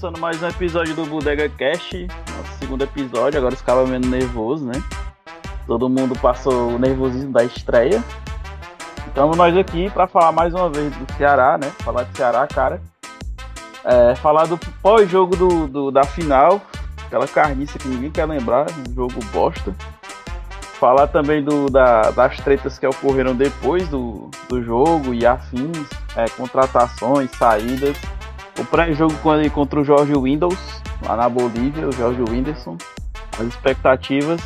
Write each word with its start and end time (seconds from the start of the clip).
começando 0.00 0.18
mais 0.18 0.42
um 0.42 0.48
episódio 0.48 0.94
do 0.94 1.04
Bodega 1.04 1.46
Cast, 1.46 2.06
nosso 2.06 2.58
segundo 2.58 2.82
episódio, 2.82 3.36
agora 3.36 3.52
os 3.52 3.60
caras 3.60 3.86
menos 3.86 4.08
nervoso, 4.08 4.64
né? 4.64 4.82
Todo 5.66 5.90
mundo 5.90 6.18
passou 6.18 6.70
o 6.70 6.78
nervosismo 6.78 7.30
da 7.30 7.44
estreia. 7.44 8.02
Estamos 9.06 9.36
nós 9.36 9.54
aqui 9.54 9.90
para 9.90 10.06
falar 10.06 10.32
mais 10.32 10.54
uma 10.54 10.70
vez 10.70 10.90
do 10.96 11.12
Ceará, 11.18 11.58
né? 11.58 11.70
Falar 11.80 12.04
de 12.04 12.16
Ceará, 12.16 12.46
cara. 12.46 12.80
É, 13.84 14.14
falar 14.14 14.46
do 14.46 14.56
pós-jogo 14.80 15.36
do, 15.36 15.68
do, 15.68 15.90
da 15.90 16.04
final, 16.04 16.62
aquela 17.04 17.28
carniça 17.28 17.78
que 17.78 17.86
ninguém 17.86 18.10
quer 18.10 18.24
lembrar, 18.24 18.68
um 18.70 18.94
jogo 18.94 19.22
bosta. 19.30 19.74
Falar 20.78 21.08
também 21.08 21.44
do, 21.44 21.68
da, 21.68 22.10
das 22.10 22.38
tretas 22.38 22.78
que 22.78 22.86
ocorreram 22.86 23.34
depois 23.34 23.86
do, 23.88 24.30
do 24.48 24.62
jogo 24.62 25.12
e 25.12 25.26
afins, 25.26 25.86
é, 26.16 26.26
contratações, 26.30 27.30
saídas. 27.32 27.98
O 28.58 28.64
pré-jogo 28.64 29.14
contra 29.52 29.80
o 29.80 29.84
Jorge 29.84 30.12
Windows, 30.12 30.58
lá 31.06 31.16
na 31.16 31.28
Bolívia, 31.28 31.88
o 31.88 31.92
Jorge 31.92 32.22
Whindersson. 32.22 32.76
As 33.38 33.46
expectativas. 33.46 34.40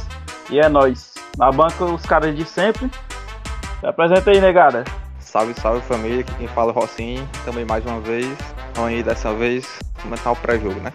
E 0.50 0.60
é 0.60 0.68
nós. 0.68 1.14
Na 1.36 1.50
banca, 1.50 1.84
os 1.84 2.02
caras 2.02 2.36
de 2.36 2.44
sempre. 2.44 2.90
Se 3.80 3.86
apresenta 3.86 4.30
aí, 4.30 4.40
negada. 4.40 4.84
Salve, 5.18 5.52
salve 5.54 5.80
família, 5.80 6.20
aqui 6.20 6.32
quem 6.34 6.46
fala 6.46 6.70
é 6.70 6.74
o 6.76 6.78
Rocinho, 6.78 7.28
também 7.44 7.64
mais 7.64 7.84
uma 7.84 8.00
vez. 8.00 8.28
Vamos 8.74 8.90
aí 8.90 9.02
dessa 9.02 9.34
vez 9.34 9.66
comentar 10.00 10.32
o 10.32 10.36
pré-jogo, 10.36 10.78
né? 10.80 10.92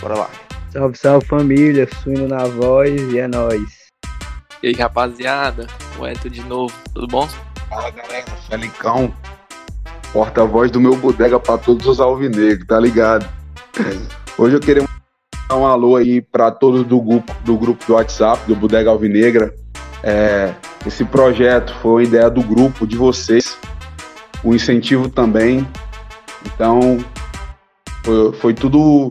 Bora 0.00 0.14
lá. 0.14 0.30
Salve, 0.70 0.96
salve 0.96 1.26
família, 1.26 1.86
suíno 2.02 2.26
na 2.26 2.44
voz 2.44 2.90
e 3.12 3.18
é 3.18 3.28
nóis. 3.28 3.82
E 4.62 4.68
aí, 4.68 4.72
rapaziada, 4.72 5.66
o 5.98 6.06
Eto 6.06 6.30
de 6.30 6.40
novo, 6.42 6.72
tudo 6.94 7.06
bom? 7.06 7.28
Fala 7.68 7.90
galera, 7.90 8.24
Felicão, 8.48 9.12
porta-voz 10.12 10.70
do 10.70 10.80
meu 10.80 10.94
bodega 10.94 11.40
para 11.40 11.56
todos 11.58 11.86
os 11.86 12.00
alvinegros, 12.00 12.66
tá 12.66 12.78
ligado? 12.78 13.26
Hoje 14.36 14.56
eu 14.56 14.60
queria 14.60 14.86
dar 15.48 15.56
um 15.56 15.66
alô 15.66 15.96
aí 15.96 16.20
para 16.20 16.50
todos 16.50 16.84
do 16.84 17.00
grupo, 17.00 17.32
do 17.44 17.56
grupo 17.56 17.84
do 17.86 17.94
WhatsApp, 17.94 18.42
do 18.46 18.54
Bodega 18.54 18.90
Alvinegra. 18.90 19.54
É, 20.02 20.52
esse 20.86 21.04
projeto 21.04 21.74
foi 21.80 22.04
ideia 22.04 22.28
do 22.28 22.42
grupo, 22.42 22.86
de 22.86 22.96
vocês, 22.96 23.56
o 24.44 24.54
incentivo 24.54 25.08
também. 25.08 25.66
Então, 26.44 26.98
foi, 28.04 28.32
foi 28.32 28.54
tudo 28.54 29.08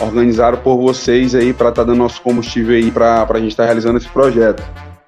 organizado 0.00 0.58
por 0.58 0.76
vocês 0.78 1.34
aí 1.34 1.52
para 1.52 1.70
estar 1.70 1.82
tá 1.82 1.86
dando 1.86 1.98
nosso 1.98 2.22
combustível 2.22 2.76
aí 2.76 2.90
para 2.90 3.26
a 3.28 3.38
gente 3.38 3.50
estar 3.50 3.64
tá 3.64 3.66
realizando 3.66 3.98
esse 3.98 4.08
projeto. 4.08 4.62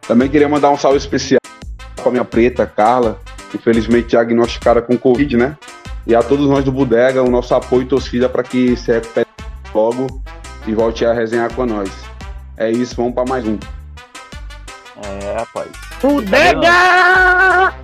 Também 0.06 0.28
queria 0.28 0.48
mandar 0.48 0.70
um 0.70 0.76
salve 0.76 0.98
especial 0.98 1.38
para 1.94 2.10
minha 2.10 2.24
preta, 2.24 2.66
Carla, 2.66 3.20
infelizmente 3.54 4.08
diagnosticada 4.08 4.82
com 4.82 4.96
Covid, 4.96 5.36
né? 5.36 5.56
E 6.06 6.14
a 6.14 6.22
todos 6.22 6.48
nós 6.48 6.64
do 6.64 6.72
Bodega, 6.72 7.22
o 7.22 7.30
nosso 7.30 7.54
apoio 7.54 7.82
e 7.82 7.86
torcida 7.86 8.28
para 8.28 8.42
que 8.42 8.76
se 8.76 8.92
recupere 8.92 9.28
logo 9.74 10.06
e 10.66 10.74
volte 10.74 11.04
a 11.04 11.12
resenhar 11.12 11.52
com 11.54 11.66
nós. 11.66 11.90
É 12.56 12.70
isso, 12.70 12.96
vamos 12.96 13.14
para 13.14 13.24
mais 13.28 13.44
um. 13.46 13.58
É, 15.02 15.38
rapaz. 15.38 15.70
Bodega! 16.00 17.74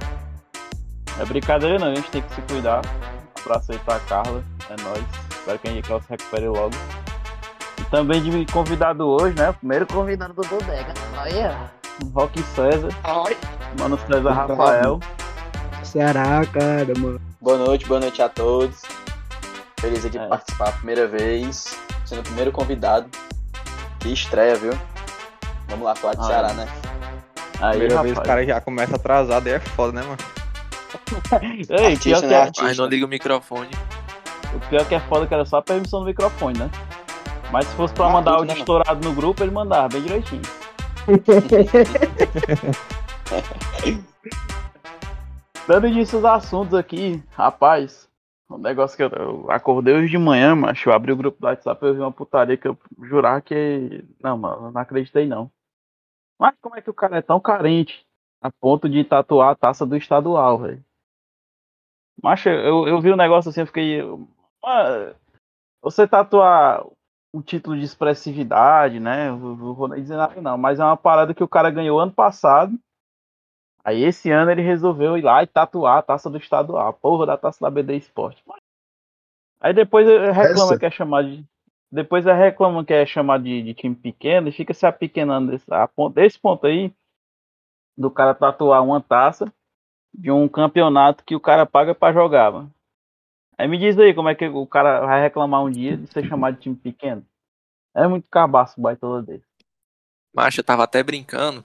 É 1.18 1.24
brincadeira 1.24 1.78
não, 1.78 1.92
a 1.92 1.94
gente 1.94 2.10
tem 2.10 2.22
que 2.22 2.34
se 2.34 2.40
cuidar. 2.42 2.82
Abraço 3.40 3.72
aí 3.72 3.78
pra 3.78 3.98
Carla, 4.00 4.42
é 4.68 4.82
nóis. 4.82 5.04
Espero 5.30 5.58
que 5.58 5.68
a 5.68 5.70
gente 5.70 5.86
se 5.86 6.10
recupere 6.10 6.48
logo. 6.48 6.74
E 7.78 7.84
também 7.84 8.22
de 8.22 8.52
convidado 8.52 9.06
hoje, 9.06 9.34
né? 9.36 9.50
O 9.50 9.54
primeiro 9.54 9.86
convidado 9.86 10.34
do 10.34 10.42
Bodega. 10.46 10.92
Olha, 11.18 11.70
Rock 12.12 12.42
César. 12.42 12.88
Oi. 13.24 13.36
Mano 13.78 13.98
César 14.06 14.32
Rafael. 14.32 15.00
Ceará, 16.00 16.44
cara, 16.52 16.92
mano. 16.98 17.18
Boa 17.40 17.56
noite, 17.56 17.86
boa 17.86 17.98
noite 17.98 18.20
a 18.20 18.28
todos. 18.28 18.82
Feliz 19.80 20.02
de 20.10 20.18
É. 20.18 20.26
participar 20.26 20.68
a 20.68 20.72
primeira 20.72 21.06
vez, 21.08 21.74
sendo 22.04 22.18
o 22.20 22.22
primeiro 22.22 22.52
convidado. 22.52 23.08
Que 24.00 24.12
estreia, 24.12 24.56
viu? 24.56 24.74
Vamos 25.68 25.86
lá 25.86 25.94
falar 25.94 26.12
de 26.16 26.20
Ah, 26.20 26.24
Ceará, 26.24 26.52
né? 26.52 26.68
Aí, 27.62 27.70
Primeira 27.70 27.94
rapaz. 27.94 28.14
vez 28.14 28.18
o 28.18 28.22
cara 28.28 28.44
já 28.44 28.60
começa 28.60 28.96
atrasado, 28.96 29.46
aí 29.46 29.54
é 29.54 29.60
foda, 29.60 29.98
né, 29.98 30.02
mano? 30.06 30.18
Ei, 31.40 31.64
pior 31.64 31.80
Artista, 31.86 32.20
que 32.20 32.26
né? 32.26 32.34
é, 32.34 32.42
Artista. 32.42 32.62
Mas 32.64 32.76
não 32.76 32.86
liga 32.88 33.06
o 33.06 33.08
microfone. 33.08 33.70
o 34.54 34.60
pior 34.68 34.84
que 34.84 34.94
é 34.96 35.00
foda 35.00 35.26
que 35.26 35.32
era 35.32 35.46
só 35.46 35.56
a 35.56 35.62
permissão 35.62 36.00
do 36.00 36.06
microfone, 36.06 36.58
né? 36.58 36.68
Mas 37.50 37.66
se 37.68 37.74
fosse 37.74 37.94
pra 37.94 38.04
Mas 38.04 38.12
mandar 38.16 38.32
áudio 38.32 38.52
né, 38.54 38.58
estourado 38.60 39.08
no 39.08 39.14
grupo, 39.14 39.42
ele 39.42 39.50
mandava 39.50 39.88
bem 39.88 40.02
direitinho. 40.02 40.42
Dando 45.66 45.88
início 45.88 46.18
aos 46.18 46.24
assuntos 46.24 46.74
aqui, 46.74 47.20
rapaz, 47.30 48.08
um 48.48 48.56
negócio 48.56 48.96
que 48.96 49.02
eu, 49.02 49.08
eu 49.08 49.50
acordei 49.50 49.94
hoje 49.94 50.10
de 50.10 50.16
manhã, 50.16 50.54
macho, 50.54 50.88
eu 50.88 50.92
abri 50.92 51.10
o 51.10 51.16
grupo 51.16 51.40
do 51.40 51.46
WhatsApp 51.48 51.84
e 51.84 51.88
eu 51.88 51.94
vi 51.94 52.00
uma 52.00 52.12
putaria 52.12 52.56
que 52.56 52.68
eu 52.68 52.78
jurar 53.02 53.42
que. 53.42 54.04
Não, 54.22 54.38
mano, 54.38 54.66
eu 54.66 54.70
não 54.70 54.80
acreditei 54.80 55.26
não. 55.26 55.50
Mas 56.38 56.54
como 56.62 56.76
é 56.76 56.80
que 56.82 56.88
o 56.88 56.94
cara 56.94 57.18
é 57.18 57.22
tão 57.22 57.40
carente 57.40 58.06
a 58.40 58.48
ponto 58.48 58.88
de 58.88 59.02
tatuar 59.02 59.50
a 59.50 59.56
taça 59.56 59.84
do 59.84 59.96
estadual, 59.96 60.60
velho? 60.60 60.84
Macho, 62.22 62.48
eu, 62.48 62.86
eu 62.86 63.00
vi 63.00 63.12
um 63.12 63.16
negócio 63.16 63.48
assim, 63.48 63.60
eu 63.60 63.66
fiquei. 63.66 64.00
Mano, 64.62 65.16
você 65.82 66.06
tatuar 66.06 66.86
um 67.34 67.42
título 67.42 67.76
de 67.76 67.84
expressividade, 67.84 69.00
né? 69.00 69.30
Eu 69.30 69.36
Não 69.36 69.74
vou 69.74 69.88
nem 69.88 70.00
dizer 70.00 70.16
nada, 70.16 70.40
não, 70.40 70.56
mas 70.56 70.78
é 70.78 70.84
uma 70.84 70.96
parada 70.96 71.34
que 71.34 71.42
o 71.42 71.48
cara 71.48 71.70
ganhou 71.70 71.98
ano 71.98 72.12
passado. 72.12 72.78
Aí 73.86 74.02
esse 74.02 74.32
ano 74.32 74.50
ele 74.50 74.62
resolveu 74.62 75.16
ir 75.16 75.22
lá 75.22 75.44
e 75.44 75.46
tatuar 75.46 75.98
a 75.98 76.02
taça 76.02 76.28
do 76.28 76.38
estadual, 76.38 76.88
a 76.88 76.92
porra 76.92 77.24
da 77.24 77.36
taça 77.36 77.60
da 77.60 77.70
BD 77.70 77.96
Esporte. 77.96 78.42
Aí 79.60 79.72
depois 79.72 80.08
ele 80.08 80.32
reclama 80.32 80.72
Essa? 80.72 80.78
que 80.80 80.86
é 80.86 80.90
chamado 80.90 81.30
de. 81.30 81.44
Depois 81.88 82.26
ele 82.26 82.36
reclama 82.36 82.84
que 82.84 82.92
é 82.92 83.06
chamado 83.06 83.44
de, 83.44 83.62
de 83.62 83.74
time 83.74 83.94
pequeno 83.94 84.48
e 84.48 84.52
fica 84.52 84.74
se 84.74 84.84
apequenando 84.84 85.52
desse, 85.52 85.72
a 85.72 85.86
ponto, 85.86 86.14
desse 86.14 86.36
ponto 86.36 86.66
aí 86.66 86.92
do 87.96 88.10
cara 88.10 88.34
tatuar 88.34 88.82
uma 88.82 89.00
taça 89.00 89.52
de 90.12 90.32
um 90.32 90.48
campeonato 90.48 91.22
que 91.24 91.36
o 91.36 91.40
cara 91.40 91.64
paga 91.64 91.94
pra 91.94 92.12
jogar, 92.12 92.50
mano. 92.50 92.74
Aí 93.56 93.68
me 93.68 93.78
diz 93.78 93.96
aí 94.00 94.12
como 94.12 94.28
é 94.28 94.34
que 94.34 94.48
o 94.48 94.66
cara 94.66 95.06
vai 95.06 95.22
reclamar 95.22 95.62
um 95.62 95.70
dia 95.70 95.96
de 95.96 96.08
ser 96.08 96.26
chamado 96.26 96.56
de 96.56 96.62
time 96.62 96.74
pequeno. 96.74 97.24
É 97.94 98.04
muito 98.08 98.28
cabaço 98.28 98.80
o 98.80 98.82
baitola 98.82 99.22
dele. 99.22 99.44
Macho, 100.34 100.58
eu 100.58 100.64
tava 100.64 100.82
até 100.82 101.04
brincando 101.04 101.64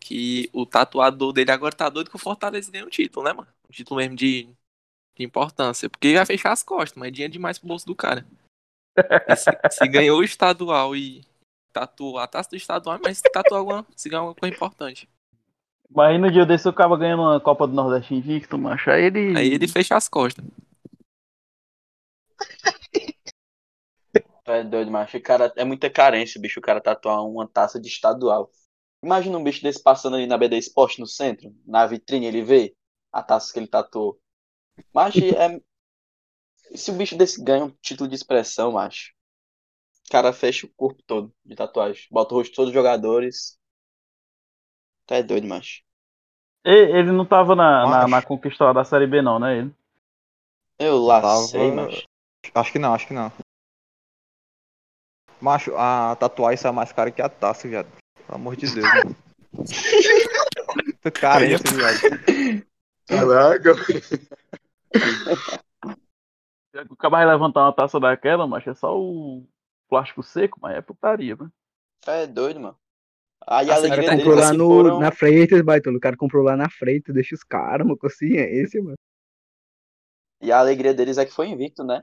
que 0.00 0.50
o 0.52 0.66
tatuador 0.66 1.32
dele 1.32 1.50
agora 1.50 1.74
tá 1.74 1.88
doido 1.88 2.10
que 2.10 2.16
o 2.16 2.18
Fortaleza 2.18 2.70
ganhe 2.70 2.84
um 2.84 2.90
título, 2.90 3.24
né, 3.24 3.32
mano? 3.32 3.48
Um 3.68 3.72
título 3.72 3.98
mesmo 3.98 4.16
de, 4.16 4.48
de 5.16 5.24
importância. 5.24 5.88
Porque 5.88 6.14
vai 6.14 6.26
fechar 6.26 6.52
as 6.52 6.62
costas, 6.62 6.98
mas 6.98 7.08
é 7.08 7.10
dinheiro 7.10 7.32
demais 7.32 7.58
pro 7.58 7.68
bolso 7.68 7.86
do 7.86 7.94
cara. 7.94 8.26
Se, 9.36 9.50
se 9.70 9.88
ganhou 9.88 10.20
o 10.20 10.24
estadual 10.24 10.94
e 10.94 11.24
tatuou 11.72 12.18
a 12.18 12.26
taça 12.26 12.50
do 12.50 12.56
estadual, 12.56 13.00
mas 13.02 13.18
se 13.18 13.24
tatuou 13.32 13.58
alguma, 13.58 13.86
se 13.96 14.08
ganhou 14.08 14.28
alguma 14.28 14.40
coisa 14.40 14.54
importante. 14.54 15.08
Mas 15.90 16.10
aí 16.10 16.18
no 16.18 16.30
dia 16.30 16.46
desse 16.46 16.68
o 16.68 16.72
cara 16.72 16.96
ganhando 16.96 17.22
uma 17.22 17.40
Copa 17.40 17.66
do 17.66 17.74
Nordeste 17.74 18.14
invicto, 18.14 18.58
macho. 18.58 18.90
Aí 18.90 19.04
ele. 19.04 19.36
Aí 19.36 19.54
ele 19.54 19.68
fecha 19.68 19.96
as 19.96 20.08
costas. 20.08 20.44
Tu 24.44 24.50
É 24.50 24.62
doido, 24.62 24.90
macho. 24.90 25.16
O 25.16 25.22
cara 25.22 25.52
é 25.56 25.64
muita 25.64 25.88
carência, 25.88 26.40
bicho. 26.40 26.60
O 26.60 26.62
cara 26.62 26.80
tatuar 26.80 27.24
uma 27.24 27.46
taça 27.46 27.80
de 27.80 27.88
estadual. 27.88 28.50
Imagina 29.04 29.36
um 29.36 29.44
bicho 29.44 29.62
desse 29.62 29.82
passando 29.82 30.16
ali 30.16 30.26
na 30.26 30.38
BD 30.38 30.56
Esporte 30.56 30.98
no 30.98 31.06
centro, 31.06 31.54
na 31.66 31.86
vitrine, 31.86 32.24
ele 32.24 32.42
vê 32.42 32.74
a 33.12 33.22
taça 33.22 33.52
que 33.52 33.58
ele 33.58 33.66
tatuou. 33.66 34.18
Macho, 34.94 35.18
é. 35.36 35.60
Se 36.74 36.90
o 36.90 36.94
bicho 36.94 37.14
desse 37.14 37.44
ganha 37.44 37.66
um 37.66 37.70
título 37.82 38.08
de 38.08 38.14
expressão, 38.14 38.72
macho. 38.72 39.12
O 40.08 40.10
cara 40.10 40.32
fecha 40.32 40.66
o 40.66 40.70
corpo 40.70 41.02
todo 41.06 41.34
de 41.44 41.54
tatuagem. 41.54 42.06
Bota 42.10 42.32
o 42.34 42.38
rosto 42.38 42.50
de 42.50 42.56
todos 42.56 42.68
os 42.70 42.74
jogadores. 42.74 43.58
Tu 45.06 45.14
é 45.14 45.22
doido, 45.22 45.46
macho. 45.46 45.82
E- 46.64 46.70
Ele 46.70 47.12
não 47.12 47.26
tava 47.26 47.54
na, 47.54 47.84
na, 47.86 48.08
na 48.08 48.22
conquista 48.22 48.72
da 48.72 48.84
Série 48.84 49.06
B, 49.06 49.20
não, 49.20 49.38
né? 49.38 49.58
Ele. 49.58 49.74
Eu 50.78 50.98
lá 50.98 51.20
Tava- 51.20 51.46
sei, 51.46 51.70
macho. 51.70 52.04
Acho 52.54 52.72
que 52.72 52.78
não, 52.78 52.94
acho 52.94 53.06
que 53.06 53.12
não. 53.12 53.30
Macho, 55.40 55.76
a 55.76 56.16
tatuagem 56.16 56.56
sai 56.56 56.72
mais 56.72 56.90
cara 56.90 57.10
que 57.10 57.20
a 57.20 57.28
taça, 57.28 57.68
viado. 57.68 58.03
Pelo 58.26 58.36
amor 58.36 58.56
de 58.56 58.72
Deus, 58.72 58.86
mano. 58.86 59.16
Caro 61.12 61.44
isso, 61.44 61.62
viado. 61.74 62.66
Caraca. 63.06 63.72
O 66.90 66.96
cara 66.96 67.10
vai 67.10 67.26
levantar 67.26 67.62
uma 67.62 67.72
taça 67.72 68.00
daquela, 68.00 68.46
macho, 68.46 68.70
é 68.70 68.74
só 68.74 68.98
o 68.98 69.46
plástico 69.88 70.22
seco, 70.22 70.58
mas 70.60 70.76
é 70.76 70.80
putaria, 70.80 71.36
mano. 71.36 71.52
Tu 72.00 72.10
é 72.10 72.26
doido, 72.26 72.60
mano. 72.60 72.76
Aí 73.46 73.70
a 73.70 73.78
O 73.78 73.82
cara 73.82 73.86
alegria 73.86 74.10
deles 74.10 74.24
comprou 74.24 74.40
lá 74.40 74.52
no, 74.52 74.66
foram... 74.66 75.00
na 75.00 75.12
Freitas, 75.12 75.62
Baitola. 75.62 75.96
O 75.96 76.00
cara 76.00 76.16
comprou 76.16 76.42
lá 76.42 76.56
na 76.56 76.68
Freitas, 76.70 77.14
deixa 77.14 77.34
os 77.34 77.44
caras, 77.44 77.86
uma 77.86 77.96
consciência, 77.96 78.82
mano. 78.82 78.96
E 80.40 80.50
a 80.50 80.58
alegria 80.58 80.94
deles 80.94 81.18
é 81.18 81.24
que 81.24 81.32
foi 81.32 81.48
invicto, 81.48 81.84
né? 81.84 82.02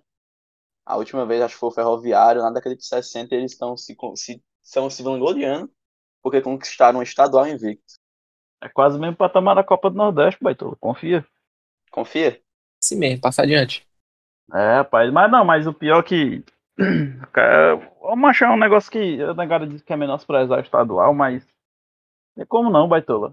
A 0.85 0.95
última 0.97 1.25
vez 1.25 1.41
acho 1.41 1.55
que 1.55 1.59
foi 1.59 1.69
o 1.69 1.73
Ferroviário, 1.73 2.41
na 2.41 2.51
década 2.51 2.75
de 2.75 2.85
60, 2.85 3.35
eles 3.35 3.51
estão 3.51 3.75
se, 3.75 3.95
se, 4.15 4.41
estão 4.63 4.89
se 4.89 5.03
vangloriando 5.03 5.71
porque 6.21 6.41
conquistaram 6.41 6.99
um 6.99 7.03
estadual 7.03 7.47
invicto. 7.47 7.95
É 8.61 8.69
quase 8.69 8.99
mesmo 8.99 9.15
patamar 9.15 9.55
da 9.55 9.63
Copa 9.63 9.89
do 9.89 9.97
Nordeste, 9.97 10.43
Baitola. 10.43 10.75
Confia. 10.79 11.25
Confia? 11.89 12.39
Assim 12.83 12.95
mesmo, 12.95 13.21
passa 13.21 13.41
adiante. 13.41 13.87
É, 14.53 14.75
rapaz. 14.75 15.11
Mas 15.11 15.31
não, 15.31 15.43
mas 15.43 15.65
o 15.65 15.73
pior 15.73 16.03
que 16.03 16.43
Cara, 17.31 17.75
Vamos 18.01 18.29
achar 18.29 18.51
um 18.51 18.57
negócio 18.57 18.91
que 18.91 19.21
a 19.21 19.33
negada 19.33 19.67
diz 19.67 19.81
que 19.81 19.93
é 19.93 19.95
menosprezar 19.95 20.57
o 20.57 20.61
estadual, 20.61 21.13
mas. 21.13 21.47
É 22.37 22.45
como 22.45 22.69
não, 22.69 22.87
Baitola? 22.87 23.31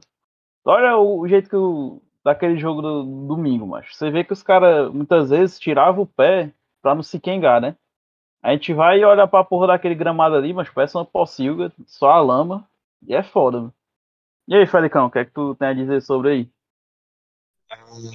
Olha 0.64 0.96
o, 0.96 1.20
o 1.20 1.28
jeito 1.28 1.48
que 1.48 1.56
o. 1.56 2.02
Daquele 2.24 2.58
jogo 2.58 2.82
do 2.82 3.26
domingo, 3.26 3.66
mas 3.66 3.94
Você 3.94 4.10
vê 4.10 4.22
que 4.22 4.32
os 4.32 4.42
caras 4.42 4.92
muitas 4.92 5.30
vezes 5.30 5.58
tiravam 5.58 6.02
o 6.02 6.06
pé 6.06 6.52
pra 6.82 6.94
não 6.94 7.02
se 7.02 7.18
quengar, 7.18 7.60
né? 7.60 7.74
A 8.42 8.52
gente 8.52 8.74
vai 8.74 9.00
e 9.00 9.04
olha 9.04 9.26
pra 9.26 9.42
porra 9.42 9.68
daquele 9.68 9.94
gramado 9.94 10.34
ali, 10.34 10.52
mas 10.52 10.68
parece 10.68 10.96
uma 10.96 11.06
pocilga, 11.06 11.72
só 11.86 12.10
a 12.10 12.20
lama. 12.20 12.67
E 13.06 13.14
é 13.14 13.22
foda. 13.22 13.72
E 14.46 14.54
aí, 14.54 14.66
Felicão, 14.66 15.06
o 15.06 15.10
que 15.10 15.18
é 15.18 15.24
que 15.24 15.32
tu 15.32 15.54
tem 15.54 15.68
a 15.68 15.74
dizer 15.74 16.00
sobre 16.02 16.30
aí? 16.30 16.50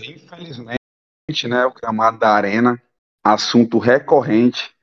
Infelizmente, 0.07 1.47
né, 1.47 1.65
o 1.65 1.73
gramado 1.73 2.17
da 2.17 2.29
arena, 2.29 2.81
assunto 3.23 3.77
recorrente, 3.77 4.75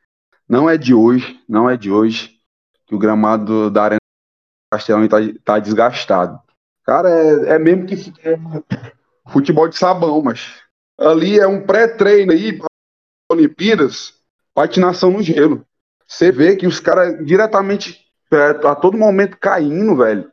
não 0.49 0.71
é 0.71 0.77
de 0.77 0.95
hoje, 0.95 1.43
não 1.49 1.69
é 1.69 1.77
de 1.77 1.91
hoje, 1.91 2.41
que 2.87 2.95
o 2.95 2.99
gramado 2.99 3.71
da 3.71 3.85
arena 3.85 4.01
Castelão 4.73 5.05
está 5.05 5.17
tá 5.45 5.59
desgastado. 5.59 6.41
Cara, 6.85 7.09
é, 7.09 7.55
é 7.55 7.59
mesmo 7.59 7.87
que 7.87 7.95
é 8.23 8.37
futebol 9.31 9.69
de 9.69 9.77
sabão, 9.77 10.23
mas 10.23 10.63
ali 10.99 11.39
é 11.39 11.47
um 11.47 11.67
pré-treino 11.67 12.33
aí 12.33 12.57
para 12.57 12.69
Olimpíadas, 13.33 14.15
patinação 14.55 15.11
no 15.11 15.23
gelo. 15.23 15.67
Você 16.07 16.31
vê 16.31 16.57
que 16.57 16.67
os 16.67 16.81
caras 16.81 17.25
diretamente 17.25 18.10
é, 18.33 18.67
a 18.67 18.75
todo 18.75 18.97
momento 18.97 19.37
caindo, 19.39 19.97
velho. 19.97 20.31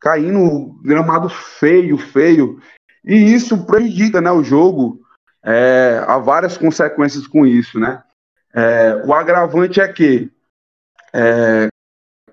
Caindo, 0.00 0.80
gramado 0.82 1.28
feio, 1.28 1.98
feio. 1.98 2.60
E 3.04 3.14
isso 3.14 3.66
prejudica 3.66 4.20
né, 4.20 4.30
o 4.30 4.42
jogo. 4.42 5.00
É, 5.42 6.02
há 6.06 6.18
várias 6.18 6.56
consequências 6.56 7.26
com 7.26 7.46
isso, 7.46 7.78
né? 7.78 8.02
É, 8.52 9.02
o 9.06 9.14
agravante 9.14 9.80
é 9.80 9.92
que, 9.92 10.30
é, 11.14 11.68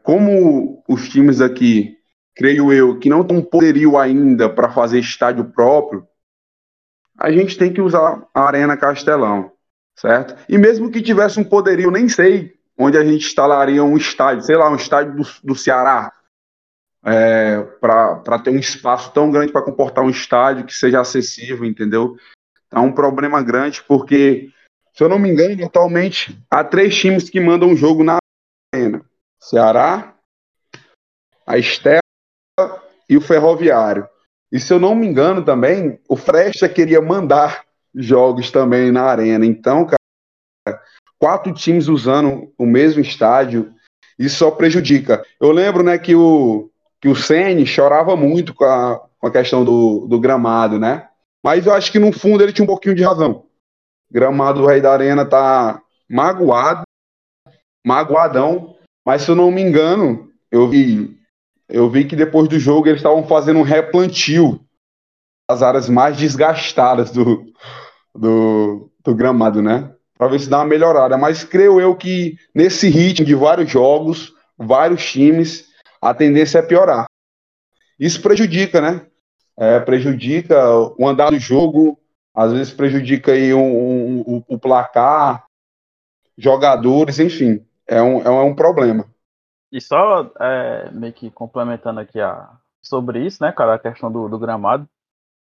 como 0.04 0.84
os 0.88 1.08
times 1.10 1.42
aqui, 1.42 1.98
creio 2.36 2.72
eu, 2.74 3.00
que 3.00 3.10
não 3.10 3.24
têm 3.24 3.42
poderio 3.42 3.98
ainda 3.98 4.50
para 4.50 4.72
fazer 4.72 5.00
estádio 5.00 5.46
próprio, 5.46 6.08
a 7.18 7.32
gente 7.32 7.58
tem 7.58 7.74
que 7.74 7.82
usar 7.82 8.28
a 8.34 8.42
Arena 8.42 8.78
Castelão, 8.78 9.52
certo? 9.96 10.36
E 10.48 10.58
mesmo 10.58 10.92
que 10.92 11.02
tivesse 11.02 11.40
um 11.40 11.44
poderio, 11.44 11.90
nem 11.90 12.08
sei 12.08 12.57
onde 12.78 12.98
a 12.98 13.04
gente 13.04 13.26
instalaria 13.26 13.84
um 13.84 13.98
estádio, 13.98 14.44
sei 14.44 14.56
lá, 14.56 14.70
um 14.70 14.76
estádio 14.76 15.16
do, 15.16 15.28
do 15.44 15.56
Ceará, 15.56 16.14
é, 17.04 17.62
para 17.80 18.40
ter 18.40 18.50
um 18.50 18.60
espaço 18.60 19.12
tão 19.14 19.32
grande 19.32 19.52
para 19.52 19.62
comportar 19.62 20.04
um 20.04 20.10
estádio 20.10 20.66
que 20.66 20.74
seja 20.74 21.00
acessível, 21.00 21.66
entendeu? 21.66 22.16
É 22.72 22.80
um 22.80 22.92
problema 22.92 23.42
grande, 23.42 23.82
porque, 23.84 24.52
se 24.94 25.04
eu 25.04 25.10
não 25.10 25.18
me 25.18 25.30
engano, 25.30 25.66
atualmente 25.66 26.38
há 26.52 26.64
três 26.64 26.96
times 26.96 27.30
que 27.30 27.40
mandam 27.40 27.70
um 27.70 27.76
jogo 27.76 28.04
na 28.04 28.18
arena: 28.74 29.02
Ceará, 29.40 30.16
a 31.46 31.58
Estela 31.58 32.02
e 33.10 33.16
o 33.16 33.22
Ferroviário. 33.22 34.08
E 34.52 34.60
se 34.60 34.74
eu 34.74 34.80
não 34.80 34.96
me 34.96 35.08
engano 35.08 35.44
também, 35.44 36.00
o 36.10 36.16
Fresta 36.16 36.68
queria 36.68 37.02
mandar 37.02 37.66
jogos 37.96 38.52
também 38.52 38.92
na 38.92 39.04
arena. 39.04 39.46
Então, 39.46 39.86
cara, 39.86 39.98
quatro 41.20 41.54
times 41.54 41.88
usando 41.88 42.52
o 42.58 42.66
mesmo 42.66 43.02
estádio, 43.02 43.74
isso 44.18 44.38
só 44.38 44.52
prejudica. 44.52 45.24
Eu 45.40 45.52
lembro, 45.52 45.84
né, 45.84 45.98
que 45.98 46.16
o 46.16 46.70
que 47.00 47.08
o 47.08 47.16
Ceni 47.16 47.66
chorava 47.66 48.16
muito 48.16 48.56
com 48.56 48.66
a, 48.66 49.00
com 49.20 49.28
a 49.28 49.32
questão 49.32 49.64
do, 49.64 50.08
do 50.08 50.20
gramado, 50.20 50.80
né? 50.80 51.08
Mas 51.44 51.68
eu 51.68 51.74
acho 51.74 51.92
que 51.92 52.00
no 52.00 52.12
fundo 52.12 52.42
ele 52.42 52.52
tinha 52.52 52.64
um 52.64 52.68
pouquinho 52.68 52.96
de 52.96 53.04
razão. 53.04 53.46
O 54.10 54.14
gramado 54.14 54.62
do 54.62 54.68
Rei 54.68 54.82
da 54.82 54.92
Arena 54.92 55.24
tá 55.24 55.80
magoado, 56.10 56.82
magoadão, 57.86 58.76
mas 59.06 59.22
se 59.22 59.30
eu 59.30 59.36
não 59.36 59.52
me 59.52 59.62
engano, 59.62 60.32
eu 60.52 60.68
vi 60.68 61.16
eu 61.70 61.90
vi 61.90 62.06
que 62.06 62.16
depois 62.16 62.48
do 62.48 62.58
jogo 62.58 62.88
eles 62.88 63.00
estavam 63.00 63.28
fazendo 63.28 63.60
um 63.60 63.64
replantio 63.64 64.60
das 65.50 65.62
áreas 65.62 65.90
mais 65.90 66.18
desgastadas 66.18 67.12
do, 67.12 67.46
do, 68.16 68.90
do 69.04 69.16
gramado, 69.16 69.62
né? 69.62 69.94
Para 70.18 70.28
ver 70.28 70.40
se 70.40 70.50
dá 70.50 70.60
uma 70.60 70.66
melhorada. 70.66 71.18
Mas 71.18 71.44
creio 71.44 71.80
eu 71.80 71.96
que 71.96 72.38
nesse 72.54 72.90
ritmo 72.90 73.26
de 73.26 73.36
vários 73.36 73.70
jogos, 73.70 74.34
vários 74.58 75.06
times, 75.06 75.68
a 76.02 76.14
tendência 76.14 76.60
é 76.60 76.64
piorar. 76.64 77.06
Isso 78.00 78.22
prejudica, 78.22 78.82
né? 78.82 79.06
É, 79.58 79.80
prejudica 79.80 80.56
o 80.98 81.08
andar 81.08 81.32
do 81.32 81.40
jogo, 81.40 82.00
às 82.34 82.54
vezes 82.54 82.72
prejudica 82.72 83.32
aí 83.32 83.54
um, 83.54 83.60
um, 83.60 84.20
um, 84.28 84.44
o 84.48 84.60
placar, 84.60 85.46
jogadores, 86.38 87.20
enfim, 87.20 87.66
é 87.88 88.00
um, 88.00 88.22
é 88.22 88.30
um 88.30 88.54
problema. 88.54 89.06
E 89.72 89.82
só 89.82 90.32
é, 90.40 90.92
meio 90.92 91.12
que 91.12 91.32
complementando 91.32 92.00
aqui 92.00 92.20
a, 92.20 92.52
sobre 92.82 93.26
isso, 93.26 93.44
né, 93.44 93.52
cara, 93.52 93.74
a 93.74 93.80
questão 93.80 94.12
do, 94.12 94.30
do 94.30 94.38
gramado. 94.38 94.88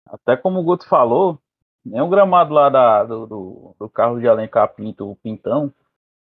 Até 0.06 0.36
como 0.36 0.60
o 0.60 0.62
Guto 0.62 0.88
falou, 0.88 1.38
nem 1.84 2.00
o 2.00 2.08
gramado 2.08 2.52
lá 2.52 2.68
da, 2.68 3.04
do, 3.04 3.26
do, 3.26 3.76
do 3.78 3.88
carro 3.88 4.20
de 4.20 4.28
Alencar 4.28 4.74
Pinto, 4.74 5.10
o 5.10 5.16
Pintão, 5.16 5.72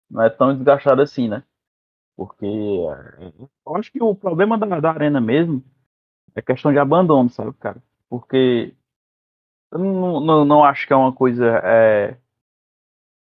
não 0.10 0.24
é 0.24 0.30
tão 0.30 0.54
desgastado 0.54 1.02
assim, 1.02 1.28
né? 1.28 1.44
Porque 2.16 2.46
é, 2.46 3.34
eu 3.66 3.76
acho 3.76 3.92
que 3.92 4.02
o 4.02 4.16
problema 4.16 4.58
da, 4.58 4.80
da 4.80 4.92
arena 4.92 5.22
mesmo 5.22 5.64
é 6.36 6.42
questão 6.42 6.72
de 6.72 6.80
abandono, 6.80 7.30
sabe, 7.30 7.54
cara? 7.54 7.82
Porque 8.10 8.76
eu 9.72 9.80
não, 9.80 10.20
não, 10.20 10.46
não 10.46 10.64
acho 10.64 10.86
que 10.86 10.94
é 10.94 10.96
uma 10.96 11.14
coisa 11.14 11.46
é, 11.64 12.18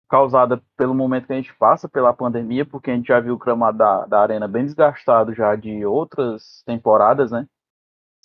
causada 0.09 0.63
pelo 0.77 0.95
momento 0.95 1.27
que 1.27 1.33
a 1.33 1.37
gente 1.37 1.55
passa, 1.55 1.89
pela 1.89 2.15
pandemia, 2.15 2.65
porque 2.65 2.91
a 2.91 2.95
gente 2.95 3.09
já 3.09 3.21
viu 3.21 3.35
o 3.35 3.39
gramado 3.39 3.79
da, 3.79 4.07
da 4.07 4.21
arena 4.21 4.49
bem 4.49 4.65
desgastado 4.65 5.35
já 5.35 5.55
de 5.55 5.85
outras 5.85 6.63
temporadas, 6.65 7.31
né? 7.31 7.47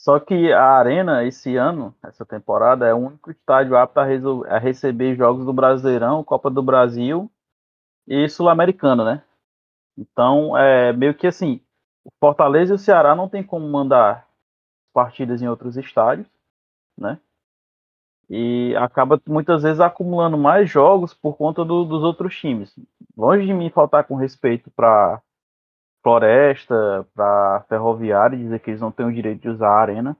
Só 0.04 0.20
que 0.20 0.52
a 0.52 0.66
Arena, 0.66 1.24
esse 1.24 1.56
ano, 1.56 1.96
essa 2.04 2.26
temporada, 2.26 2.86
é 2.86 2.94
o 2.94 2.98
único 2.98 3.32
estádio 3.32 3.78
apto 3.78 4.02
a, 4.02 4.04
a 4.54 4.58
receber 4.60 5.16
jogos 5.16 5.46
do 5.46 5.54
Brasileirão, 5.54 6.26
Copa 6.26 6.50
do 6.50 6.62
Brasil 6.62 7.32
e 8.06 8.28
Sul-Americano, 8.28 9.06
né? 9.06 9.24
Então, 9.98 10.58
é 10.58 10.92
meio 10.92 11.14
que 11.14 11.26
assim, 11.26 11.62
o 12.04 12.10
Fortaleza 12.20 12.74
e 12.74 12.76
o 12.76 12.78
Ceará 12.78 13.16
não 13.16 13.30
tem 13.30 13.42
como 13.42 13.66
mandar 13.66 14.28
partidas 14.94 15.42
em 15.42 15.48
outros 15.48 15.78
estádios, 15.78 16.28
né? 16.98 17.18
E 18.30 18.76
acaba 18.76 19.22
muitas 19.26 19.64
vezes 19.64 19.80
acumulando 19.80 20.38
mais 20.38 20.70
jogos 20.70 21.14
por 21.14 21.38
conta 21.38 21.64
do, 21.64 21.86
dos 21.86 22.04
outros 22.04 22.38
times. 22.38 22.78
Longe 23.16 23.46
de 23.46 23.54
mim 23.54 23.70
faltar 23.70 24.04
com 24.04 24.16
respeito 24.16 24.70
para 24.70 25.22
Floresta, 26.04 27.08
para 27.16 27.66
Ferroviária, 27.70 28.38
dizer 28.38 28.60
que 28.60 28.70
eles 28.70 28.82
não 28.82 28.92
têm 28.92 29.06
o 29.06 29.14
direito 29.14 29.42
de 29.42 29.50
usar 29.50 29.70
a 29.70 29.82
arena. 29.82 30.18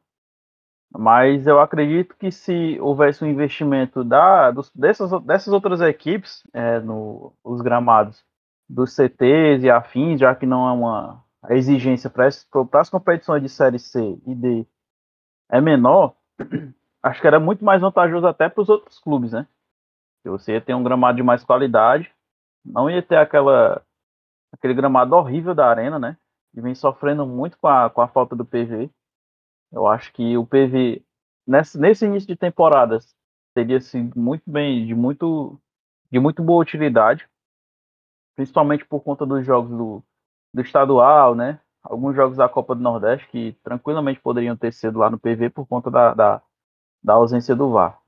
Mas 0.96 1.46
eu 1.46 1.60
acredito 1.60 2.16
que 2.16 2.32
se 2.32 2.80
houvesse 2.80 3.24
um 3.24 3.28
investimento 3.28 4.04
da, 4.04 4.52
dos, 4.52 4.72
dessas, 4.74 5.12
dessas 5.24 5.52
outras 5.52 5.82
equipes 5.82 6.44
é, 6.54 6.80
no, 6.80 7.34
os 7.44 7.62
gramados 7.62 8.24
dos 8.70 8.96
CTs 8.96 9.64
e 9.64 9.70
afins, 9.70 10.20
já 10.20 10.36
que 10.36 10.46
não 10.46 10.68
é 10.68 10.72
uma 10.72 11.24
exigência 11.50 12.10
para 12.10 12.28
as 12.28 12.90
competições 12.90 13.42
de 13.42 13.50
Série 13.50 13.80
C 13.80 14.18
e 14.26 14.36
D 14.36 14.66
é 15.52 15.60
menor, 15.60 16.16
acho 17.04 17.20
que 17.20 17.28
era 17.28 17.40
muito 17.40 17.66
mais 17.66 17.82
vantajoso 17.82 18.26
até 18.26 18.48
para 18.48 18.62
os 18.62 18.70
outros 18.70 19.00
clubes, 19.00 19.34
né? 19.34 19.48
Se 20.22 20.30
você 20.30 20.54
ia 20.54 20.62
ter 20.62 20.74
um 20.74 20.84
gramado 20.84 21.18
de 21.18 21.24
mais 21.24 21.44
qualidade, 21.44 22.10
não 22.64 22.90
ia 22.90 23.02
ter 23.02 23.18
aquela 23.18 23.84
aquele 24.54 24.74
gramado 24.76 25.16
horrível 25.16 25.56
da 25.56 25.68
arena, 25.68 25.98
né? 25.98 26.18
E 26.56 26.62
vem 26.62 26.76
sofrendo 26.76 27.26
muito 27.26 27.58
com 27.58 27.68
a, 27.68 27.90
com 27.90 28.02
a 28.02 28.08
falta 28.08 28.36
do 28.36 28.46
PV. 28.46 28.90
Eu 29.72 29.88
acho 29.88 30.14
que 30.14 30.38
o 30.38 30.46
PV, 30.46 31.04
nesse, 31.46 31.80
nesse 31.80 32.06
início 32.06 32.28
de 32.28 32.36
temporada, 32.36 33.00
teria 33.56 33.82
sido 33.82 34.18
muito 34.18 34.44
bem, 34.46 34.86
de 34.86 34.94
muito, 34.94 35.60
de 36.12 36.20
muito 36.20 36.44
boa 36.44 36.62
utilidade, 36.62 37.28
principalmente 38.36 38.86
por 38.86 39.02
conta 39.02 39.26
dos 39.26 39.44
jogos 39.44 39.72
do, 39.72 40.04
do 40.54 40.62
estadual, 40.62 41.34
né? 41.34 41.60
Alguns 41.82 42.16
jogos 42.16 42.38
da 42.38 42.48
Copa 42.48 42.76
do 42.76 42.82
Nordeste 42.82 43.28
que 43.30 43.58
tranquilamente 43.64 44.22
poderiam 44.22 44.56
ter 44.56 44.72
sido 44.72 45.00
lá 45.00 45.10
no 45.10 45.20
PV 45.20 45.50
por 45.50 45.66
conta 45.66 45.90
da, 45.90 46.14
da, 46.14 46.42
da 47.04 47.14
ausência 47.14 47.56
do 47.56 47.72
VAR. 47.72 48.00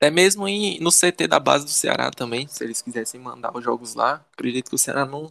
É 0.00 0.10
mesmo 0.10 0.46
em, 0.46 0.78
no 0.80 0.90
CT 0.90 1.26
da 1.26 1.40
base 1.40 1.64
do 1.64 1.70
Ceará 1.70 2.10
também, 2.10 2.46
se 2.46 2.62
eles 2.62 2.82
quisessem 2.82 3.20
mandar 3.20 3.56
os 3.56 3.64
jogos 3.64 3.94
lá, 3.94 4.24
acredito 4.32 4.68
que 4.68 4.74
o 4.74 4.78
Ceará 4.78 5.04
não, 5.04 5.28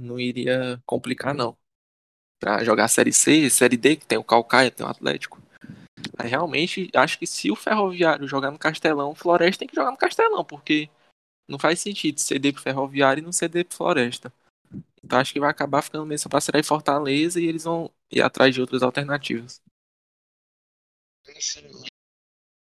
não 0.00 0.18
iria 0.18 0.82
complicar, 0.86 1.34
não. 1.34 1.56
Pra 2.38 2.64
jogar 2.64 2.88
Série 2.88 3.12
C, 3.12 3.50
Série 3.50 3.76
D, 3.76 3.96
que 3.96 4.06
tem 4.06 4.18
o 4.18 4.24
Calcaia, 4.24 4.70
tem 4.70 4.84
o 4.84 4.88
Atlético. 4.88 5.40
Mas 6.16 6.30
realmente, 6.30 6.90
acho 6.94 7.18
que 7.18 7.26
se 7.26 7.50
o 7.50 7.56
Ferroviário 7.56 8.26
jogar 8.26 8.50
no 8.50 8.58
Castelão, 8.58 9.10
o 9.10 9.14
Floresta 9.14 9.60
tem 9.60 9.68
que 9.68 9.74
jogar 9.74 9.90
no 9.90 9.96
Castelão, 9.96 10.44
porque 10.44 10.88
não 11.48 11.58
faz 11.58 11.80
sentido 11.80 12.18
ceder 12.18 12.52
pro 12.52 12.62
Ferroviário 12.62 13.20
e 13.20 13.24
não 13.24 13.32
ceder 13.32 13.66
pro 13.66 13.76
Floresta. 13.76 14.32
Então 15.04 15.18
acho 15.18 15.32
que 15.32 15.40
vai 15.40 15.50
acabar 15.50 15.82
ficando 15.82 16.06
mesmo 16.06 16.30
pra 16.30 16.40
Ceará 16.40 16.62
Fortaleza 16.62 17.40
e 17.40 17.46
eles 17.46 17.64
vão 17.64 17.90
ir 18.10 18.22
atrás 18.22 18.54
de 18.54 18.60
outras 18.60 18.82
alternativas. 18.82 19.60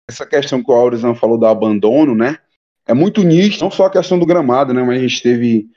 Essa 0.08 0.26
questão 0.26 0.62
que 0.62 0.70
o 0.70 0.74
Aurizão 0.74 1.14
falou 1.14 1.38
do 1.38 1.46
abandono, 1.46 2.14
né? 2.14 2.38
é 2.90 2.94
muito 2.94 3.22
nítido, 3.22 3.62
não 3.62 3.70
só 3.70 3.86
a 3.86 3.90
questão 3.90 4.18
do 4.18 4.26
gramado, 4.26 4.74
né? 4.74 4.82
Mas 4.82 4.98
a 4.98 5.00
gente 5.00 5.22
teve 5.22 5.70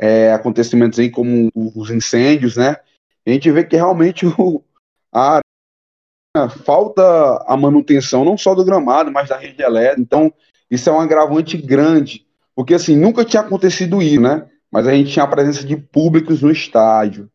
é, 0.00 0.32
acontecimentos 0.32 0.98
aí 0.98 1.10
como 1.10 1.50
os 1.54 1.90
incêndios, 1.90 2.56
né? 2.56 2.76
A 3.26 3.30
gente 3.30 3.50
vê 3.50 3.62
que 3.62 3.76
realmente 3.76 4.26
o, 4.26 4.64
a 5.12 5.40
área 6.36 6.48
falta 6.64 7.02
a 7.46 7.56
manutenção 7.56 8.24
não 8.24 8.38
só 8.38 8.54
do 8.54 8.64
gramado, 8.64 9.12
mas 9.12 9.28
da 9.28 9.36
rede 9.36 9.62
elétrica. 9.62 10.00
Então, 10.00 10.32
isso 10.70 10.88
é 10.88 10.92
um 10.92 11.00
agravante 11.00 11.58
grande, 11.58 12.26
porque 12.54 12.72
assim, 12.72 12.96
nunca 12.96 13.24
tinha 13.24 13.42
acontecido 13.42 14.00
isso, 14.00 14.22
né? 14.22 14.48
Mas 14.72 14.86
a 14.86 14.92
gente 14.92 15.12
tinha 15.12 15.24
a 15.24 15.28
presença 15.28 15.66
de 15.66 15.76
públicos 15.76 16.40
no 16.40 16.50
estádio. 16.50 17.28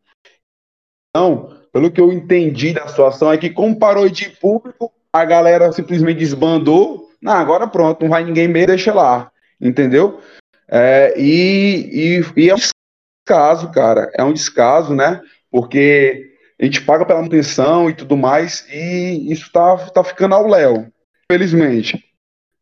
Então, 1.10 1.56
pelo 1.72 1.90
que 1.90 2.00
eu 2.00 2.12
entendi 2.12 2.72
da 2.72 2.88
situação, 2.88 3.30
é 3.30 3.38
que 3.38 3.50
como 3.50 3.78
parou 3.78 4.08
de 4.08 4.30
público, 4.30 4.92
a 5.12 5.24
galera 5.24 5.70
simplesmente 5.70 6.18
desbandou. 6.18 7.10
Não, 7.22 7.32
agora 7.32 7.66
pronto, 7.68 8.02
não 8.02 8.08
vai 8.08 8.24
ninguém 8.24 8.48
mesmo, 8.48 8.68
deixa 8.68 8.92
lá. 8.92 9.30
Entendeu? 9.60 10.20
É, 10.68 11.14
e, 11.18 12.20
e, 12.36 12.44
e 12.44 12.50
é 12.50 12.54
um 12.54 12.58
descaso, 12.58 13.70
cara. 13.70 14.10
É 14.14 14.22
um 14.24 14.32
descaso, 14.32 14.94
né? 14.94 15.20
Porque 15.50 16.36
a 16.60 16.64
gente 16.64 16.82
paga 16.82 17.04
pela 17.04 17.18
manutenção 17.18 17.90
e 17.90 17.94
tudo 17.94 18.16
mais, 18.16 18.66
e 18.70 19.30
isso 19.30 19.52
tá, 19.52 19.76
tá 19.90 20.02
ficando 20.02 20.34
ao 20.34 20.46
léu, 20.46 20.90
felizmente. 21.30 22.02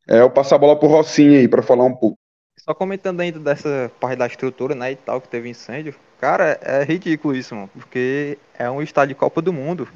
É, 0.09 0.21
eu 0.21 0.31
passo 0.31 0.55
a 0.55 0.59
bola 0.59 0.79
pro 0.79 0.89
Rocinha 0.89 1.39
aí 1.39 1.49
para 1.49 1.63
falar 1.63 1.85
um 1.85 1.95
pouco. 1.95 2.17
Só 2.59 2.75
comentando 2.75 3.21
ainda 3.21 3.39
dessa 3.39 3.91
parte 4.01 4.19
da 4.19 4.27
estrutura, 4.27 4.75
né, 4.75 4.93
e 4.93 4.97
tal, 4.97 5.21
que 5.21 5.29
teve 5.29 5.49
incêndio. 5.49 5.95
Cara, 6.21 6.59
é 6.63 6.83
ridículo 6.83 7.37
isso, 7.37 7.55
mano, 7.55 7.69
porque 7.69 8.39
é 8.59 8.69
um 8.71 8.83
estádio 8.83 9.15
de 9.15 9.21
Copa 9.21 9.41
do 9.41 9.53
Mundo. 9.53 9.89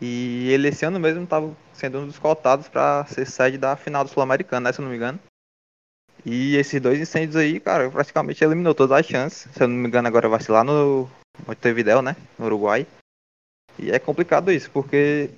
E 0.00 0.50
ele 0.50 0.68
esse 0.68 0.84
ano 0.84 0.98
mesmo 0.98 1.24
estava 1.24 1.54
sendo 1.72 1.98
um 2.00 2.06
dos 2.06 2.18
cotados 2.18 2.68
para 2.68 3.04
ser 3.06 3.26
sede 3.26 3.58
da 3.58 3.76
final 3.76 4.04
do 4.04 4.10
Sul-Americano, 4.10 4.64
né, 4.64 4.72
se 4.72 4.80
eu 4.80 4.82
não 4.82 4.90
me 4.90 4.96
engano. 4.96 5.18
E 6.24 6.56
esses 6.56 6.80
dois 6.80 7.00
incêndios 7.00 7.36
aí, 7.36 7.58
cara, 7.60 7.90
praticamente 7.90 8.42
eliminou 8.44 8.74
todas 8.74 8.98
as 8.98 9.06
chances. 9.06 9.52
Se 9.52 9.62
eu 9.62 9.68
não 9.68 9.76
me 9.76 9.88
engano, 9.88 10.08
agora 10.08 10.28
vai 10.28 10.40
ser 10.40 10.52
lá 10.52 10.62
no 10.62 11.08
Montevideo, 11.46 12.02
né, 12.02 12.16
no 12.38 12.46
Uruguai. 12.46 12.86
E 13.78 13.90
é 13.90 13.98
complicado 13.98 14.52
isso, 14.52 14.70
porque 14.70 15.30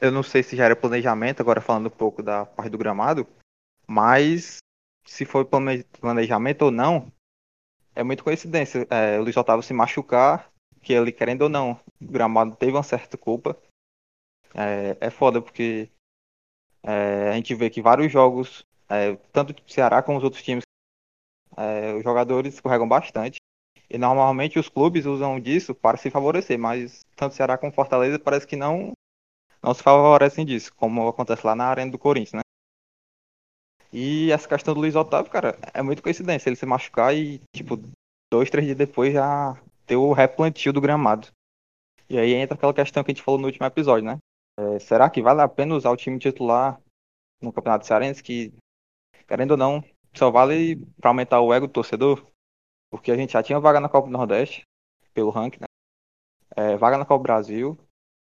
eu 0.00 0.10
não 0.10 0.22
sei 0.22 0.42
se 0.42 0.56
já 0.56 0.64
era 0.64 0.74
planejamento, 0.74 1.40
agora 1.40 1.60
falando 1.60 1.86
um 1.86 1.90
pouco 1.90 2.22
da 2.22 2.44
parte 2.46 2.70
do 2.70 2.78
gramado, 2.78 3.26
mas 3.86 4.58
se 5.06 5.24
foi 5.24 5.44
planejamento 5.44 6.62
ou 6.62 6.70
não, 6.70 7.10
é 7.94 8.02
muito 8.02 8.24
coincidência. 8.24 8.86
É, 8.90 9.18
o 9.18 9.22
Luiz 9.22 9.36
Otávio 9.36 9.62
se 9.62 9.74
machucar, 9.74 10.50
que 10.82 10.92
ele, 10.92 11.12
querendo 11.12 11.42
ou 11.42 11.48
não, 11.48 11.72
o 12.00 12.06
gramado 12.06 12.56
teve 12.56 12.72
uma 12.72 12.82
certa 12.82 13.16
culpa. 13.16 13.56
É, 14.54 14.96
é 15.00 15.10
foda, 15.10 15.40
porque 15.40 15.88
é, 16.82 17.30
a 17.30 17.32
gente 17.34 17.54
vê 17.54 17.68
que 17.68 17.82
vários 17.82 18.10
jogos, 18.10 18.64
é, 18.90 19.16
tanto 19.32 19.52
o 19.52 19.70
Ceará 19.70 20.02
como 20.02 20.18
os 20.18 20.24
outros 20.24 20.42
times, 20.42 20.64
é, 21.56 21.94
os 21.94 22.02
jogadores 22.02 22.54
escorregam 22.54 22.88
bastante. 22.88 23.36
E 23.88 23.98
normalmente 23.98 24.58
os 24.58 24.68
clubes 24.68 25.06
usam 25.06 25.40
disso 25.40 25.74
para 25.74 25.96
se 25.96 26.10
favorecer, 26.10 26.58
mas 26.58 27.04
tanto 27.16 27.34
Ceará 27.34 27.56
como 27.56 27.72
Fortaleza 27.72 28.18
parece 28.18 28.46
que 28.46 28.56
não 28.56 28.92
não 29.62 29.74
se 29.74 29.82
favorecem 29.82 30.46
disso, 30.46 30.72
como 30.74 31.06
acontece 31.08 31.46
lá 31.46 31.54
na 31.54 31.66
Arena 31.66 31.90
do 31.90 31.98
Corinthians, 31.98 32.32
né? 32.34 32.40
E 33.92 34.30
essa 34.30 34.48
questão 34.48 34.72
do 34.72 34.80
Luiz 34.80 34.94
Otávio, 34.94 35.30
cara, 35.30 35.58
é 35.74 35.82
muito 35.82 36.02
coincidência 36.02 36.48
ele 36.48 36.56
se 36.56 36.64
machucar 36.64 37.14
e, 37.14 37.40
tipo, 37.54 37.78
dois, 38.32 38.48
três 38.48 38.64
dias 38.64 38.78
depois 38.78 39.12
já 39.12 39.60
ter 39.86 39.96
o 39.96 40.12
replantio 40.12 40.72
do 40.72 40.80
gramado. 40.80 41.28
E 42.08 42.16
aí 42.16 42.32
entra 42.32 42.54
aquela 42.54 42.72
questão 42.72 43.02
que 43.02 43.10
a 43.10 43.14
gente 43.14 43.22
falou 43.22 43.40
no 43.40 43.46
último 43.46 43.66
episódio, 43.66 44.04
né? 44.06 44.18
É, 44.58 44.78
será 44.78 45.10
que 45.10 45.20
vale 45.20 45.42
a 45.42 45.48
pena 45.48 45.74
usar 45.74 45.90
o 45.90 45.96
time 45.96 46.18
titular 46.18 46.80
no 47.40 47.52
Campeonato 47.52 47.86
Cearense 47.86 48.22
que, 48.22 48.52
querendo 49.30 49.52
ou 49.52 49.56
não, 49.56 49.84
só 50.12 50.28
vale 50.28 50.76
para 51.00 51.10
aumentar 51.10 51.40
o 51.40 51.54
ego 51.54 51.68
do 51.68 51.72
torcedor? 51.72 52.26
Porque 52.90 53.12
a 53.12 53.16
gente 53.16 53.34
já 53.34 53.42
tinha 53.44 53.60
vaga 53.60 53.78
na 53.78 53.88
Copa 53.88 54.08
do 54.08 54.12
Nordeste, 54.12 54.62
pelo 55.14 55.30
ranking, 55.30 55.60
né? 55.60 55.66
É, 56.56 56.76
vaga 56.76 56.98
na 56.98 57.04
Copa 57.04 57.20
do 57.20 57.22
Brasil, 57.22 57.78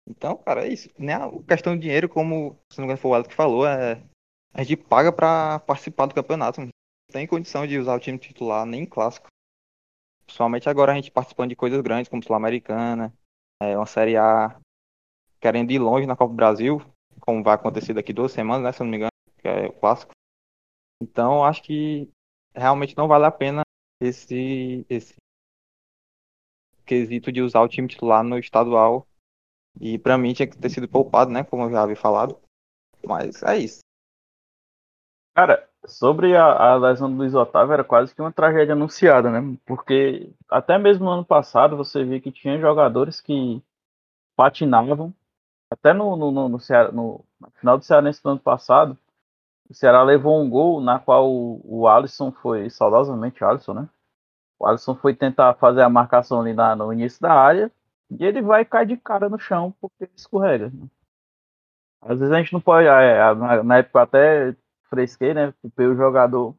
então, 0.08 0.38
cara, 0.38 0.66
é 0.68 0.72
isso. 0.72 0.90
Nem 0.98 1.16
a 1.16 1.32
questão 1.48 1.76
de 1.76 1.82
dinheiro, 1.82 2.08
como 2.08 2.60
se 2.70 2.78
não 2.78 2.84
me 2.84 2.94
engano 2.94 3.00
foi 3.00 3.12
o 3.12 3.14
Alex 3.16 3.30
que 3.30 3.36
falou, 3.36 3.66
é. 3.66 4.04
A 4.54 4.62
gente 4.62 4.78
paga 4.78 5.12
para 5.12 5.60
participar 5.62 6.06
do 6.06 6.14
campeonato. 6.14 6.62
Não 6.62 6.70
tem 7.12 7.26
condição 7.26 7.66
de 7.66 7.80
usar 7.80 7.96
o 7.96 8.00
time 8.00 8.20
titular 8.20 8.66
nem 8.66 8.86
clássico. 8.86 9.28
Principalmente 10.26 10.70
agora 10.70 10.92
a 10.92 10.96
gente 10.96 11.10
participando 11.10 11.50
de 11.50 11.56
coisas 11.56 11.82
grandes, 11.82 12.08
como 12.08 12.24
Sul-Americana, 12.24 13.12
é, 13.60 13.76
uma 13.76 13.88
Série 13.88 14.16
A, 14.16 14.56
querendo 15.42 15.72
ir 15.72 15.80
longe 15.80 16.06
na 16.06 16.16
Copa 16.16 16.32
do 16.32 16.36
Brasil, 16.36 16.82
como 17.20 17.44
vai 17.44 17.56
acontecer 17.56 17.94
daqui 17.94 18.14
duas 18.14 18.32
semanas, 18.32 18.64
né, 18.64 18.72
se 18.72 18.82
não 18.82 18.88
me 18.88 18.98
engano, 18.98 19.12
que 19.40 19.48
é 19.48 19.68
o 19.68 19.74
clássico. 19.74 20.12
Então, 21.04 21.44
acho 21.44 21.62
que 21.62 22.10
realmente 22.56 22.96
não 22.96 23.10
vale 23.10 23.26
a 23.26 23.32
pena 23.32 23.62
esse, 24.02 24.86
esse 24.90 25.16
quesito 26.86 27.30
de 27.30 27.42
usar 27.42 27.62
o 27.62 27.68
time 27.68 27.90
titular 27.90 28.24
no 28.24 28.38
estadual 28.38 29.06
e 29.82 30.00
para 30.00 30.18
mim 30.18 30.34
tinha 30.34 30.48
que 30.48 30.58
ter 30.58 30.70
sido 30.70 30.88
poupado, 30.88 31.30
né? 31.30 31.44
Como 31.44 31.64
eu 31.64 31.72
já 31.72 31.84
havia 31.84 31.96
falado. 31.96 32.40
Mas 33.06 33.44
é 33.44 33.58
isso. 33.58 33.80
Cara, 35.36 35.68
sobre 35.86 36.38
a, 36.38 36.46
a 36.46 36.76
lesão 36.76 37.12
do 37.12 37.18
Luiz 37.18 37.34
Otávio 37.34 37.74
era 37.74 37.84
quase 37.84 38.16
que 38.16 38.22
uma 38.22 38.32
tragédia 38.32 38.74
anunciada, 38.74 39.30
né? 39.30 39.58
Porque 39.66 40.32
até 40.50 40.78
mesmo 40.78 41.04
no 41.04 41.12
ano 41.12 41.26
passado 41.26 41.76
você 41.76 42.06
via 42.06 42.22
que 42.22 42.32
tinha 42.32 42.60
jogadores 42.60 43.20
que 43.20 43.62
patinavam. 44.38 45.14
Até 45.70 45.92
no, 45.92 46.16
no, 46.16 46.32
no, 46.32 46.48
no, 46.48 46.60
Ceará, 46.60 46.92
no, 46.92 47.26
final 47.56 47.78
do 47.78 47.84
Cearense 47.84 48.22
do 48.24 48.30
ano 48.30 48.40
passado, 48.40 48.98
o 49.70 49.74
Ceará 49.74 50.03
levou 50.03 50.41
um 50.41 50.50
gol 50.50 50.82
na 50.82 51.00
qual 51.00 51.32
o, 51.32 51.62
o 51.63 51.88
Alisson 51.88 52.32
foi, 52.32 52.70
saudosamente 52.70 53.43
Alisson, 53.43 53.74
né? 53.74 53.89
O 54.60 54.65
Alisson 54.65 54.96
foi 54.96 55.15
tentar 55.15 55.53
fazer 55.55 55.82
a 55.82 55.89
marcação 55.89 56.41
ali 56.41 56.53
na, 56.53 56.75
no 56.75 56.91
início 56.93 57.22
da 57.22 57.34
área 57.34 57.72
e 58.10 58.24
ele 58.24 58.41
vai 58.41 58.63
cair 58.65 58.88
de 58.88 58.98
cara 58.98 59.29
no 59.29 59.39
chão 59.39 59.74
porque 59.82 60.10
escorrega. 60.15 60.72
Às 62.01 62.20
vezes 62.20 62.34
a 62.34 62.38
gente 62.38 62.53
não 62.53 62.62
pode. 62.62 62.88
É, 62.88 63.63
na 63.63 63.77
época 63.77 64.01
até 64.01 64.55
fresquei, 64.89 65.34
né? 65.34 65.53
Pelo 65.75 65.96
jogador. 65.96 66.55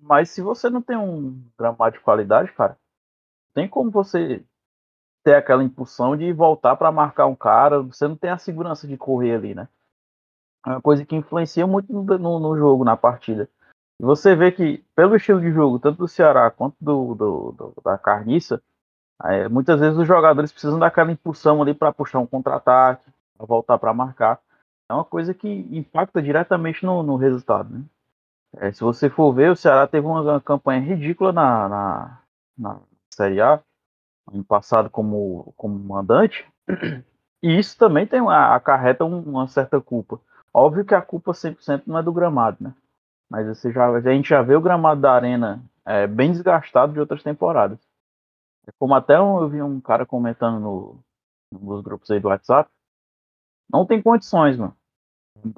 Mas 0.00 0.30
se 0.30 0.40
você 0.42 0.70
não 0.70 0.82
tem 0.82 0.96
um 0.96 1.42
gramado 1.58 1.96
de 1.96 2.02
qualidade, 2.02 2.52
cara, 2.52 2.78
tem 3.54 3.68
como 3.68 3.90
você 3.90 4.44
ter 5.22 5.34
aquela 5.34 5.62
impulsão 5.62 6.16
de 6.16 6.32
voltar 6.32 6.76
para 6.76 6.92
marcar 6.92 7.26
um 7.26 7.36
cara. 7.36 7.82
Você 7.82 8.08
não 8.08 8.16
tem 8.16 8.30
a 8.30 8.38
segurança 8.38 8.86
de 8.88 8.96
correr 8.96 9.34
ali, 9.34 9.54
né? 9.54 9.68
É 10.66 10.70
uma 10.70 10.82
coisa 10.82 11.04
que 11.04 11.14
influencia 11.14 11.66
muito 11.66 11.92
no, 11.92 12.02
no, 12.18 12.40
no 12.40 12.56
jogo, 12.56 12.84
na 12.84 12.96
partida. 12.96 13.48
E 14.00 14.04
você 14.04 14.34
vê 14.34 14.50
que, 14.52 14.84
pelo 14.94 15.16
estilo 15.16 15.40
de 15.40 15.50
jogo, 15.52 15.78
tanto 15.78 15.98
do 15.98 16.08
Ceará 16.08 16.50
quanto 16.50 16.76
do, 16.80 17.14
do, 17.14 17.52
do 17.52 17.82
da 17.82 17.96
Carniça, 17.96 18.60
Aí, 19.18 19.48
muitas 19.48 19.80
vezes 19.80 19.98
os 19.98 20.06
jogadores 20.06 20.52
precisam 20.52 20.78
daquela 20.78 21.10
impulsão 21.10 21.62
ali 21.62 21.72
para 21.72 21.92
puxar 21.92 22.18
um 22.18 22.26
contra-ataque, 22.26 23.10
para 23.36 23.46
voltar 23.46 23.78
para 23.78 23.94
marcar. 23.94 24.40
É 24.88 24.94
uma 24.94 25.04
coisa 25.04 25.32
que 25.34 25.48
impacta 25.48 26.22
diretamente 26.22 26.84
no, 26.84 27.02
no 27.02 27.16
resultado. 27.16 27.70
Né? 27.70 27.84
É, 28.58 28.72
se 28.72 28.80
você 28.80 29.08
for 29.08 29.32
ver, 29.32 29.50
o 29.50 29.56
Ceará 29.56 29.86
teve 29.86 30.06
uma, 30.06 30.20
uma 30.20 30.40
campanha 30.40 30.80
ridícula 30.80 31.32
na, 31.32 31.68
na, 31.68 32.22
na, 32.56 32.80
Série 33.12 33.40
A, 33.40 33.60
ano 34.30 34.44
passado 34.44 34.90
como, 34.90 35.54
como 35.56 35.78
mandante, 35.78 36.46
e 37.42 37.58
isso 37.58 37.78
também 37.78 38.06
tem 38.06 38.20
acarreta 38.28 39.04
uma 39.04 39.48
certa 39.48 39.80
culpa. 39.80 40.20
Óbvio 40.58 40.86
que 40.86 40.94
a 40.94 41.02
culpa 41.02 41.32
100% 41.32 41.82
não 41.86 41.98
é 41.98 42.02
do 42.02 42.10
gramado, 42.10 42.56
né? 42.58 42.74
Mas 43.28 43.46
você 43.46 43.70
já, 43.70 43.90
a 43.90 44.00
gente 44.00 44.30
já 44.30 44.40
vê 44.40 44.56
o 44.56 44.60
gramado 44.60 45.02
da 45.02 45.12
Arena 45.12 45.62
é, 45.84 46.06
bem 46.06 46.32
desgastado 46.32 46.94
de 46.94 46.98
outras 46.98 47.22
temporadas. 47.22 47.78
Como 48.78 48.94
até 48.94 49.16
eu 49.16 49.46
vi 49.50 49.60
um 49.60 49.78
cara 49.82 50.06
comentando 50.06 50.58
no, 50.58 50.98
nos 51.52 51.82
grupos 51.82 52.10
aí 52.10 52.18
do 52.18 52.28
WhatsApp, 52.28 52.70
não 53.70 53.84
tem 53.84 54.00
condições, 54.00 54.56
mano. 54.56 54.74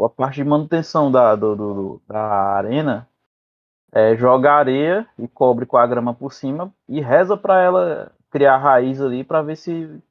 A 0.01 0.09
parte 0.09 0.35
de 0.35 0.45
manutenção 0.45 1.13
da, 1.13 1.37
do, 1.37 1.55
do, 1.55 2.03
da 2.09 2.21
arena 2.57 3.09
é 3.93 4.17
joga 4.17 4.53
areia 4.53 5.09
e 5.17 5.29
cobre 5.29 5.65
com 5.65 5.77
a 5.77 5.87
grama 5.87 6.13
por 6.13 6.33
cima 6.33 6.75
e 6.89 7.01
reza 7.01 7.37
para 7.37 7.63
ela 7.63 8.11
criar 8.31 8.59
raiz 8.59 9.01
ali 9.01 9.23
para 9.23 9.43
ver 9.43 9.55
se 9.55 10.03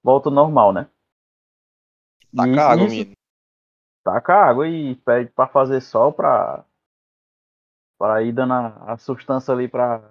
volta 0.00 0.30
normal, 0.30 0.72
né? 0.72 0.86
Taca 2.32 2.66
água, 2.66 2.86
isso, 2.86 3.12
Taca 4.04 4.34
água 4.34 4.68
e 4.68 4.96
pede 4.96 5.30
para 5.30 5.48
fazer 5.48 5.80
sol 5.80 6.12
para 6.12 6.64
para 7.98 8.22
ir 8.22 8.32
dando 8.32 8.52
a, 8.52 8.92
a 8.92 8.96
substância 8.96 9.54
ali 9.54 9.68
para 9.68 10.02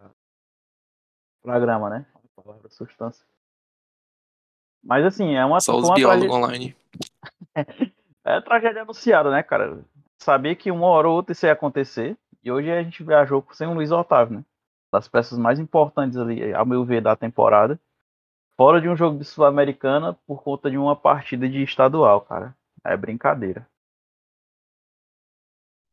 para 1.43 1.59
grama, 1.59 1.89
né? 1.89 2.05
palavra 2.41 2.69
substância. 2.69 3.25
Mas 4.83 5.05
assim, 5.05 5.35
é 5.35 5.45
uma. 5.45 5.59
Só 5.59 5.77
os 5.77 5.93
biólogos 5.93 6.27
tragédia... 6.27 6.35
online. 6.35 6.75
é 8.25 8.41
tragédia 8.41 8.81
anunciada, 8.81 9.29
né, 9.31 9.43
cara? 9.43 9.83
Sabia 10.19 10.55
que 10.55 10.71
uma 10.71 10.87
hora 10.87 11.07
ou 11.07 11.15
outra 11.15 11.33
isso 11.33 11.45
ia 11.45 11.53
acontecer. 11.53 12.17
E 12.43 12.51
hoje 12.51 12.71
a 12.71 12.81
gente 12.81 13.03
viajou 13.03 13.45
sem 13.51 13.67
o 13.67 13.73
Luiz 13.73 13.91
Otávio, 13.91 14.37
né? 14.37 14.45
Das 14.91 15.07
peças 15.07 15.37
mais 15.37 15.59
importantes 15.59 16.17
ali, 16.17 16.53
ao 16.53 16.65
meu 16.65 16.83
ver, 16.83 17.01
da 17.01 17.15
temporada. 17.15 17.79
Fora 18.57 18.81
de 18.81 18.89
um 18.89 18.95
jogo 18.95 19.19
de 19.19 19.25
Sul-Americana 19.25 20.17
por 20.25 20.43
conta 20.43 20.69
de 20.69 20.77
uma 20.77 20.95
partida 20.95 21.47
de 21.47 21.61
estadual, 21.63 22.21
cara. 22.21 22.55
É 22.83 22.97
brincadeira. 22.97 23.67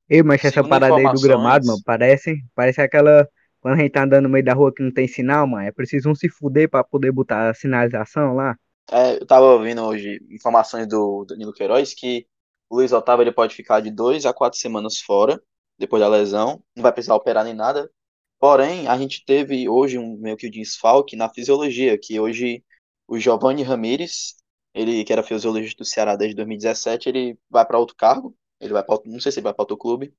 Ei, 0.08 0.22
mas 0.22 0.40
essa 0.40 0.54
Segundo 0.54 0.70
parada 0.70 0.96
aí 0.96 1.04
do 1.12 1.20
gramado, 1.20 1.66
mano, 1.66 1.82
parece, 1.84 2.42
parece 2.54 2.80
aquela. 2.80 3.28
Quando 3.60 3.74
a 3.74 3.78
gente 3.78 3.92
tá 3.92 4.04
andando 4.04 4.24
no 4.24 4.30
meio 4.30 4.44
da 4.44 4.54
rua 4.54 4.72
que 4.72 4.82
não 4.82 4.92
tem 4.92 5.08
sinal, 5.08 5.46
mano, 5.46 5.66
é 5.66 5.72
preciso 5.72 6.08
um 6.08 6.14
se 6.14 6.28
fuder 6.28 6.70
pra 6.70 6.84
poder 6.84 7.12
botar 7.12 7.50
a 7.50 7.54
sinalização 7.54 8.34
lá. 8.34 8.56
É, 8.90 9.16
eu 9.16 9.26
tava 9.26 9.44
ouvindo 9.46 9.82
hoje 9.82 10.20
informações 10.30 10.86
do 10.86 11.24
Danilo 11.26 11.52
Queiroz 11.52 11.92
que 11.92 12.26
o 12.70 12.76
Luiz 12.76 12.92
Otávio 12.92 13.24
ele 13.24 13.32
pode 13.32 13.54
ficar 13.54 13.80
de 13.80 13.90
dois 13.90 14.24
a 14.24 14.32
quatro 14.32 14.58
semanas 14.58 14.98
fora, 15.00 15.42
depois 15.78 16.00
da 16.00 16.08
lesão, 16.08 16.62
não 16.74 16.82
vai 16.82 16.92
precisar 16.92 17.14
operar 17.14 17.44
nem 17.44 17.54
nada. 17.54 17.90
Porém, 18.38 18.86
a 18.86 18.96
gente 18.96 19.24
teve 19.24 19.68
hoje 19.68 19.98
um 19.98 20.16
meio 20.16 20.36
que 20.36 20.46
um 20.46 20.50
desfalque 20.50 21.16
na 21.16 21.28
fisiologia, 21.28 21.98
que 21.98 22.18
hoje 22.20 22.64
o 23.06 23.18
Giovanni 23.18 23.62
Ramírez, 23.62 24.36
ele 24.72 25.04
que 25.04 25.12
era 25.12 25.22
fisiologista 25.22 25.82
do 25.82 25.86
Ceará 25.86 26.14
desde 26.16 26.36
2017, 26.36 27.08
ele 27.08 27.38
vai 27.50 27.66
para 27.66 27.78
outro 27.78 27.96
cargo, 27.96 28.34
ele 28.60 28.72
vai 28.72 28.84
não 29.06 29.20
sei 29.20 29.32
se 29.32 29.38
ele 29.38 29.44
vai 29.44 29.54
para 29.54 29.62
outro 29.62 29.76
clube. 29.76 30.14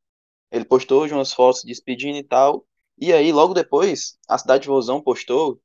Ele 0.51 0.65
postou 0.65 1.03
hoje 1.03 1.13
umas 1.13 1.33
fotos 1.33 1.63
despedindo 1.63 2.17
e 2.17 2.23
tal. 2.23 2.65
E 2.97 3.13
aí, 3.13 3.31
logo 3.31 3.53
depois, 3.53 4.17
a 4.27 4.37
cidade 4.37 4.63
de 4.63 4.69
Vozão 4.69 5.01
postou 5.01 5.61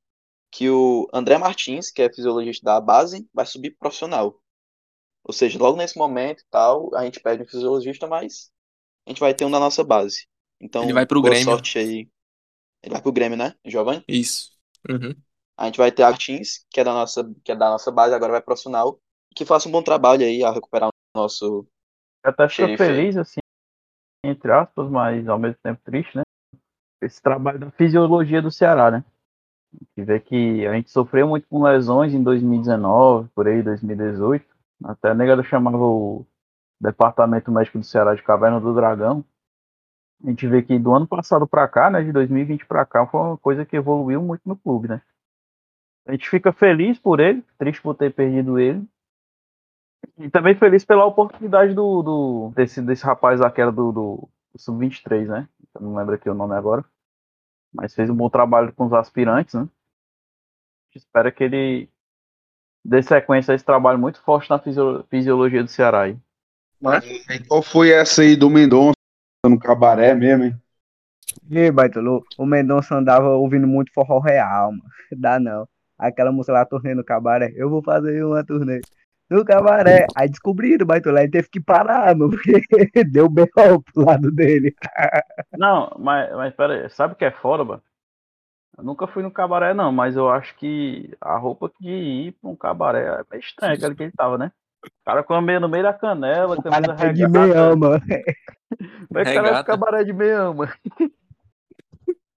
que 0.50 0.71
o 0.71 1.09
André 1.12 1.37
Martins, 1.37 1.90
que 1.90 2.02
é 2.02 2.12
fisiologista 2.12 2.64
da 2.64 2.81
base, 2.81 3.28
vai 3.33 3.45
subir 3.45 3.71
pro 3.71 3.81
profissional. 3.81 4.40
Ou 5.25 5.33
seja, 5.33 5.59
logo 5.59 5.76
nesse 5.76 5.99
momento 5.99 6.43
e 6.43 6.47
tal, 6.50 6.95
a 6.95 7.04
gente 7.04 7.19
perde 7.19 7.43
um 7.43 7.47
fisiologista, 7.47 8.07
mas 8.07 8.52
a 9.07 9.11
gente 9.11 9.21
vai 9.21 9.35
ter 9.35 9.45
um 9.45 9.50
da 9.50 9.59
nossa 9.59 9.83
base. 9.83 10.26
Então, 10.61 10.85
Ele 10.85 10.93
vai 10.93 11.07
pro 11.07 11.21
boa 11.21 11.31
Grêmio. 11.31 11.50
sorte 11.50 11.78
aí. 11.78 12.09
Ele 12.83 12.93
vai 12.93 13.02
pro 13.02 13.12
Grêmio, 13.12 13.37
né, 13.37 13.54
Giovanni? 13.64 14.04
Isso. 14.07 14.52
Uhum. 14.88 15.14
A 15.57 15.66
gente 15.66 15.78
vai 15.78 15.90
ter 15.90 16.02
Martins, 16.02 16.64
que 16.71 16.81
é 16.81 16.85
da 16.85 16.93
nossa, 16.93 17.35
que 17.43 17.50
é 17.50 17.57
da 17.57 17.71
nossa 17.71 17.90
base, 17.90 18.14
agora 18.14 18.33
vai 18.33 18.40
pro 18.40 18.47
profissional, 18.47 19.00
que 19.35 19.45
faça 19.45 19.69
um 19.69 19.73
bom 19.73 19.83
trabalho 19.83 20.25
aí 20.25 20.45
a 20.45 20.52
recuperar 20.52 20.88
o 20.88 21.19
nosso 21.19 21.66
Eu 22.25 22.31
até 22.31 22.49
fico 22.49 22.76
feliz, 22.78 23.16
assim, 23.19 23.40
entre 24.25 24.50
aspas, 24.50 24.88
mas 24.88 25.28
ao 25.28 25.38
mesmo 25.38 25.59
tempo 25.62 25.81
triste, 25.85 26.16
né? 26.16 26.23
Esse 27.02 27.21
trabalho 27.21 27.59
da 27.59 27.71
fisiologia 27.71 28.40
do 28.40 28.50
Ceará, 28.50 28.90
né? 28.90 29.04
Que 29.95 30.02
vê 30.02 30.19
que 30.19 30.66
a 30.66 30.73
gente 30.73 30.90
sofreu 30.90 31.28
muito 31.28 31.47
com 31.49 31.62
lesões 31.62 32.14
em 32.14 32.23
2019, 32.23 33.28
por 33.35 33.47
aí, 33.47 33.62
2018. 33.62 34.47
Até 34.85 35.11
a 35.11 35.14
negada 35.14 35.43
chamava 35.43 35.76
o 35.76 36.26
Departamento 36.81 37.52
Médico 37.52 37.78
do 37.78 37.85
Ceará 37.85 38.14
de 38.14 38.23
Caverna 38.23 38.61
do 38.61 38.75
Dragão. 38.75 39.25
A 40.25 40.31
gente 40.31 40.47
vê 40.47 40.62
que 40.62 40.78
do 40.78 40.95
ano 40.95 41.07
passado 41.07 41.47
pra 41.47 41.69
cá, 41.69 41.90
né, 41.90 42.02
de 42.02 42.11
2020 42.12 42.64
pra 42.64 42.87
cá, 42.87 43.07
foi 43.07 43.21
uma 43.21 43.37
coisa 43.37 43.66
que 43.66 43.76
evoluiu 43.76 44.23
muito 44.23 44.43
no 44.47 44.57
clube, 44.57 44.88
né? 44.88 45.02
A 46.07 46.12
gente 46.12 46.28
fica 46.31 46.52
feliz 46.52 46.99
por 46.99 47.21
ele, 47.21 47.43
triste 47.59 47.83
por 47.83 47.95
ter 47.95 48.14
perdido 48.14 48.59
ele. 48.59 48.87
E 50.18 50.30
também 50.30 50.54
feliz 50.54 50.84
pela 50.84 51.04
oportunidade 51.04 51.75
do, 51.75 52.02
do 52.02 52.52
desse, 52.54 52.80
desse 52.82 53.04
rapaz 53.04 53.40
lá 53.40 53.50
que 53.50 53.61
era 53.61 53.73
do, 53.73 53.92
do, 53.92 54.28
do 54.52 54.58
Sub-23, 54.58 55.26
né? 55.26 55.49
Eu 55.75 55.80
não 55.80 55.96
lembro 55.96 56.14
aqui 56.14 56.28
o 56.28 56.34
nome 56.34 56.54
agora. 56.54 56.84
Mas 57.73 57.94
fez 57.94 58.08
um 58.08 58.14
bom 58.14 58.30
trabalho 58.30 58.73
com 58.73 58.87
os 58.87 58.92
aspirantes, 58.92 59.54
né? 59.54 59.62
A 59.62 60.87
gente 60.87 61.04
espera 61.04 61.32
que 61.32 61.42
ele 61.42 61.88
dê 62.84 63.02
sequência 63.02 63.52
a 63.52 63.54
esse 63.54 63.64
trabalho 63.64 63.99
muito 63.99 64.20
forte 64.23 64.49
na 64.50 64.58
fisio- 64.58 65.04
fisiologia 65.11 65.62
do 65.62 65.70
Ceará. 65.70 66.02
Aí. 66.02 66.16
Qual 67.49 67.62
foi 67.62 67.90
essa 67.90 68.23
aí 68.23 68.37
do 68.37 68.50
Mendonça 68.50 68.94
no 69.44 69.58
cabaré 69.58 70.14
mesmo, 70.14 70.44
hein? 70.44 70.62
Ei, 71.50 71.70
Baitolo, 71.70 72.25
o 72.38 72.46
Mendonça 72.46 72.94
andava 72.94 73.30
ouvindo 73.30 73.66
muito 73.66 73.92
forró 73.92 74.20
real, 74.20 74.70
mano. 74.70 74.84
Dá 75.12 75.40
não. 75.40 75.66
Aquela 75.99 76.30
música 76.30 76.52
lá, 76.52 76.64
turnê 76.64 76.94
no 76.94 77.04
cabaré. 77.04 77.52
Eu 77.56 77.70
vou 77.70 77.82
fazer 77.82 78.25
uma 78.25 78.44
turnê 78.44 78.80
no 79.34 79.44
cabaré. 79.44 80.06
Aí 80.16 80.28
descobriram, 80.28 80.86
Baitolo, 80.86 81.18
aí 81.18 81.28
teve 81.30 81.48
que 81.48 81.60
parar, 81.60 82.16
mano, 82.16 82.30
porque 82.30 82.52
deu 83.04 83.28
B.O. 83.28 83.82
pro 83.82 84.04
lado 84.04 84.30
dele. 84.30 84.74
Não, 85.56 85.94
mas, 85.98 86.32
mas 86.32 86.54
pera 86.54 86.74
aí, 86.74 86.90
sabe 86.90 87.14
o 87.14 87.16
que 87.16 87.25
é 87.25 87.30
foda, 87.30 87.64
mano? 87.64 87.82
Eu 88.76 88.82
nunca 88.82 89.06
fui 89.06 89.23
no 89.23 89.30
cabaré, 89.30 89.73
não, 89.73 89.92
mas 89.92 90.16
eu 90.16 90.28
acho 90.28 90.56
que 90.56 91.14
a 91.20 91.36
roupa 91.38 91.70
de 91.80 91.88
ir 91.88 92.32
pra 92.32 92.50
um 92.50 92.56
cabaré 92.56 93.04
é 93.04 93.25
meio 93.30 93.40
estranha, 93.40 93.75
aquele 93.75 93.94
que 93.94 94.02
ele 94.02 94.12
tava, 94.12 94.36
né? 94.36 94.50
O 94.84 95.04
cara 95.04 95.23
com 95.23 95.32
a 95.32 95.40
meia 95.40 95.60
no 95.60 95.68
meio 95.68 95.84
da 95.84 95.92
canela, 95.92 96.58
O 96.58 96.62
camisa 96.62 96.94
cara 96.94 97.10
é 97.10 97.12
de 97.12 97.28
meião, 97.28 97.76
mano. 97.76 98.00
Como 98.00 99.20
é 99.20 99.25
que 99.25 99.30
o 99.30 99.34
cara 99.34 99.42
Regata. 99.42 99.64
cabaré 99.64 100.02
de 100.02 100.12
meião, 100.12 100.54
mano? 100.54 100.73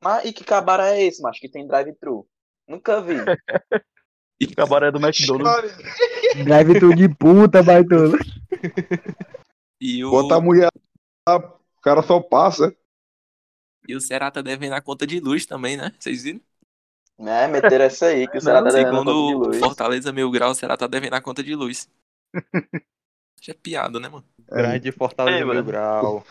Mas 0.04 0.26
e 0.26 0.32
que 0.32 0.44
cabaré 0.44 1.00
é 1.00 1.08
esse, 1.08 1.24
macho, 1.24 1.42
que 1.42 1.50
tem 1.50 1.68
drive-thru? 1.68 2.28
Nunca 2.68 3.02
vi. 3.02 3.16
Cabaré 4.46 4.92
do 4.92 5.00
McDonald's. 5.00 5.76
Drive 6.44 6.80
tudo 6.80 6.96
de 6.96 7.10
puta, 7.10 7.64
Baitolo. 7.64 8.18
E 9.82 10.04
o, 10.06 10.12
Bota 10.12 10.36
a 10.36 10.42
mulher 10.42 10.70
lá, 11.28 11.38
o 11.38 11.82
cara 11.82 12.02
só 12.04 12.20
passa. 12.20 12.76
e 13.88 13.96
o 13.96 14.02
Ceará 14.02 14.30
tá 14.30 14.42
devendo 14.42 14.74
a 14.74 14.82
conta 14.82 15.08
de 15.08 15.20
luz 15.20 15.46
também, 15.46 15.78
né? 15.78 15.92
Vocês 16.00 16.24
viram? 16.24 16.42
né, 17.20 17.48
meter 17.48 17.82
essa 17.82 18.08
aí, 18.08 18.28
que 18.28 18.38
o 18.38 18.42
Ceará 18.42 18.62
tá 18.62 18.70
devendo 18.70 18.88
a 18.88 18.92
Segundo 18.92 19.12
conta 19.12 19.28
de 19.28 19.36
o 19.36 19.38
luz. 19.38 19.60
Fortaleza 19.60 20.12
Mil 20.14 20.30
Grau, 20.30 20.52
o 20.52 20.56
Ceará 20.56 20.78
tá 20.78 20.86
devendo 20.88 21.14
a 21.16 21.22
conta 21.22 21.42
de 21.44 21.56
luz. 21.56 21.90
Isso 23.42 23.52
é 23.52 23.54
piada, 23.54 24.00
né, 24.00 24.10
mano? 24.10 24.26
Grande 24.50 24.92
Fortaleza 24.92 25.40
Ei, 25.40 25.46
Mil. 25.46 25.64
Grau. 25.64 26.24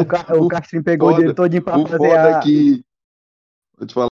O, 0.00 0.04
ca... 0.06 0.34
o 0.36 0.48
Castrinho 0.48 0.84
pegou 0.84 1.08
o 1.08 1.10
Foda. 1.10 1.16
dinheiro 1.20 1.34
todinho 1.36 1.62
pra 1.62 1.76
O 1.78 1.86
fazer 1.86 1.98
foda 1.98 2.36
a... 2.36 2.38
é 2.38 2.42
que. 2.42 2.84
Vou 3.76 3.86
te 3.86 3.94
falar. 3.94 4.08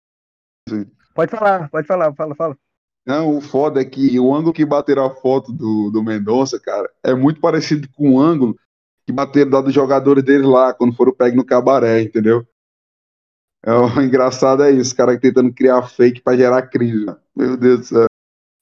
Pode 1.14 1.32
falar, 1.32 1.70
pode 1.70 1.88
falar, 1.88 2.14
fala, 2.16 2.36
fala. 2.36 2.58
Não, 3.06 3.38
o 3.38 3.42
foda 3.42 3.82
é 3.82 3.86
que 3.86 4.20
o 4.20 4.34
ângulo 4.34 4.54
que 4.54 4.66
bateram 4.66 5.06
a 5.06 5.10
foto 5.10 5.52
do, 5.52 5.90
do 5.90 6.04
Mendonça, 6.04 6.60
cara, 6.60 6.90
é 7.04 7.14
muito 7.14 7.42
parecido 7.42 7.88
com 7.96 8.16
o 8.16 8.20
ângulo 8.20 8.56
que 9.06 9.12
bateram 9.12 9.50
da 9.50 9.62
dos 9.62 9.74
jogadores 9.74 10.24
dele 10.24 10.46
lá, 10.46 10.74
quando 10.74 10.96
foram 10.96 11.14
pegos 11.14 11.36
no 11.36 11.46
cabaré, 11.46 12.02
entendeu? 12.02 12.46
É, 13.66 13.72
o 13.74 13.88
engraçado 14.02 14.64
é 14.64 14.72
isso, 14.72 14.82
os 14.82 14.94
caras 14.94 15.20
tentando 15.20 15.52
criar 15.54 15.82
fake 15.88 16.22
pra 16.22 16.38
gerar 16.38 16.68
crise. 16.68 17.06
Meu 17.36 17.58
Deus 17.58 17.80
do 17.80 17.86
céu. 17.86 18.06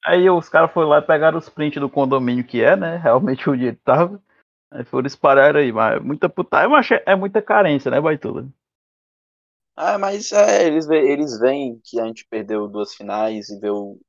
Aí 0.06 0.30
os 0.30 0.47
caras 0.47 0.71
foram 0.71 0.88
lá 0.88 1.00
e 1.00 1.02
pegaram 1.02 1.38
os 1.38 1.50
prints 1.50 1.82
do 1.82 1.89
condomínio 1.89 2.45
que 2.45 2.62
é, 2.62 2.78
né? 2.78 2.95
Realmente 2.95 3.50
onde 3.50 3.65
ele 3.65 3.80
tava. 3.84 4.23
Aí 4.71 4.86
foram 4.86 5.08
espalhar 5.08 5.56
aí, 5.56 5.71
mas 5.71 6.02
muita 6.02 6.30
putagem, 6.30 6.69
mas 6.69 6.88
é 7.06 7.15
muita 7.15 7.41
carência, 7.41 7.91
né, 7.91 8.00
Baitula? 8.00 8.47
Ah, 9.76 9.97
mas 9.97 10.32
é, 10.32 10.65
eles, 10.65 10.89
eles 10.89 11.39
veem 11.39 11.80
que 11.84 12.00
a 12.00 12.06
gente 12.06 12.26
perdeu 12.30 12.67
duas 12.67 12.95
finais 12.95 13.50
e 13.50 13.60
vê 13.60 13.69
o, 13.69 14.00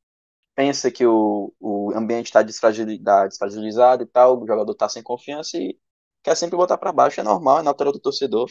pensa 0.59 0.91
que 0.91 1.07
o, 1.07 1.55
o 1.61 1.93
ambiente 1.97 2.27
está 2.27 2.43
desfragilizado 2.43 4.03
e 4.03 4.07
tal, 4.07 4.43
o 4.43 4.47
jogador 4.47 4.75
tá 4.75 4.89
sem 4.89 5.03
confiança 5.03 5.57
e 5.59 5.79
quer 6.23 6.37
sempre 6.37 6.57
botar 6.57 6.79
pra 6.79 6.93
baixo. 6.93 7.21
É 7.21 7.23
normal, 7.25 7.61
é 7.61 7.63
natural 7.63 7.93
do 7.93 8.01
torcedor. 8.01 8.51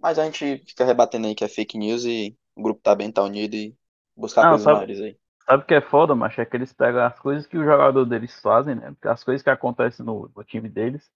Mas 0.00 0.18
a 0.18 0.24
gente 0.26 0.64
fica 0.66 0.84
rebatendo 0.84 1.26
aí 1.28 1.34
que 1.36 1.44
é 1.44 1.48
fake 1.48 1.78
news 1.78 2.04
e 2.04 2.36
o 2.56 2.62
grupo 2.62 2.80
tá 2.82 2.94
bem, 2.96 3.12
tá 3.12 3.22
unido 3.24 3.54
e 3.56 3.76
buscar 4.16 4.44
Não, 4.44 4.46
coisas 4.46 4.66
sabe- 4.66 4.86
maiores 4.86 5.00
aí. 5.00 5.18
Sabe 5.46 5.64
o 5.64 5.66
que 5.66 5.74
é 5.74 5.80
foda, 5.82 6.14
macho? 6.14 6.40
É 6.40 6.46
que 6.46 6.56
eles 6.56 6.72
pegam 6.74 7.04
as 7.04 7.18
coisas 7.20 7.46
que 7.46 7.58
o 7.58 7.64
jogador 7.64 8.04
deles 8.06 8.40
fazem, 8.40 8.74
né? 8.76 8.96
As 9.04 9.24
coisas 9.24 9.42
que 9.42 9.50
acontecem 9.50 10.04
no, 10.06 10.30
no 10.36 10.44
time 10.44 10.68
deles. 10.68 11.10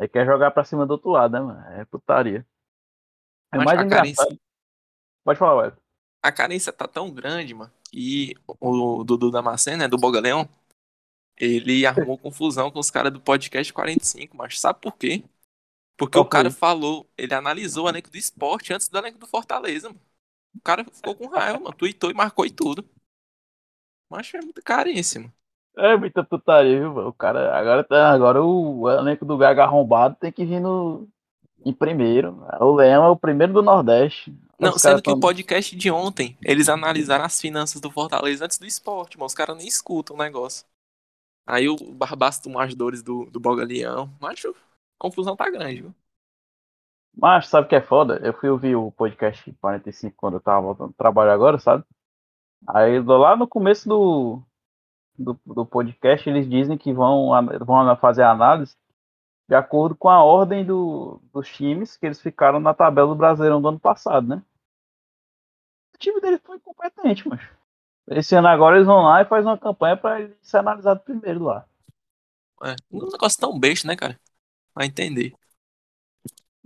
Aí 0.00 0.08
quer 0.08 0.26
jogar 0.26 0.50
pra 0.52 0.64
cima 0.64 0.86
do 0.86 0.92
outro 0.92 1.10
lado, 1.10 1.32
né, 1.34 1.40
mano? 1.40 1.60
É 1.80 1.84
putaria. 1.86 2.46
É 3.52 3.58
Mas 3.58 3.66
mais 3.66 3.80
a 3.80 3.84
engraçado. 3.84 4.32
carência, 4.32 4.36
Pode 5.24 5.38
falar, 5.38 5.56
Wellington. 5.56 5.82
a 6.22 6.32
carência 6.32 6.72
tá 6.72 6.88
tão 6.88 7.10
grande, 7.12 7.52
mano. 7.54 7.70
E 7.92 8.34
o 8.60 9.04
Dudu 9.04 9.30
Damasceno, 9.30 9.78
né, 9.78 9.88
do 9.88 9.98
Boga 9.98 10.20
Leão, 10.20 10.48
ele 11.38 11.86
arrumou 11.86 12.18
confusão 12.18 12.70
com 12.70 12.78
os 12.80 12.90
caras 12.90 13.12
do 13.12 13.20
podcast 13.20 13.72
45, 13.72 14.36
mas 14.36 14.60
sabe 14.60 14.80
por 14.80 14.96
quê? 14.96 15.24
Porque 15.96 16.18
o 16.18 16.26
cara 16.26 16.50
falou, 16.50 17.08
ele 17.18 17.34
analisou 17.34 17.86
o 17.86 17.88
elenco 17.90 18.10
do 18.10 18.18
esporte 18.18 18.72
antes 18.74 18.88
do 18.88 18.98
elenco 18.98 19.18
do 19.18 19.26
Fortaleza, 19.26 19.88
mano. 19.90 20.00
O 20.56 20.60
cara 20.62 20.84
ficou 20.84 21.14
com 21.16 21.28
raiva, 21.28 21.60
mano. 21.60 21.76
Tweetou 21.76 22.10
e 22.10 22.14
marcou 22.14 22.46
e 22.46 22.50
tudo. 22.50 22.88
Mas 24.10 24.32
é 24.34 24.40
muita 24.42 24.60
carência, 24.62 25.20
mano. 25.20 25.32
É 25.76 25.96
muita 25.96 26.24
putaria, 26.24 26.78
viu, 26.80 26.92
mano? 26.94 27.08
O 27.08 27.12
cara. 27.12 27.56
Agora, 27.56 27.84
tá- 27.84 28.10
agora 28.12 28.42
o 28.44 28.88
elenco 28.90 29.24
do 29.24 29.38
Gaga 29.38 29.64
arrombado 29.64 30.16
tem 30.16 30.32
que 30.32 30.44
vir 30.44 30.60
no, 30.60 31.08
em 31.64 31.72
primeiro. 31.72 32.44
O 32.60 32.74
Leão 32.74 33.04
é 33.04 33.08
o 33.08 33.16
primeiro 33.16 33.52
do 33.52 33.62
Nordeste. 33.62 34.34
Não, 34.58 34.78
sendo 34.78 35.00
que 35.02 35.10
o 35.10 35.14
tão- 35.14 35.20
podcast 35.20 35.74
de 35.74 35.90
ontem, 35.90 36.36
eles 36.44 36.68
analisaram 36.68 37.24
as 37.24 37.40
finanças 37.40 37.80
do 37.80 37.90
Fortaleza 37.90 38.44
antes 38.44 38.58
do 38.58 38.66
esporte, 38.66 39.16
mano. 39.16 39.26
Os 39.26 39.34
caras 39.34 39.56
nem 39.56 39.66
escutam 39.66 40.16
o 40.16 40.18
negócio. 40.18 40.66
Aí 41.46 41.68
o 41.68 41.76
Barbaço 41.92 42.42
tomou 42.42 42.60
as 42.60 42.74
dores 42.74 43.02
do, 43.02 43.24
do 43.26 43.40
Boga 43.40 43.64
Leão. 43.64 44.10
Mas 44.20 44.44
a 44.44 44.52
confusão 44.98 45.34
tá 45.34 45.48
grande, 45.50 45.82
viu? 45.82 45.94
Mas 47.16 47.48
sabe 47.48 47.66
o 47.66 47.68
que 47.68 47.74
é 47.74 47.80
foda? 47.80 48.20
Eu 48.22 48.32
fui 48.32 48.48
ouvir 48.48 48.76
o 48.76 48.92
podcast 48.92 49.52
45 49.60 50.14
quando 50.16 50.34
eu 50.34 50.40
tava 50.40 50.60
voltando 50.60 50.88
do 50.88 50.94
trabalho 50.94 51.32
agora, 51.32 51.58
sabe? 51.58 51.84
Aí 52.68 53.00
lá 53.00 53.36
no 53.36 53.48
começo 53.48 53.88
do, 53.88 54.42
do, 55.18 55.40
do 55.46 55.66
podcast 55.66 56.28
eles 56.28 56.48
dizem 56.48 56.78
que 56.78 56.92
vão, 56.92 57.30
vão 57.64 57.96
fazer 57.96 58.22
a 58.22 58.30
análise 58.30 58.76
de 59.50 59.56
acordo 59.56 59.96
com 59.96 60.08
a 60.08 60.22
ordem 60.22 60.64
do, 60.64 61.20
dos 61.32 61.48
times 61.48 61.96
que 61.96 62.06
eles 62.06 62.20
ficaram 62.20 62.60
na 62.60 62.72
tabela 62.72 63.08
do 63.08 63.16
Brasileirão 63.16 63.60
do 63.60 63.66
ano 63.66 63.80
passado, 63.80 64.28
né? 64.28 64.44
O 65.92 65.98
time 65.98 66.20
deles 66.20 66.40
foi 66.44 66.56
incompetente, 66.56 67.28
mas 67.28 67.40
esse 68.10 68.36
ano 68.36 68.46
agora 68.46 68.76
eles 68.76 68.86
vão 68.86 69.02
lá 69.02 69.20
e 69.20 69.24
fazem 69.24 69.50
uma 69.50 69.58
campanha 69.58 69.96
pra 69.96 70.20
ele 70.20 70.36
ser 70.40 70.58
analisado 70.58 71.00
primeiro 71.00 71.42
lá. 71.42 71.66
É, 72.62 72.76
um 72.92 73.10
negócio 73.10 73.40
tão 73.40 73.58
besta, 73.58 73.88
né, 73.88 73.96
cara? 73.96 74.16
Vai 74.72 74.86
entender. 74.86 75.34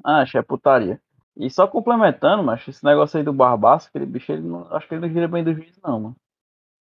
Ah, 0.05 0.20
acho 0.20 0.37
é 0.37 0.42
putaria. 0.42 1.01
E 1.38 1.49
só 1.49 1.66
complementando, 1.66 2.44
mas 2.44 2.68
esse 2.68 2.85
negócio 2.85 3.16
aí 3.16 3.25
do 3.25 3.33
Barbaço, 3.33 3.88
aquele 3.88 4.05
bicho, 4.05 4.31
ele 4.31 4.42
não, 4.42 4.70
acho 4.77 4.87
que 4.87 4.92
ele 4.92 5.07
não 5.07 5.09
gira 5.09 5.27
bem 5.27 5.42
do 5.42 5.55
juiz, 5.55 5.75
não, 5.83 6.01
mano. 6.01 6.16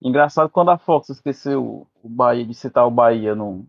Engraçado 0.01 0.49
quando 0.49 0.71
a 0.71 0.77
Fox 0.77 1.07
esqueceu 1.07 1.87
o 2.03 2.09
Bahia 2.09 2.45
de 2.45 2.53
citar 2.53 2.85
o 2.85 2.91
Bahia 2.91 3.33
num, 3.33 3.65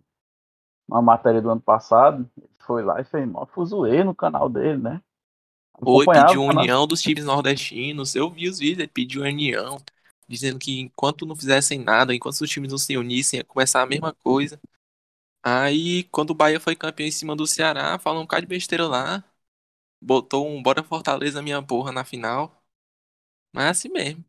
numa 0.89 1.03
matéria 1.03 1.41
do 1.43 1.51
ano 1.51 1.61
passado, 1.61 2.29
ele 2.37 2.49
foi 2.67 2.83
lá 2.83 3.01
e 3.01 3.05
fez 3.05 3.27
mó 3.29 3.47
fuzuê 3.47 4.05
no 4.05 4.15
canal 4.15 4.49
dele, 4.49 4.79
né? 4.79 5.03
Oi, 5.85 6.09
pediu 6.09 6.43
união 6.43 6.87
dos 6.87 7.03
times 7.03 7.25
nordestinos. 7.25 8.15
Eu 8.15 8.31
vi 8.31 8.49
os 8.49 8.59
vídeos, 8.59 8.79
ele 8.81 8.89
pediu 8.89 9.23
união. 9.23 9.79
Dizendo 10.29 10.59
que 10.59 10.81
enquanto 10.81 11.27
não 11.27 11.37
fizessem 11.37 11.79
nada, 11.79 12.15
enquanto 12.15 12.41
os 12.41 12.51
times 12.51 12.71
não 12.71 12.79
se 12.79 12.97
unissem, 12.97 13.39
ia 13.39 13.45
começar 13.45 13.83
a 13.83 13.87
mesma 13.87 14.15
coisa. 14.15 14.61
Aí, 15.43 16.05
quando 16.05 16.31
o 16.31 16.35
Bahia 16.35 16.61
foi 16.61 16.77
campeão 16.77 17.07
em 17.09 17.11
cima 17.13 17.37
do 17.37 17.47
Ceará, 17.47 17.99
falou 17.99 18.21
um 18.21 18.25
bocado 18.25 18.43
de 18.43 18.49
besteira 18.49 18.87
lá. 18.89 19.25
Botou 20.01 20.49
um 20.49 20.63
Bora 20.63 20.83
Fortaleza 20.85 21.43
minha 21.43 21.63
porra 21.63 21.93
na 21.93 22.05
final. 22.05 22.63
Mas 23.53 23.65
é 23.67 23.69
assim 23.71 23.89
mesmo. 23.89 24.25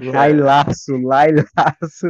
Lailaço, 0.00 0.96
lailaço. 0.96 2.08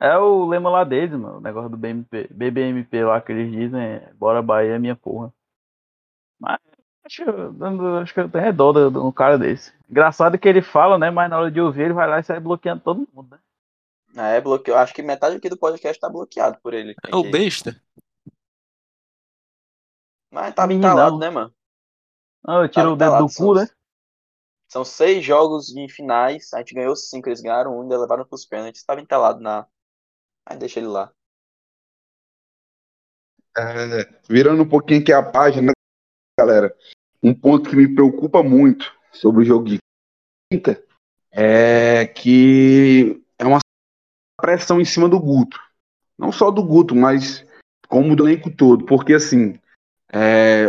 É, 0.00 0.08
é 0.08 0.18
o 0.18 0.46
lema 0.46 0.70
lá 0.70 0.84
deles, 0.84 1.18
mano. 1.18 1.38
O 1.38 1.40
negócio 1.40 1.70
do 1.70 1.76
BMP, 1.76 2.28
BBMP 2.30 3.04
lá 3.04 3.20
que 3.20 3.32
eles 3.32 3.50
dizem 3.52 3.80
é 3.80 4.12
Bora 4.14 4.42
Bahia, 4.42 4.78
minha 4.78 4.96
porra. 4.96 5.32
Mas 6.38 6.58
acho, 7.04 7.24
que 7.24 7.30
eu- 7.30 7.96
acho 7.98 8.14
que 8.14 8.20
eu 8.20 8.30
tenho 8.30 8.52
dó 8.52 8.72
de 8.90 8.98
um 8.98 9.12
cara 9.12 9.38
desse. 9.38 9.72
Engraçado 9.88 10.38
que 10.38 10.48
ele 10.48 10.62
fala, 10.62 10.98
né? 10.98 11.10
Mas 11.10 11.30
na 11.30 11.38
hora 11.38 11.50
de 11.50 11.60
ouvir, 11.60 11.82
ele 11.82 11.94
vai 11.94 12.08
lá 12.08 12.18
e 12.18 12.24
sai 12.24 12.40
bloqueando 12.40 12.82
todo 12.82 13.08
mundo, 13.12 13.30
né? 13.30 14.36
É, 14.36 14.40
bloqueou. 14.40 14.76
Acho 14.78 14.94
que 14.94 15.02
metade 15.02 15.36
aqui 15.36 15.48
do 15.48 15.58
podcast 15.58 16.00
tá 16.00 16.08
bloqueado 16.08 16.58
por 16.62 16.72
ele. 16.72 16.94
É 17.08 17.16
o 17.16 17.30
besta. 17.30 17.80
Mas 20.30 20.54
tá 20.54 20.66
Meninão. 20.66 20.92
entalado, 20.92 21.18
né, 21.18 21.30
mano? 21.30 21.54
Ah, 22.46 22.56
eu 22.56 22.68
tiro 22.68 22.86
Tá 22.86 22.92
o 22.92 22.96
dedo 22.96 23.26
do 23.26 23.34
cu, 23.34 23.54
né? 23.54 23.68
São 24.68 24.84
seis 24.84 25.24
jogos 25.24 25.66
de 25.66 25.88
finais. 25.88 26.52
A 26.52 26.58
gente 26.58 26.74
ganhou 26.74 26.96
cinco, 26.96 27.28
eles 27.28 27.40
ganharam 27.40 27.78
um, 27.78 27.82
ainda 27.82 27.98
levaram 27.98 28.24
pros 28.24 28.44
pênaltis. 28.44 28.84
Tava 28.84 29.00
entalado 29.00 29.40
na. 29.40 29.66
Aí 30.46 30.58
deixa 30.58 30.80
ele 30.80 30.88
lá. 30.88 31.10
É, 33.56 34.20
virando 34.28 34.62
um 34.62 34.68
pouquinho 34.68 35.00
aqui 35.00 35.12
a 35.12 35.22
página, 35.22 35.72
galera, 36.38 36.76
um 37.22 37.32
ponto 37.32 37.70
que 37.70 37.76
me 37.76 37.94
preocupa 37.94 38.42
muito 38.42 38.92
sobre 39.12 39.42
o 39.42 39.44
jogo 39.44 39.66
de 39.66 39.78
quinta 40.52 40.84
é 41.30 42.06
que 42.06 43.24
é 43.38 43.44
uma 43.44 43.58
pressão 44.40 44.80
em 44.80 44.84
cima 44.84 45.08
do 45.08 45.18
Guto. 45.18 45.58
Não 46.18 46.30
só 46.30 46.50
do 46.50 46.62
Guto, 46.62 46.94
mas 46.94 47.46
como 47.88 48.14
do 48.14 48.28
elenco 48.28 48.50
todo. 48.50 48.84
Porque, 48.84 49.14
assim, 49.14 49.58
é, 50.12 50.66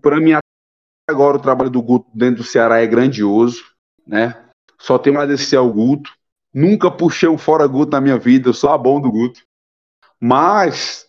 para 0.00 0.20
mim, 0.20 0.32
agora 1.08 1.36
o 1.36 1.42
trabalho 1.42 1.70
do 1.70 1.82
Guto 1.82 2.10
dentro 2.14 2.42
do 2.42 2.48
Ceará 2.48 2.78
é 2.78 2.86
grandioso, 2.86 3.64
né? 4.06 4.50
Só 4.78 4.98
tenho 4.98 5.18
a 5.18 5.22
agradecer 5.22 5.56
ao 5.56 5.72
Guto. 5.72 6.16
Nunca 6.56 6.90
puxei 6.90 7.28
o 7.28 7.36
fora 7.36 7.66
Guto 7.66 7.92
na 7.92 8.00
minha 8.00 8.18
vida, 8.18 8.48
eu 8.48 8.54
sou 8.54 8.70
a 8.70 8.78
bom 8.78 8.98
do 8.98 9.12
Guto. 9.12 9.42
Mas 10.18 11.06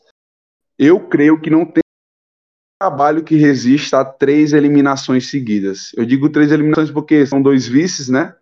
eu 0.78 1.08
creio 1.08 1.40
que 1.40 1.50
não 1.50 1.66
tem 1.66 1.82
trabalho 2.78 3.24
que 3.24 3.38
resista 3.38 4.02
a 4.02 4.04
três 4.04 4.52
eliminações 4.52 5.30
seguidas. 5.30 5.92
Eu 5.96 6.06
digo 6.06 6.30
três 6.30 6.52
eliminações 6.52 6.92
porque 6.92 7.26
são 7.26 7.42
dois 7.42 7.66
vices, 7.66 8.10
né? 8.10 8.36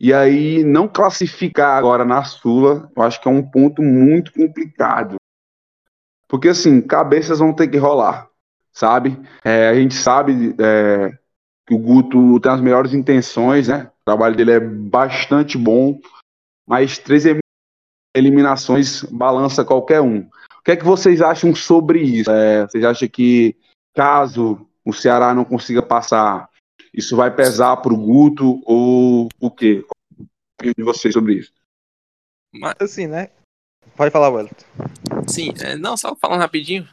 E 0.00 0.12
aí 0.12 0.64
não 0.64 0.88
classificar 0.88 1.78
agora 1.78 2.04
na 2.04 2.24
Sula, 2.24 2.90
eu 2.96 3.02
acho 3.04 3.22
que 3.22 3.28
é 3.28 3.30
um 3.30 3.48
ponto 3.48 3.80
muito 3.80 4.32
complicado. 4.32 5.14
Porque 6.26 6.48
assim, 6.48 6.80
cabeças 6.80 7.38
vão 7.38 7.54
ter 7.54 7.68
que 7.68 7.78
rolar, 7.78 8.28
sabe? 8.72 9.16
É, 9.44 9.68
a 9.68 9.74
gente 9.76 9.94
sabe 9.94 10.56
é, 10.60 11.16
que 11.64 11.72
o 11.72 11.78
Guto 11.78 12.40
tem 12.40 12.50
as 12.50 12.60
melhores 12.60 12.92
intenções, 12.92 13.68
né? 13.68 13.92
O 14.02 14.04
trabalho 14.04 14.34
dele 14.34 14.50
é 14.50 14.60
bastante 14.60 15.56
bom, 15.56 16.00
mas 16.68 16.98
três 16.98 17.24
eliminações 18.14 19.02
balança 19.04 19.64
qualquer 19.64 20.02
um. 20.02 20.20
O 20.58 20.62
que 20.62 20.72
é 20.72 20.76
que 20.76 20.84
vocês 20.84 21.22
acham 21.22 21.54
sobre 21.54 22.02
isso? 22.02 22.30
É, 22.30 22.66
vocês 22.66 22.84
acham 22.84 23.08
que 23.08 23.56
caso 23.94 24.68
o 24.84 24.92
Ceará 24.92 25.34
não 25.34 25.44
consiga 25.44 25.82
passar, 25.82 26.50
isso 26.92 27.16
vai 27.16 27.34
pesar 27.34 27.78
para 27.78 27.92
o 27.92 27.96
Guto 27.96 28.60
ou 28.64 29.28
o 29.40 29.50
quê? 29.50 29.84
Qual 30.60 30.74
de 30.76 30.84
vocês 30.84 31.14
sobre 31.14 31.34
isso? 31.34 31.52
Mas, 32.52 32.74
Assim, 32.80 33.06
né? 33.06 33.30
Pode 33.96 34.10
falar, 34.10 34.30
Wellington. 34.30 34.64
sim, 35.26 35.52
é, 35.60 35.76
não, 35.76 35.96
só 35.96 36.14
falando 36.14 36.40
rapidinho, 36.40 36.88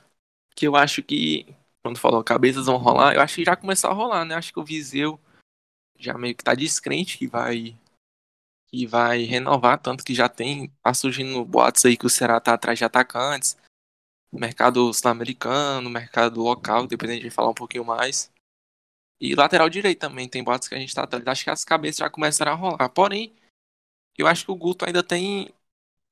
que 0.56 0.68
eu 0.68 0.76
acho 0.76 1.04
que, 1.04 1.46
quando 1.84 2.00
falou 2.00 2.24
cabeças 2.24 2.66
vão 2.66 2.78
rolar, 2.78 3.14
eu 3.14 3.22
acho 3.22 3.36
que 3.36 3.46
já 3.46 3.56
começou 3.56 3.90
a 3.90 3.94
rolar, 3.94 4.26
né? 4.26 4.36
Acho 4.36 4.54
que 4.54 4.60
o 4.60 4.66
Viseu 4.66 5.20
já 6.00 6.18
meio 6.18 6.36
que 6.36 6.44
tá 6.44 6.56
descrente 6.56 7.18
que 7.18 7.28
vai 7.28 7.76
que 8.68 8.86
vai 8.88 9.24
renovar, 9.24 9.80
tanto 9.80 10.04
que 10.04 10.14
já 10.14 10.30
tem, 10.30 10.70
tá 10.84 10.94
surgindo 10.94 11.44
boatos 11.46 11.86
aí 11.86 11.98
que 11.98 12.06
o 12.06 12.10
Ceará 12.10 12.40
tá 12.40 12.54
atrás 12.54 12.78
de 12.78 12.86
atacantes, 12.86 13.58
mercado 14.32 14.94
sul-americano, 14.94 15.90
mercado 15.90 16.42
local, 16.42 16.88
depois 16.88 17.10
a 17.12 17.14
gente 17.14 17.24
vai 17.24 17.32
falar 17.32 17.50
um 17.52 17.54
pouquinho 17.56 17.86
mais. 17.86 18.32
E 19.20 19.36
lateral 19.36 19.70
direito 19.70 20.00
também, 20.00 20.28
tem 20.30 20.44
boatos 20.44 20.68
que 20.68 20.76
a 20.76 20.80
gente 20.80 20.94
tá 20.94 21.04
atrás. 21.04 21.26
Acho 21.28 21.44
que 21.44 21.50
as 21.50 21.64
cabeças 21.66 21.98
já 21.98 22.10
começaram 22.10 22.52
a 22.52 22.56
rolar. 22.56 22.90
Porém, 22.90 23.34
eu 24.18 24.28
acho 24.28 24.46
que 24.46 24.52
o 24.52 24.56
Guto 24.56 24.86
ainda 24.86 25.04
tem 25.04 25.54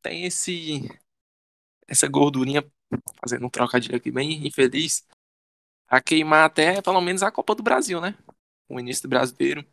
tem 0.02 0.26
esse 0.26 0.82
essa 1.88 2.08
gordurinha 2.08 2.64
fazendo 3.22 3.46
um 3.46 3.50
trocadilho 3.50 3.96
aqui 3.96 4.12
bem 4.12 4.46
infeliz 4.48 5.06
a 5.88 6.02
queimar 6.02 6.46
até 6.46 6.82
pelo 6.82 7.02
menos 7.02 7.24
a 7.24 7.32
Copa 7.32 7.56
do 7.56 7.64
Brasil, 7.64 8.02
né? 8.02 8.16
O 8.70 8.80
início 8.80 9.04
do 9.04 9.10
brasileiro, 9.10 9.66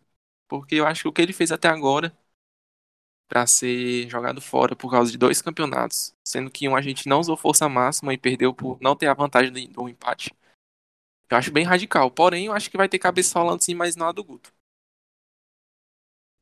porque 0.48 0.76
eu 0.76 0.86
acho 0.86 1.02
que 1.02 1.08
o 1.08 1.12
que 1.12 1.22
ele 1.22 1.32
fez 1.32 1.52
até 1.52 1.68
agora 1.68 2.16
para 3.30 3.46
ser 3.46 4.10
jogado 4.10 4.42
fora 4.42 4.76
por 4.76 4.90
causa 4.92 5.12
de 5.12 5.18
dois 5.18 5.42
campeonatos, 5.42 6.14
sendo 6.24 6.50
que 6.50 6.68
um 6.68 6.76
a 6.76 6.82
gente 6.82 7.08
não 7.08 7.20
usou 7.20 7.38
força 7.38 7.70
máxima 7.70 8.12
e 8.14 8.18
perdeu 8.18 8.54
por 8.54 8.78
não 8.82 8.96
ter 8.96 9.08
a 9.08 9.14
vantagem 9.14 9.52
do- 9.52 9.88
empate. 9.88 10.34
Eu 11.30 11.38
acho 11.38 11.52
bem 11.52 11.64
radical, 11.64 12.10
porém 12.10 12.46
eu 12.46 12.52
acho 12.52 12.70
que 12.70 12.76
vai 12.76 12.88
ter 12.88 12.98
cabeça 12.98 13.32
falando 13.32 13.62
sim, 13.64 13.74
mas 13.74 13.96
não 13.96 14.08
a 14.08 14.12
do 14.12 14.24
Guto. 14.24 14.52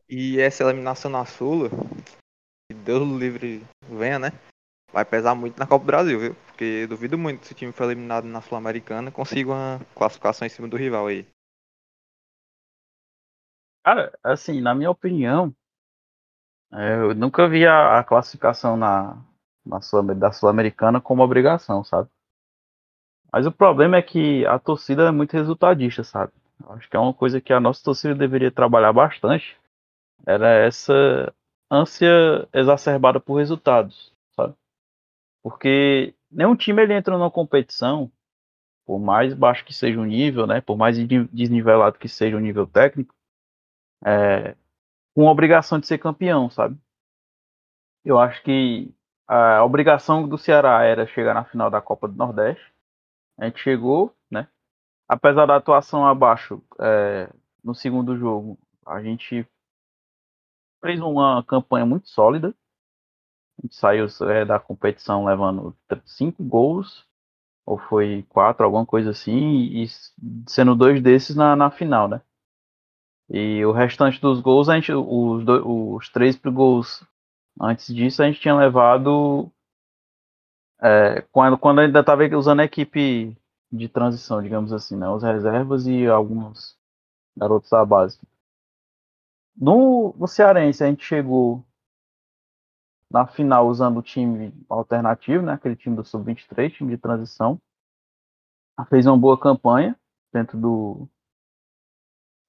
E 0.09 0.41
essa 0.41 0.65
eliminação 0.65 1.11
na 1.11 1.25
Sula, 1.25 1.71
que 2.69 2.75
Deus 2.75 3.09
livre 3.19 3.63
venha, 3.89 4.19
né? 4.19 4.33
Vai 4.93 5.05
pesar 5.05 5.35
muito 5.35 5.59
na 5.59 5.67
Copa 5.67 5.85
do 5.85 5.89
Brasil, 5.89 6.21
viu? 6.21 6.35
Porque 6.47 6.87
duvido 6.89 7.19
muito 7.19 7.47
se 7.47 7.53
o 7.53 7.57
time 7.57 7.73
for 7.73 7.85
eliminado 7.85 8.27
na 8.27 8.43
Sul-Americana 8.43 9.11
consiga 9.13 9.51
uma 9.53 9.81
classificação 9.95 10.47
em 10.47 10.51
cima 10.51 10.69
do 10.69 10.77
rival 10.77 11.09
aí. 11.09 11.27
Cara, 13.85 14.13
assim, 14.23 14.61
na 14.61 14.75
minha 14.75 14.91
opinião, 14.91 15.55
é, 16.73 16.95
eu 16.97 17.15
nunca 17.15 17.49
vi 17.49 17.67
a, 17.67 17.99
a 17.99 18.05
classificação 18.05 18.77
na, 18.77 19.17
na 19.65 19.79
da 20.15 20.33
Sul-Americana 20.33 21.01
como 21.01 21.23
obrigação, 21.23 21.83
sabe? 21.85 22.09
Mas 23.33 23.47
o 23.47 23.53
problema 23.53 23.97
é 23.97 24.03
que 24.03 24.47
a 24.47 24.59
torcida 24.59 25.07
é 25.07 25.11
muito 25.11 25.33
resultadista, 25.33 26.03
sabe? 26.03 26.33
Acho 26.71 26.89
que 26.89 26.97
é 26.97 27.01
uma 27.01 27.15
coisa 27.15 27.41
que 27.41 27.53
a 27.53 27.61
nossa 27.61 27.83
torcida 27.85 28.15
deveria 28.15 28.51
trabalhar 28.51 28.93
bastante. 28.93 29.57
Era 30.27 30.49
essa 30.49 31.33
ânsia 31.71 32.49
exacerbada 32.53 33.21
por 33.21 33.37
resultados, 33.37 34.13
sabe? 34.37 34.55
Porque 35.43 36.15
nenhum 36.31 36.57
time 36.57 36.83
ele 36.83 36.95
entra 36.95 37.17
numa 37.17 37.31
competição, 37.31 38.11
por 38.87 38.99
mais 39.01 39.35
baixo 39.35 39.65
que 39.65 39.75
seja 39.75 40.01
o 40.01 40.05
nível, 40.07 40.47
né? 40.47 40.61
Por 40.61 40.77
mais 40.77 40.97
desni- 40.99 41.29
desnivelado 41.33 41.99
que 41.99 42.09
seja 42.09 42.37
o 42.37 42.41
nível 42.41 42.67
técnico, 42.67 43.15
é, 44.05 44.57
com 45.15 45.29
a 45.29 45.33
obrigação 45.33 45.79
de 45.79 45.87
ser 45.87 45.99
campeão, 45.99 46.51
sabe? 46.51 46.79
Eu 48.05 48.19
acho 48.19 48.43
que 48.43 48.95
a 49.27 49.63
obrigação 49.65 50.27
do 50.27 50.39
Ceará 50.39 50.83
era 50.85 51.07
chegar 51.07 51.35
na 51.35 51.45
final 51.45 51.71
da 51.71 51.83
Copa 51.83 52.09
do 52.09 52.17
Nordeste. 52.17 52.73
A 53.37 53.45
gente 53.45 53.61
chegou, 53.61 54.15
né? 54.31 54.49
Apesar 55.07 55.47
da 55.47 55.57
atuação 55.57 56.07
abaixo 56.07 56.63
é, 56.81 57.29
no 57.63 57.75
segundo 57.75 58.17
jogo, 58.17 58.59
a 58.87 59.03
gente 59.03 59.47
fez 60.81 61.01
uma 61.01 61.45
campanha 61.45 61.85
muito 61.85 62.09
sólida. 62.09 62.55
A 63.59 63.63
gente 63.63 63.75
saiu 63.75 64.07
é, 64.31 64.45
da 64.45 64.59
competição 64.59 65.25
levando 65.25 65.77
cinco 66.07 66.43
gols, 66.45 67.07
ou 67.67 67.77
foi 67.77 68.25
quatro, 68.31 68.65
alguma 68.65 68.87
coisa 68.87 69.11
assim, 69.11 69.61
e 69.63 69.87
sendo 70.47 70.75
dois 70.75 71.03
desses 71.03 71.37
na, 71.37 71.55
na 71.55 71.71
final, 71.71 72.09
né? 72.09 72.23
E 73.31 73.65
o 73.65 73.73
restante 73.73 74.21
dos 74.21 74.41
gols, 74.41 74.69
a 74.69 74.75
gente, 74.75 74.93
os, 74.93 75.45
do- 75.45 75.95
os 75.97 76.09
três 76.11 76.37
gols 76.37 77.05
antes 77.61 77.95
disso, 77.95 78.23
a 78.23 78.27
gente 78.27 78.41
tinha 78.41 78.55
levado 78.57 79.51
é, 80.81 81.23
quando, 81.33 81.59
quando 81.59 81.81
ainda 81.81 82.01
estava 82.01 82.25
usando 82.37 82.61
a 82.61 82.65
equipe 82.65 83.37
de 83.71 83.89
transição, 83.89 84.43
digamos 84.43 84.73
assim, 84.73 84.97
né? 84.97 85.09
Os 85.09 85.23
reservas 85.23 85.87
e 85.87 86.07
alguns 86.07 86.77
garotos 87.37 87.71
da 87.71 87.85
base. 87.85 88.19
No, 89.55 90.15
no 90.17 90.27
Cearense, 90.27 90.83
a 90.83 90.87
gente 90.89 91.05
chegou 91.05 91.63
na 93.11 93.27
final 93.27 93.69
usando 93.69 93.99
o 93.99 94.03
time 94.03 94.51
alternativo, 94.69 95.45
né? 95.45 95.53
Aquele 95.53 95.77
time 95.77 95.95
do 95.95 96.05
Sub-23, 96.05 96.73
time 96.73 96.91
de 96.97 96.99
transição. 97.03 97.61
Fez 98.89 99.07
uma 99.07 99.17
boa 99.19 99.39
campanha, 99.39 99.95
dentro 100.33 100.59
do, 100.59 101.09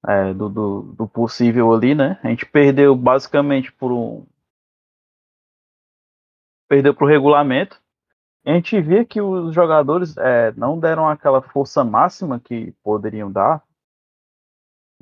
é, 0.06 0.32
do, 0.32 0.48
do, 0.48 0.82
do, 0.94 1.08
possível 1.08 1.72
ali, 1.72 1.94
né? 1.94 2.18
A 2.22 2.28
gente 2.28 2.46
perdeu 2.46 2.94
basicamente 2.96 3.72
por 3.72 3.92
um. 3.92 4.26
Perdeu 6.68 6.94
pro 6.94 7.06
regulamento. 7.06 7.80
A 8.44 8.52
gente 8.52 8.80
via 8.80 9.04
que 9.04 9.20
os 9.20 9.54
jogadores 9.54 10.16
é, 10.16 10.52
não 10.52 10.78
deram 10.78 11.08
aquela 11.08 11.42
força 11.42 11.84
máxima 11.84 12.40
que 12.40 12.72
poderiam 12.82 13.30
dar. 13.30 13.62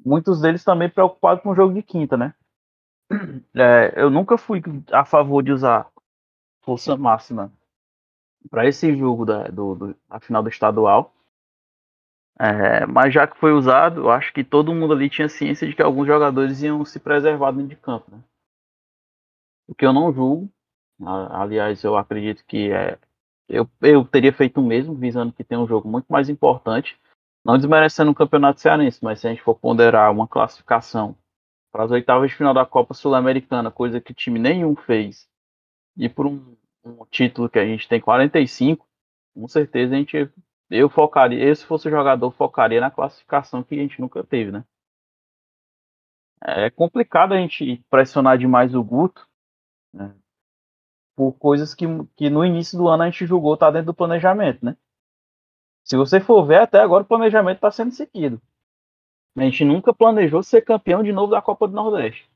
Muitos 0.05 0.41
deles 0.41 0.65
também 0.65 0.89
preocupados 0.89 1.43
com 1.43 1.51
o 1.51 1.55
jogo 1.55 1.75
de 1.75 1.83
quinta, 1.83 2.17
né? 2.17 2.35
É, 3.55 3.95
eu 3.97 4.11
nunca 4.11 4.37
fui 4.37 4.63
a 4.93 5.05
favor 5.05 5.43
de 5.43 5.53
usar 5.53 5.89
força 6.63 6.97
máxima 6.97 7.53
para 8.51 8.67
esse 8.67 8.97
jogo 8.97 9.25
da, 9.25 9.45
do, 9.49 9.75
do, 9.75 9.97
da 10.09 10.21
final 10.21 10.43
do 10.43 10.49
estadual. 10.49 11.15
É, 12.41 12.87
mas 12.87 13.13
já 13.13 13.27
que 13.27 13.37
foi 13.39 13.53
usado, 13.53 14.03
eu 14.03 14.11
acho 14.11 14.33
que 14.33 14.45
todo 14.45 14.75
mundo 14.75 14.93
ali 14.93 15.11
tinha 15.11 15.29
ciência 15.29 15.67
de 15.67 15.75
que 15.75 15.83
alguns 15.83 16.07
jogadores 16.07 16.63
iam 16.63 16.85
se 16.85 17.01
preservar 17.01 17.51
dentro 17.51 17.69
de 17.69 17.77
campo. 17.77 18.11
Né? 18.11 18.23
O 19.67 19.75
que 19.75 19.85
eu 19.85 19.93
não 19.93 20.13
julgo. 20.13 20.49
Aliás, 21.31 21.83
eu 21.85 21.97
acredito 21.97 22.45
que 22.45 22.73
é, 22.73 22.99
eu, 23.49 23.69
eu 23.81 24.05
teria 24.05 24.33
feito 24.33 24.61
o 24.61 24.65
mesmo, 24.65 24.95
visando 24.95 25.33
que 25.33 25.43
tem 25.43 25.57
um 25.57 25.67
jogo 25.67 25.89
muito 25.89 26.07
mais 26.09 26.29
importante. 26.29 26.99
Não 27.45 27.57
desmerecendo 27.57 28.11
o 28.11 28.15
campeonato 28.15 28.61
cearense, 28.61 29.03
mas 29.03 29.21
se 29.21 29.27
a 29.27 29.31
gente 29.31 29.43
for 29.43 29.55
ponderar 29.55 30.13
uma 30.13 30.29
classificação 30.29 31.17
para 31.73 31.85
as 31.85 31.91
oitavas 31.91 32.31
de 32.31 32.37
final 32.37 32.53
da 32.53 32.67
Copa 32.67 32.95
Sul-Americana, 32.95 33.71
coisa 33.71 34.01
que 34.01 34.13
time 34.13 34.39
nenhum 34.39 34.77
fez, 34.77 35.29
e 35.97 36.09
por 36.09 36.27
um, 36.27 36.57
um, 36.85 37.05
título 37.11 37.49
que 37.49 37.59
a 37.59 37.65
gente 37.65 37.89
tem 37.89 38.01
45, 38.01 38.87
com 39.35 39.49
certeza 39.49 39.95
a 39.95 39.99
gente, 39.99 40.31
eu 40.71 40.89
focaria, 40.89 41.43
eu, 41.43 41.55
se 41.55 41.65
fosse 41.65 41.91
jogador, 41.91 42.31
focaria 42.33 42.81
na 42.81 42.91
classificação 42.91 43.63
que 43.63 43.75
a 43.75 43.79
gente 43.79 44.01
nunca 44.01 44.23
teve, 44.25 44.53
né? 44.53 44.65
É 46.43 46.71
complicado 46.71 47.33
a 47.33 47.37
gente 47.37 47.85
pressionar 47.91 48.39
demais 48.39 48.75
o 48.75 48.83
Guto, 48.83 49.27
né? 49.93 50.15
por 51.17 51.33
coisas 51.33 51.75
que, 51.75 51.85
que 52.15 52.31
no 52.31 52.45
início 52.45 52.79
do 52.79 52.87
ano 52.87 53.03
a 53.03 53.11
gente 53.11 53.27
julgou 53.27 53.57
tá 53.57 53.73
dentro 53.73 53.87
do 53.87 53.95
planejamento, 53.95 54.65
né? 54.65 54.77
Se 55.83 55.97
você 55.97 56.21
for 56.21 56.45
ver, 56.45 56.61
até 56.61 56.79
agora 56.79 57.03
o 57.03 57.07
planejamento 57.07 57.57
está 57.57 57.73
sendo 57.73 57.91
seguido. 57.91 58.41
A 59.37 59.43
gente 59.43 59.65
nunca 59.65 59.93
planejou 59.93 60.45
ser 60.45 60.63
campeão 60.63 61.03
de 61.03 61.11
novo 61.11 61.33
da 61.33 61.43
Copa 61.43 61.67
do 61.67 61.75
Nordeste. 61.75 62.31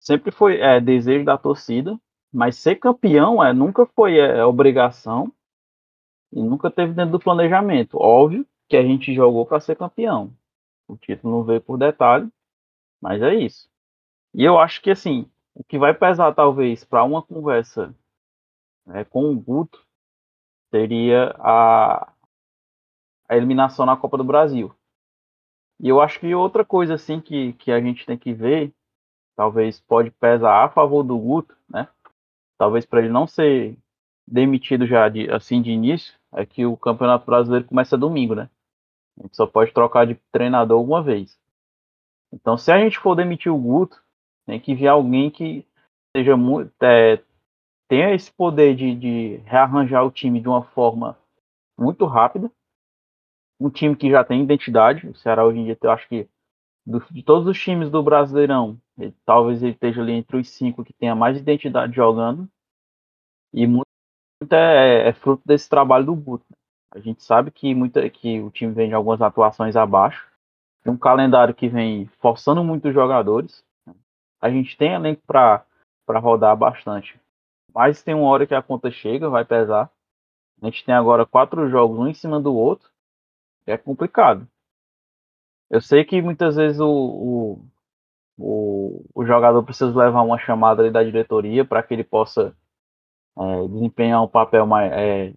Sempre 0.00 0.32
foi 0.32 0.60
é, 0.60 0.80
desejo 0.80 1.24
da 1.24 1.38
torcida, 1.38 2.00
mas 2.32 2.56
ser 2.56 2.76
campeão 2.76 3.44
é, 3.44 3.52
nunca 3.52 3.86
foi 3.86 4.18
é, 4.18 4.44
obrigação 4.44 5.32
e 6.32 6.42
nunca 6.42 6.70
teve 6.70 6.92
dentro 6.92 7.12
do 7.12 7.20
planejamento. 7.20 7.98
Óbvio 7.98 8.46
que 8.68 8.76
a 8.76 8.82
gente 8.82 9.14
jogou 9.14 9.44
para 9.44 9.60
ser 9.60 9.76
campeão. 9.76 10.32
O 10.86 10.96
título 10.96 11.36
não 11.36 11.44
veio 11.44 11.60
por 11.60 11.76
detalhe, 11.78 12.28
mas 13.00 13.20
é 13.22 13.34
isso. 13.34 13.68
E 14.34 14.44
eu 14.44 14.58
acho 14.58 14.80
que 14.80 14.90
assim, 14.90 15.28
o 15.54 15.64
que 15.64 15.78
vai 15.78 15.92
pesar 15.94 16.34
talvez 16.34 16.84
para 16.84 17.04
uma 17.04 17.22
conversa 17.22 17.94
é, 18.88 19.04
com 19.04 19.30
o 19.30 19.40
Guto 19.40 19.84
seria 20.70 21.34
a, 21.38 22.12
a 23.28 23.36
eliminação 23.36 23.84
na 23.84 23.96
Copa 23.96 24.16
do 24.16 24.24
Brasil. 24.24 24.74
E 25.80 25.88
eu 25.88 26.00
acho 26.00 26.20
que 26.20 26.34
outra 26.34 26.64
coisa 26.64 26.94
assim 26.94 27.20
que, 27.20 27.54
que 27.54 27.72
a 27.72 27.80
gente 27.80 28.06
tem 28.06 28.16
que 28.16 28.32
ver, 28.32 28.72
talvez 29.34 29.80
pode 29.80 30.10
pesar 30.10 30.64
a 30.64 30.68
favor 30.68 31.02
do 31.02 31.18
Guto, 31.18 31.56
né? 31.68 31.88
Talvez 32.58 32.84
para 32.84 33.00
ele 33.00 33.08
não 33.08 33.26
ser 33.26 33.76
demitido 34.26 34.86
já 34.86 35.08
de, 35.08 35.30
assim 35.30 35.62
de 35.62 35.70
início, 35.70 36.19
é 36.32 36.46
que 36.46 36.64
o 36.64 36.76
Campeonato 36.76 37.26
Brasileiro 37.26 37.66
começa 37.66 37.96
domingo, 37.96 38.34
né? 38.34 38.48
A 39.18 39.22
gente 39.22 39.36
só 39.36 39.46
pode 39.46 39.72
trocar 39.72 40.06
de 40.06 40.14
treinador 40.32 40.82
uma 40.82 41.02
vez. 41.02 41.38
Então, 42.32 42.56
se 42.56 42.70
a 42.70 42.78
gente 42.78 42.98
for 42.98 43.14
demitir 43.14 43.52
o 43.52 43.58
Guto, 43.58 44.02
tem 44.46 44.60
que 44.60 44.74
vir 44.74 44.88
alguém 44.88 45.30
que 45.30 45.66
seja 46.16 46.36
muito, 46.36 46.72
é, 46.82 47.22
tenha 47.88 48.14
esse 48.14 48.32
poder 48.32 48.74
de, 48.74 48.94
de 48.94 49.36
rearranjar 49.44 50.04
o 50.04 50.10
time 50.10 50.40
de 50.40 50.48
uma 50.48 50.62
forma 50.62 51.18
muito 51.78 52.04
rápida 52.06 52.50
um 53.60 53.68
time 53.68 53.94
que 53.94 54.10
já 54.10 54.24
tem 54.24 54.42
identidade. 54.42 55.06
O 55.06 55.14
Ceará 55.14 55.44
hoje 55.44 55.58
em 55.58 55.64
dia, 55.64 55.78
eu 55.80 55.90
acho 55.90 56.08
que 56.08 56.26
do, 56.86 57.04
de 57.10 57.22
todos 57.22 57.46
os 57.46 57.60
times 57.60 57.90
do 57.90 58.02
Brasileirão, 58.02 58.80
ele, 58.98 59.14
talvez 59.24 59.62
ele 59.62 59.72
esteja 59.72 60.00
ali 60.00 60.12
entre 60.12 60.38
os 60.38 60.48
cinco 60.48 60.82
que 60.82 60.94
tenha 60.94 61.14
mais 61.14 61.36
identidade 61.36 61.94
jogando. 61.94 62.48
E 63.52 63.66
muito 63.66 63.89
é, 64.50 65.08
é 65.08 65.12
fruto 65.12 65.42
desse 65.44 65.68
trabalho 65.68 66.06
do 66.06 66.14
Guto. 66.14 66.46
A 66.92 66.98
gente 66.98 67.22
sabe 67.22 67.50
que, 67.50 67.74
muita, 67.74 68.08
que 68.10 68.40
o 68.40 68.50
time 68.50 68.72
vem 68.72 68.88
de 68.88 68.94
algumas 68.94 69.20
atuações 69.20 69.76
abaixo. 69.76 70.26
Tem 70.82 70.92
um 70.92 70.96
calendário 70.96 71.54
que 71.54 71.68
vem 71.68 72.06
forçando 72.20 72.64
muitos 72.64 72.92
jogadores. 72.92 73.64
A 74.40 74.50
gente 74.50 74.76
tem 74.76 74.92
elenco 74.92 75.22
para 75.26 75.64
rodar 76.08 76.56
bastante. 76.56 77.20
Mas 77.72 78.02
tem 78.02 78.14
uma 78.14 78.28
hora 78.28 78.46
que 78.46 78.54
a 78.54 78.62
conta 78.62 78.90
chega, 78.90 79.28
vai 79.28 79.44
pesar. 79.44 79.90
A 80.60 80.66
gente 80.66 80.84
tem 80.84 80.94
agora 80.94 81.24
quatro 81.24 81.68
jogos, 81.68 81.98
um 81.98 82.08
em 82.08 82.14
cima 82.14 82.40
do 82.40 82.54
outro 82.54 82.90
é 83.66 83.76
complicado. 83.76 84.46
Eu 85.68 85.80
sei 85.80 86.04
que 86.04 86.20
muitas 86.20 86.56
vezes 86.56 86.80
o, 86.80 86.88
o, 86.88 87.64
o, 88.36 89.04
o 89.14 89.24
jogador 89.24 89.62
precisa 89.62 89.96
levar 89.96 90.22
uma 90.22 90.38
chamada 90.38 90.90
da 90.90 91.02
diretoria 91.02 91.64
para 91.64 91.82
que 91.82 91.94
ele 91.94 92.04
possa 92.04 92.54
é, 93.38 93.68
desempenhar 93.68 94.22
um 94.22 94.28
papel 94.28 94.66
mais. 94.66 94.92
É, 94.92 95.32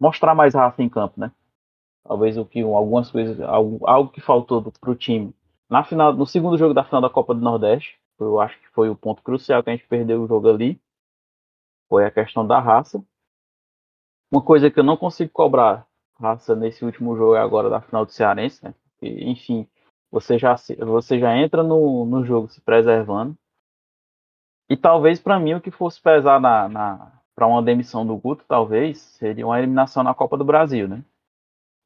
mostrar 0.00 0.34
mais 0.34 0.54
raça 0.54 0.82
em 0.82 0.88
campo, 0.88 1.18
né? 1.20 1.32
Talvez 2.04 2.38
o 2.38 2.44
que 2.44 2.62
algumas 2.62 3.10
coisas, 3.10 3.40
algo, 3.40 3.86
algo 3.86 4.10
que 4.10 4.20
faltou 4.20 4.62
para 4.62 4.90
o 4.90 4.94
time 4.94 5.34
na 5.68 5.84
final, 5.84 6.14
no 6.14 6.26
segundo 6.26 6.56
jogo 6.56 6.72
da 6.72 6.84
final 6.84 7.02
da 7.02 7.10
Copa 7.10 7.34
do 7.34 7.40
Nordeste, 7.40 7.98
eu 8.18 8.40
acho 8.40 8.58
que 8.58 8.68
foi 8.68 8.88
o 8.88 8.96
ponto 8.96 9.22
crucial 9.22 9.62
que 9.62 9.70
a 9.70 9.76
gente 9.76 9.86
perdeu 9.86 10.22
o 10.22 10.26
jogo 10.26 10.48
ali, 10.48 10.80
foi 11.88 12.06
a 12.06 12.10
questão 12.10 12.46
da 12.46 12.58
raça. 12.58 13.04
Uma 14.32 14.42
coisa 14.42 14.70
que 14.70 14.78
eu 14.80 14.84
não 14.84 14.96
consigo 14.96 15.30
cobrar 15.30 15.86
raça 16.18 16.56
nesse 16.56 16.84
último 16.84 17.16
jogo 17.16 17.36
agora 17.36 17.70
da 17.70 17.80
final 17.80 18.04
do 18.04 18.12
Cearense, 18.12 18.64
né? 18.64 18.74
E, 19.00 19.30
enfim, 19.30 19.68
você 20.10 20.38
já, 20.38 20.56
você 20.78 21.18
já 21.18 21.36
entra 21.36 21.62
no, 21.62 22.04
no 22.04 22.24
jogo 22.24 22.48
se 22.48 22.60
preservando. 22.60 23.36
E 24.70 24.76
talvez 24.76 25.20
para 25.20 25.38
mim 25.38 25.54
o 25.54 25.60
que 25.60 25.70
fosse 25.70 26.00
pesar 26.00 26.40
na, 26.40 26.68
na 26.68 27.17
para 27.38 27.46
uma 27.46 27.62
demissão 27.62 28.04
do 28.04 28.16
Guto, 28.16 28.44
talvez, 28.48 28.98
seria 28.98 29.46
uma 29.46 29.56
eliminação 29.56 30.02
na 30.02 30.12
Copa 30.12 30.36
do 30.36 30.44
Brasil, 30.44 30.88
né? 30.88 31.04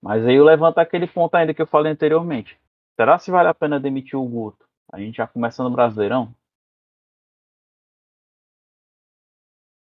Mas 0.03 0.27
aí 0.27 0.37
eu 0.37 0.45
levanto 0.45 0.79
aquele 0.79 1.07
ponto 1.07 1.35
ainda 1.35 1.53
que 1.53 1.61
eu 1.61 1.67
falei 1.67 1.93
anteriormente. 1.93 2.59
Será 2.99 3.19
se 3.19 3.31
vale 3.31 3.49
a 3.51 3.55
pena 3.55 3.79
demitir 3.79 4.19
o 4.19 4.27
Guto? 4.27 4.65
A 4.91 4.99
gente 4.99 5.17
já 5.17 5.27
começando 5.27 5.69
no 5.69 5.77
Brasileirão? 5.77 6.35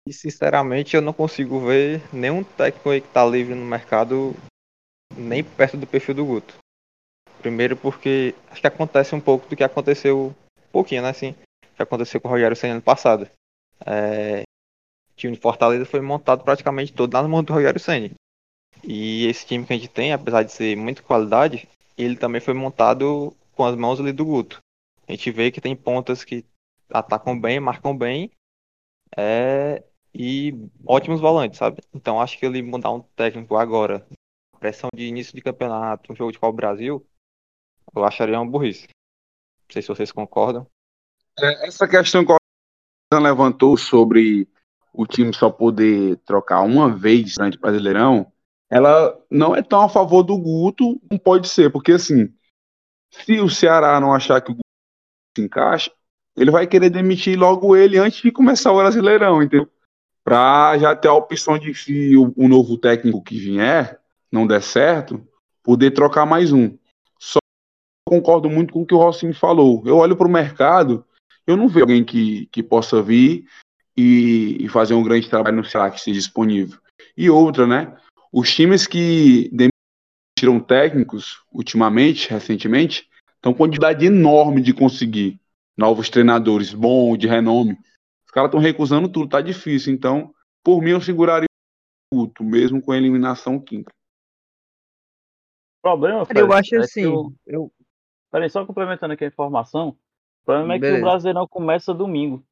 E 0.07 0.13
sinceramente 0.13 0.95
eu 0.95 1.01
não 1.01 1.15
consigo 1.15 1.59
ver 1.59 2.03
nenhum 2.13 2.45
técnico 2.45 2.91
aí 2.91 3.01
que 3.01 3.09
tá 3.09 3.25
livre 3.25 3.55
no 3.55 3.65
mercado 3.65 4.35
nem 5.17 5.43
perto 5.43 5.79
do 5.79 5.87
perfil 5.87 6.15
do 6.15 6.27
Guto. 6.27 6.59
Primeiro 7.41 7.79
porque 7.79 8.35
acho 8.51 8.61
que 8.61 8.67
acontece 8.67 9.15
um 9.15 9.21
pouco 9.23 9.49
do 9.49 9.57
que 9.57 9.65
aconteceu 9.65 10.35
um 10.59 10.71
pouquinho, 10.71 11.01
né, 11.01 11.09
assim, 11.09 11.35
que 11.75 11.83
aconteceu 11.83 12.21
com 12.21 12.29
o 12.29 12.31
Rogério 12.31 12.55
Senna 12.55 12.75
ano 12.75 12.83
passado. 12.83 13.27
É, 13.87 14.46
time 15.17 15.35
de 15.35 15.41
Fortaleza 15.41 15.85
foi 15.85 16.01
montado 16.01 16.45
praticamente 16.45 16.93
todo 16.93 17.13
nas 17.13 17.27
mãos 17.27 17.43
do 17.43 17.53
Rogério 17.53 17.81
Senna. 17.81 18.11
E 18.85 19.27
esse 19.27 19.47
time 19.47 19.65
que 19.65 19.73
a 19.73 19.77
gente 19.77 19.89
tem, 19.89 20.13
apesar 20.13 20.43
de 20.43 20.53
ser 20.53 20.77
muita 20.77 21.03
qualidade, 21.03 21.69
ele 21.97 22.17
também 22.17 22.41
foi 22.41 22.55
montado 22.55 23.35
com 23.55 23.65
as 23.65 23.75
mãos 23.75 23.99
ali 23.99 24.13
do 24.13 24.25
Guto. 24.25 24.61
A 25.09 25.13
gente 25.13 25.31
vê 25.31 25.51
que 25.51 25.61
tem 25.61 25.75
pontas 25.75 26.23
que 26.23 26.45
atacam 26.91 27.39
bem, 27.39 27.59
marcam 27.59 27.97
bem, 27.97 28.31
é, 29.17 29.83
e 30.15 30.55
ótimos 30.87 31.21
volantes, 31.21 31.59
sabe? 31.59 31.83
Então 31.95 32.21
acho 32.21 32.39
que 32.39 32.47
ele 32.47 32.63
mudar 32.63 32.91
um 32.91 33.01
técnico 33.01 33.57
agora, 33.57 34.07
pressão 34.59 34.91
de 34.95 35.05
início 35.05 35.35
de 35.35 35.43
campeonato, 35.43 36.13
um 36.13 36.17
jogo 36.17 36.33
de 36.33 36.39
Copa 36.39 36.57
Brasil, 36.57 37.07
eu 37.95 38.05
acharia 38.05 38.39
uma 38.41 38.51
burrice. 38.51 38.89
Não 38.89 39.73
sei 39.73 39.83
se 39.83 39.89
vocês 39.89 40.13
concordam. 40.13 40.67
É, 41.39 41.67
essa 41.67 41.87
questão 41.87 42.25
que 42.25 42.33
o 42.33 43.19
levantou 43.19 43.77
sobre 43.77 44.49
o 44.97 45.07
time 45.07 45.35
só 45.35 45.51
poder 45.51 46.17
trocar 46.25 46.63
uma 46.63 46.89
vez 46.89 47.35
durante 47.35 47.57
o 47.57 47.61
Brasileirão, 47.61 48.33
ela 48.71 49.17
não 49.31 49.55
é 49.55 49.63
tão 49.63 49.83
a 49.83 49.89
favor 49.89 50.23
do 50.23 50.37
Guto, 50.37 51.01
não 51.11 51.19
pode 51.19 51.49
ser, 51.49 51.71
porque 51.71 51.93
assim, 51.93 52.33
se 53.11 53.41
o 53.41 53.49
Ceará 53.49 54.01
não 54.01 54.13
achar 54.13 54.41
que 54.41 54.51
o 54.51 54.55
Guto 54.55 54.67
se 55.37 55.45
encaixa, 55.45 55.91
ele 56.37 56.51
vai 56.51 56.67
querer 56.67 56.91
demitir 56.91 57.39
logo 57.39 57.77
ele 57.77 57.99
antes 57.99 58.21
de 58.21 58.33
começar 58.33 58.73
o 58.73 58.79
Brasileirão, 58.79 59.43
entendeu? 59.43 59.71
para 60.27 60.77
já 60.77 60.97
ter 60.97 61.07
a 61.07 61.15
opção 61.15 61.57
de 61.57 61.73
se 61.73 62.17
o, 62.17 62.35
o, 62.37 62.49
novo 62.49 62.77
técnico 62.77 63.23
que 63.23 63.39
vier 63.39 64.01
não 64.31 64.45
der 64.45 64.61
certo, 64.61 65.25
poder 65.63 65.93
trocar 65.93 66.27
mais 66.27 66.53
um. 66.53 66.77
Só 67.17 67.39
concordo 68.05 68.51
muito 68.51 68.75
com 68.75 68.83
o 68.83 68.87
que 68.87 68.93
o 68.93 68.99
Rossinho 68.99 69.33
falou. 69.33 69.85
Eu 69.87 69.99
olho 69.99 70.17
para 70.17 70.27
o 70.27 70.31
mercado, 70.31 71.07
eu 71.47 71.57
não 71.57 71.69
vejo 71.69 71.85
alguém 71.85 72.05
que, 72.05 72.47
que 72.47 72.61
possa 72.61 73.01
vir 73.01 73.47
e, 73.97 74.59
e 74.61 74.69
fazer 74.69 74.95
um 74.95 75.03
grande 75.03 75.29
trabalho 75.29 75.57
no 75.57 75.65
Ceará 75.65 75.91
que 75.91 75.99
esteja 75.99 76.19
disponível. 76.19 76.79
E 77.17 77.31
outra, 77.31 77.67
né? 77.67 77.97
Os 78.33 78.55
times 78.55 78.87
que 78.87 79.49
demitiram 79.51 80.61
técnicos 80.61 81.43
ultimamente, 81.51 82.29
recentemente, 82.31 83.09
estão 83.37 83.53
com 83.53 83.59
quantidade 83.59 84.05
enorme 84.05 84.61
de 84.61 84.75
conseguir 84.75 85.41
novos 85.77 86.09
treinadores 86.11 86.73
bons, 86.75 87.17
de 87.19 87.27
renome. 87.27 87.79
Os 88.27 88.33
caras 88.33 88.49
estão 88.49 88.61
recusando 88.61 89.09
tudo, 89.09 89.29
tá 89.29 89.41
difícil. 89.41 89.93
Então, 89.95 90.35
por 90.63 90.83
mim, 90.83 90.91
eu 90.91 91.01
seguraria 91.01 91.47
o 92.13 92.17
Guto, 92.17 92.45
mesmo 92.45 92.83
com 92.83 92.93
a 92.93 92.97
eliminação 92.97 93.59
quinta. 93.59 93.91
O 95.79 95.83
problema, 95.83 96.27
Cara, 96.27 96.41
eu 96.41 96.47
Fred, 96.47 96.61
acho 96.61 96.75
é 96.75 96.79
assim. 96.79 97.07
o- 97.07 97.33
Eu, 97.47 97.73
Peraí, 98.31 98.51
só 98.51 98.67
complementando 98.67 99.15
aqui 99.15 99.25
a 99.25 99.29
informação. 99.29 99.91
O 99.91 100.45
problema 100.45 100.75
é 100.75 100.79
que 100.79 100.81
Beleza. 100.83 100.99
o 100.99 101.09
Brasileirão 101.09 101.49
começa 101.49 101.95
domingo. 101.95 102.45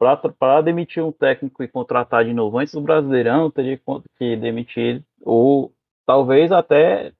Para 0.00 0.62
demitir 0.62 1.04
um 1.04 1.12
técnico 1.12 1.62
e 1.62 1.68
contratar 1.68 2.24
de 2.24 2.32
novo 2.32 2.58
antes 2.58 2.72
do 2.72 2.80
Brasileirão, 2.80 3.50
teria 3.50 3.78
que 4.18 4.34
demitir 4.36 4.82
ele, 4.82 5.04
ou 5.20 5.74
talvez 6.06 6.50
até 6.50 7.12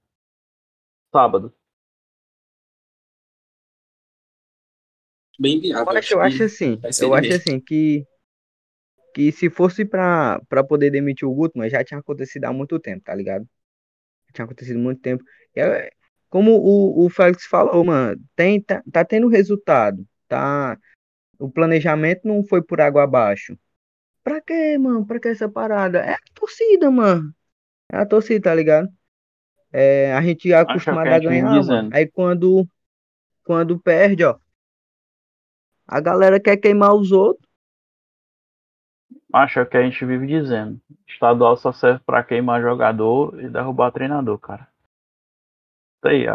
sábado. 1.13 1.53
Bem 5.39 5.61
viável. 5.61 5.93
Mas 5.95 6.11
eu 6.11 6.21
acho 6.21 6.45
assim, 6.45 6.81
eu 6.99 7.15
acho 7.15 7.29
mesmo. 7.29 7.53
assim 7.53 7.61
que 7.61 8.07
que 9.15 9.33
se 9.33 9.51
fosse 9.51 9.85
pra 9.85 10.41
poder 10.69 10.91
demitir 10.91 11.27
o 11.27 11.35
Guto, 11.35 11.59
mas 11.59 11.73
já 11.73 11.85
tinha 11.85 11.99
acontecido 12.01 12.45
há 12.45 12.53
muito 12.53 12.79
tempo, 12.79 13.03
tá 13.05 13.15
ligado? 13.15 13.47
Tinha 14.35 14.45
acontecido 14.45 14.79
há 14.79 14.83
muito 14.83 15.01
tempo. 15.01 15.25
E 15.57 15.61
é- 15.61 15.91
como 16.31 16.53
o, 16.53 17.07
o 17.07 17.11
Félix 17.11 17.47
falou, 17.47 17.85
mano, 17.85 18.21
tem, 18.37 18.63
tá, 18.63 18.83
tá 18.93 19.05
tendo 19.05 19.29
resultado, 19.29 20.07
tá? 20.29 20.79
O 21.41 21.51
planejamento 21.51 22.29
não 22.29 22.45
foi 22.45 22.63
por 22.63 22.81
água 22.81 23.03
abaixo. 23.03 23.59
Pra 24.23 24.41
quê, 24.43 24.77
mano? 24.77 25.07
Pra 25.07 25.19
que 25.19 25.29
essa 25.29 25.49
parada? 25.49 26.01
É 26.01 26.13
a 26.13 26.19
torcida, 26.35 26.91
mano. 26.91 27.35
É 27.91 27.97
a 27.97 28.07
torcida, 28.07 28.51
tá 28.51 28.55
ligado? 28.55 28.89
É, 29.73 30.13
a 30.13 30.21
gente 30.21 30.53
é 30.53 30.65
que 30.65 30.71
acostumado 30.71 31.09
a 31.09 31.19
ganhar, 31.19 31.65
mano. 31.65 31.91
Aí 31.93 32.07
quando, 32.07 32.69
quando 33.45 33.79
perde, 33.79 34.25
ó, 34.25 34.37
a 35.89 36.01
galera 36.01 36.39
quer 36.39 36.57
queimar 36.59 36.95
os 36.95 37.11
outros. 37.11 37.49
Acho 39.33 39.65
que 39.65 39.77
a 39.77 39.83
gente 39.83 40.05
vive 40.05 40.27
dizendo. 40.27 40.79
Estadual 41.09 41.57
só 41.57 41.73
serve 41.73 42.01
para 42.05 42.23
queimar 42.23 42.61
jogador 42.61 43.41
e 43.41 43.49
derrubar 43.49 43.93
treinador, 43.93 44.39
cara. 44.39 44.69
Isso 45.99 46.09
aí, 46.09 46.27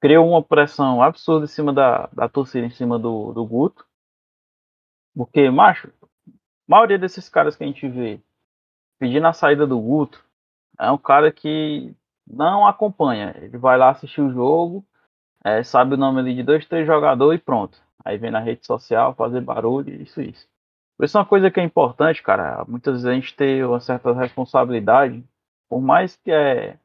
criou 0.00 0.28
uma 0.28 0.42
pressão 0.42 1.00
absurda 1.00 1.44
em 1.44 1.48
cima 1.48 1.72
da, 1.72 2.08
da 2.12 2.28
torcida, 2.28 2.66
em 2.66 2.70
cima 2.70 2.98
do, 2.98 3.32
do 3.32 3.46
Guto. 3.46 3.86
Porque, 5.14 5.50
macho, 5.50 5.92
a 6.28 6.30
maioria 6.66 6.98
desses 6.98 7.28
caras 7.28 7.56
que 7.56 7.64
a 7.64 7.66
gente 7.66 7.86
vê 7.88 8.20
pedindo 8.98 9.26
a 9.26 9.32
saída 9.32 9.66
do 9.66 9.78
Guto 9.80 10.24
é 10.78 10.90
um 10.90 10.98
cara 10.98 11.32
que 11.32 11.94
não 12.26 12.66
acompanha. 12.66 13.34
Ele 13.36 13.58
vai 13.58 13.76
lá 13.76 13.90
assistir 13.90 14.20
o 14.20 14.32
jogo, 14.32 14.84
é, 15.44 15.62
sabe 15.62 15.94
o 15.94 15.98
nome 15.98 16.20
ali 16.20 16.34
de 16.34 16.42
dois, 16.42 16.66
três 16.66 16.86
jogadores 16.86 17.40
e 17.40 17.44
pronto. 17.44 17.78
Aí 18.04 18.16
vem 18.16 18.30
na 18.30 18.40
rede 18.40 18.66
social 18.66 19.14
fazer 19.14 19.40
barulho, 19.40 20.02
isso, 20.02 20.20
isso. 20.20 20.48
Por 20.96 21.04
isso 21.04 21.16
é 21.16 21.20
uma 21.20 21.26
coisa 21.26 21.50
que 21.50 21.60
é 21.60 21.64
importante, 21.64 22.22
cara. 22.22 22.64
Muitas 22.66 22.94
vezes 22.94 23.06
a 23.06 23.14
gente 23.14 23.34
ter 23.34 23.66
uma 23.66 23.80
certa 23.80 24.12
responsabilidade, 24.12 25.24
por 25.68 25.80
mais 25.80 26.16
que 26.16 26.30
é 26.30 26.78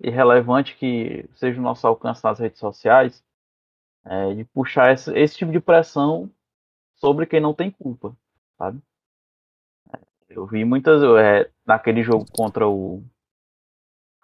irrelevante 0.00 0.76
que 0.76 1.28
seja 1.34 1.60
o 1.60 1.62
nosso 1.62 1.86
alcance 1.86 2.24
nas 2.24 2.38
redes 2.38 2.58
sociais, 2.58 3.24
é, 4.04 4.34
de 4.34 4.44
puxar 4.46 4.92
esse, 4.92 5.16
esse 5.16 5.36
tipo 5.36 5.52
de 5.52 5.60
pressão 5.60 6.28
sobre 7.02 7.26
quem 7.26 7.40
não 7.40 7.52
tem 7.52 7.70
culpa, 7.70 8.16
sabe? 8.56 8.80
É, 9.92 9.98
Eu 10.30 10.46
vi 10.46 10.64
muitas, 10.64 11.02
é, 11.18 11.50
naquele 11.66 12.02
jogo 12.02 12.24
contra 12.32 12.66
o 12.68 13.02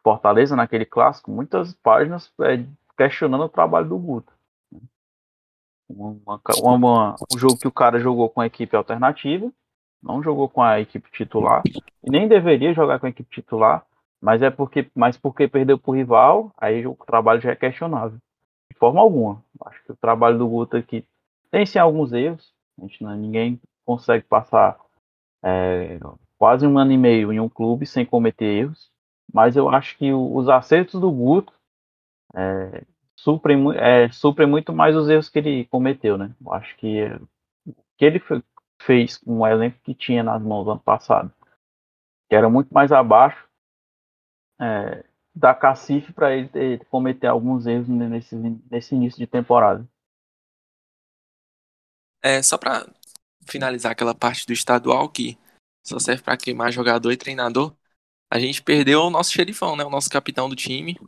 Fortaleza, 0.02 0.56
naquele 0.56 0.86
clássico, 0.86 1.30
muitas 1.30 1.74
páginas 1.74 2.32
é, 2.40 2.64
questionando 2.96 3.44
o 3.44 3.48
trabalho 3.48 3.88
do 3.88 3.98
Guto. 3.98 4.32
Uma- 5.88 6.40
uma- 6.62 7.16
um 7.34 7.38
jogo 7.38 7.56
que 7.58 7.66
o 7.68 7.72
cara 7.72 7.98
jogou 7.98 8.28
com 8.28 8.40
a 8.40 8.46
equipe 8.46 8.76
alternativa, 8.76 9.50
não 10.02 10.22
jogou 10.22 10.48
com 10.48 10.62
a 10.62 10.80
equipe 10.80 11.10
titular, 11.10 11.62
e 12.04 12.10
nem 12.10 12.28
deveria 12.28 12.74
jogar 12.74 12.98
com 13.00 13.06
a 13.06 13.08
equipe 13.08 13.28
titular, 13.30 13.84
mas 14.20 14.42
é 14.42 14.50
porque, 14.50 14.90
mas 14.94 15.16
porque 15.16 15.48
perdeu 15.48 15.78
pro 15.78 15.92
rival, 15.92 16.52
aí 16.58 16.86
o 16.86 16.94
trabalho 16.94 17.40
já 17.40 17.50
é 17.52 17.56
questionável. 17.56 18.18
De 18.70 18.78
forma 18.78 19.00
alguma. 19.00 19.42
Acho 19.64 19.82
que 19.84 19.92
o 19.92 19.96
trabalho 19.96 20.38
do 20.38 20.48
Guto 20.48 20.76
aqui 20.76 21.04
tem 21.50 21.64
sim 21.64 21.78
alguns 21.78 22.12
erros. 22.12 22.52
Gente 22.80 23.02
não, 23.02 23.16
ninguém 23.16 23.60
consegue 23.84 24.24
passar 24.24 24.78
é, 25.44 25.98
quase 26.38 26.66
um 26.66 26.78
ano 26.78 26.92
e 26.92 26.98
meio 26.98 27.32
em 27.32 27.40
um 27.40 27.48
clube 27.48 27.86
sem 27.86 28.06
cometer 28.06 28.46
erros. 28.46 28.90
Mas 29.32 29.56
eu 29.56 29.68
acho 29.70 29.96
que 29.98 30.12
os 30.12 30.48
acertos 30.48 31.00
do 31.00 31.10
Guto 31.12 31.52
é, 32.36 32.84
suprem, 33.16 33.58
é, 33.76 34.08
suprem 34.10 34.48
muito 34.48 34.72
mais 34.72 34.96
os 34.96 35.08
erros 35.08 35.28
que 35.28 35.38
ele 35.38 35.64
cometeu, 35.66 36.16
né? 36.18 36.34
Eu 36.44 36.52
acho 36.54 36.76
que 36.76 36.98
é, 37.00 37.16
o 37.16 37.28
que 37.98 38.04
ele 38.04 38.20
fe- 38.20 38.42
fez 38.82 39.18
com 39.18 39.38
o 39.40 39.46
elenco 39.46 39.78
que 39.84 39.94
tinha 39.94 40.22
nas 40.22 40.42
mãos 40.42 40.68
ano 40.68 40.80
passado, 40.80 41.32
que 42.28 42.36
era 42.36 42.50
muito 42.50 42.72
mais 42.74 42.92
abaixo, 42.92 43.48
é, 44.60 45.04
da 45.34 45.54
cacife 45.54 46.12
para 46.12 46.34
ele 46.34 46.48
ter- 46.48 46.84
cometer 46.86 47.26
alguns 47.26 47.66
erros 47.66 47.88
nesse, 47.88 48.34
nesse 48.70 48.94
início 48.94 49.18
de 49.18 49.26
temporada. 49.26 49.86
É, 52.22 52.42
só 52.42 52.58
pra 52.58 52.86
finalizar 53.48 53.92
aquela 53.92 54.14
parte 54.14 54.46
do 54.46 54.52
estadual 54.52 55.08
que 55.08 55.38
só 55.86 55.98
serve 55.98 56.22
pra 56.22 56.36
queimar 56.36 56.72
jogador 56.72 57.10
e 57.12 57.16
treinador, 57.16 57.74
a 58.30 58.38
gente 58.38 58.62
perdeu 58.62 59.02
o 59.02 59.10
nosso 59.10 59.32
xerifão, 59.32 59.74
né? 59.74 59.84
O 59.84 59.90
nosso 59.90 60.10
capitão 60.10 60.48
do 60.48 60.56
time. 60.56 60.98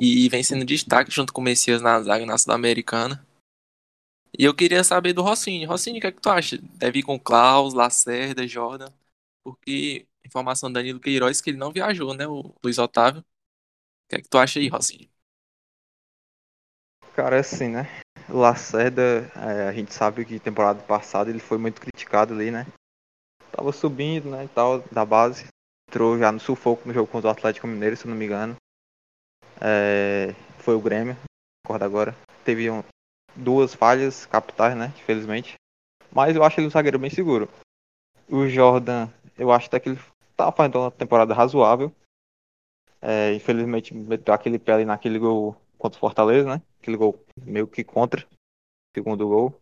E 0.00 0.28
vem 0.28 0.42
sendo 0.42 0.64
destaque 0.64 1.10
junto 1.10 1.32
com 1.32 1.40
o 1.40 1.44
Messias 1.44 1.82
na 1.82 2.00
zaga 2.00 2.24
na 2.26 2.38
Sul-Americana. 2.38 3.24
E 4.36 4.44
eu 4.44 4.54
queria 4.54 4.82
saber 4.82 5.12
do 5.12 5.22
Rossini. 5.22 5.64
Rossini, 5.64 5.98
o 5.98 6.00
que 6.00 6.06
é 6.08 6.12
que 6.12 6.20
tu 6.20 6.30
acha? 6.30 6.58
Deve 6.58 7.00
ir 7.00 7.02
com 7.02 7.20
Klaus, 7.20 7.74
Lacerda, 7.74 8.46
Jordan. 8.48 8.90
Porque 9.44 10.08
informação 10.24 10.70
do 10.70 10.74
Danilo 10.74 10.98
Queiroz 10.98 11.40
que 11.40 11.50
ele 11.50 11.58
não 11.58 11.72
viajou, 11.72 12.14
né? 12.14 12.26
O 12.26 12.54
Luiz 12.64 12.78
Otávio. 12.78 13.20
O 13.20 14.08
que 14.08 14.16
é 14.16 14.22
que 14.22 14.28
tu 14.28 14.38
acha 14.38 14.58
aí, 14.58 14.68
Rossini? 14.68 15.10
Cara, 17.14 17.36
é 17.36 17.40
assim, 17.40 17.68
né? 17.68 18.03
Lacerda, 18.38 19.30
é, 19.36 19.68
a 19.68 19.72
gente 19.72 19.94
sabe 19.94 20.24
que 20.24 20.38
temporada 20.40 20.82
passada 20.82 21.30
ele 21.30 21.38
foi 21.38 21.58
muito 21.58 21.80
criticado 21.80 22.34
ali, 22.34 22.50
né? 22.50 22.66
Tava 23.52 23.72
subindo, 23.72 24.30
né, 24.30 24.44
e 24.44 24.48
tal, 24.48 24.80
da 24.90 25.04
base. 25.04 25.46
Entrou 25.88 26.18
já 26.18 26.32
no 26.32 26.40
sufoco 26.40 26.86
no 26.86 26.92
jogo 26.92 27.10
contra 27.10 27.28
o 27.28 27.30
Atlético 27.30 27.66
Mineiro, 27.66 27.96
se 27.96 28.08
não 28.08 28.16
me 28.16 28.24
engano. 28.24 28.56
É, 29.60 30.34
foi 30.58 30.74
o 30.74 30.80
Grêmio, 30.80 31.16
recordo 31.64 31.84
agora. 31.84 32.16
Teve 32.44 32.70
um- 32.70 32.82
duas 33.36 33.74
falhas 33.74 34.26
capitais, 34.26 34.76
né, 34.76 34.92
infelizmente. 34.98 35.54
Mas 36.10 36.34
eu 36.34 36.42
acho 36.42 36.58
ele 36.58 36.66
um 36.66 36.70
zagueiro 36.70 36.98
bem 36.98 37.10
seguro. 37.10 37.48
O 38.28 38.48
Jordan, 38.48 39.08
eu 39.38 39.52
acho 39.52 39.68
até 39.68 39.78
que 39.78 39.90
ele 39.90 40.00
tá 40.36 40.50
fazendo 40.50 40.80
uma 40.80 40.90
temporada 40.90 41.34
razoável. 41.34 41.92
É, 43.00 43.34
infelizmente 43.34 43.94
meteu 43.94 44.32
aquele 44.32 44.58
pé 44.58 44.72
ali 44.72 44.84
naquele 44.84 45.18
gol 45.18 45.56
contra 45.84 45.98
o 45.98 46.00
Fortaleza, 46.00 46.48
né? 46.56 46.62
Aquele 46.80 46.96
gol 46.96 47.22
meio 47.44 47.66
que 47.68 47.84
contra, 47.84 48.26
segundo 48.94 49.28
gol. 49.28 49.60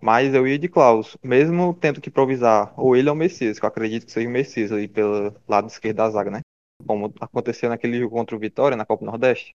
Mas 0.00 0.34
eu 0.34 0.46
ia 0.46 0.58
de 0.58 0.68
Klaus, 0.68 1.16
mesmo 1.22 1.74
tendo 1.74 2.00
que 2.00 2.08
improvisar, 2.10 2.74
ou 2.78 2.96
ele 2.96 3.08
ou 3.08 3.14
o 3.14 3.18
Messias, 3.18 3.58
que 3.58 3.64
eu 3.64 3.68
acredito 3.68 4.06
que 4.06 4.12
seja 4.12 4.28
o 4.28 4.32
Messias 4.32 4.72
ali 4.72 4.88
pelo 4.88 5.34
lado 5.48 5.68
esquerdo 5.68 5.96
da 5.98 6.10
zaga, 6.10 6.30
né? 6.30 6.40
Como 6.86 7.12
aconteceu 7.20 7.68
naquele 7.68 7.98
jogo 8.00 8.14
contra 8.16 8.36
o 8.36 8.38
Vitória, 8.38 8.76
na 8.76 8.86
Copa 8.86 9.04
Nordeste. 9.06 9.52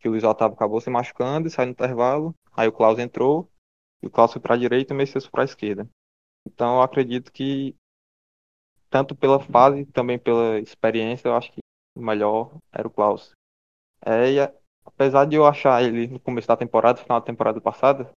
Que 0.00 0.08
o 0.08 0.12
Luiz 0.12 0.24
Otávio 0.24 0.54
acabou 0.56 0.80
se 0.80 0.90
machucando 0.90 1.48
e 1.48 1.50
saiu 1.50 1.66
no 1.66 1.72
intervalo. 1.72 2.34
Aí 2.56 2.68
o 2.68 2.72
Klaus 2.72 2.98
entrou, 2.98 3.48
e 4.02 4.06
o 4.06 4.10
Klaus 4.10 4.32
foi 4.32 4.42
pra 4.42 4.56
direita 4.56 4.92
e 4.92 4.96
o 4.96 4.98
Messias 4.98 5.24
foi 5.24 5.32
pra 5.32 5.44
esquerda. 5.44 5.88
Então 6.46 6.76
eu 6.76 6.82
acredito 6.82 7.32
que, 7.32 7.76
tanto 8.90 9.14
pela 9.14 9.40
fase, 9.40 9.84
também 9.86 10.18
pela 10.18 10.58
experiência, 10.60 11.28
eu 11.28 11.36
acho 11.36 11.52
que 11.52 11.60
o 11.96 12.00
melhor 12.02 12.56
era 12.72 12.86
o 12.86 12.90
Klaus. 12.90 13.32
É, 14.04 14.40
a- 14.42 14.54
apesar 14.86 15.26
de 15.26 15.36
eu 15.36 15.44
achar 15.44 15.82
ele 15.82 16.06
no 16.06 16.20
começo 16.20 16.48
da 16.48 16.56
temporada, 16.56 17.02
final 17.02 17.20
da 17.20 17.26
temporada 17.26 17.60
passada, 17.60 18.10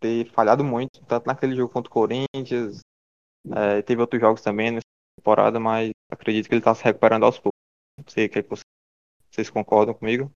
ter 0.00 0.30
falhado 0.30 0.64
muito, 0.64 1.04
tanto 1.06 1.26
naquele 1.26 1.56
jogo 1.56 1.72
contra 1.72 1.90
o 1.90 1.92
Corinthians, 1.92 2.80
é, 3.50 3.82
teve 3.82 4.00
outros 4.00 4.20
jogos 4.20 4.40
também 4.40 4.70
nessa 4.70 4.86
temporada, 5.18 5.58
mas 5.58 5.90
acredito 6.10 6.48
que 6.48 6.54
ele 6.54 6.60
está 6.60 6.74
se 6.74 6.84
recuperando 6.84 7.24
aos 7.24 7.38
poucos. 7.38 7.58
Não 7.98 8.08
sei 8.08 8.26
o 8.26 8.30
que, 8.30 8.38
é 8.38 8.42
que 8.42 8.48
vocês, 8.48 8.64
vocês 9.30 9.50
concordam 9.50 9.94
comigo. 9.94 10.30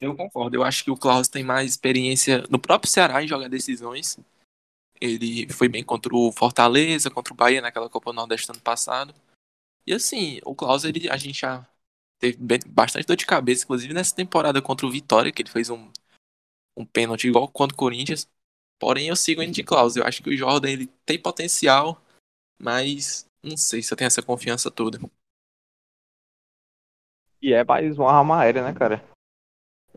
Eu 0.00 0.16
concordo. 0.16 0.56
Eu 0.56 0.64
acho 0.64 0.84
que 0.84 0.90
o 0.90 0.96
Klaus 0.96 1.28
tem 1.28 1.44
mais 1.44 1.70
experiência 1.70 2.44
no 2.50 2.58
próprio 2.58 2.90
Ceará 2.90 3.22
em 3.22 3.28
jogar 3.28 3.48
decisões. 3.48 4.18
Ele 5.00 5.50
foi 5.52 5.68
bem 5.68 5.84
contra 5.84 6.14
o 6.14 6.32
Fortaleza, 6.32 7.10
contra 7.10 7.32
o 7.32 7.36
Bahia 7.36 7.60
naquela 7.60 7.88
Copa 7.88 8.12
Nordeste 8.12 8.50
ano 8.50 8.60
passado. 8.60 9.14
E 9.86 9.92
assim, 9.92 10.40
o 10.44 10.54
Klaus, 10.54 10.84
ele, 10.84 11.08
a 11.08 11.16
gente 11.16 11.40
já 11.40 11.66
teve 12.18 12.38
bastante 12.66 13.06
dor 13.06 13.16
de 13.16 13.26
cabeça, 13.26 13.64
inclusive 13.64 13.92
nessa 13.92 14.14
temporada 14.14 14.60
contra 14.62 14.86
o 14.86 14.90
Vitória, 14.90 15.32
que 15.32 15.42
ele 15.42 15.50
fez 15.50 15.70
um, 15.70 15.90
um 16.76 16.84
pênalti 16.84 17.28
igual 17.28 17.48
contra 17.48 17.74
o 17.74 17.78
Corinthians. 17.78 18.28
Porém, 18.80 19.08
eu 19.08 19.16
sigo 19.16 19.42
indo 19.42 19.52
de 19.52 19.62
Klaus. 19.62 19.96
Eu 19.96 20.04
acho 20.04 20.22
que 20.22 20.30
o 20.30 20.36
Jordan 20.36 20.68
ele 20.68 20.86
tem 21.06 21.20
potencial, 21.20 22.00
mas 22.60 23.26
não 23.42 23.56
sei 23.56 23.82
se 23.82 23.92
eu 23.92 23.96
tenho 23.96 24.06
essa 24.06 24.22
confiança 24.22 24.70
toda. 24.70 24.98
E 27.40 27.52
é 27.52 27.62
mais 27.64 27.98
uma 27.98 28.10
arma 28.10 28.40
aérea, 28.40 28.64
né, 28.64 28.72
cara? 28.72 29.04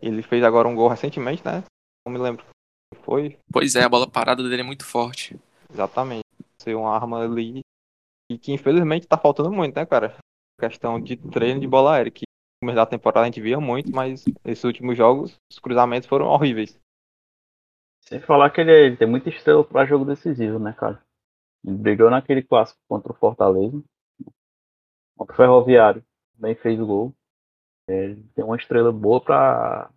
Ele 0.00 0.22
fez 0.22 0.44
agora 0.44 0.68
um 0.68 0.74
gol 0.74 0.88
recentemente, 0.88 1.44
né? 1.44 1.64
Não 2.06 2.12
me 2.12 2.18
lembro 2.18 2.44
que 2.44 3.00
foi. 3.02 3.38
Pois 3.52 3.74
é, 3.74 3.82
a 3.82 3.88
bola 3.88 4.08
parada 4.08 4.42
dele 4.42 4.60
é 4.60 4.64
muito 4.64 4.84
forte. 4.84 5.38
Exatamente. 5.72 6.24
Ser 6.62 6.74
uma 6.74 6.94
arma 6.94 7.24
ali. 7.24 7.60
E 8.30 8.38
que 8.38 8.52
infelizmente 8.52 9.06
tá 9.06 9.16
faltando 9.16 9.50
muito, 9.50 9.74
né, 9.74 9.86
cara? 9.86 10.16
Questão 10.58 11.00
de 11.00 11.16
treino 11.16 11.60
de 11.60 11.66
bola 11.68 11.94
aérea. 11.94 12.10
Que 12.10 12.24
no 12.26 12.66
começo 12.66 12.76
da 12.76 12.86
temporada 12.86 13.20
a 13.22 13.24
gente 13.26 13.40
via 13.40 13.60
muito, 13.60 13.92
mas 13.92 14.24
esses 14.44 14.64
últimos 14.64 14.96
jogos, 14.96 15.38
os 15.50 15.58
cruzamentos 15.58 16.08
foram 16.08 16.26
horríveis. 16.26 16.78
Sem 18.08 18.20
falar 18.20 18.50
que 18.50 18.60
ele, 18.60 18.72
é- 18.72 18.86
ele 18.86 18.96
tem 18.96 19.08
muita 19.08 19.28
estrela 19.28 19.62
pra 19.62 19.86
jogo 19.86 20.04
decisivo, 20.04 20.58
né, 20.58 20.72
cara? 20.72 21.02
Ele 21.64 21.76
brigou 21.76 22.10
naquele 22.10 22.42
clássico 22.42 22.80
contra 22.88 23.12
o 23.12 23.14
Fortaleza. 23.14 23.82
Contra 25.16 25.34
o 25.34 25.36
Ferroviário. 25.36 26.04
Também 26.34 26.54
fez 26.54 26.80
o 26.80 26.86
gol. 26.86 27.14
Ele 27.88 28.22
tem 28.34 28.44
uma 28.44 28.56
estrela 28.56 28.92
boa 28.92 29.20
pra 29.20 29.90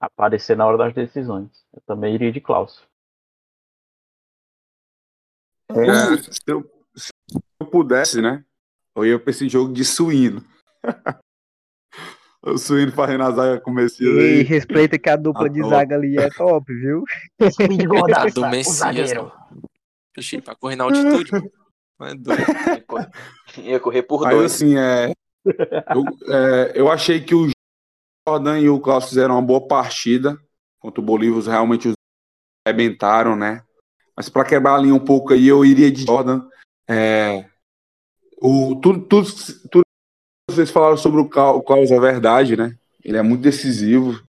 aparecer 0.00 0.56
na 0.56 0.66
hora 0.66 0.78
das 0.78 0.94
decisões. 0.94 1.66
Eu 1.72 1.80
também 1.82 2.14
iria 2.14 2.32
de 2.32 2.40
Klaus. 2.40 2.86
É, 5.70 6.16
se, 6.18 6.42
eu, 6.46 6.62
se 6.94 7.10
eu 7.60 7.66
pudesse, 7.66 8.20
né? 8.20 8.44
Eu 8.96 9.06
ia 9.06 9.18
pra 9.18 9.30
esse 9.30 9.48
jogo 9.48 9.72
de 9.72 9.84
suíno. 9.84 10.44
o 12.44 12.58
suíno 12.58 12.92
fazendo 12.92 13.22
a 13.24 13.30
zaga 13.30 13.60
com 13.60 13.70
o 13.70 13.74
Messias 13.74 14.14
E 14.14 14.18
aí. 14.20 14.42
respeita 14.42 14.98
que 14.98 15.08
a 15.08 15.16
dupla 15.16 15.48
de 15.48 15.62
Ah, 15.62 15.68
zaga 15.68 15.94
ali 15.96 16.18
é 16.18 16.28
top, 16.30 16.72
viu? 16.74 17.04
A 18.16 18.28
do 18.30 18.48
Messias. 18.48 19.12
Oxi, 20.16 20.40
pra 20.42 20.54
correr 20.54 20.76
na 20.76 20.84
altitude, 20.84 21.32
mano. 21.32 21.50
Não 21.98 22.06
é 22.06 22.14
doido. 22.14 22.42
Ia 22.76 22.82
correr- 22.82 23.10
Ia 23.58 23.80
correr 23.80 24.02
por 24.02 24.22
Mas 24.22 24.34
dois. 24.36 24.52
assim, 24.54 24.76
é, 24.76 25.12
eu, 25.46 26.04
é, 26.34 26.72
eu 26.74 26.90
achei 26.90 27.20
que 27.22 27.34
o 27.34 27.48
Jordan 28.28 28.58
e 28.60 28.68
o 28.68 28.78
Klaus 28.80 29.08
fizeram 29.08 29.34
uma 29.36 29.42
boa 29.42 29.66
partida 29.66 30.38
contra 30.80 31.00
o 31.00 31.04
Bolívia, 31.04 31.38
os- 31.38 31.46
realmente 31.46 31.88
os 31.88 31.94
arrebentaram, 32.66 33.34
né? 33.36 33.62
Mas 34.16 34.28
para 34.28 34.44
quebrar 34.44 34.74
a 34.74 34.78
linha 34.78 34.94
um 34.94 35.02
pouco 35.04 35.32
aí, 35.32 35.48
eu 35.48 35.64
iria 35.64 35.90
de 35.90 36.04
Jordan. 36.04 36.46
É, 36.88 37.48
o, 38.42 38.74
tudo, 38.74 39.00
tudo, 39.02 39.28
tudo 39.70 39.82
vocês 40.50 40.70
falaram 40.70 40.96
sobre 40.96 41.20
o 41.20 41.28
Klaus 41.28 41.90
é 41.92 42.00
verdade, 42.00 42.56
né? 42.56 42.76
Ele 43.04 43.16
é 43.16 43.22
muito 43.22 43.40
decisivo, 43.40 44.20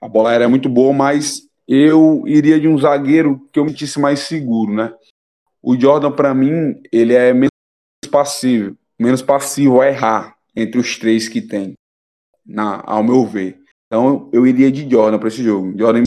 a 0.00 0.06
bola 0.06 0.30
aérea 0.30 0.44
é 0.44 0.48
muito 0.48 0.68
boa, 0.68 0.92
mas 0.92 1.48
eu 1.66 2.22
iria 2.26 2.60
de 2.60 2.68
um 2.68 2.78
zagueiro 2.78 3.48
que 3.50 3.58
eu 3.58 3.64
me 3.64 3.70
sentisse 3.70 3.98
mais 3.98 4.20
seguro, 4.20 4.74
né? 4.74 4.94
O 5.62 5.78
Jordan, 5.80 6.12
para 6.12 6.34
mim, 6.34 6.78
ele 6.92 7.14
é 7.14 7.32
menos 7.32 7.48
passivo, 8.10 8.76
menos 8.98 9.22
passivo 9.22 9.80
a 9.80 9.88
errar 9.88 10.36
entre 10.54 10.78
os 10.78 10.98
três 10.98 11.26
que 11.26 11.40
tem, 11.40 11.72
na, 12.44 12.82
ao 12.84 13.02
meu 13.02 13.26
ver. 13.26 13.58
Então 13.86 14.28
eu 14.32 14.46
iria 14.46 14.70
de 14.70 14.88
Jordan 14.88 15.18
para 15.18 15.28
esse 15.28 15.42
jogo. 15.42 15.76
Jordan. 15.76 16.04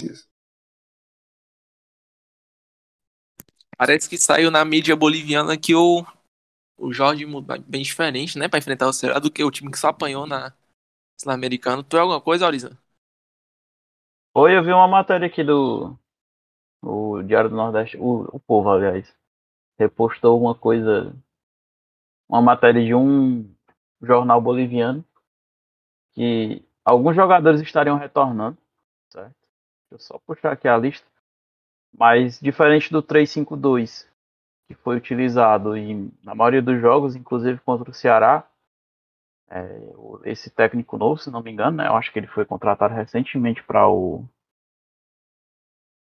Parece 3.76 4.08
que 4.08 4.18
saiu 4.18 4.52
na 4.52 4.64
mídia 4.64 4.96
boliviana 4.96 5.58
que 5.58 5.74
o, 5.74 6.06
o 6.78 6.94
Jorge 6.94 7.26
bem 7.68 7.82
diferente, 7.82 8.38
né? 8.38 8.48
Pra 8.48 8.60
enfrentar 8.60 8.88
o 8.88 8.94
Ceará 8.94 9.20
do 9.20 9.32
que 9.32 9.44
o 9.44 9.52
time 9.52 9.72
que 9.72 9.80
só 9.80 9.90
apanhou 9.90 10.28
na 10.28 10.54
Sul-Americana. 11.20 11.84
Tu 11.84 11.98
é 11.98 12.00
alguma 12.00 12.22
coisa, 12.22 12.46
Auriza? 12.46 12.78
Oi, 14.36 14.56
eu 14.56 14.64
vi 14.64 14.72
uma 14.72 14.88
matéria 14.88 15.28
aqui 15.28 15.44
do 15.44 15.98
o 16.82 17.22
Diário 17.24 17.50
do 17.50 17.56
Nordeste, 17.56 17.98
o, 17.98 18.30
o 18.32 18.40
Povo, 18.40 18.70
aliás, 18.70 19.14
repostou 19.80 20.40
uma 20.40 20.56
coisa, 20.56 21.14
uma 22.30 22.42
matéria 22.42 22.84
de 22.84 22.94
um 22.94 23.50
jornal 24.02 24.40
boliviano 24.40 25.04
que 26.14 26.64
alguns 26.86 27.16
jogadores 27.16 27.62
estariam 27.62 27.98
retornando, 27.98 28.58
certo? 29.10 29.36
Deixa 29.90 29.94
eu 29.94 30.00
só 30.00 30.20
puxar 30.20 30.52
aqui 30.52 30.68
a 30.68 30.78
lista. 30.78 31.06
Mas 31.94 32.40
diferente 32.40 32.92
do 32.92 33.02
352 33.02 34.08
que 34.68 34.76
foi 34.76 34.98
utilizado 34.98 35.76
em, 35.76 36.12
na 36.24 36.36
maioria 36.36 36.62
dos 36.62 36.80
jogos, 36.80 37.16
inclusive 37.16 37.60
contra 37.62 37.90
o 37.90 37.94
Ceará, 37.94 38.48
é, 39.50 39.92
esse 40.26 40.50
técnico 40.50 40.98
novo, 40.98 41.20
se 41.20 41.30
não 41.32 41.42
me 41.42 41.52
engano, 41.52 41.78
né? 41.78 41.88
Eu 41.88 41.96
acho 41.96 42.12
que 42.12 42.20
ele 42.20 42.28
foi 42.28 42.46
contratado 42.46 42.94
recentemente 42.94 43.64
para 43.64 43.88
o 43.90 44.26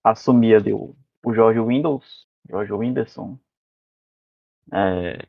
assumir 0.05 0.55
ali 0.55 0.73
o, 0.73 0.95
o 1.25 1.35
Jorge 1.35 1.61
Windows, 1.61 2.27
Jorge 2.49 2.73
Whindersson, 2.73 3.37
é, 4.73 5.27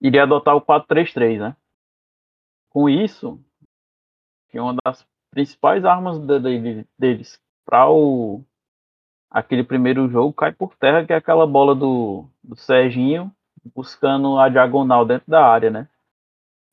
iria 0.00 0.22
adotar 0.22 0.56
o 0.56 0.60
4-3-3, 0.62 1.38
né? 1.38 1.54
Com 2.70 2.88
isso, 2.88 3.44
que 4.48 4.58
uma 4.58 4.74
das 4.84 5.06
principais 5.30 5.84
armas 5.84 6.18
de- 6.18 6.40
de- 6.40 6.88
deles 6.98 7.40
para 7.64 7.88
o 7.90 8.44
aquele 9.36 9.62
primeiro 9.62 10.08
jogo 10.08 10.32
cai 10.32 10.50
por 10.52 10.74
terra, 10.76 11.04
que 11.04 11.12
é 11.12 11.16
aquela 11.16 11.46
bola 11.46 11.74
do, 11.74 12.26
do 12.42 12.56
Serginho 12.56 13.30
buscando 13.74 14.38
a 14.38 14.48
diagonal 14.48 15.04
dentro 15.04 15.30
da 15.30 15.44
área, 15.46 15.70
né? 15.70 15.88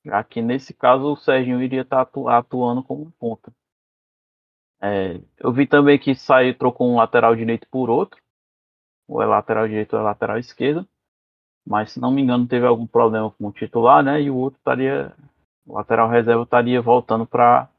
Já 0.05 0.23
que 0.23 0.41
nesse 0.41 0.73
caso 0.73 1.13
o 1.13 1.17
Serginho 1.17 1.61
iria 1.61 1.81
estar 1.81 2.01
atu- 2.01 2.29
atuando 2.29 2.83
como 2.83 3.11
ponta. 3.19 3.53
É, 4.81 5.21
eu 5.39 5.51
vi 5.51 5.65
também 5.67 5.97
que 5.97 6.13
saiu, 6.15 6.57
trocou 6.57 6.89
um 6.89 6.97
lateral 6.97 7.35
direito 7.35 7.67
por 7.69 7.89
outro. 7.89 8.21
Ou 9.07 9.21
é 9.21 9.25
lateral 9.25 9.67
direito 9.67 9.93
ou 9.93 9.99
é 9.99 10.03
lateral 10.03 10.37
esquerda. 10.37 10.87
Mas 11.65 11.91
se 11.91 11.99
não 11.99 12.11
me 12.11 12.21
engano 12.21 12.47
teve 12.47 12.65
algum 12.65 12.87
problema 12.87 13.31
com 13.31 13.47
o 13.47 13.51
titular, 13.53 14.03
né? 14.03 14.21
E 14.21 14.29
o 14.31 14.35
outro 14.37 14.59
estaria. 14.59 15.13
O 15.65 15.75
lateral 15.75 16.09
reserva 16.09 16.43
estaria 16.43 16.81
voltando 16.81 17.25
para. 17.25 17.69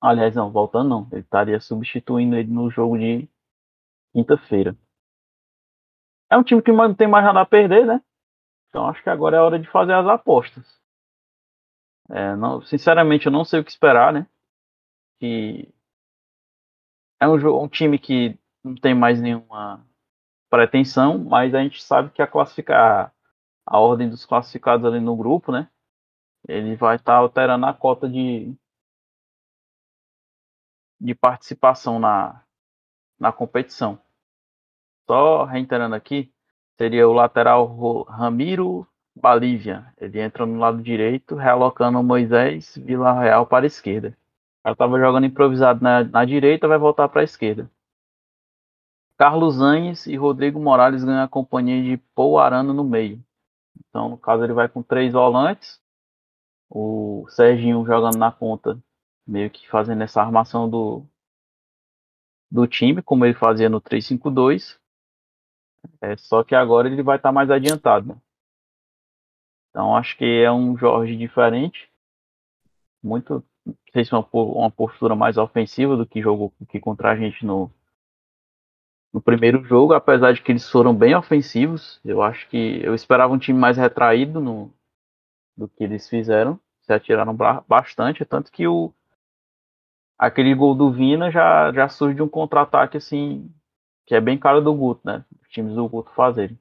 Aliás, 0.00 0.34
não, 0.34 0.50
voltando 0.50 0.88
não. 0.88 1.08
Ele 1.12 1.20
estaria 1.20 1.60
substituindo 1.60 2.36
ele 2.36 2.50
no 2.50 2.70
jogo 2.70 2.98
de 2.98 3.28
quinta-feira. 4.16 4.74
É 6.30 6.38
um 6.38 6.42
time 6.42 6.62
que 6.62 6.72
não 6.72 6.94
tem 6.94 7.06
mais 7.06 7.22
nada 7.22 7.42
a 7.42 7.46
perder, 7.46 7.86
né? 7.86 8.00
Então 8.68 8.88
acho 8.88 9.02
que 9.02 9.10
agora 9.10 9.36
é 9.36 9.40
hora 9.40 9.58
de 9.58 9.70
fazer 9.70 9.92
as 9.92 10.06
apostas. 10.06 10.64
É, 12.08 12.34
não, 12.34 12.62
sinceramente, 12.62 13.26
eu 13.26 13.32
não 13.32 13.44
sei 13.44 13.60
o 13.60 13.64
que 13.64 13.70
esperar, 13.70 14.12
né? 14.12 14.26
Que 15.20 15.68
é 17.20 17.28
um, 17.28 17.64
um 17.64 17.68
time 17.68 17.98
que 17.98 18.38
não 18.64 18.74
tem 18.74 18.94
mais 18.94 19.20
nenhuma 19.20 19.86
pretensão, 20.48 21.18
mas 21.18 21.54
a 21.54 21.62
gente 21.62 21.82
sabe 21.82 22.10
que 22.10 22.22
a 22.22 22.26
classificar 22.26 23.12
a 23.66 23.78
ordem 23.78 24.08
dos 24.08 24.24
classificados 24.24 24.86
ali 24.86 25.00
no 25.00 25.16
grupo, 25.16 25.52
né? 25.52 25.68
Ele 26.48 26.74
vai 26.76 26.96
estar 26.96 27.16
alterando 27.16 27.66
a 27.66 27.74
cota 27.74 28.08
de 28.08 28.56
de 30.98 31.14
participação 31.14 31.98
na, 31.98 32.42
na 33.18 33.30
competição. 33.32 34.00
Só 35.06 35.44
reiterando 35.44 35.94
aqui, 35.94 36.32
seria 36.78 37.08
o 37.08 37.12
lateral 37.12 37.64
Ro- 37.64 38.02
Ramiro 38.04 38.86
Balívia. 39.14 39.92
Ele 39.98 40.20
entra 40.20 40.44
no 40.46 40.58
lado 40.58 40.82
direito, 40.82 41.34
realocando 41.34 42.02
Moisés 42.02 42.76
Vila 42.76 43.12
Real 43.18 43.46
para 43.46 43.64
a 43.64 43.68
esquerda. 43.68 44.16
Cara 44.62 44.74
estava 44.74 44.98
jogando 45.00 45.26
improvisado 45.26 45.82
na, 45.82 46.04
na 46.04 46.24
direita, 46.24 46.68
vai 46.68 46.78
voltar 46.78 47.08
para 47.08 47.20
a 47.20 47.24
esquerda. 47.24 47.70
Carlos 49.18 49.60
Anhes 49.60 50.06
e 50.06 50.16
Rodrigo 50.16 50.58
Morales 50.60 51.04
ganham 51.04 51.22
a 51.22 51.28
companhia 51.28 51.82
de 51.82 51.96
Paul 52.14 52.38
Arana 52.38 52.72
no 52.72 52.84
meio. 52.84 53.22
Então, 53.88 54.08
no 54.10 54.18
caso, 54.18 54.44
ele 54.44 54.52
vai 54.54 54.68
com 54.68 54.82
três 54.82 55.12
volantes. 55.12 55.80
O 56.70 57.26
Serginho 57.30 57.84
jogando 57.86 58.18
na 58.18 58.30
ponta, 58.32 58.78
meio 59.26 59.50
que 59.50 59.68
fazendo 59.68 60.02
essa 60.02 60.22
armação 60.22 60.68
do, 60.70 61.06
do 62.50 62.66
time, 62.66 63.02
como 63.02 63.24
ele 63.24 63.34
fazia 63.34 63.68
no 63.68 63.80
3-5-2. 63.80 64.78
É, 66.00 66.16
só 66.16 66.42
que 66.44 66.54
agora 66.54 66.88
ele 66.88 67.02
vai 67.02 67.16
estar 67.16 67.32
mais 67.32 67.50
adiantado. 67.50 68.08
né? 68.08 68.16
Então 69.70 69.96
acho 69.96 70.16
que 70.16 70.24
é 70.24 70.50
um 70.50 70.76
Jorge 70.76 71.16
diferente. 71.16 71.90
Muito. 73.02 73.44
Não 73.64 73.74
sei 73.92 74.04
se 74.04 74.12
uma, 74.12 74.26
uma 74.32 74.70
postura 74.70 75.14
mais 75.14 75.36
ofensiva 75.36 75.96
do 75.96 76.06
que 76.06 76.22
jogou 76.22 76.52
que 76.68 76.80
contra 76.80 77.10
a 77.10 77.16
gente 77.16 77.44
no, 77.44 77.70
no 79.12 79.20
primeiro 79.20 79.64
jogo, 79.64 79.92
apesar 79.92 80.32
de 80.32 80.42
que 80.42 80.52
eles 80.52 80.68
foram 80.70 80.94
bem 80.94 81.14
ofensivos. 81.14 82.00
Eu 82.04 82.22
acho 82.22 82.48
que 82.48 82.80
eu 82.82 82.94
esperava 82.94 83.32
um 83.32 83.38
time 83.38 83.58
mais 83.58 83.76
retraído 83.76 84.40
no, 84.40 84.72
do 85.56 85.68
que 85.68 85.84
eles 85.84 86.08
fizeram. 86.08 86.60
Se 86.82 86.92
atiraram 86.92 87.36
bastante, 87.66 88.24
tanto 88.24 88.52
que 88.52 88.66
o 88.68 88.92
aquele 90.18 90.54
gol 90.54 90.74
do 90.74 90.90
Vina 90.90 91.30
já, 91.30 91.72
já 91.72 91.88
surge 91.88 92.14
de 92.14 92.22
um 92.22 92.28
contra-ataque 92.28 92.96
assim, 92.96 93.50
que 94.06 94.14
é 94.14 94.20
bem 94.20 94.38
cara 94.38 94.60
do 94.60 94.72
Guto, 94.74 95.02
né? 95.04 95.24
Times 95.56 95.74
do 95.74 95.88
Guto 95.88 96.12
fazerem. 96.14 96.58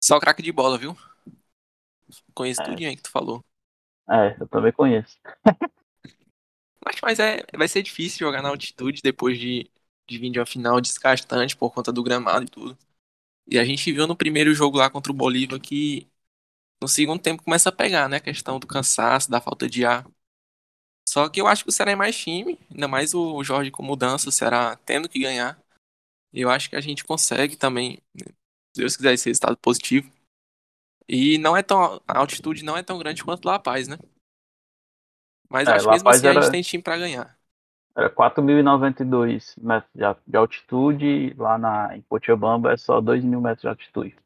Só 0.00 0.20
craque 0.20 0.42
de 0.42 0.52
bola, 0.52 0.78
viu? 0.78 0.96
Conheço 2.34 2.60
É. 2.60 2.62
tudinho 2.62 2.90
aí 2.90 2.96
que 2.96 3.02
tu 3.02 3.10
falou. 3.10 3.42
É, 4.08 4.36
eu 4.40 4.48
também 4.48 4.72
conheço. 4.72 5.18
Mas, 6.84 6.96
mas 7.02 7.18
é, 7.18 7.42
vai 7.56 7.68
ser 7.68 7.82
difícil 7.82 8.18
jogar 8.26 8.42
na 8.42 8.48
altitude 8.50 9.00
depois 9.02 9.38
de, 9.38 9.70
de 10.08 10.18
vir 10.18 10.30
de 10.30 10.38
uma 10.38 10.46
final 10.46 10.80
desgastante 10.80 11.56
por 11.56 11.70
conta 11.72 11.92
do 11.92 12.02
gramado 12.02 12.44
e 12.44 12.48
tudo. 12.48 12.78
E 13.48 13.58
a 13.58 13.64
gente 13.64 13.92
viu 13.92 14.06
no 14.06 14.16
primeiro 14.16 14.54
jogo 14.54 14.78
lá 14.78 14.90
contra 14.90 15.12
o 15.12 15.16
Bolívar 15.16 15.60
que 15.60 16.08
no 16.82 16.88
segundo 16.88 17.22
tempo 17.22 17.42
começa 17.44 17.70
a 17.70 17.72
pegar, 17.72 18.08
né? 18.08 18.18
A 18.18 18.20
questão 18.20 18.60
do 18.60 18.66
cansaço, 18.66 19.30
da 19.30 19.40
falta 19.40 19.68
de 19.70 19.84
ar. 19.86 20.06
Só 21.08 21.28
que 21.28 21.40
eu 21.40 21.46
acho 21.46 21.64
que 21.64 21.70
o 21.70 21.72
Ceará 21.72 21.92
é 21.92 21.96
mais 21.96 22.16
time, 22.16 22.58
ainda 22.70 22.88
mais 22.88 23.14
o 23.14 23.42
Jorge 23.44 23.70
com 23.70 23.82
mudança, 23.82 24.28
o 24.28 24.32
Ceará 24.32 24.76
tendo 24.84 25.08
que 25.08 25.18
ganhar. 25.20 25.58
Eu 26.34 26.50
acho 26.50 26.68
que 26.70 26.76
a 26.76 26.82
gente 26.82 27.04
consegue 27.04 27.56
também, 27.56 27.98
né, 28.14 28.26
se 28.74 28.80
Deus 28.82 28.96
quiser, 28.96 29.14
esse 29.14 29.28
resultado 29.30 29.56
positivo. 29.58 30.10
E 31.08 31.38
não 31.38 31.56
é 31.56 31.62
tão. 31.62 32.00
A 32.06 32.18
altitude 32.18 32.64
não 32.64 32.76
é 32.76 32.82
tão 32.82 32.98
grande 32.98 33.24
quanto 33.24 33.46
La 33.46 33.58
Paz, 33.58 33.88
né? 33.88 33.98
Mas 35.50 35.68
É, 35.68 35.70
acho 35.70 35.86
que 35.88 35.94
mesmo 35.94 36.08
assim 36.10 36.26
a 36.26 36.30
era- 36.30 36.40
gente 36.40 36.50
tem 36.50 36.62
time 36.62 36.82
pra 36.82 36.98
ganhar. 36.98 37.38
Era 37.96 38.10
4.092 38.10 39.54
metros 39.56 39.90
de 39.94 40.04
a- 40.04 40.16
de 40.26 40.36
altitude, 40.36 41.34
lá 41.38 41.56
na, 41.56 41.96
em 41.96 42.02
Cochabamba 42.02 42.72
é 42.72 42.76
só 42.76 43.00
2.000 43.00 43.40
metros 43.40 43.62
de 43.62 43.68
altitude. 43.68 44.16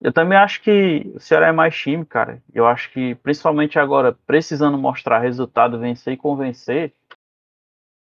Eu 0.00 0.12
também 0.12 0.38
acho 0.38 0.62
que 0.62 1.12
o 1.14 1.20
Ceará 1.20 1.48
é 1.48 1.52
mais 1.52 1.76
time, 1.76 2.04
cara. 2.06 2.42
Eu 2.54 2.66
acho 2.66 2.90
que, 2.92 3.14
principalmente 3.16 3.78
agora, 3.78 4.12
precisando 4.26 4.78
mostrar 4.78 5.20
resultado, 5.20 5.78
vencer 5.78 6.14
e 6.14 6.16
convencer, 6.18 6.94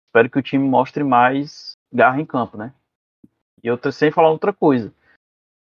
espero 0.08 0.30
que 0.30 0.38
o 0.40 0.42
time 0.44 0.68
mostre 0.68 1.04
mais 1.04 1.76
garra 1.92 2.22
em 2.22 2.26
campo, 2.26 2.58
né? 2.58 2.74
E 3.64 3.68
eu 3.68 3.78
tô 3.78 3.92
sem 3.92 4.12
falar 4.12 4.30
outra 4.30 4.54
coisa. 4.54 4.94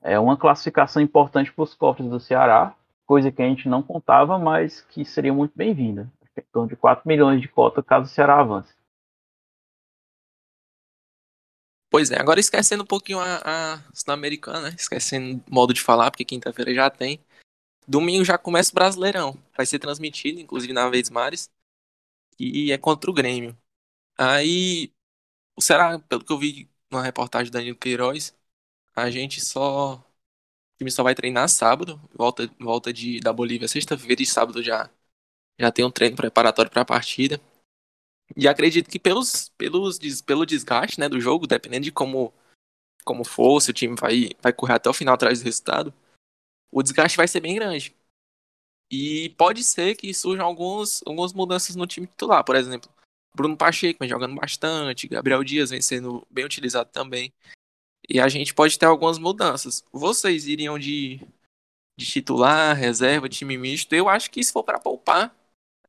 É 0.01 0.19
uma 0.19 0.37
classificação 0.37 1.01
importante 1.01 1.51
para 1.51 1.63
os 1.63 1.75
cofres 1.75 2.09
do 2.09 2.19
Ceará, 2.19 2.75
coisa 3.05 3.31
que 3.31 3.41
a 3.41 3.45
gente 3.45 3.67
não 3.67 3.83
contava, 3.83 4.39
mas 4.39 4.81
que 4.81 5.05
seria 5.05 5.33
muito 5.33 5.53
bem-vinda. 5.55 6.11
Em 6.37 6.41
torno 6.51 6.69
de 6.69 6.75
4 6.75 7.07
milhões 7.07 7.41
de 7.41 7.47
cota 7.47 7.83
caso 7.83 8.05
o 8.05 8.09
Ceará 8.09 8.39
avance. 8.39 8.73
Pois 11.89 12.09
é, 12.09 12.17
agora 12.17 12.39
esquecendo 12.39 12.83
um 12.83 12.87
pouquinho 12.87 13.19
a, 13.19 13.41
a 13.75 13.77
Sul-Americana, 13.93 14.69
né? 14.69 14.75
Esquecendo 14.77 15.43
o 15.45 15.53
modo 15.53 15.73
de 15.73 15.81
falar, 15.81 16.09
porque 16.09 16.23
quinta-feira 16.23 16.73
já 16.73 16.89
tem. 16.89 17.19
Domingo 17.85 18.23
já 18.23 18.37
começa 18.37 18.71
o 18.71 18.75
Brasileirão. 18.75 19.37
Vai 19.55 19.65
ser 19.65 19.77
transmitido, 19.77 20.39
inclusive 20.39 20.71
na 20.71 20.89
Vez 20.89 21.09
Mares. 21.09 21.49
E 22.39 22.71
é 22.71 22.77
contra 22.77 23.11
o 23.11 23.13
Grêmio. 23.13 23.57
Aí, 24.17 24.93
o 25.55 25.61
Ceará, 25.61 25.99
pelo 25.99 26.23
que 26.23 26.31
eu 26.31 26.39
vi 26.39 26.70
na 26.91 27.01
reportagem 27.01 27.51
do 27.51 27.53
Danilo 27.53 27.77
Queiroz, 27.77 28.35
a 28.95 29.09
gente 29.09 29.43
só. 29.43 29.95
O 29.95 30.77
time 30.77 30.91
só 30.91 31.03
vai 31.03 31.15
treinar 31.15 31.47
sábado. 31.49 31.99
Volta, 32.13 32.49
volta 32.59 32.91
de, 32.91 33.19
da 33.19 33.31
Bolívia 33.31 33.67
sexta-feira 33.67 34.21
e 34.21 34.25
sábado 34.25 34.63
já, 34.63 34.89
já 35.59 35.71
tem 35.71 35.85
um 35.85 35.91
treino 35.91 36.15
preparatório 36.15 36.71
para 36.71 36.81
a 36.81 36.85
partida. 36.85 37.39
E 38.35 38.47
acredito 38.47 38.89
que 38.89 38.99
pelos, 38.99 39.49
pelos, 39.57 39.99
pelo 40.21 40.45
desgaste 40.45 40.99
né, 40.99 41.09
do 41.09 41.19
jogo, 41.19 41.45
dependendo 41.45 41.83
de 41.83 41.91
como, 41.91 42.33
como 43.03 43.23
for, 43.23 43.59
se 43.61 43.71
o 43.71 43.73
time 43.73 43.95
vai, 43.99 44.29
vai 44.41 44.53
correr 44.53 44.73
até 44.73 44.89
o 44.89 44.93
final 44.93 45.13
atrás 45.13 45.39
do 45.39 45.45
resultado, 45.45 45.93
o 46.71 46.81
desgaste 46.81 47.17
vai 47.17 47.27
ser 47.27 47.41
bem 47.41 47.55
grande. 47.55 47.95
E 48.89 49.29
pode 49.37 49.63
ser 49.63 49.95
que 49.95 50.13
surjam 50.13 50.45
alguns, 50.45 51.01
algumas 51.05 51.33
mudanças 51.33 51.75
no 51.75 51.87
time 51.87 52.07
titular, 52.07 52.43
por 52.43 52.55
exemplo. 52.55 52.89
Bruno 53.33 53.57
Pacheco 53.57 53.99
vem 53.99 54.09
jogando 54.09 54.35
bastante, 54.35 55.07
Gabriel 55.07 55.43
Dias 55.43 55.69
vem 55.69 55.81
sendo 55.81 56.25
bem 56.29 56.45
utilizado 56.45 56.89
também. 56.91 57.33
E 58.09 58.19
a 58.19 58.27
gente 58.27 58.53
pode 58.53 58.77
ter 58.77 58.85
algumas 58.85 59.17
mudanças. 59.17 59.83
Vocês 59.91 60.47
iriam 60.47 60.77
de, 60.77 61.19
de 61.97 62.05
titular, 62.05 62.75
reserva, 62.75 63.29
time 63.29 63.57
misto? 63.57 63.93
Eu 63.93 64.09
acho 64.09 64.29
que 64.29 64.43
se 64.43 64.51
for 64.51 64.63
para 64.63 64.79
poupar, 64.79 65.33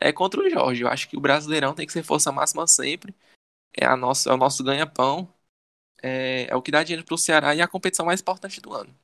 é 0.01 0.13
contra 0.13 0.41
o 0.41 0.49
Jorge. 0.49 0.83
Eu 0.83 0.89
acho 0.89 1.09
que 1.09 1.17
o 1.17 1.21
Brasileirão 1.21 1.75
tem 1.75 1.87
que 1.87 1.93
ser 1.93 2.03
força 2.03 2.31
máxima 2.31 2.67
sempre. 2.67 3.15
É, 3.77 3.87
a 3.87 3.97
nossa, 3.97 4.31
é 4.31 4.35
o 4.35 4.37
nosso 4.37 4.63
ganha-pão. 4.63 5.33
É, 6.03 6.47
é 6.51 6.57
o 6.57 6.63
que 6.63 6.71
dá 6.71 6.83
dinheiro 6.83 7.05
pro 7.05 7.17
Ceará 7.17 7.55
e 7.55 7.61
é 7.61 7.63
a 7.63 7.69
competição 7.69 8.07
mais 8.07 8.21
importante 8.21 8.61
do 8.61 8.73
ano. 8.73 8.95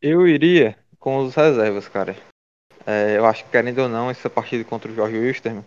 Eu 0.00 0.26
iria 0.26 0.76
com 0.98 1.18
os 1.18 1.34
reservas, 1.34 1.88
cara. 1.88 2.16
É, 2.86 3.16
eu 3.16 3.24
acho 3.26 3.44
que, 3.44 3.50
querendo 3.50 3.78
ou 3.78 3.88
não, 3.88 4.10
essa 4.10 4.28
partida 4.28 4.64
contra 4.64 4.90
o 4.90 4.94
Jorge 4.94 5.16
Wilstermann, 5.16 5.64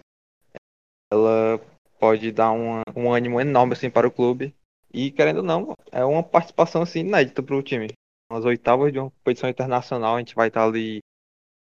ela 1.16 1.60
pode 2.00 2.32
dar 2.32 2.52
uma- 2.52 2.84
um 2.96 3.12
ânimo 3.12 3.40
enorme 3.40 3.74
assim, 3.74 3.90
para 3.90 4.08
o 4.08 4.12
clube. 4.12 4.56
E, 4.94 5.12
querendo 5.12 5.38
ou 5.38 5.44
não, 5.44 5.74
é 5.92 6.04
uma 6.06 6.24
participação 6.24 6.82
assim, 6.82 7.00
inédita 7.00 7.44
para 7.44 7.56
o 7.56 7.64
time. 7.64 7.88
Nas 8.32 8.46
oitavas 8.46 8.92
de 8.92 9.00
uma 9.00 9.12
competição 9.12 9.50
internacional, 9.50 10.16
a 10.16 10.20
gente 10.20 10.36
vai 10.36 10.48
estar 10.48 10.64
ali 10.66 11.00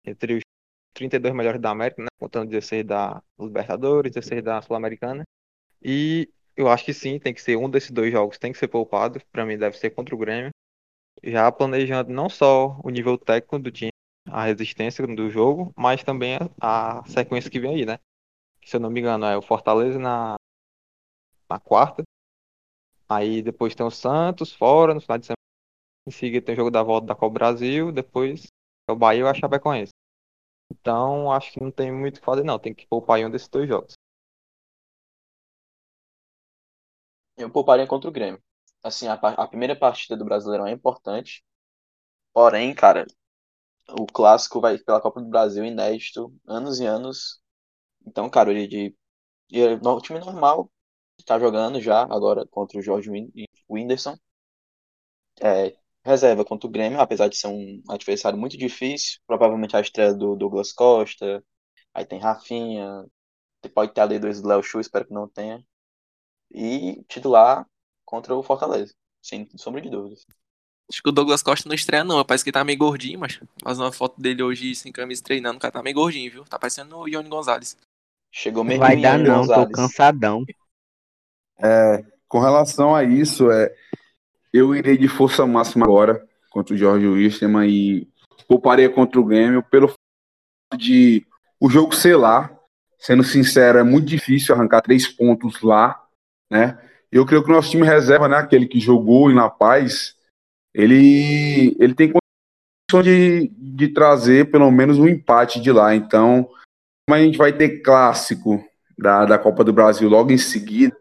entre 0.06 0.36
os 0.36 0.42
32 0.94 1.34
melhores 1.34 1.62
da 1.62 1.70
América, 1.72 2.02
né? 2.02 2.08
contando 2.20 2.50
16 2.50 2.86
da 2.86 3.22
Libertadores, 3.40 4.12
16 4.12 4.44
da 4.44 4.62
Sul-Americana. 4.62 5.24
E 5.82 6.30
eu 6.56 6.70
acho 6.70 6.86
que 6.86 6.94
sim, 6.94 7.20
tem 7.20 7.34
que 7.34 7.42
ser 7.42 7.58
um 7.58 7.70
desses 7.70 7.92
dois 7.92 8.12
jogos, 8.12 8.38
tem 8.38 8.52
que 8.52 8.58
ser 8.58 8.68
poupado. 8.68 9.22
Para 9.32 9.46
mim, 9.46 9.58
deve 9.58 9.78
ser 9.78 9.92
contra 9.92 10.14
o 10.16 10.18
Grêmio 10.18 10.52
já 11.24 11.52
planejando 11.52 12.12
não 12.12 12.30
só 12.30 12.80
o 12.84 12.90
nível 12.90 13.18
técnico 13.18 13.60
do 13.60 13.72
time, 13.72 13.92
a 14.28 14.46
resistência 14.46 15.06
do 15.06 15.30
jogo, 15.30 15.74
mas 15.76 16.04
também 16.04 16.38
a, 16.60 17.04
sequência 17.06 17.50
que 17.50 17.60
vem 17.60 17.76
aí, 17.76 17.86
né? 17.86 18.00
Se 18.66 18.78
eu 18.78 18.80
não 18.80 18.90
me 18.90 19.00
engano, 19.00 19.26
é 19.26 19.38
o 19.38 19.42
Fortaleza 19.42 20.00
na, 20.00 20.36
na 21.50 21.60
quarta. 21.60 22.04
Aí 23.10 23.42
depois 23.42 23.76
tem 23.76 23.86
o 23.86 23.92
Santos 23.92 24.54
fora, 24.54 24.94
no 24.94 25.02
final 25.02 25.18
de 25.18 25.26
semana. 25.26 25.36
Em 26.08 26.12
seguida 26.12 26.46
tem 26.46 26.54
o 26.54 26.58
jogo 26.58 26.72
da 26.72 26.82
volta 26.82 27.08
da 27.08 27.16
Copa 27.16 27.34
Brasil, 27.34 27.92
depois 27.92 28.48
é 28.88 28.92
o 28.92 28.96
Bahia 28.96 29.24
e 29.24 29.28
a 29.28 29.34
Chapecoense. 29.34 29.92
Então 30.72 31.32
acho 31.32 31.52
que 31.52 31.62
não 31.62 31.72
tem 31.72 31.92
muito 31.92 32.18
o 32.18 32.20
que 32.20 32.26
fazer 32.26 32.44
não, 32.44 32.58
tem 32.58 32.74
que 32.74 32.88
poupar 32.88 33.20
em 33.20 33.26
um 33.26 33.30
desses 33.30 33.50
dois 33.50 33.68
jogos. 33.68 33.94
Eu 37.38 37.52
pouparia 37.52 37.88
contra 37.88 38.10
o 38.10 38.14
Grêmio. 38.14 38.42
Assim, 38.84 39.08
a, 39.08 39.14
a 39.14 39.48
primeira 39.48 39.76
partida 39.76 40.16
do 40.16 40.26
Brasileirão 40.26 40.68
é 40.68 40.72
importante. 40.72 41.44
Porém, 42.34 42.74
cara, 42.74 43.06
o 43.90 44.06
clássico 44.06 44.62
vai 44.62 44.78
pela 44.78 45.02
Copa 45.02 45.22
do 45.22 45.30
Brasil 45.30 45.66
inédito, 45.66 46.34
anos 46.48 46.80
e 46.80 46.86
anos. 46.86 47.41
Então, 48.06 48.30
cara, 48.30 48.54
de, 48.54 48.68
de, 48.68 48.96
de- 49.50 49.78
no- 49.84 49.98
o 49.98 50.02
time 50.02 50.20
normal 50.20 50.72
tá 51.26 51.40
jogando 51.40 51.82
já 51.82 52.04
agora 52.04 52.48
contra 52.48 52.80
o 52.80 52.84
Jorge 52.84 53.10
Win- 53.12 53.32
Whindersson. 53.70 54.18
É, 55.42 55.76
reserva 56.06 56.46
contra 56.46 56.68
o 56.68 56.72
Grêmio, 56.72 57.00
apesar 57.00 57.28
de 57.28 57.38
ser 57.38 57.48
um 57.48 57.82
adversário 57.90 58.38
muito 58.38 58.58
difícil. 58.58 59.20
Provavelmente 59.28 59.76
a 59.76 59.82
estreia 59.82 60.14
do 60.14 60.36
Douglas 60.36 60.72
Costa. 60.72 61.44
Aí 61.94 62.06
tem 62.06 62.20
Rafinha. 62.20 63.06
Pode 63.76 63.94
ter 63.94 64.02
a 64.02 64.08
dois 64.08 64.42
do 64.42 64.48
Léo 64.48 64.64
Chu, 64.64 64.80
espero 64.80 65.08
que 65.08 65.14
não 65.14 65.30
tenha. 65.30 65.64
E 66.52 67.04
titular 67.10 67.68
contra 68.06 68.36
o 68.36 68.44
Fortaleza, 68.44 68.94
sem 69.22 69.48
sombra 69.58 69.82
de 69.82 69.90
dúvidas. 69.90 70.26
Acho 70.90 71.02
que 71.02 71.10
o 71.10 71.12
Douglas 71.12 71.42
Costa 71.42 71.68
não 71.68 71.74
estreia, 71.76 72.04
não. 72.04 72.24
Parece 72.24 72.44
que 72.44 72.52
tá 72.52 72.64
meio 72.64 72.78
gordinho, 72.78 73.20
mas 73.20 73.40
faz 73.64 73.80
uma 73.80 73.92
foto 73.92 74.22
dele 74.22 74.44
hoje 74.44 74.76
sem 74.76 74.92
camisa 74.92 75.24
treinando. 75.24 75.58
O 75.58 75.60
cara 75.60 75.72
tá 75.72 75.82
meio 75.82 75.96
gordinho, 75.96 76.32
viu? 76.32 76.46
Tá 76.46 76.60
parecendo 76.60 76.98
o 76.98 77.08
Ione 77.08 77.30
Gonzalez. 77.30 77.76
Chegou 78.32 78.64
meio 78.64 78.80
Vai 78.80 79.00
dar 79.00 79.20
não, 79.20 79.46
tô 79.46 79.70
cansadão. 79.70 80.46
É, 81.60 82.04
com 82.28 82.40
relação 82.40 82.96
a 82.96 83.04
isso, 83.04 83.52
é, 83.52 83.74
eu 84.54 84.74
irei 84.74 84.98
de 84.98 85.08
força 85.08 85.46
máxima 85.46 85.86
agora 85.86 86.26
contra 86.50 86.74
o 86.74 86.78
Jorge 86.78 87.08
Wilstermann 87.08 87.70
e 87.70 88.08
pouparia 88.48 88.90
contra 88.90 89.20
o 89.20 89.26
Grêmio 89.26 89.62
pelo 89.64 89.90
fato 89.90 90.78
de 90.78 91.26
o 91.60 91.70
jogo 91.70 91.94
ser 91.94 92.16
lá. 92.16 92.58
Sendo 92.98 93.24
sincero, 93.24 93.80
é 93.80 93.84
muito 93.84 94.06
difícil 94.06 94.54
arrancar 94.54 94.82
três 94.82 95.08
pontos 95.08 95.62
lá, 95.62 96.04
né? 96.50 96.78
Eu 97.12 97.26
creio 97.26 97.44
que 97.44 97.50
o 97.50 97.54
nosso 97.54 97.72
time 97.72 97.86
reserva, 97.86 98.28
né, 98.28 98.38
aquele 98.38 98.68
que 98.68 98.80
jogou 98.80 99.30
em 99.30 99.34
La 99.34 99.50
Paz, 99.50 100.16
ele, 100.74 101.76
ele 101.80 101.94
tem 101.94 102.14
condição 102.14 103.04
de, 103.04 103.52
de 103.58 103.88
trazer 103.90 104.52
pelo 104.52 104.70
menos 104.72 104.98
um 104.98 105.08
empate 105.08 105.60
de 105.60 105.72
lá. 105.72 105.96
Então, 105.96 106.48
como 107.08 107.16
a 107.16 107.24
gente 107.24 107.38
vai 107.38 107.52
ter 107.52 107.82
clássico 107.82 108.64
da, 108.98 109.26
da 109.26 109.40
Copa 109.40 109.64
do 109.64 109.74
Brasil 109.74 110.08
logo 110.10 110.32
em 110.32 110.38
seguida, 110.38 110.96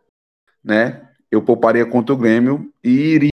né? 0.65 1.09
Eu 1.31 1.43
pouparia 1.43 1.87
contra 1.87 2.15
o 2.15 2.19
Grêmio 2.19 2.73
e 2.83 2.91
iria 2.91 3.31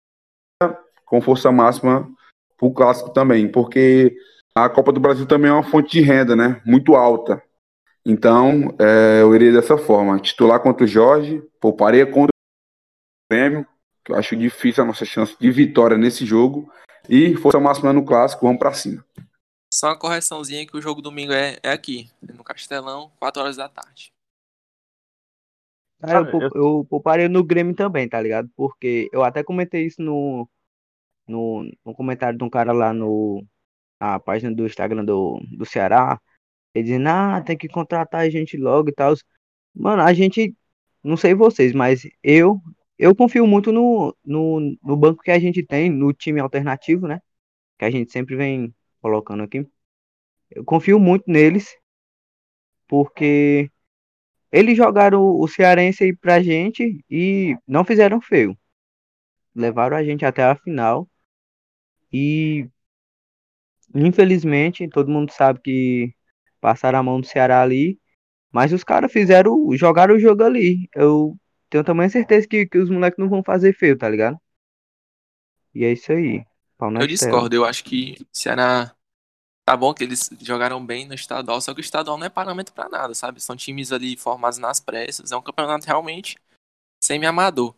com 1.05 1.21
força 1.21 1.51
máxima 1.51 2.09
para 2.57 2.67
o 2.67 2.73
clássico 2.73 3.09
também, 3.09 3.51
porque 3.51 4.15
a 4.55 4.69
Copa 4.69 4.91
do 4.91 4.99
Brasil 4.99 5.25
também 5.25 5.49
é 5.49 5.53
uma 5.53 5.63
fonte 5.63 5.91
de 5.91 6.01
renda, 6.01 6.35
né? 6.35 6.61
Muito 6.65 6.95
alta. 6.95 7.41
Então, 8.05 8.75
é, 8.79 9.21
eu 9.21 9.35
iria 9.35 9.51
dessa 9.51 9.77
forma: 9.77 10.19
titular 10.19 10.59
contra 10.59 10.83
o 10.83 10.87
Jorge, 10.87 11.41
pouparia 11.59 12.05
contra 12.05 12.29
o 12.29 13.33
Grêmio, 13.33 13.65
que 14.03 14.11
eu 14.11 14.15
acho 14.15 14.35
difícil 14.35 14.83
a 14.83 14.87
nossa 14.87 15.05
chance 15.05 15.35
de 15.39 15.51
vitória 15.51 15.97
nesse 15.97 16.25
jogo, 16.25 16.71
e 17.09 17.35
força 17.35 17.59
máxima 17.59 17.93
no 17.93 18.05
clássico, 18.05 18.45
vamos 18.45 18.59
para 18.59 18.73
cima. 18.73 19.03
Só 19.73 19.87
uma 19.87 19.97
correçãozinha 19.97 20.67
que 20.67 20.75
o 20.75 20.81
jogo 20.81 21.01
domingo 21.01 21.31
é, 21.31 21.57
é 21.63 21.71
aqui, 21.71 22.09
no 22.21 22.43
Castelão, 22.43 23.09
4 23.17 23.41
horas 23.41 23.55
da 23.55 23.69
tarde. 23.69 24.11
Cara, 25.99 26.29
eu, 26.29 26.49
eu 26.55 26.87
pouparia 26.89 27.29
no 27.29 27.43
Grêmio 27.43 27.73
também, 27.73 28.09
tá 28.09 28.19
ligado? 28.19 28.49
Porque 28.55 29.07
eu 29.13 29.23
até 29.23 29.43
comentei 29.43 29.85
isso 29.85 30.01
no, 30.01 30.49
no, 31.27 31.63
no 31.85 31.93
comentário 31.93 32.37
de 32.37 32.43
um 32.43 32.49
cara 32.49 32.73
lá 32.73 32.93
no 32.93 33.45
na 33.99 34.19
página 34.19 34.53
do 34.53 34.65
Instagram 34.65 35.05
do, 35.05 35.39
do 35.57 35.65
Ceará. 35.65 36.19
Ele 36.73 36.85
dizendo, 36.85 37.07
ah, 37.07 37.41
tem 37.41 37.57
que 37.57 37.67
contratar 37.67 38.21
a 38.21 38.29
gente 38.29 38.57
logo 38.57 38.89
e 38.89 38.93
tal. 38.93 39.13
Mano, 39.75 40.01
a 40.01 40.13
gente, 40.13 40.55
não 41.03 41.15
sei 41.15 41.35
vocês, 41.35 41.73
mas 41.73 42.03
eu 42.23 42.61
eu 42.97 43.15
confio 43.15 43.47
muito 43.47 43.71
no, 43.71 44.15
no, 44.23 44.77
no 44.83 44.97
banco 44.97 45.23
que 45.23 45.31
a 45.31 45.39
gente 45.39 45.63
tem, 45.63 45.89
no 45.89 46.13
time 46.13 46.39
alternativo, 46.39 47.07
né? 47.07 47.19
Que 47.77 47.85
a 47.85 47.91
gente 47.91 48.11
sempre 48.11 48.35
vem 48.35 48.73
colocando 49.01 49.43
aqui. 49.43 49.67
Eu 50.51 50.65
confio 50.65 50.99
muito 50.99 51.25
neles, 51.27 51.67
porque 52.87 53.69
eles 54.51 54.77
jogaram 54.77 55.23
o 55.23 55.47
Cearense 55.47 56.05
aí 56.05 56.15
pra 56.15 56.41
gente 56.43 57.03
e 57.09 57.57
não 57.67 57.85
fizeram 57.85 58.21
feio. 58.21 58.57
Levaram 59.55 59.97
a 59.97 60.03
gente 60.03 60.25
até 60.25 60.43
a 60.43 60.55
final. 60.55 61.09
E 62.11 62.69
infelizmente, 63.95 64.87
todo 64.89 65.11
mundo 65.11 65.31
sabe 65.31 65.59
que 65.61 66.13
passaram 66.59 66.99
a 66.99 67.03
mão 67.03 67.19
do 67.21 67.27
Ceará 67.27 67.61
ali. 67.61 67.99
Mas 68.51 68.73
os 68.73 68.83
caras 68.83 69.11
fizeram, 69.13 69.67
jogaram 69.77 70.15
o 70.15 70.19
jogo 70.19 70.43
ali. 70.43 70.89
Eu 70.95 71.37
tenho 71.69 71.83
também 71.83 72.09
certeza 72.09 72.47
que, 72.47 72.67
que 72.67 72.77
os 72.79 72.89
moleques 72.89 73.19
não 73.19 73.29
vão 73.29 73.43
fazer 73.43 73.73
feio, 73.75 73.97
tá 73.97 74.09
ligado? 74.09 74.37
E 75.75 75.83
é 75.85 75.91
isso 75.91 76.11
aí. 76.13 76.45
Pau 76.81 76.91
na 76.91 77.03
Eu 77.03 77.07
tela. 77.07 77.45
discordo, 77.45 77.55
eu 77.55 77.65
acho 77.65 77.83
que 77.83 78.17
o 78.21 78.27
Ceará. 78.33 78.95
Tá 79.65 79.77
bom 79.77 79.93
que 79.93 80.03
eles 80.03 80.29
jogaram 80.41 80.85
bem 80.85 81.07
no 81.07 81.13
estadual, 81.15 81.61
só 81.61 81.73
que 81.73 81.79
o 81.79 81.83
estadual 81.83 82.17
não 82.17 82.25
é 82.27 82.29
parâmetro 82.29 82.73
pra 82.73 82.89
nada, 82.89 83.13
sabe? 83.15 83.41
São 83.41 83.55
times 83.55 83.91
ali 83.93 84.17
formados 84.17 84.59
nas 84.59 84.79
pressas, 84.79 85.31
é 85.31 85.37
um 85.37 85.41
campeonato 85.41 85.85
realmente 85.87 86.37
semi-amador. 87.03 87.75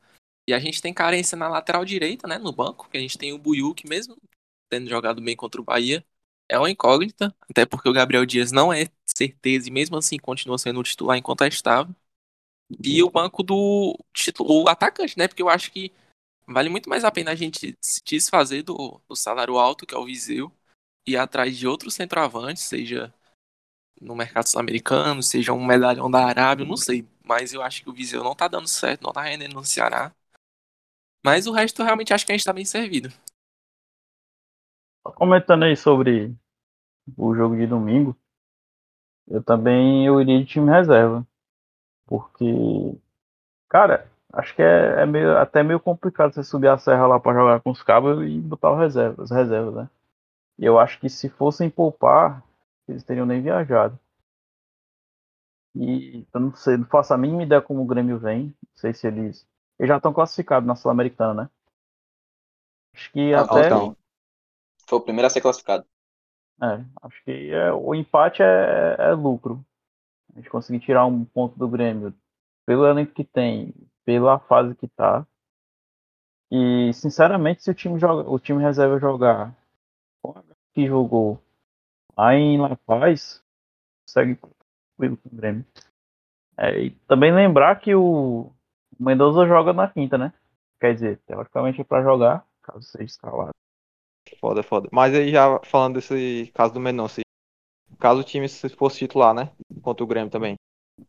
E 0.47 0.53
a 0.53 0.59
gente 0.59 0.81
tem 0.81 0.93
carência 0.93 1.37
na 1.37 1.47
lateral 1.49 1.85
direita, 1.85 2.27
né? 2.27 2.37
No 2.37 2.51
banco, 2.53 2.89
que 2.89 2.97
a 2.97 3.01
gente 3.01 3.17
tem 3.17 3.33
o 3.33 3.37
Buiu, 3.39 3.73
que 3.75 3.87
mesmo 3.89 4.17
tendo 4.69 4.89
jogado 4.89 5.21
bem 5.21 5.35
contra 5.35 5.61
o 5.61 5.63
Bahia, 5.65 6.05
é 6.49 6.59
uma 6.59 6.69
incógnita, 6.71 7.35
até 7.49 7.65
porque 7.65 7.89
o 7.89 7.93
Gabriel 7.93 8.25
Dias 8.25 8.51
não 8.51 8.73
é 8.73 8.87
certeza 9.05 9.69
e 9.69 9.71
mesmo 9.71 9.97
assim 9.97 10.17
continua 10.19 10.57
sendo 10.57 10.79
o 10.79 10.83
titular 10.83 11.17
incontestável. 11.17 11.95
E 12.83 13.01
o 13.03 13.09
banco 13.09 13.43
do 13.43 13.97
titu- 14.13 14.45
o 14.45 14.67
atacante, 14.69 15.17
né? 15.17 15.27
Porque 15.27 15.41
eu 15.41 15.49
acho 15.49 15.71
que 15.71 15.91
vale 16.47 16.69
muito 16.69 16.89
mais 16.89 17.03
a 17.03 17.11
pena 17.11 17.31
a 17.31 17.35
gente 17.35 17.77
se 17.81 18.01
desfazer 18.03 18.63
do, 18.63 19.01
do 19.07 19.15
salário 19.15 19.57
alto, 19.57 19.85
que 19.85 19.95
é 19.95 19.97
o 19.97 20.05
Viseu, 20.05 20.51
e 21.05 21.17
atrás 21.17 21.57
de 21.57 21.67
outros 21.67 21.93
centroavantes, 21.93 22.63
seja 22.63 23.13
no 24.01 24.15
mercado 24.15 24.47
sul-americano, 24.47 25.23
seja 25.23 25.53
um 25.53 25.65
medalhão 25.65 26.09
da 26.09 26.25
Arábia, 26.25 26.65
não 26.65 26.77
sei. 26.77 27.07
Mas 27.23 27.53
eu 27.53 27.61
acho 27.61 27.83
que 27.83 27.89
o 27.89 27.93
Viseu 27.93 28.23
não 28.23 28.35
tá 28.35 28.47
dando 28.47 28.67
certo, 28.67 29.03
não 29.03 29.13
tá 29.13 29.21
rendendo 29.21 29.55
no 29.55 29.63
Ceará. 29.63 30.13
Mas 31.23 31.47
o 31.47 31.53
resto 31.53 31.81
eu 31.81 31.85
realmente 31.85 32.13
acho 32.13 32.25
que 32.25 32.31
a 32.31 32.35
gente 32.35 32.43
tá 32.43 32.51
bem 32.51 32.65
servido. 32.65 33.09
Comentando 35.15 35.63
aí 35.63 35.75
sobre 35.75 36.35
o 37.17 37.33
jogo 37.35 37.55
de 37.55 37.67
domingo, 37.67 38.17
eu 39.27 39.41
também 39.43 40.05
eu 40.05 40.19
iria 40.21 40.39
de 40.39 40.45
time 40.45 40.69
reserva. 40.69 41.25
Porque, 42.05 42.45
cara, 43.69 44.11
acho 44.33 44.55
que 44.55 44.61
é, 44.61 45.03
é 45.03 45.05
meio, 45.05 45.37
até 45.37 45.63
meio 45.63 45.79
complicado 45.79 46.33
você 46.33 46.43
subir 46.43 46.67
a 46.67 46.77
serra 46.77 47.07
lá 47.07 47.19
pra 47.19 47.33
jogar 47.33 47.61
com 47.61 47.71
os 47.71 47.83
cabos 47.83 48.25
e 48.27 48.39
botar 48.39 48.71
o 48.71 48.75
reserva, 48.75 49.23
as 49.23 49.31
reservas, 49.31 49.75
né? 49.75 49.89
E 50.57 50.65
eu 50.65 50.79
acho 50.79 50.99
que 50.99 51.09
se 51.09 51.29
fossem 51.29 51.69
poupar, 51.69 52.43
eles 52.87 53.03
teriam 53.03 53.25
nem 53.25 53.41
viajado. 53.41 53.97
E 55.75 56.25
eu 56.33 56.39
não 56.39 56.55
sei, 56.55 56.77
não 56.77 56.85
faço 56.85 57.13
a 57.13 57.17
mínima 57.17 57.43
ideia 57.43 57.61
como 57.61 57.81
o 57.81 57.85
Grêmio 57.85 58.19
vem. 58.19 58.47
Não 58.47 58.75
sei 58.75 58.93
se 58.93 59.07
eles. 59.07 59.47
Eles 59.79 59.89
já 59.89 59.97
estão 59.97 60.13
classificados 60.13 60.67
na 60.67 60.75
Sul-Americana, 60.75 61.43
né? 61.43 61.49
Acho 62.93 63.11
que 63.11 63.33
Ah, 63.33 63.41
até. 63.41 63.65
então. 63.65 63.97
Foi 64.87 64.99
o 64.99 65.01
primeiro 65.01 65.25
a 65.25 65.29
ser 65.29 65.41
classificado. 65.41 65.85
É, 66.61 66.85
acho 67.01 67.23
que 67.23 67.51
é, 67.51 67.73
o 67.73 67.95
empate 67.95 68.43
é, 68.43 68.95
é 68.99 69.11
lucro. 69.13 69.65
A 70.33 70.37
gente 70.37 70.49
conseguir 70.49 70.79
tirar 70.79 71.05
um 71.05 71.25
ponto 71.25 71.57
do 71.57 71.67
Grêmio 71.67 72.13
pelo 72.65 72.85
elenco 72.85 73.13
que 73.13 73.23
tem, 73.23 73.73
pela 74.05 74.39
fase 74.39 74.75
que 74.75 74.87
tá. 74.87 75.25
E 76.51 76.91
sinceramente, 76.93 77.63
se 77.63 77.71
o 77.71 77.73
time 77.73 77.99
joga, 77.99 78.29
o 78.29 78.39
time 78.39 78.61
reserva 78.61 78.99
jogar 78.99 79.55
com 80.21 80.37
a 80.37 80.43
que 80.73 80.87
jogou 80.87 81.39
lá 82.17 82.33
em 82.35 82.59
La 82.59 82.75
Paz, 82.75 83.43
consegue 84.05 84.35
tranquilo 84.35 85.17
com 85.17 85.29
o 85.29 85.35
Grêmio. 85.35 85.65
É, 86.57 86.79
e 86.79 86.89
também 87.07 87.33
lembrar 87.33 87.79
que 87.79 87.95
o 87.95 88.51
Mendoza 88.99 89.47
joga 89.47 89.73
na 89.73 89.87
quinta, 89.87 90.17
né? 90.17 90.33
Quer 90.79 90.93
dizer, 90.93 91.19
teoricamente 91.25 91.81
é 91.81 91.83
pra 91.83 92.03
jogar, 92.03 92.45
caso 92.61 92.83
seja 92.83 93.05
escalado. 93.05 93.51
Foda, 94.39 94.63
foda. 94.63 94.89
Mas 94.91 95.13
aí 95.13 95.31
já 95.31 95.59
falando 95.63 95.95
desse 95.95 96.51
caso 96.53 96.73
do 96.73 96.79
Mendonça, 96.79 97.21
caso 97.99 98.21
o 98.21 98.23
time 98.23 98.47
se 98.47 98.69
fosse 98.69 98.99
titular, 98.99 99.33
né? 99.33 99.51
Contra 99.81 100.03
o 100.03 100.07
Grêmio 100.07 100.29
também. 100.29 100.55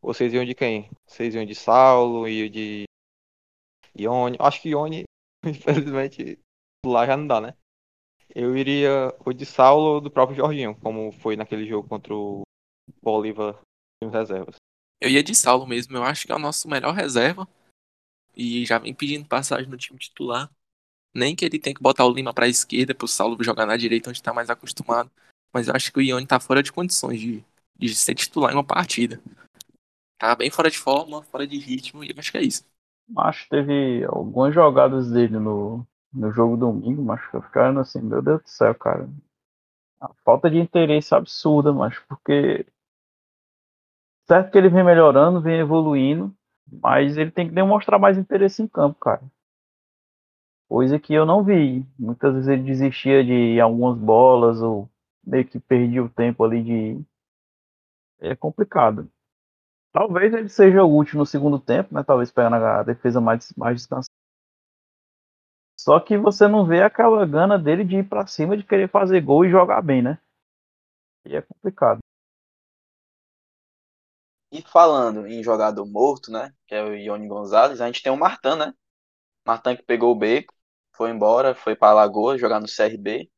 Vocês 0.00 0.32
iam 0.32 0.44
de 0.44 0.54
quem? 0.54 0.90
Vocês 1.06 1.34
iam 1.34 1.44
de 1.44 1.54
Saulo, 1.54 2.28
iam 2.28 2.48
de 2.48 2.84
Ione. 3.98 4.36
Acho 4.40 4.62
que 4.62 4.70
Ione, 4.70 5.04
infelizmente, 5.44 6.38
lá 6.84 7.06
já 7.06 7.16
não 7.16 7.26
dá, 7.26 7.40
né? 7.40 7.54
Eu 8.34 8.56
iria 8.56 9.14
ou 9.24 9.32
de 9.32 9.46
Saulo 9.46 9.94
ou 9.94 10.00
do 10.00 10.10
próprio 10.10 10.36
Jorginho, 10.36 10.74
como 10.80 11.12
foi 11.12 11.36
naquele 11.36 11.66
jogo 11.66 11.88
contra 11.88 12.14
o 12.14 12.42
Bolívar 13.02 13.60
em 14.02 14.10
reservas. 14.10 14.56
Eu 15.00 15.10
ia 15.10 15.22
de 15.22 15.34
Saulo 15.34 15.66
mesmo, 15.66 15.96
eu 15.96 16.02
acho 16.02 16.26
que 16.26 16.32
é 16.32 16.34
o 16.34 16.38
nosso 16.38 16.68
melhor 16.68 16.94
reserva. 16.94 17.46
E 18.36 18.66
já 18.66 18.78
vem 18.78 18.94
pedindo 18.94 19.28
passagem 19.28 19.68
no 19.68 19.76
time 19.76 19.98
titular. 19.98 20.50
Nem 21.14 21.36
que 21.36 21.44
ele 21.44 21.60
tenha 21.60 21.74
que 21.74 21.82
botar 21.82 22.04
o 22.04 22.12
Lima 22.12 22.34
pra 22.34 22.48
esquerda 22.48 22.94
pro 22.94 23.06
Saulo 23.06 23.42
jogar 23.44 23.66
na 23.66 23.76
direita, 23.76 24.10
onde 24.10 24.22
tá 24.22 24.32
mais 24.32 24.50
acostumado. 24.50 25.10
Mas 25.52 25.68
eu 25.68 25.74
acho 25.74 25.92
que 25.92 25.98
o 26.00 26.02
Ione 26.02 26.26
tá 26.26 26.40
fora 26.40 26.62
de 26.62 26.72
condições 26.72 27.20
de, 27.20 27.44
de 27.76 27.94
ser 27.94 28.16
titular 28.16 28.50
em 28.50 28.56
uma 28.56 28.64
partida. 28.64 29.22
Tá 30.18 30.34
bem 30.34 30.50
fora 30.50 30.68
de 30.70 30.76
forma, 30.78 31.22
fora 31.22 31.46
de 31.46 31.56
ritmo, 31.58 32.02
e 32.04 32.12
acho 32.18 32.30
que 32.32 32.38
é 32.38 32.42
isso. 32.42 32.64
Acho 33.16 33.44
que 33.44 33.50
teve 33.50 34.04
algumas 34.04 34.54
jogadas 34.54 35.10
dele 35.10 35.38
no, 35.38 35.86
no 36.12 36.30
jogo 36.32 36.56
domingo, 36.56 37.02
mas 37.02 37.20
eu 37.32 37.42
ficando 37.42 37.80
assim, 37.80 38.00
meu 38.00 38.22
Deus 38.22 38.42
do 38.42 38.48
céu, 38.48 38.74
cara. 38.74 39.08
A 40.00 40.10
falta 40.24 40.50
de 40.50 40.58
interesse 40.58 41.14
absurda, 41.14 41.72
mas 41.72 41.98
porque 42.08 42.66
certo 44.26 44.50
que 44.50 44.58
ele 44.58 44.68
vem 44.68 44.84
melhorando, 44.84 45.40
vem 45.40 45.58
evoluindo, 45.60 46.34
mas 46.82 47.16
ele 47.16 47.30
tem 47.30 47.48
que 47.48 47.54
demonstrar 47.54 47.98
mais 47.98 48.18
interesse 48.18 48.62
em 48.62 48.66
campo, 48.68 48.98
cara. 49.00 49.22
Coisa 50.68 50.98
que 50.98 51.14
eu 51.14 51.24
não 51.24 51.42
vi. 51.42 51.86
Muitas 51.98 52.34
vezes 52.34 52.48
ele 52.48 52.62
desistia 52.64 53.24
de 53.24 53.58
algumas 53.60 53.96
bolas 53.98 54.60
ou 54.60 54.90
meio 55.26 55.46
que 55.46 55.58
perdia 55.58 56.04
o 56.04 56.08
tempo 56.10 56.44
ali 56.44 56.62
de. 56.62 57.04
É 58.18 58.34
complicado. 58.34 59.08
Talvez 59.94 60.34
ele 60.34 60.48
seja 60.48 60.82
útil 60.82 61.18
no 61.18 61.24
segundo 61.24 61.56
tempo, 61.56 61.94
né? 61.94 62.02
Talvez 62.02 62.32
pegando 62.32 62.56
a 62.56 62.82
defesa 62.82 63.20
mais, 63.20 63.52
mais 63.56 63.76
descansada. 63.76 64.10
Só 65.78 66.00
que 66.00 66.18
você 66.18 66.48
não 66.48 66.66
vê 66.66 66.82
aquela 66.82 67.24
gana 67.24 67.56
dele 67.56 67.84
de 67.84 67.98
ir 67.98 68.08
pra 68.08 68.26
cima, 68.26 68.56
de 68.56 68.64
querer 68.64 68.90
fazer 68.90 69.20
gol 69.20 69.44
e 69.44 69.50
jogar 69.50 69.80
bem, 69.82 70.02
né? 70.02 70.18
E 71.24 71.36
é 71.36 71.42
complicado. 71.42 72.00
E 74.50 74.62
falando 74.62 75.28
em 75.28 75.44
jogador 75.44 75.86
morto, 75.86 76.32
né? 76.32 76.52
Que 76.66 76.74
é 76.74 76.82
o 76.82 76.92
Ione 76.96 77.28
Gonzalez, 77.28 77.80
a 77.80 77.86
gente 77.86 78.02
tem 78.02 78.10
o 78.10 78.16
Martan, 78.16 78.56
né? 78.56 78.74
Martan 79.46 79.76
que 79.76 79.84
pegou 79.84 80.10
o 80.10 80.18
beco, 80.18 80.52
foi 80.92 81.10
embora, 81.10 81.54
foi 81.54 81.76
pra 81.76 81.90
Alagoas 81.90 82.40
jogar 82.40 82.58
no 82.58 82.66
CRB. 82.66 83.30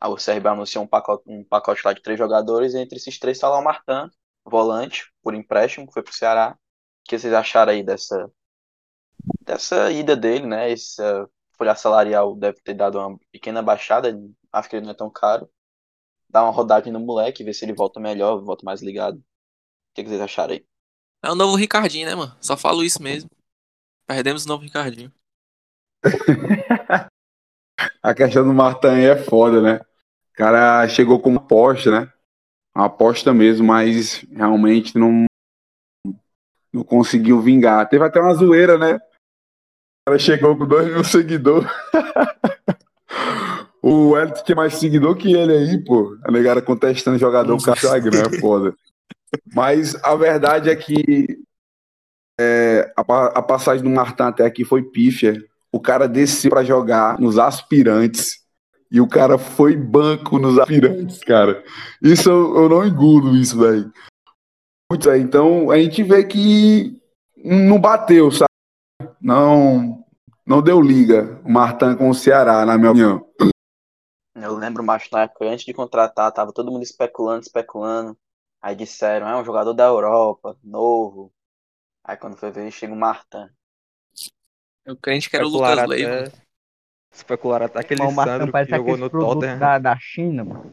Aí 0.00 0.10
o 0.10 0.16
CRB 0.16 0.48
anunciou 0.48 0.84
um 0.84 0.88
pacote, 0.88 1.24
um 1.26 1.44
pacote 1.44 1.82
lá 1.84 1.92
de 1.92 2.00
três 2.00 2.18
jogadores, 2.18 2.72
e 2.72 2.78
entre 2.78 2.96
esses 2.96 3.18
três 3.18 3.36
está 3.36 3.50
lá 3.50 3.58
o 3.58 3.64
Martan, 3.64 4.10
volante, 4.44 5.12
por 5.22 5.34
empréstimo, 5.34 5.86
que 5.86 5.92
foi 5.92 6.02
pro 6.02 6.14
Ceará. 6.14 6.52
O 6.52 7.08
que 7.08 7.18
vocês 7.18 7.32
acharam 7.32 7.72
aí 7.72 7.82
dessa, 7.82 8.30
dessa 9.40 9.90
ida 9.90 10.16
dele, 10.16 10.46
né? 10.46 10.70
Essa 10.70 11.28
folha 11.56 11.74
salarial 11.74 12.34
deve 12.36 12.60
ter 12.60 12.74
dado 12.74 12.98
uma 12.98 13.18
pequena 13.30 13.62
baixada, 13.62 14.18
acho 14.52 14.68
que 14.68 14.76
ele 14.76 14.84
não 14.84 14.92
é 14.92 14.96
tão 14.96 15.10
caro. 15.10 15.48
Dá 16.28 16.42
uma 16.42 16.52
rodagem 16.52 16.92
no 16.92 17.00
moleque, 17.00 17.44
ver 17.44 17.54
se 17.54 17.64
ele 17.64 17.74
volta 17.74 18.00
melhor, 18.00 18.42
volta 18.42 18.64
mais 18.64 18.82
ligado. 18.82 19.16
O 19.18 19.22
que 19.94 20.04
vocês 20.04 20.20
acharam 20.20 20.54
aí? 20.54 20.66
É 21.22 21.30
o 21.30 21.34
novo 21.34 21.54
Ricardinho, 21.54 22.06
né, 22.06 22.14
mano? 22.14 22.36
Só 22.40 22.56
falo 22.56 22.82
isso 22.82 23.02
mesmo. 23.02 23.30
Perdemos 24.06 24.44
o 24.44 24.48
novo 24.48 24.64
Ricardinho. 24.64 25.12
A 28.02 28.14
questão 28.14 28.44
do 28.44 28.52
Martin 28.52 28.88
é 28.88 29.16
foda, 29.16 29.60
né? 29.60 29.76
O 29.76 30.34
cara 30.34 30.88
chegou 30.88 31.20
com 31.20 31.30
uma 31.30 31.40
aposta, 31.40 31.90
né? 31.90 32.11
Aposta 32.74 33.34
mesmo, 33.34 33.66
mas 33.66 34.24
realmente 34.30 34.96
não, 34.96 35.26
não 36.72 36.82
conseguiu 36.82 37.40
vingar. 37.40 37.88
Teve 37.88 38.04
até 38.04 38.20
uma 38.20 38.34
zoeira, 38.34 38.78
né? 38.78 38.98
Cara 40.06 40.18
chegou 40.18 40.56
com 40.56 40.66
2 40.66 40.86
mil 40.92 41.04
seguidores. 41.04 41.68
o 43.82 44.16
Elton 44.16 44.42
tinha 44.42 44.56
mais 44.56 44.74
seguidor 44.74 45.16
que 45.16 45.32
ele 45.32 45.52
aí, 45.52 45.84
pô. 45.84 46.16
A 46.24 46.30
negara 46.32 46.62
contestando 46.62 47.18
jogador 47.18 47.62
com 47.62 47.70
Instagram, 47.70 48.22
é 48.22 48.40
foda. 48.40 48.74
Mas 49.54 49.94
a 50.02 50.16
verdade 50.16 50.70
é 50.70 50.76
que 50.76 51.44
é, 52.40 52.92
a, 52.96 53.02
a 53.38 53.42
passagem 53.42 53.84
do 53.84 53.90
Martin 53.90 54.22
até 54.22 54.44
aqui 54.44 54.64
foi 54.64 54.82
pífia. 54.82 55.42
O 55.70 55.80
cara 55.80 56.08
desceu 56.08 56.50
pra 56.50 56.64
jogar 56.64 57.18
nos 57.20 57.38
aspirantes 57.38 58.41
e 58.92 59.00
o 59.00 59.08
cara 59.08 59.38
foi 59.38 59.74
banco 59.74 60.38
nos 60.38 60.58
aspirantes, 60.58 61.20
cara. 61.24 61.64
Isso 62.02 62.28
eu, 62.28 62.56
eu 62.56 62.68
não 62.68 62.86
engulo 62.86 63.34
isso, 63.34 63.58
velho. 63.58 63.90
Muito, 64.90 65.08
velho. 65.08 65.22
Então 65.22 65.70
a 65.70 65.78
gente 65.78 66.02
vê 66.02 66.22
que 66.22 67.02
não 67.42 67.80
bateu, 67.80 68.30
sabe? 68.30 68.50
Não, 69.18 70.04
não 70.46 70.60
deu 70.60 70.78
liga 70.78 71.40
o 71.42 71.50
Martin 71.50 71.96
com 71.96 72.10
o 72.10 72.14
Ceará, 72.14 72.66
na 72.66 72.76
minha 72.76 72.90
opinião. 72.90 73.26
Eu 74.34 74.56
lembro, 74.56 74.84
macho, 74.84 75.08
na 75.10 75.22
época, 75.22 75.46
antes 75.46 75.64
de 75.64 75.72
contratar, 75.72 76.30
tava 76.30 76.52
todo 76.52 76.70
mundo 76.70 76.82
especulando, 76.82 77.40
especulando. 77.40 78.18
Aí 78.60 78.76
disseram, 78.76 79.26
é 79.26 79.40
um 79.40 79.44
jogador 79.44 79.72
da 79.72 79.84
Europa, 79.84 80.54
novo. 80.62 81.32
Aí 82.04 82.16
quando 82.18 82.36
foi 82.36 82.50
ver, 82.50 82.70
chega 82.70 82.92
o 82.92 82.96
Martin. 82.96 83.48
Eu 84.84 84.96
crente 84.98 85.30
que 85.30 85.36
era 85.36 85.46
o 85.46 85.48
Lucas 85.48 85.88
Leiva. 85.88 86.30
Especular 87.12 87.62
até 87.62 87.80
aquele 87.80 88.00
Sandro 88.12 88.52
que 88.52 88.64
jogou 88.64 88.96
no 88.96 89.10
Tottenham. 89.10 89.58
da, 89.58 89.78
da 89.78 89.98
China, 89.98 90.44
mano. 90.44 90.70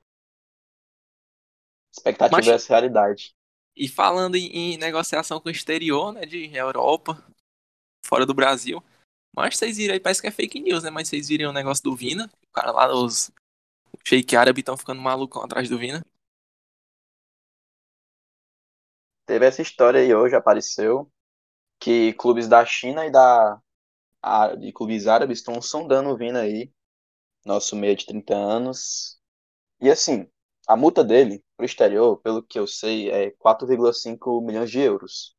Expectativa 1.96 2.38
Mas- 2.38 2.46
versus 2.46 2.68
realidade. 2.68 3.34
E 3.76 3.88
falando 3.88 4.36
em, 4.36 4.74
em 4.74 4.78
negociação 4.78 5.40
com 5.40 5.48
o 5.48 5.52
exterior, 5.52 6.12
né, 6.12 6.26
de 6.26 6.54
Europa, 6.56 7.24
fora 8.06 8.26
do 8.26 8.34
Brasil. 8.34 8.84
Mas 9.36 9.58
vocês 9.58 9.78
viram 9.78 9.94
aí, 9.94 10.00
parece 10.00 10.22
que 10.22 10.28
é 10.28 10.32
fake 10.32 10.60
news, 10.60 10.84
né? 10.84 10.90
Mas 10.90 11.08
vocês 11.08 11.28
viram 11.30 11.52
o 11.52 11.54
negócio 11.54 11.84
do 11.84 11.96
Vina. 11.96 12.30
O 12.50 12.52
cara 12.52 12.72
lá, 12.72 12.94
os 12.94 13.32
shake 14.06 14.36
árabe 14.36 14.60
estão 14.60 14.76
ficando 14.76 15.02
malucão 15.02 15.44
atrás 15.44 15.70
do 15.70 15.78
Vina. 15.78 16.04
Teve 19.26 19.46
essa 19.46 19.62
história 19.62 20.02
aí 20.02 20.14
hoje, 20.14 20.36
apareceu, 20.36 21.10
que 21.80 22.14
clubes 22.14 22.48
da 22.48 22.66
China 22.66 23.06
e 23.06 23.12
da 23.12 23.62
a- 24.22 24.56
de 24.56 24.72
clubes 24.74 25.08
árabes 25.08 25.40
estão 25.40 25.62
sondando 25.62 26.10
o 26.10 26.18
Vina 26.18 26.42
aí, 26.42 26.72
nosso 27.46 27.76
meia 27.76 27.96
de 27.96 28.06
30 28.06 28.36
anos. 28.36 29.20
E 29.82 29.90
assim, 29.92 30.28
a 30.68 30.76
multa 30.78 31.04
dele 31.04 31.44
pro 31.58 31.66
exterior, 31.66 32.18
pelo 32.22 32.44
que 32.44 32.60
eu 32.60 32.68
sei, 32.68 33.12
é 33.12 33.32
4,5 33.34 34.42
milhões 34.42 34.72
de 34.72 34.80
euros. 34.82 35.36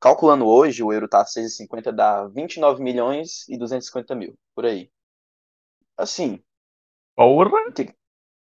Calculando 0.00 0.46
hoje, 0.46 0.82
o 0.82 0.92
euro 0.92 1.08
tá 1.08 1.22
a 1.22 1.26
6,50, 1.26 1.92
dá 1.92 2.26
29 2.28 2.82
milhões 2.82 3.48
e 3.48 3.58
250 3.58 4.14
mil, 4.14 4.38
por 4.54 4.66
aí. 4.66 4.90
Assim, 5.98 6.42
Porra! 7.14 7.60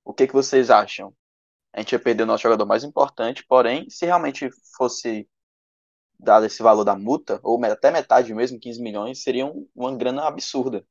o 0.04 0.12
que 0.14 0.26
que 0.26 0.32
vocês 0.32 0.70
acham? 0.70 1.14
A 1.72 1.80
gente 1.80 1.92
ia 1.92 2.00
perder 2.00 2.24
o 2.24 2.26
nosso 2.26 2.42
jogador 2.44 2.66
mais 2.66 2.84
importante, 2.84 3.44
porém, 3.46 3.88
se 3.90 4.06
realmente 4.06 4.50
fosse 4.76 5.28
dado 6.22 6.46
esse 6.46 6.62
valor 6.62 6.84
da 6.84 6.96
multa, 6.96 7.40
ou 7.42 7.62
até 7.64 7.90
metade 7.90 8.34
mesmo, 8.34 8.60
15 8.60 8.80
milhões, 8.82 9.22
seria 9.22 9.46
um- 9.46 9.68
uma 9.74 9.94
grana 9.96 10.26
absurda. 10.26 10.86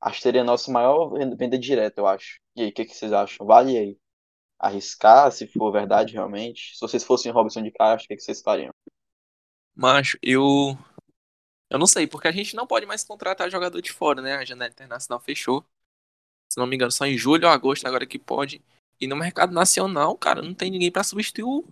Acho 0.00 0.16
que 0.16 0.22
seria 0.22 0.42
a 0.42 0.44
nossa 0.44 0.70
maior 0.70 1.10
venda 1.36 1.58
direta, 1.58 2.00
eu 2.00 2.06
acho. 2.06 2.40
E 2.54 2.62
aí, 2.62 2.68
o 2.68 2.72
que 2.72 2.84
que 2.84 2.94
vocês 2.94 3.12
acham? 3.12 3.46
Vale 3.46 3.76
aí 3.76 3.98
arriscar, 4.58 5.30
se 5.32 5.46
for 5.46 5.72
verdade 5.72 6.14
realmente? 6.14 6.74
Se 6.74 6.80
vocês 6.80 7.04
fossem 7.04 7.32
Robson 7.32 7.62
de 7.62 7.70
Castro, 7.70 8.06
o 8.06 8.08
que 8.08 8.16
que 8.16 8.22
vocês 8.22 8.40
fariam? 8.42 8.72
Macho, 9.74 10.18
eu. 10.22 10.76
Eu 11.70 11.78
não 11.78 11.86
sei, 11.86 12.06
porque 12.06 12.28
a 12.28 12.32
gente 12.32 12.54
não 12.54 12.66
pode 12.66 12.86
mais 12.86 13.04
contratar 13.04 13.50
jogador 13.50 13.80
de 13.82 13.92
fora, 13.92 14.22
né? 14.22 14.34
A 14.36 14.44
janela 14.44 14.70
internacional 14.70 15.20
fechou. 15.20 15.64
Se 16.48 16.58
não 16.58 16.66
me 16.66 16.76
engano, 16.76 16.92
só 16.92 17.06
em 17.06 17.18
julho 17.18 17.46
ou 17.48 17.52
agosto 17.52 17.86
agora 17.86 18.06
que 18.06 18.18
pode. 18.18 18.62
E 19.00 19.06
no 19.06 19.16
mercado 19.16 19.52
nacional, 19.52 20.16
cara, 20.16 20.42
não 20.42 20.54
tem 20.54 20.70
ninguém 20.70 20.90
pra 20.90 21.04
substituir 21.04 21.44
o, 21.44 21.64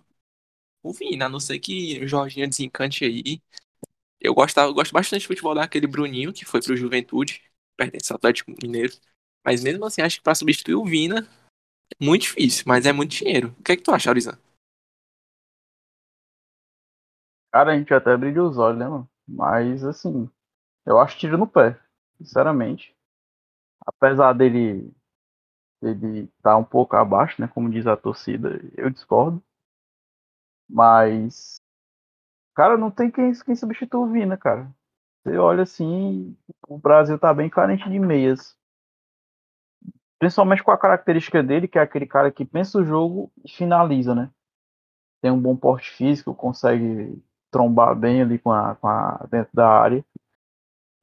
o 0.85 0.93
Vina, 0.93 1.27
a 1.27 1.29
não 1.29 1.41
ser 1.41 1.59
que 1.59 2.01
o 2.05 2.09
Jorginho 2.09 2.49
desencante 2.49 3.05
aí. 3.05 3.43
Eu 4.21 4.35
gosto, 4.35 4.59
eu 4.61 4.75
gosto 4.75 4.93
bastante 4.93 5.23
de 5.23 5.29
futebol 5.29 5.55
daquele 5.55 5.87
Bruninho, 5.87 6.33
que 6.33 6.45
foi 6.45 6.63
pro 6.63 6.77
Juventude, 6.77 7.43
pertence 7.77 8.13
ao 8.13 8.17
Atlético 8.17 8.53
Mineiro. 8.63 8.93
Mas 9.45 9.63
mesmo 9.65 9.85
assim, 9.87 10.03
acho 10.03 10.19
que 10.19 10.23
pra 10.25 10.35
substituir 10.35 10.75
o 10.77 10.85
Vina 10.85 11.29
é 12.01 12.05
muito 12.05 12.23
difícil, 12.23 12.65
mas 12.67 12.87
é 12.87 12.93
muito 12.93 13.13
dinheiro. 13.13 13.55
O 13.59 13.63
que 13.63 13.73
é 13.73 13.77
que 13.77 13.83
tu 13.83 13.93
acha, 13.93 14.11
Aurizan? 14.11 14.39
Cara, 17.53 17.73
a 17.73 17.79
gente 17.79 17.93
até 17.95 18.17
brilha 18.17 18.43
os 18.43 18.59
olhos, 18.59 18.79
né, 18.79 18.89
mano? 18.89 19.09
Mas, 19.27 19.85
assim, 19.85 20.29
eu 20.87 21.01
acho 21.01 21.19
tiro 21.19 21.39
no 21.39 21.47
pé, 21.49 21.81
sinceramente. 22.19 22.95
Apesar 23.87 24.33
dele 24.35 24.93
ele 25.83 26.29
tá 26.43 26.57
um 26.57 26.65
pouco 26.65 26.97
abaixo, 26.97 27.41
né, 27.41 27.49
como 27.49 27.71
diz 27.71 27.87
a 27.87 27.97
torcida, 27.97 28.61
eu 28.77 28.91
discordo. 28.91 29.43
Mas, 30.69 31.61
cara, 32.55 32.77
não 32.77 32.91
tem 32.91 33.11
quem, 33.11 33.33
quem 33.33 33.55
substitua 33.55 34.01
o 34.01 34.11
Vina, 34.11 34.37
cara. 34.37 34.71
Você 35.23 35.37
olha 35.39 35.63
assim, 35.63 36.37
o 36.69 36.79
Brasil 36.79 37.19
tá 37.19 37.33
bem 37.33 37.49
carente 37.49 37.89
de 37.89 37.99
meias. 37.99 38.57
Principalmente 40.19 40.63
com 40.63 40.71
a 40.71 40.79
característica 40.79 41.43
dele, 41.43 41.69
que 41.69 41.79
é 41.79 41.83
aquele 41.83 42.07
cara 42.07 42.31
que 42.31 42.45
pensa 42.45 42.79
o 42.79 42.85
jogo 42.85 43.31
e 43.45 43.51
finaliza, 43.51 44.15
né? 44.15 44.31
Tem 45.23 45.31
um 45.31 45.41
bom 45.41 45.57
porte 45.57 45.91
físico, 45.91 46.35
consegue 46.35 47.23
trombar 47.51 47.95
bem 47.97 48.21
ali 48.21 48.39
com 48.39 48.53
a, 48.53 48.75
com 48.77 48.89
a 48.89 49.27
dentro 49.31 49.51
da 49.55 49.69
área. 49.69 50.05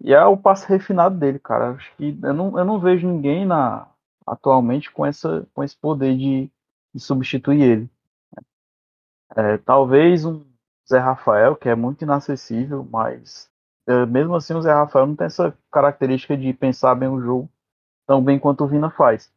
E 0.04 0.14
é 0.14 0.24
o 0.26 0.38
passe 0.38 0.68
refinado 0.68 1.18
dele, 1.18 1.40
cara. 1.40 1.72
Acho 1.72 1.96
que 1.96 2.18
eu 2.22 2.34
não, 2.34 2.58
eu 2.58 2.66
não 2.66 2.80
vejo 2.80 3.08
ninguém 3.08 3.46
na, 3.46 3.88
atualmente 4.26 4.92
com, 4.92 5.06
essa, 5.06 5.48
com 5.54 5.64
esse 5.64 5.76
poder 5.78 6.18
de, 6.18 6.52
de 6.94 7.00
substituir 7.00 7.62
ele. 7.62 7.90
É, 9.36 9.58
talvez 9.60 10.26
um 10.26 10.46
Zé 10.90 11.00
Rafael, 11.00 11.56
que 11.56 11.70
é 11.70 11.76
muito 11.76 12.04
inacessível, 12.04 12.86
mas 12.90 13.50
é, 13.88 14.06
mesmo 14.06 14.36
assim 14.36 14.54
o 14.54 14.62
Zé 14.62 14.74
Rafael 14.74 15.08
não 15.08 15.16
tem 15.16 15.28
essa 15.28 15.58
característica 15.72 16.38
de 16.38 16.54
pensar 16.54 16.96
bem 16.96 17.10
o 17.10 17.22
jogo 17.22 17.50
tão 18.06 18.24
bem 18.24 18.40
quanto 18.40 18.64
o 18.64 18.68
Vina 18.68 18.90
faz. 18.90 19.32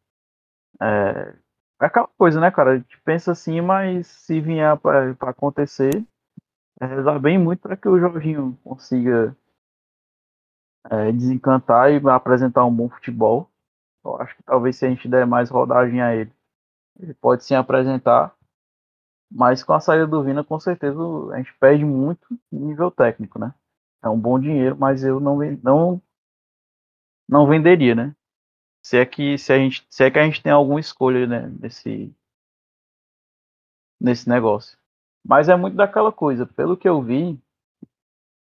É, 0.81 1.35
é 1.81 1.85
aquela 1.85 2.07
coisa, 2.17 2.39
né, 2.39 2.51
cara? 2.51 2.71
A 2.71 2.77
gente 2.77 2.99
pensa 3.01 3.31
assim, 3.31 3.61
mas 3.61 4.07
se 4.07 4.41
vier 4.41 4.77
para 4.77 5.15
acontecer, 5.21 6.05
é 6.81 7.19
bem 7.19 7.37
muito 7.37 7.61
para 7.61 7.77
que 7.77 7.87
o 7.87 7.99
Jorginho 7.99 8.57
consiga 8.63 9.35
é, 10.89 11.11
desencantar 11.11 11.91
e 11.91 12.09
apresentar 12.09 12.65
um 12.65 12.75
bom 12.75 12.89
futebol. 12.89 13.49
Eu 14.03 14.21
acho 14.21 14.35
que 14.35 14.43
talvez 14.43 14.75
se 14.75 14.85
a 14.85 14.89
gente 14.89 15.07
der 15.07 15.25
mais 15.25 15.49
rodagem 15.49 16.01
a 16.01 16.15
ele, 16.15 16.31
ele 16.99 17.13
pode 17.13 17.43
sim 17.43 17.55
apresentar. 17.55 18.34
Mas 19.31 19.63
com 19.63 19.73
a 19.73 19.79
saída 19.79 20.07
do 20.07 20.23
Vina, 20.23 20.43
com 20.43 20.59
certeza 20.59 20.97
a 21.31 21.37
gente 21.37 21.53
perde 21.59 21.83
muito 21.83 22.27
nível 22.51 22.91
técnico, 22.91 23.39
né? 23.39 23.53
É 24.03 24.09
um 24.09 24.19
bom 24.19 24.39
dinheiro, 24.39 24.77
mas 24.77 25.03
eu 25.03 25.19
não, 25.19 25.37
não, 25.63 26.01
não 27.27 27.47
venderia, 27.47 27.95
né? 27.95 28.15
Se 28.83 28.97
é 28.97 29.05
que 29.05 29.37
se 29.37 29.51
a 29.51 29.57
gente, 29.57 29.85
se 29.89 30.03
é 30.03 30.11
que 30.11 30.19
a 30.19 30.23
gente 30.23 30.43
tem 30.43 30.51
alguma 30.51 30.79
escolha, 30.79 31.25
né, 31.25 31.51
nesse 31.59 32.15
nesse 33.99 34.29
negócio. 34.29 34.77
Mas 35.23 35.49
é 35.49 35.55
muito 35.55 35.75
daquela 35.75 36.11
coisa, 36.11 36.45
pelo 36.45 36.77
que 36.77 36.87
eu 36.87 37.01
vi, 37.01 37.41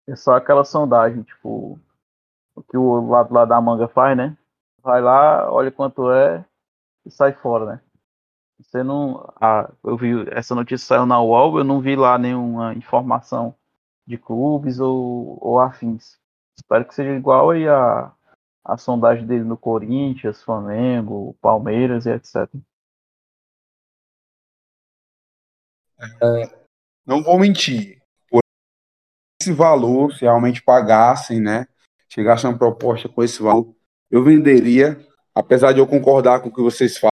é 0.06 0.14
só 0.14 0.34
aquela 0.34 0.64
sondagem, 0.64 1.22
tipo, 1.22 1.78
o 2.54 2.62
que 2.62 2.76
o 2.76 3.08
lado 3.08 3.34
lá 3.34 3.44
da 3.44 3.60
manga 3.60 3.88
faz, 3.88 4.16
né? 4.16 4.36
Vai 4.80 5.00
lá, 5.00 5.50
olha 5.52 5.72
quanto 5.72 6.10
é 6.12 6.44
e 7.04 7.10
sai 7.10 7.32
fora, 7.32 7.66
né? 7.74 7.80
Você 8.60 8.82
não. 8.82 9.32
Ah, 9.40 9.70
eu 9.84 9.96
vi 9.96 10.28
essa 10.30 10.54
notícia 10.54 10.86
saiu 10.86 11.06
na 11.06 11.20
UOL, 11.20 11.58
eu 11.58 11.64
não 11.64 11.80
vi 11.80 11.94
lá 11.94 12.18
nenhuma 12.18 12.74
informação 12.74 13.54
de 14.06 14.18
clubes 14.18 14.80
ou, 14.80 15.38
ou 15.40 15.60
afins. 15.60 16.18
Espero 16.56 16.84
que 16.84 16.94
seja 16.94 17.14
igual 17.14 17.50
aí 17.50 17.68
a, 17.68 18.12
a 18.64 18.76
sondagem 18.76 19.26
dele 19.26 19.44
no 19.44 19.56
Corinthians, 19.56 20.42
Flamengo, 20.42 21.36
Palmeiras 21.40 22.06
e 22.06 22.10
etc. 22.10 22.48
Não 27.06 27.22
vou 27.22 27.38
mentir. 27.38 28.02
Por 28.28 28.40
esse 29.40 29.52
valor, 29.52 30.12
se 30.12 30.22
realmente 30.22 30.62
pagassem, 30.62 31.40
né? 31.40 31.66
Chegasse 32.08 32.46
uma 32.46 32.58
proposta 32.58 33.08
com 33.08 33.22
esse 33.22 33.42
valor, 33.42 33.74
eu 34.10 34.24
venderia, 34.24 34.98
apesar 35.34 35.72
de 35.72 35.78
eu 35.78 35.86
concordar 35.86 36.40
com 36.40 36.48
o 36.48 36.52
que 36.52 36.62
vocês 36.62 36.96
falam, 36.96 37.12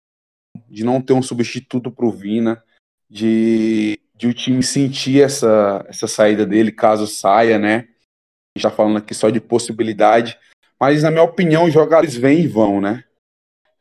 de 0.70 0.84
não 0.84 1.02
ter 1.02 1.12
um 1.12 1.22
substituto 1.22 1.90
para 1.90 2.06
o 2.06 2.12
Vina, 2.12 2.62
de, 3.08 4.00
de 4.14 4.28
o 4.28 4.32
time 4.32 4.62
sentir 4.62 5.20
essa, 5.20 5.84
essa 5.88 6.06
saída 6.06 6.46
dele, 6.46 6.70
caso 6.70 7.08
saia, 7.08 7.58
né? 7.58 7.76
A 7.76 7.78
gente 7.78 8.66
está 8.66 8.70
falando 8.70 8.98
aqui 8.98 9.12
só 9.12 9.28
de 9.30 9.40
possibilidade, 9.40 10.38
mas 10.78 11.02
na 11.02 11.10
minha 11.10 11.24
opinião, 11.24 11.64
os 11.64 11.72
jogadores 11.72 12.14
vêm 12.14 12.42
e 12.42 12.48
vão, 12.48 12.80
né? 12.80 13.02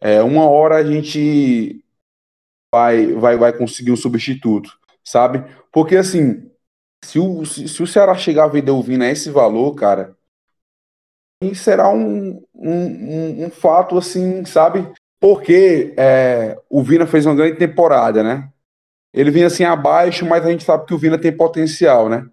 É, 0.01 0.21
uma 0.23 0.49
hora 0.49 0.77
a 0.77 0.83
gente 0.83 1.83
vai, 2.73 3.13
vai, 3.13 3.37
vai 3.37 3.55
conseguir 3.55 3.91
um 3.91 3.95
substituto, 3.95 4.77
sabe? 5.03 5.43
Porque 5.71 5.95
assim, 5.95 6.49
se 7.05 7.19
o, 7.19 7.45
se, 7.45 7.67
se 7.67 7.83
o 7.83 7.87
Ceará 7.87 8.15
chegar 8.15 8.45
a 8.45 8.47
vender 8.47 8.71
o 8.71 8.81
Vina 8.81 9.05
a 9.05 9.09
esse 9.09 9.29
valor, 9.29 9.75
cara, 9.75 10.17
será 11.53 11.89
um, 11.89 12.43
um, 12.53 12.71
um, 12.73 13.45
um 13.45 13.49
fato 13.49 13.97
assim, 13.97 14.43
sabe? 14.45 14.91
Porque 15.19 15.93
é, 15.97 16.57
o 16.69 16.81
Vina 16.81 17.05
fez 17.05 17.25
uma 17.25 17.35
grande 17.35 17.57
temporada, 17.57 18.23
né? 18.23 18.49
Ele 19.13 19.31
vinha 19.31 19.47
assim 19.47 19.63
abaixo, 19.63 20.25
mas 20.25 20.45
a 20.45 20.49
gente 20.49 20.63
sabe 20.63 20.85
que 20.85 20.93
o 20.93 20.97
Vina 20.97 21.17
tem 21.17 21.35
potencial, 21.35 22.07
né? 22.07 22.25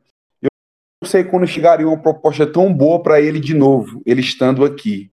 Eu 0.43 0.49
não 1.03 1.09
sei 1.09 1.25
quando 1.25 1.47
chegaria 1.47 1.87
uma 1.87 2.01
proposta 2.01 2.47
tão 2.47 2.73
boa 2.73 3.03
para 3.03 3.21
ele 3.21 3.41
de 3.41 3.55
novo, 3.55 4.03
ele 4.07 4.21
estando 4.21 4.65
aqui, 4.65 5.11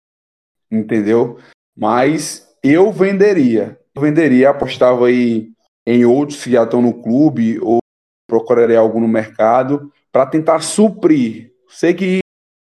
entendeu? 0.70 1.38
Mas 1.76 2.48
eu 2.62 2.92
venderia, 2.92 3.78
eu 3.94 4.02
venderia, 4.02 4.50
apostava 4.50 5.06
aí 5.06 5.50
em 5.86 6.04
outros 6.04 6.42
que 6.42 6.50
já 6.50 6.64
estão 6.64 6.82
no 6.82 7.02
clube 7.02 7.58
ou 7.60 7.78
procuraria 8.28 8.78
algo 8.78 9.00
no 9.00 9.08
mercado 9.08 9.90
para 10.10 10.26
tentar 10.26 10.60
suprir. 10.60 11.52
Sei 11.68 11.94
que 11.94 12.20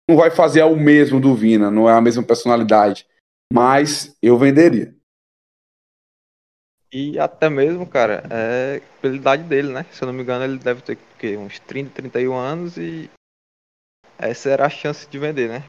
não 0.09 0.16
vai 0.16 0.30
fazer 0.30 0.62
o 0.62 0.76
mesmo 0.76 1.20
do 1.20 1.34
Vina, 1.34 1.70
não 1.70 1.88
é 1.88 1.92
a 1.92 2.00
mesma 2.00 2.22
personalidade, 2.22 3.07
mas 3.53 4.16
eu 4.22 4.38
venderia. 4.38 4.96
E 6.92 7.18
até 7.18 7.48
mesmo, 7.48 7.86
cara, 7.86 8.22
é 8.30 8.80
pela 9.00 9.16
idade 9.16 9.42
dele, 9.44 9.72
né? 9.72 9.84
Se 9.84 10.03
eu 10.03 10.07
não 10.07 10.12
me 10.12 10.22
engano, 10.22 10.44
ele 10.44 10.59
deve 10.59 10.82
ter 10.82 10.98
quê? 11.18 11.36
uns 11.36 11.59
30, 11.61 11.90
31 11.90 12.34
anos 12.34 12.76
e 12.76 13.11
essa 14.18 14.50
era 14.50 14.66
a 14.66 14.70
chance 14.70 15.09
de 15.09 15.18
vender, 15.18 15.48
né? 15.48 15.64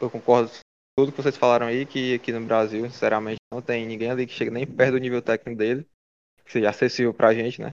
Eu 0.00 0.10
concordo 0.10 0.50
com 0.50 0.56
tudo 0.98 1.12
que 1.12 1.22
vocês 1.22 1.36
falaram 1.36 1.66
aí, 1.66 1.86
que 1.86 2.14
aqui 2.14 2.32
no 2.32 2.44
Brasil, 2.44 2.82
sinceramente, 2.90 3.38
não 3.52 3.62
tem 3.62 3.86
ninguém 3.86 4.10
ali 4.10 4.26
que 4.26 4.32
chegue 4.32 4.50
nem 4.50 4.66
perto 4.66 4.92
do 4.92 4.98
nível 4.98 5.22
técnico 5.22 5.56
dele, 5.58 5.86
que 6.44 6.52
seja 6.52 6.70
acessível 6.70 7.14
pra 7.14 7.34
gente, 7.34 7.60
né? 7.60 7.70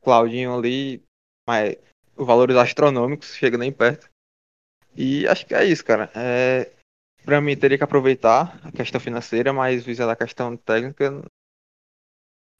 Claudinho 0.00 0.56
ali, 0.56 1.02
mas 1.46 1.76
valores 2.16 2.56
astronômicos, 2.56 3.34
chega 3.34 3.58
nem 3.58 3.72
perto. 3.72 4.08
E 4.96 5.26
acho 5.28 5.46
que 5.46 5.54
é 5.54 5.64
isso, 5.64 5.84
cara. 5.84 6.10
É, 6.14 6.73
pra 7.24 7.40
mim, 7.40 7.56
teria 7.56 7.78
que 7.78 7.84
aproveitar 7.84 8.60
a 8.64 8.70
questão 8.72 9.00
financeira, 9.00 9.52
mas 9.52 9.84
visando 9.84 10.12
a 10.12 10.16
questão 10.16 10.56
técnica, 10.56 11.22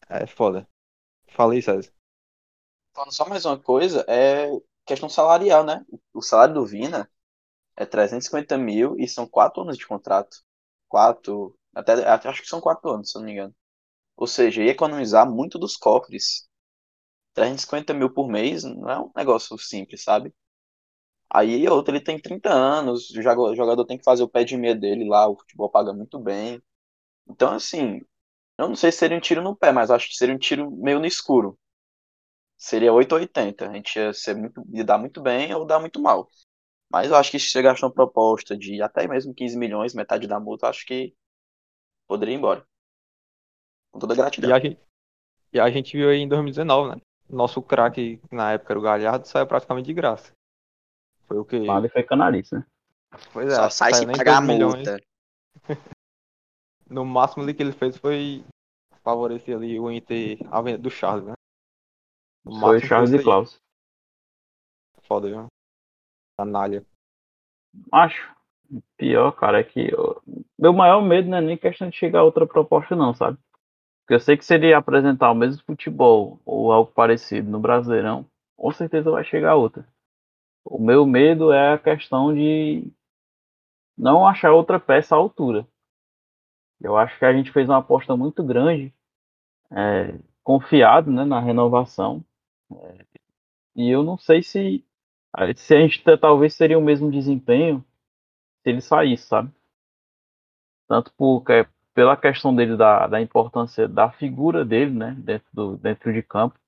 é 0.09 0.27
foda. 0.27 0.67
Falei, 1.29 1.63
César. 1.63 1.93
Falando 2.95 3.13
só 3.13 3.29
mais 3.29 3.45
uma 3.45 3.59
coisa, 3.61 4.05
é 4.09 4.49
questão 4.87 5.09
salarial, 5.09 5.65
né? 5.65 5.85
O 6.13 6.23
salário 6.23 6.55
do 6.55 6.67
Vina 6.67 7.11
é 7.77 7.87
350 7.87 8.59
mil 8.59 8.97
e 8.99 9.09
são 9.09 9.27
quatro 9.29 9.63
anos 9.63 9.79
de 9.79 9.87
contrato. 9.87 10.39
Quatro, 10.89 11.59
até 11.75 12.29
acho 12.29 12.43
que 12.43 12.49
são 12.49 12.61
quatro 12.61 12.91
anos, 12.91 13.11
se 13.13 13.19
eu 13.19 13.21
não 13.21 13.27
me 13.27 13.33
engano. 13.35 13.55
Ou 14.17 14.27
seja, 14.27 14.63
ia 14.63 14.73
economizar 14.73 15.31
muito 15.31 15.59
dos 15.59 15.77
cofres. 15.77 16.49
350 17.35 17.95
mil 17.95 18.13
por 18.15 18.29
mês 18.29 18.65
não 18.65 18.91
é 18.91 19.01
um 19.01 19.13
negócio 19.17 19.59
simples, 19.59 20.05
sabe? 20.05 20.35
Aí 21.35 21.69
outro, 21.69 21.93
ele 21.93 22.01
tem 22.01 22.17
30 22.17 22.49
anos, 22.49 23.11
o 23.11 23.21
jogador 23.21 23.85
tem 23.85 23.99
que 23.99 24.05
fazer 24.05 24.23
o 24.23 24.29
pé 24.29 24.45
de 24.45 24.57
meia 24.57 24.73
dele 24.73 25.09
lá, 25.09 25.29
o 25.29 25.37
futebol 25.37 25.69
paga 25.69 25.93
muito 25.93 26.17
bem. 26.17 26.63
Então, 27.29 27.55
assim, 27.55 28.01
eu 28.57 28.69
não 28.69 28.77
sei 28.77 28.93
se 28.93 28.99
seria 28.99 29.17
um 29.17 29.21
tiro 29.21 29.43
no 29.43 29.57
pé, 29.57 29.73
mas 29.73 29.91
acho 29.91 30.09
que 30.09 30.15
seria 30.15 30.33
um 30.33 30.39
tiro 30.39 30.71
meio 30.71 31.01
no 31.01 31.07
escuro. 31.07 31.59
Seria 32.57 32.93
880. 32.93 33.69
A 33.69 33.73
gente 33.75 33.99
ia, 33.99 34.13
ser 34.15 34.37
muito, 34.37 34.65
ia 34.73 34.85
dar 34.85 34.97
muito 34.97 35.21
bem 35.21 35.53
ou 35.53 35.67
dar 35.67 35.81
muito 35.81 36.01
mal. 36.01 36.31
Mas 36.89 37.11
eu 37.11 37.17
acho 37.17 37.33
que 37.33 37.41
se 37.41 37.47
chegasse 37.47 37.83
uma 37.85 37.93
proposta 37.93 38.57
de 38.57 38.81
até 38.81 39.09
mesmo 39.09 39.35
15 39.35 39.59
milhões, 39.59 39.93
metade 39.93 40.29
da 40.29 40.39
multa, 40.39 40.69
acho 40.69 40.87
que 40.87 41.17
poderia 42.07 42.33
ir 42.33 42.39
embora. 42.39 42.65
Com 43.91 43.99
toda 43.99 44.15
gratidão. 44.15 44.51
E 44.51 44.53
a 44.53 44.61
gente, 44.61 44.79
e 45.53 45.59
a 45.59 45.69
gente 45.69 45.97
viu 45.97 46.11
aí 46.11 46.19
em 46.19 46.29
2019, 46.29 46.95
né? 46.95 47.01
Nosso 47.29 47.61
craque, 47.61 48.21
na 48.31 48.53
época 48.53 48.73
era 48.73 48.79
o 48.79 48.83
Galhardo, 48.83 49.27
saiu 49.27 49.49
praticamente 49.49 49.87
de 49.87 49.95
graça. 49.95 50.33
Foi 51.27 51.39
o 51.39 51.45
que? 51.45 51.67
Vale 51.67 51.89
foi 51.89 52.03
canalice, 52.03 52.55
né? 52.55 52.67
Pois 53.33 53.49
é, 53.51 53.55
Só 53.55 53.71
sai 53.71 53.95
se 53.95 54.07
pagar 54.07 54.39
a 54.39 54.41
2 54.41 54.49
milhões. 54.49 54.77
multa. 54.77 55.01
No 56.87 57.03
máximo 57.05 57.43
ali 57.43 57.55
que 57.55 57.63
ele 57.63 57.73
fez 57.73 57.97
foi 57.97 58.45
favorecer 59.03 59.57
ali 59.57 59.81
o 59.81 59.91
Inter, 59.91 60.39
a 60.51 60.61
venda 60.61 60.79
do 60.79 60.91
Charles, 60.91 61.25
né? 61.25 61.33
No 62.45 62.61
Foi 62.61 62.79
Charles 62.81 63.11
e. 63.13 63.23
Klaus. 63.23 63.59
Foda, 65.09 65.29
viu? 65.29 65.47
Canalha. 66.39 66.85
Acho. 67.91 68.35
Pior, 68.99 69.33
cara, 69.33 69.61
é 69.61 69.65
que 69.65 69.93
eu- 69.93 70.23
meu 70.59 70.73
maior 70.75 71.01
medo 71.03 71.29
não 71.29 71.39
é 71.39 71.41
nem 71.41 71.57
questão 71.57 71.89
de 71.89 71.97
chegar 71.97 72.21
a 72.21 72.25
outra 72.25 72.47
proposta, 72.47 72.95
não, 72.95 73.15
sabe? 73.15 73.39
Porque 74.01 74.15
eu 74.15 74.21
sei 74.21 74.37
que 74.37 74.45
se 74.45 74.55
ele 74.55 74.75
apresentar 74.75 75.31
o 75.31 75.35
mesmo 75.35 75.63
futebol 75.65 76.39
ou 76.45 76.71
algo 76.71 76.93
parecido 76.93 77.51
no 77.51 77.61
Brasileirão, 77.61 78.27
com 78.57 78.71
certeza 78.73 79.11
vai 79.11 79.25
chegar 79.25 79.57
outra. 79.57 79.89
O 80.65 80.79
meu 80.83 81.07
medo 81.07 81.53
é 81.53 81.73
a 81.75 81.79
questão 81.79 82.35
de 82.35 82.91
não 83.97 84.27
achar 84.27 84.53
outra 84.53 84.81
peça 84.81 85.15
à 85.15 85.19
altura. 85.19 85.67
Eu 86.81 86.97
acho 86.97 87.19
que 87.19 87.25
a 87.25 87.33
gente 87.33 87.53
fez 87.53 87.69
uma 87.69 87.79
aposta 87.79 88.17
muito 88.17 88.43
grande, 88.43 88.93
é, 89.71 90.19
confiado 90.43 91.11
né, 91.11 91.25
na 91.25 91.41
renovação. 91.41 92.25
É, 92.73 93.07
e 93.77 93.91
eu 93.91 94.03
não 94.03 94.19
sei 94.19 94.43
se, 94.43 94.85
se 95.57 95.75
a 95.75 95.81
gente 95.81 96.03
te- 96.03 96.17
talvez 96.19 96.55
seria 96.55 96.79
o 96.79 96.83
mesmo 96.85 97.11
desempenho 97.11 97.85
se 98.63 98.71
ele 98.71 98.81
saísse, 98.81 99.27
sabe? 99.27 99.51
Tanto 100.89 101.13
pela 101.95 102.17
questão 102.17 102.55
dele 102.55 102.77
da, 102.77 103.07
da 103.07 103.21
importância 103.21 103.89
da 103.89 104.11
figura 104.11 104.65
dele, 104.65 104.91
né, 104.93 105.15
dentro, 105.19 105.49
do, 105.53 105.77
dentro 105.77 106.13
de 106.13 106.23
campo, 106.23 106.59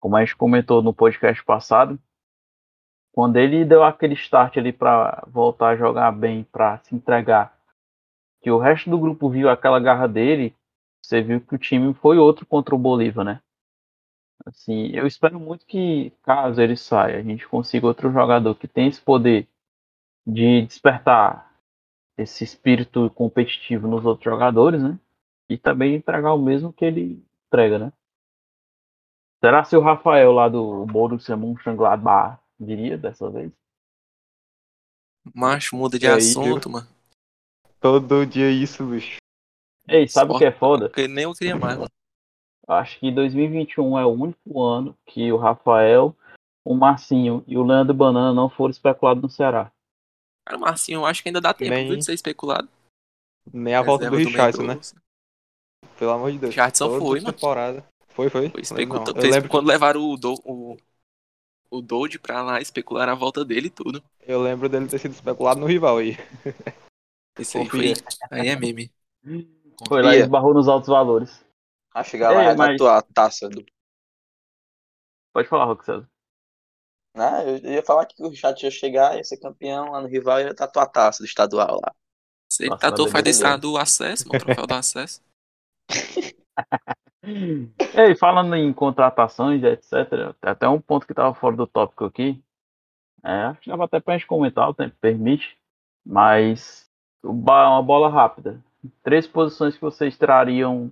como 0.00 0.16
a 0.16 0.24
gente 0.24 0.36
comentou 0.36 0.82
no 0.82 0.94
podcast 0.94 1.44
passado, 1.44 1.98
quando 3.18 3.36
ele 3.36 3.64
deu 3.64 3.82
aquele 3.82 4.14
start 4.14 4.58
ali 4.58 4.72
para 4.72 5.24
voltar 5.26 5.70
a 5.70 5.76
jogar 5.76 6.12
bem, 6.12 6.44
para 6.44 6.78
se 6.78 6.94
entregar, 6.94 7.52
que 8.40 8.48
o 8.48 8.58
resto 8.58 8.88
do 8.88 8.96
grupo 8.96 9.28
viu 9.28 9.50
aquela 9.50 9.80
garra 9.80 10.06
dele, 10.06 10.54
você 11.02 11.20
viu 11.20 11.40
que 11.40 11.52
o 11.52 11.58
time 11.58 11.92
foi 11.94 12.16
outro 12.16 12.46
contra 12.46 12.76
o 12.76 12.78
Bolívar, 12.78 13.24
né? 13.24 13.40
Assim, 14.46 14.92
eu 14.94 15.04
espero 15.04 15.40
muito 15.40 15.66
que, 15.66 16.12
caso 16.22 16.62
ele 16.62 16.76
saia, 16.76 17.18
a 17.18 17.22
gente 17.22 17.48
consiga 17.48 17.88
outro 17.88 18.12
jogador 18.12 18.54
que 18.54 18.68
tem 18.68 18.86
esse 18.86 19.02
poder 19.02 19.48
de 20.24 20.62
despertar 20.62 21.52
esse 22.16 22.44
espírito 22.44 23.10
competitivo 23.16 23.88
nos 23.88 24.04
outros 24.04 24.32
jogadores, 24.32 24.80
né? 24.80 24.96
E 25.50 25.58
também 25.58 25.96
entregar 25.96 26.34
o 26.34 26.40
mesmo 26.40 26.72
que 26.72 26.84
ele 26.84 27.20
entrega, 27.48 27.80
né? 27.80 27.92
Será 29.42 29.64
se 29.64 29.76
o 29.76 29.80
Rafael 29.80 30.30
lá 30.30 30.48
do 30.48 30.86
Borussia 30.86 31.36
Mönchengladbach 31.36 32.38
viria 32.58 32.98
dessa 32.98 33.30
vez? 33.30 33.52
Macho, 35.34 35.76
muda 35.76 35.98
de 35.98 36.06
E 36.06 36.08
aí, 36.08 36.16
assunto, 36.16 36.70
mano. 36.70 36.88
Todo 37.80 38.26
dia 38.26 38.50
isso, 38.50 38.84
bicho. 38.86 39.18
Ei, 39.86 40.08
sabe 40.08 40.32
o 40.32 40.38
que 40.38 40.44
é 40.44 40.52
foda? 40.52 40.88
Porque 40.88 41.08
nem 41.08 41.24
eu 41.24 41.32
queria 41.32 41.56
mais, 41.56 41.78
mano. 41.78 41.90
Acho 42.66 42.98
que 42.98 43.10
2021 43.10 43.98
é 43.98 44.04
o 44.04 44.10
único 44.10 44.62
ano 44.62 44.94
que 45.06 45.32
o 45.32 45.38
Rafael, 45.38 46.14
o 46.62 46.74
Marcinho 46.74 47.42
e 47.46 47.56
o 47.56 47.62
Leandro 47.62 47.94
Banana 47.94 48.34
não 48.34 48.50
foram 48.50 48.70
especulados 48.70 49.22
no 49.22 49.30
Ceará. 49.30 49.72
Cara, 50.44 50.58
o 50.58 50.60
Marcinho, 50.60 51.00
eu 51.00 51.06
acho 51.06 51.22
que 51.22 51.30
ainda 51.30 51.40
dá 51.40 51.54
tempo 51.54 51.70
Nem 51.70 51.96
de 51.96 52.04
ser 52.04 52.12
especulado. 52.12 52.68
Nem 53.50 53.74
a 53.74 53.80
volta 53.80 54.10
do 54.10 54.16
Richardson, 54.16 54.62
né? 54.62 54.78
Pelo 55.98 56.10
amor 56.10 56.30
de 56.30 56.38
Deus. 56.38 56.54
Richardson 56.54 56.98
foi, 56.98 57.20
mano. 57.20 57.32
temporada. 57.32 57.86
Foi, 58.08 58.28
foi? 58.28 58.50
Foi 58.50 58.60
Não, 58.60 58.62
especulado. 58.62 59.18
Eu 59.18 59.30
lembro, 59.30 59.48
Quando 59.48 59.66
levaram 59.66 60.02
o, 60.02 60.16
do, 60.18 60.34
o, 60.44 60.76
o 61.70 61.80
Doide 61.82 62.18
pra 62.18 62.42
lá 62.42 62.60
especular 62.60 63.08
a 63.08 63.14
volta 63.14 63.44
dele 63.44 63.66
e 63.68 63.70
tudo. 63.70 64.02
eu 64.20 64.40
lembro 64.42 64.68
dele 64.68 64.86
ter 64.88 64.98
sido 64.98 65.12
especulado 65.12 65.60
no 65.60 65.66
rival 65.66 65.98
aí. 65.98 66.16
Esse 67.38 67.58
aí 67.58 67.68
foi. 67.68 67.88
Confia. 67.94 68.04
Aí 68.30 68.48
é 68.48 68.56
meme. 68.56 68.90
Foi 69.86 70.02
lá 70.02 70.10
e 70.10 70.14
Confia. 70.14 70.20
esbarrou 70.24 70.54
nos 70.54 70.68
altos 70.68 70.88
valores. 70.88 71.44
A 71.94 72.02
chegar 72.04 72.30
lá 72.32 72.44
É, 72.44 72.52
e 72.52 72.56
mas- 72.56 72.72
tatuar 72.72 72.98
a 72.98 73.02
taça 73.02 73.48
do. 73.48 73.64
Pode 75.32 75.48
falar, 75.48 75.76
César. 75.84 76.08
Ah, 77.16 77.42
eu 77.44 77.56
ia 77.72 77.82
falar 77.82 78.06
que 78.06 78.22
o 78.22 78.28
Richard 78.28 78.62
ia 78.64 78.70
chegar, 78.70 79.16
ia 79.16 79.24
ser 79.24 79.38
campeão 79.38 79.90
lá 79.90 80.00
no 80.00 80.06
rival 80.08 80.40
e 80.40 80.44
ia 80.44 80.54
tatuar 80.54 80.84
a 80.86 80.88
taça 80.88 81.22
do 81.22 81.26
estadual 81.26 81.80
lá. 81.82 81.94
Se 82.50 82.62
ele 82.64 82.70
Nossa, 82.70 82.80
tatuou, 82.82 83.08
faz 83.08 83.22
beleza. 83.24 83.42
deixar 83.42 83.56
do 83.56 83.76
acesso, 83.76 84.28
mano. 84.28 84.40
Troféu 84.44 84.66
do 84.66 84.74
acesso. 84.74 85.20
Ei, 87.22 88.14
falando 88.16 88.54
em 88.54 88.72
contratações, 88.72 89.62
etc., 89.62 90.34
até 90.40 90.68
um 90.68 90.80
ponto 90.80 91.06
que 91.06 91.12
estava 91.12 91.34
fora 91.34 91.56
do 91.56 91.66
tópico 91.66 92.04
aqui. 92.04 92.42
É, 93.24 93.44
acho 93.46 93.60
que 93.60 93.70
dava 93.70 93.84
até 93.84 94.00
pra 94.00 94.16
gente 94.16 94.26
comentar, 94.26 94.68
o 94.68 94.74
tempo 94.74 94.96
permite. 95.00 95.58
Mas 96.04 96.88
uma 97.22 97.82
bola 97.82 98.08
rápida. 98.08 98.62
Três 99.02 99.26
posições 99.26 99.74
que 99.74 99.80
vocês 99.80 100.16
trariam 100.16 100.90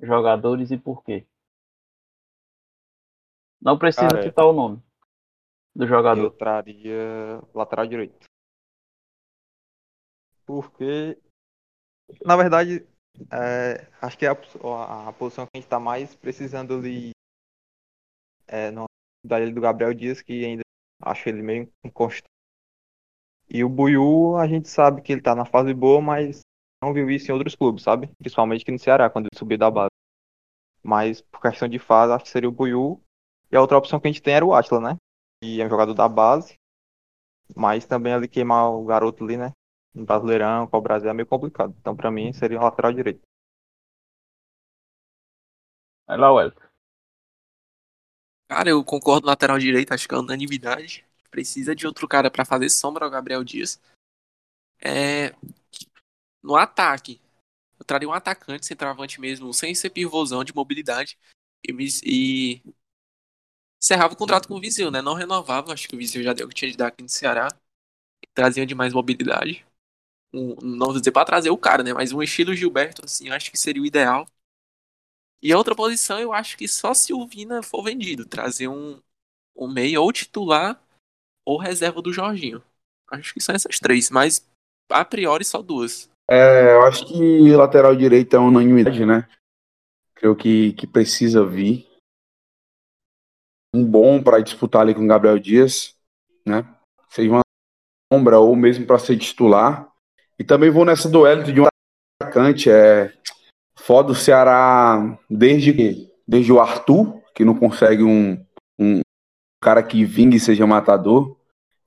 jogadores 0.00 0.70
e 0.70 0.78
por 0.78 1.04
quê? 1.04 1.26
Não 3.60 3.78
precisa 3.78 4.08
Cara, 4.08 4.22
citar 4.22 4.46
o 4.46 4.52
nome 4.52 4.82
do 5.74 5.84
Eu 5.84 5.88
jogador. 5.88 6.30
traria 6.32 7.40
lateral 7.54 7.86
direito. 7.86 8.26
Porque, 10.46 11.18
na 12.24 12.36
verdade, 12.36 12.86
é, 13.32 13.86
acho 14.00 14.18
que 14.18 14.26
é 14.26 14.28
a, 14.28 15.08
a- 15.08 15.12
posição 15.12 15.46
que 15.46 15.50
a 15.56 15.60
gente 15.60 15.68
tá 15.68 15.78
mais 15.80 16.14
precisando 16.14 16.74
ali 16.74 17.12
é 18.48 18.70
no, 18.70 18.86
da 19.24 19.38
do 19.48 19.60
Gabriel 19.60 19.94
Dias, 19.94 20.20
que 20.22 20.44
ainda 20.44 20.62
acho 21.02 21.28
ele 21.28 21.42
meio 21.42 21.70
inconstante. 21.84 22.28
E 23.48 23.62
o 23.64 23.68
Buiú, 23.68 24.36
a 24.36 24.46
gente 24.46 24.68
sabe 24.68 25.02
que 25.02 25.12
ele 25.12 25.20
tá 25.22 25.34
na 25.34 25.44
fase 25.44 25.72
boa, 25.72 26.00
mas 26.00 26.40
não 26.82 26.92
viu 26.92 27.10
isso 27.10 27.30
em 27.30 27.34
outros 27.34 27.54
clubes, 27.54 27.82
sabe? 27.82 28.08
Principalmente 28.18 28.62
aqui 28.62 28.72
no 28.72 28.78
Ceará, 28.78 29.08
quando 29.08 29.26
ele 29.26 29.38
subiu 29.38 29.58
da 29.58 29.70
base. 29.70 29.90
Mas 30.82 31.20
por 31.22 31.40
questão 31.42 31.68
de 31.68 31.78
fase, 31.78 32.12
acho 32.14 32.24
que 32.24 32.30
seria 32.30 32.48
o 32.48 32.52
Buiú. 32.52 33.00
E 33.52 33.56
a 33.56 33.60
outra 33.60 33.78
opção 33.78 34.00
que 34.00 34.08
a 34.08 34.12
gente 34.12 34.22
tem 34.22 34.34
era 34.34 34.46
o 34.46 34.54
Atila, 34.54 34.80
né? 34.80 34.96
Que 35.42 35.60
é 35.60 35.66
um 35.66 35.70
jogador 35.70 35.94
da 35.94 36.08
base. 36.08 36.54
Mas 37.56 37.86
também 37.86 38.12
ali 38.12 38.28
queimar 38.28 38.70
o 38.70 38.84
garoto 38.84 39.24
ali, 39.24 39.36
né? 39.36 39.50
No 39.96 40.04
Brasileirão, 40.04 40.66
com 40.68 40.76
o 40.76 40.80
Brasil 40.80 41.10
é 41.10 41.12
meio 41.14 41.26
complicado. 41.26 41.74
Então, 41.80 41.96
pra 41.96 42.10
mim, 42.10 42.32
seria 42.32 42.58
um 42.60 42.62
lateral 42.62 42.92
direito. 42.92 43.22
Vai 46.06 46.18
lá, 46.18 46.32
Wellington. 46.32 46.66
Cara, 48.48 48.68
eu 48.70 48.84
concordo 48.84 49.26
lateral 49.26 49.58
direito, 49.58 49.92
acho 49.92 50.06
que 50.06 50.14
é 50.14 50.18
unanimidade. 50.18 51.04
Precisa 51.30 51.74
de 51.74 51.86
outro 51.86 52.06
cara 52.06 52.30
pra 52.30 52.44
fazer 52.44 52.68
sombra 52.70 53.04
ao 53.04 53.10
Gabriel 53.10 53.42
Dias. 53.42 53.80
É... 54.84 55.34
No 56.42 56.56
ataque, 56.56 57.20
eu 57.78 57.84
traria 57.84 58.08
um 58.08 58.12
atacante, 58.12 58.66
centroavante 58.66 59.20
mesmo, 59.20 59.52
sem 59.52 59.74
ser 59.74 59.90
pivôzão 59.90 60.44
de 60.44 60.54
mobilidade. 60.54 61.18
E, 61.66 61.72
me- 61.72 61.88
e 62.04 62.62
encerrava 63.82 64.12
o 64.12 64.16
contrato 64.16 64.48
com 64.48 64.54
o 64.56 64.60
Viseu, 64.60 64.90
né? 64.90 65.00
Não 65.00 65.14
renovava, 65.14 65.72
acho 65.72 65.88
que 65.88 65.94
o 65.94 65.98
Viseu 65.98 66.22
já 66.22 66.32
deu 66.34 66.46
o 66.46 66.48
que 66.48 66.54
tinha 66.54 66.70
de 66.70 66.76
dar 66.76 66.88
aqui 66.88 67.02
no 67.02 67.08
Ceará. 67.08 67.48
Trazia 68.34 68.66
de 68.66 68.74
mais 68.74 68.94
mobilidade. 68.94 69.65
Um, 70.36 70.54
não 70.62 70.88
vou 70.88 70.98
dizer 70.98 71.12
pra 71.12 71.24
trazer 71.24 71.48
o 71.48 71.56
cara, 71.56 71.82
né? 71.82 71.94
Mas 71.94 72.12
um 72.12 72.22
estilo 72.22 72.54
Gilberto, 72.54 73.04
assim, 73.04 73.28
eu 73.28 73.34
acho 73.34 73.50
que 73.50 73.58
seria 73.58 73.82
o 73.82 73.86
ideal. 73.86 74.26
E 75.42 75.52
a 75.52 75.56
outra 75.56 75.74
posição, 75.74 76.18
eu 76.18 76.32
acho 76.32 76.56
que 76.56 76.68
só 76.68 76.92
se 76.92 77.14
o 77.14 77.26
Vina 77.26 77.62
for 77.62 77.82
vendido, 77.82 78.26
trazer 78.26 78.68
um, 78.68 79.00
um 79.56 79.66
meio 79.66 80.02
ou 80.02 80.12
titular 80.12 80.80
ou 81.44 81.58
reserva 81.58 82.02
do 82.02 82.12
Jorginho. 82.12 82.62
Acho 83.10 83.32
que 83.32 83.40
são 83.40 83.54
essas 83.54 83.78
três, 83.78 84.10
mas 84.10 84.46
a 84.90 85.04
priori 85.04 85.44
só 85.44 85.62
duas. 85.62 86.10
É, 86.28 86.74
eu 86.74 86.82
acho 86.82 87.06
que 87.06 87.54
lateral 87.54 87.94
direito 87.94 88.34
é 88.34 88.38
unanimidade, 88.38 89.06
né? 89.06 89.28
Creio 90.14 90.34
que, 90.34 90.72
que 90.72 90.86
precisa 90.86 91.46
vir 91.46 91.86
um 93.74 93.84
bom 93.84 94.22
para 94.22 94.40
disputar 94.40 94.82
ali 94.82 94.94
com 94.94 95.04
o 95.04 95.06
Gabriel 95.06 95.38
Dias, 95.38 95.94
né? 96.44 96.66
Seja 97.08 97.30
uma 97.30 97.42
sombra 98.12 98.38
ou 98.38 98.56
mesmo 98.56 98.86
para 98.86 98.98
ser 98.98 99.18
titular. 99.18 99.92
E 100.38 100.44
também 100.44 100.70
vou 100.70 100.84
nessa 100.84 101.08
duelo 101.08 101.44
de 101.44 101.60
um 101.60 101.66
atacante. 102.20 102.70
É 102.70 103.12
foda 103.76 104.12
o 104.12 104.14
Ceará 104.14 105.18
desde 105.30 106.06
desde 106.26 106.52
o 106.52 106.60
Arthur, 106.60 107.22
que 107.34 107.44
não 107.44 107.54
consegue 107.54 108.02
um, 108.02 108.44
um 108.78 109.00
cara 109.62 109.82
que 109.82 110.04
vingue 110.04 110.36
e 110.36 110.40
seja 110.40 110.66
matador. 110.66 111.36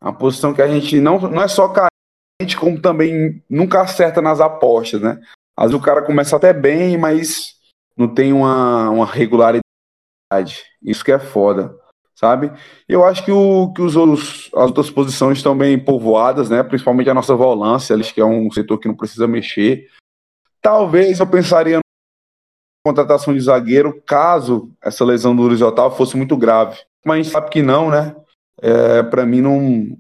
É 0.01 0.05
uma 0.05 0.17
posição 0.17 0.53
que 0.53 0.61
a 0.61 0.67
gente 0.67 0.99
não, 0.99 1.19
não 1.19 1.41
é 1.41 1.47
só 1.47 1.67
carente, 1.67 2.57
como 2.57 2.81
também 2.81 3.43
nunca 3.49 3.81
acerta 3.81 4.21
nas 4.21 4.39
apostas, 4.39 5.01
né? 5.01 5.19
Às 5.57 5.71
vezes 5.71 5.81
o 5.81 5.83
cara 5.83 6.01
começa 6.01 6.37
até 6.37 6.53
bem, 6.53 6.97
mas 6.97 7.55
não 7.97 8.07
tem 8.07 8.31
uma, 8.31 8.89
uma 8.89 9.05
regularidade. 9.05 9.63
Isso 10.81 11.03
que 11.03 11.11
é 11.11 11.19
foda, 11.19 11.77
sabe? 12.19 12.51
Eu 12.87 13.05
acho 13.05 13.23
que, 13.23 13.31
o, 13.31 13.71
que 13.71 13.81
os 13.81 13.95
as 13.95 14.51
outras 14.53 14.91
posições 14.91 15.37
estão 15.37 15.57
bem 15.57 15.79
povoadas, 15.79 16.49
né? 16.49 16.61
Principalmente 16.61 17.09
a 17.09 17.13
nossa 17.13 17.33
volância, 17.33 17.97
que 17.97 18.19
é 18.19 18.25
um 18.25 18.51
setor 18.51 18.77
que 18.77 18.89
não 18.89 18.95
precisa 18.95 19.25
mexer. 19.25 19.87
Talvez 20.61 21.21
eu 21.21 21.27
pensaria 21.27 21.77
na 21.77 21.81
contratação 22.85 23.33
de 23.33 23.39
zagueiro, 23.39 24.01
caso 24.05 24.69
essa 24.83 25.05
lesão 25.05 25.33
do 25.33 25.43
horizontal 25.43 25.95
fosse 25.95 26.17
muito 26.17 26.35
grave. 26.35 26.77
Mas 27.05 27.13
a 27.13 27.21
gente 27.21 27.31
sabe 27.31 27.49
que 27.49 27.61
não, 27.61 27.89
né? 27.89 28.13
É, 28.61 29.01
para 29.03 29.25
mim 29.25 29.39
não, 29.39 29.97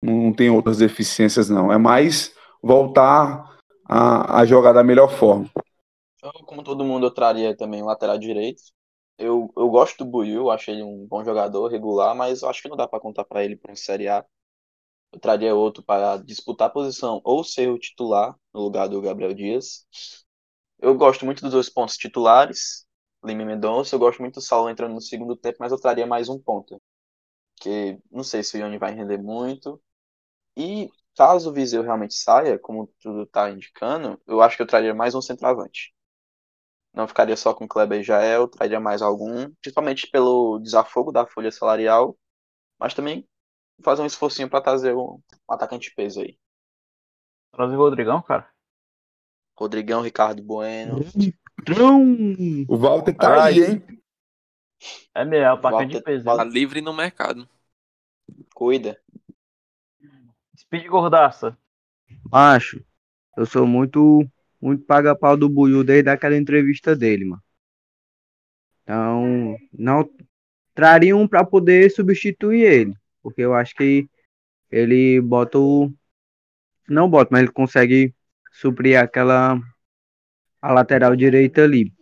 não 0.00 0.32
tem 0.32 0.48
outras 0.50 0.78
deficiências, 0.78 1.50
não. 1.50 1.72
É 1.72 1.76
mais 1.76 2.32
voltar 2.62 3.56
a, 3.84 4.40
a 4.40 4.46
jogar 4.46 4.72
da 4.72 4.84
melhor 4.84 5.10
forma. 5.10 5.50
Eu, 6.22 6.30
como 6.44 6.62
todo 6.62 6.84
mundo, 6.84 7.06
eu 7.06 7.10
traria 7.10 7.56
também 7.56 7.82
o 7.82 7.86
lateral 7.86 8.16
direito. 8.16 8.62
Eu, 9.18 9.52
eu 9.56 9.68
gosto 9.70 9.98
do 10.04 10.10
Buiu, 10.10 10.50
acho 10.50 10.70
ele 10.70 10.82
um 10.82 11.06
bom 11.06 11.24
jogador, 11.24 11.68
regular, 11.68 12.14
mas 12.14 12.42
acho 12.44 12.62
que 12.62 12.68
não 12.68 12.76
dá 12.76 12.86
para 12.88 13.00
contar 13.00 13.24
para 13.24 13.44
ele 13.44 13.56
para 13.56 13.72
um 13.72 13.76
Série 13.76 14.08
A. 14.08 14.24
Eu 15.12 15.20
traria 15.20 15.54
outro 15.54 15.82
para 15.82 16.18
disputar 16.18 16.68
a 16.68 16.72
posição 16.72 17.20
ou 17.24 17.44
ser 17.44 17.70
o 17.70 17.78
titular 17.78 18.36
no 18.54 18.62
lugar 18.62 18.88
do 18.88 19.00
Gabriel 19.02 19.34
Dias. 19.34 19.86
Eu 20.80 20.96
gosto 20.96 21.24
muito 21.24 21.42
dos 21.42 21.52
dois 21.52 21.68
pontos 21.70 21.96
titulares, 21.96 22.86
Lima 23.24 23.42
e 23.42 23.46
Mendonça. 23.46 23.94
Eu 23.94 23.98
gosto 24.00 24.20
muito 24.20 24.36
do 24.36 24.40
Saulo 24.42 24.70
entrando 24.70 24.94
no 24.94 25.00
segundo 25.00 25.36
tempo, 25.36 25.58
mas 25.60 25.72
eu 25.72 25.80
traria 25.80 26.06
mais 26.06 26.28
um 26.28 26.38
ponto. 26.40 26.80
Que 27.60 27.98
não 28.10 28.24
sei 28.24 28.42
se 28.44 28.56
o 28.56 28.60
Ione 28.60 28.78
vai 28.78 28.94
render 28.94 29.18
muito. 29.18 29.80
E 30.56 30.90
caso 31.16 31.50
o 31.50 31.52
Viseu 31.54 31.82
realmente 31.82 32.14
saia, 32.14 32.58
como 32.58 32.88
tudo 33.00 33.22
está 33.24 33.50
indicando, 33.50 34.20
eu 34.26 34.42
acho 34.42 34.56
que 34.56 34.62
eu 34.62 34.66
traria 34.66 34.94
mais 34.94 35.14
um 35.14 35.22
centroavante. 35.22 35.94
Não 36.92 37.06
ficaria 37.06 37.36
só 37.36 37.54
com 37.54 37.68
Kleber 37.68 38.00
e 38.00 38.02
Jael, 38.02 38.48
traria 38.48 38.80
mais 38.80 39.02
algum, 39.02 39.50
principalmente 39.60 40.06
pelo 40.06 40.58
desafogo 40.58 41.12
da 41.12 41.26
folha 41.26 41.52
salarial, 41.52 42.16
mas 42.78 42.94
também 42.94 43.26
fazer 43.82 44.02
um 44.02 44.06
esforcinho 44.06 44.48
para 44.48 44.60
trazer 44.60 44.94
um, 44.94 45.20
atacante 45.48 45.88
de 45.88 45.94
peso 45.94 46.20
aí. 46.20 46.38
Trazer 47.52 47.76
o 47.76 47.78
Rodrigão, 47.78 48.20
cara. 48.22 48.48
Rodrigão, 49.56 50.02
Ricardo 50.02 50.42
Bueno. 50.42 51.00
O 52.68 52.76
Walter 52.76 53.16
tá 53.16 53.44
aí, 53.44 53.64
hein? 53.64 54.02
É 55.14 55.24
mesmo, 55.24 55.44
é 55.44 55.52
o 55.52 55.56
atacante 55.56 55.96
de 55.96 56.02
peso. 56.02 56.24
Tá 56.24 56.44
livre 56.44 56.80
no 56.80 56.92
mercado. 56.92 57.48
Cuida. 58.54 59.00
Speed 60.56 60.86
Gordaça. 60.86 61.56
Macho, 62.30 62.84
eu 63.36 63.46
sou 63.46 63.66
muito, 63.66 64.28
muito 64.60 64.84
paga-pau 64.84 65.36
do 65.36 65.48
Buiu 65.48 65.84
desde 65.84 66.10
aquela 66.10 66.36
entrevista 66.36 66.96
dele, 66.96 67.24
mano. 67.24 67.42
Então, 68.82 69.56
não 69.72 70.08
traria 70.74 71.16
um 71.16 71.28
pra 71.28 71.44
poder 71.44 71.90
substituir 71.90 72.62
ele, 72.62 72.94
porque 73.22 73.42
eu 73.42 73.54
acho 73.54 73.74
que 73.74 74.08
ele 74.70 75.20
bota 75.20 75.58
o 75.58 75.92
não 76.88 77.08
bota, 77.08 77.28
mas 77.30 77.42
ele 77.42 77.52
consegue 77.52 78.14
suprir 78.50 78.98
aquela 78.98 79.60
a 80.60 80.72
lateral 80.72 81.14
direita 81.14 81.62
ali. 81.62 81.92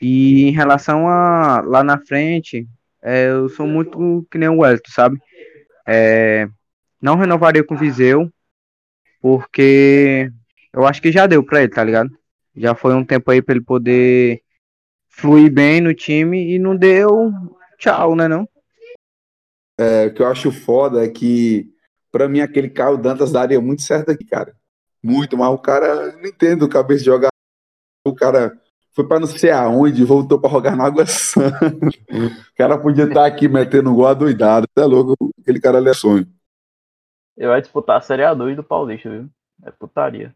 E 0.00 0.44
em 0.44 0.50
relação 0.50 1.08
a 1.08 1.60
lá 1.60 1.84
na 1.84 1.98
frente, 1.98 2.66
é, 3.00 3.28
eu 3.28 3.48
sou 3.48 3.66
muito 3.66 4.26
que 4.30 4.36
nem 4.38 4.48
o 4.48 4.58
Wellington, 4.58 4.90
sabe? 4.90 5.18
É, 5.86 6.48
não 7.00 7.16
renovaria 7.16 7.64
com 7.64 7.74
o 7.74 7.78
Viseu, 7.78 8.30
porque 9.20 10.30
eu 10.72 10.86
acho 10.86 11.00
que 11.02 11.12
já 11.12 11.26
deu 11.26 11.44
pra 11.44 11.62
ele, 11.62 11.72
tá 11.72 11.82
ligado? 11.82 12.10
Já 12.54 12.74
foi 12.74 12.94
um 12.94 13.04
tempo 13.04 13.30
aí 13.30 13.40
pra 13.40 13.54
ele 13.54 13.64
poder 13.64 14.42
fluir 15.08 15.52
bem 15.52 15.80
no 15.80 15.94
time 15.94 16.54
e 16.54 16.58
não 16.58 16.76
deu 16.76 17.30
tchau, 17.78 18.14
né 18.16 18.28
não? 18.28 18.48
É, 19.78 20.06
o 20.06 20.14
que 20.14 20.22
eu 20.22 20.26
acho 20.26 20.52
foda 20.52 21.04
é 21.04 21.08
que, 21.08 21.68
pra 22.10 22.28
mim, 22.28 22.40
aquele 22.40 22.68
Caio 22.68 22.96
Dantas 22.96 23.32
daria 23.32 23.60
muito 23.60 23.82
certo 23.82 24.10
aqui, 24.10 24.24
cara. 24.24 24.54
Muito, 25.02 25.36
mas 25.36 25.48
o 25.48 25.58
cara, 25.58 26.12
não 26.12 26.26
entendo 26.26 26.64
o 26.64 26.68
cabeça 26.68 27.00
de 27.00 27.06
jogar. 27.06 27.30
O 28.06 28.14
cara 28.14 28.56
foi 28.92 29.08
pra 29.08 29.18
não 29.18 29.26
sei 29.26 29.50
aonde, 29.50 30.04
voltou 30.04 30.40
pra 30.40 30.50
jogar 30.50 30.76
na 30.76 30.84
Água 30.84 31.06
Santa. 31.06 31.66
O 31.66 32.54
cara 32.56 32.78
podia 32.78 33.04
estar 33.04 33.26
aqui 33.26 33.48
metendo 33.48 33.94
gol 33.94 34.06
adoidado. 34.06 34.66
Tá 34.74 34.84
louco? 34.84 35.30
Aquele 35.40 35.60
cara 35.60 35.78
ali 35.78 35.88
é 35.88 35.94
sonho. 35.94 36.26
Ele 37.36 37.48
vai 37.48 37.60
disputar 37.60 37.96
a 37.96 38.00
Série 38.00 38.22
A2 38.22 38.56
do 38.56 38.62
Paulista, 38.62 39.10
viu? 39.10 39.28
É 39.64 39.70
putaria. 39.70 40.34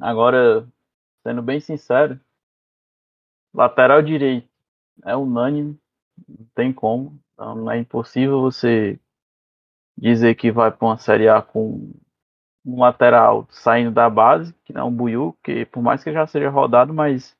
Agora, 0.00 0.68
sendo 1.22 1.42
bem 1.42 1.60
sincero, 1.60 2.20
lateral 3.54 4.02
direito 4.02 4.48
é 5.04 5.16
unânime, 5.16 5.78
não 6.28 6.46
tem 6.54 6.72
como. 6.72 7.18
Então, 7.34 7.70
é 7.70 7.78
impossível 7.78 8.40
você 8.40 8.98
dizer 9.96 10.34
que 10.34 10.50
vai 10.52 10.70
para 10.70 10.86
uma 10.86 10.98
Série 10.98 11.28
A 11.28 11.42
com 11.42 11.92
um 12.64 12.80
lateral 12.80 13.46
saindo 13.50 13.90
da 13.90 14.08
base, 14.10 14.52
que 14.64 14.72
não 14.72 14.82
é 14.82 14.84
um 14.84 14.94
Buiu, 14.94 15.36
que 15.42 15.64
por 15.66 15.82
mais 15.82 16.02
que 16.04 16.12
já 16.12 16.26
seja 16.26 16.50
rodado, 16.50 16.92
mas 16.92 17.36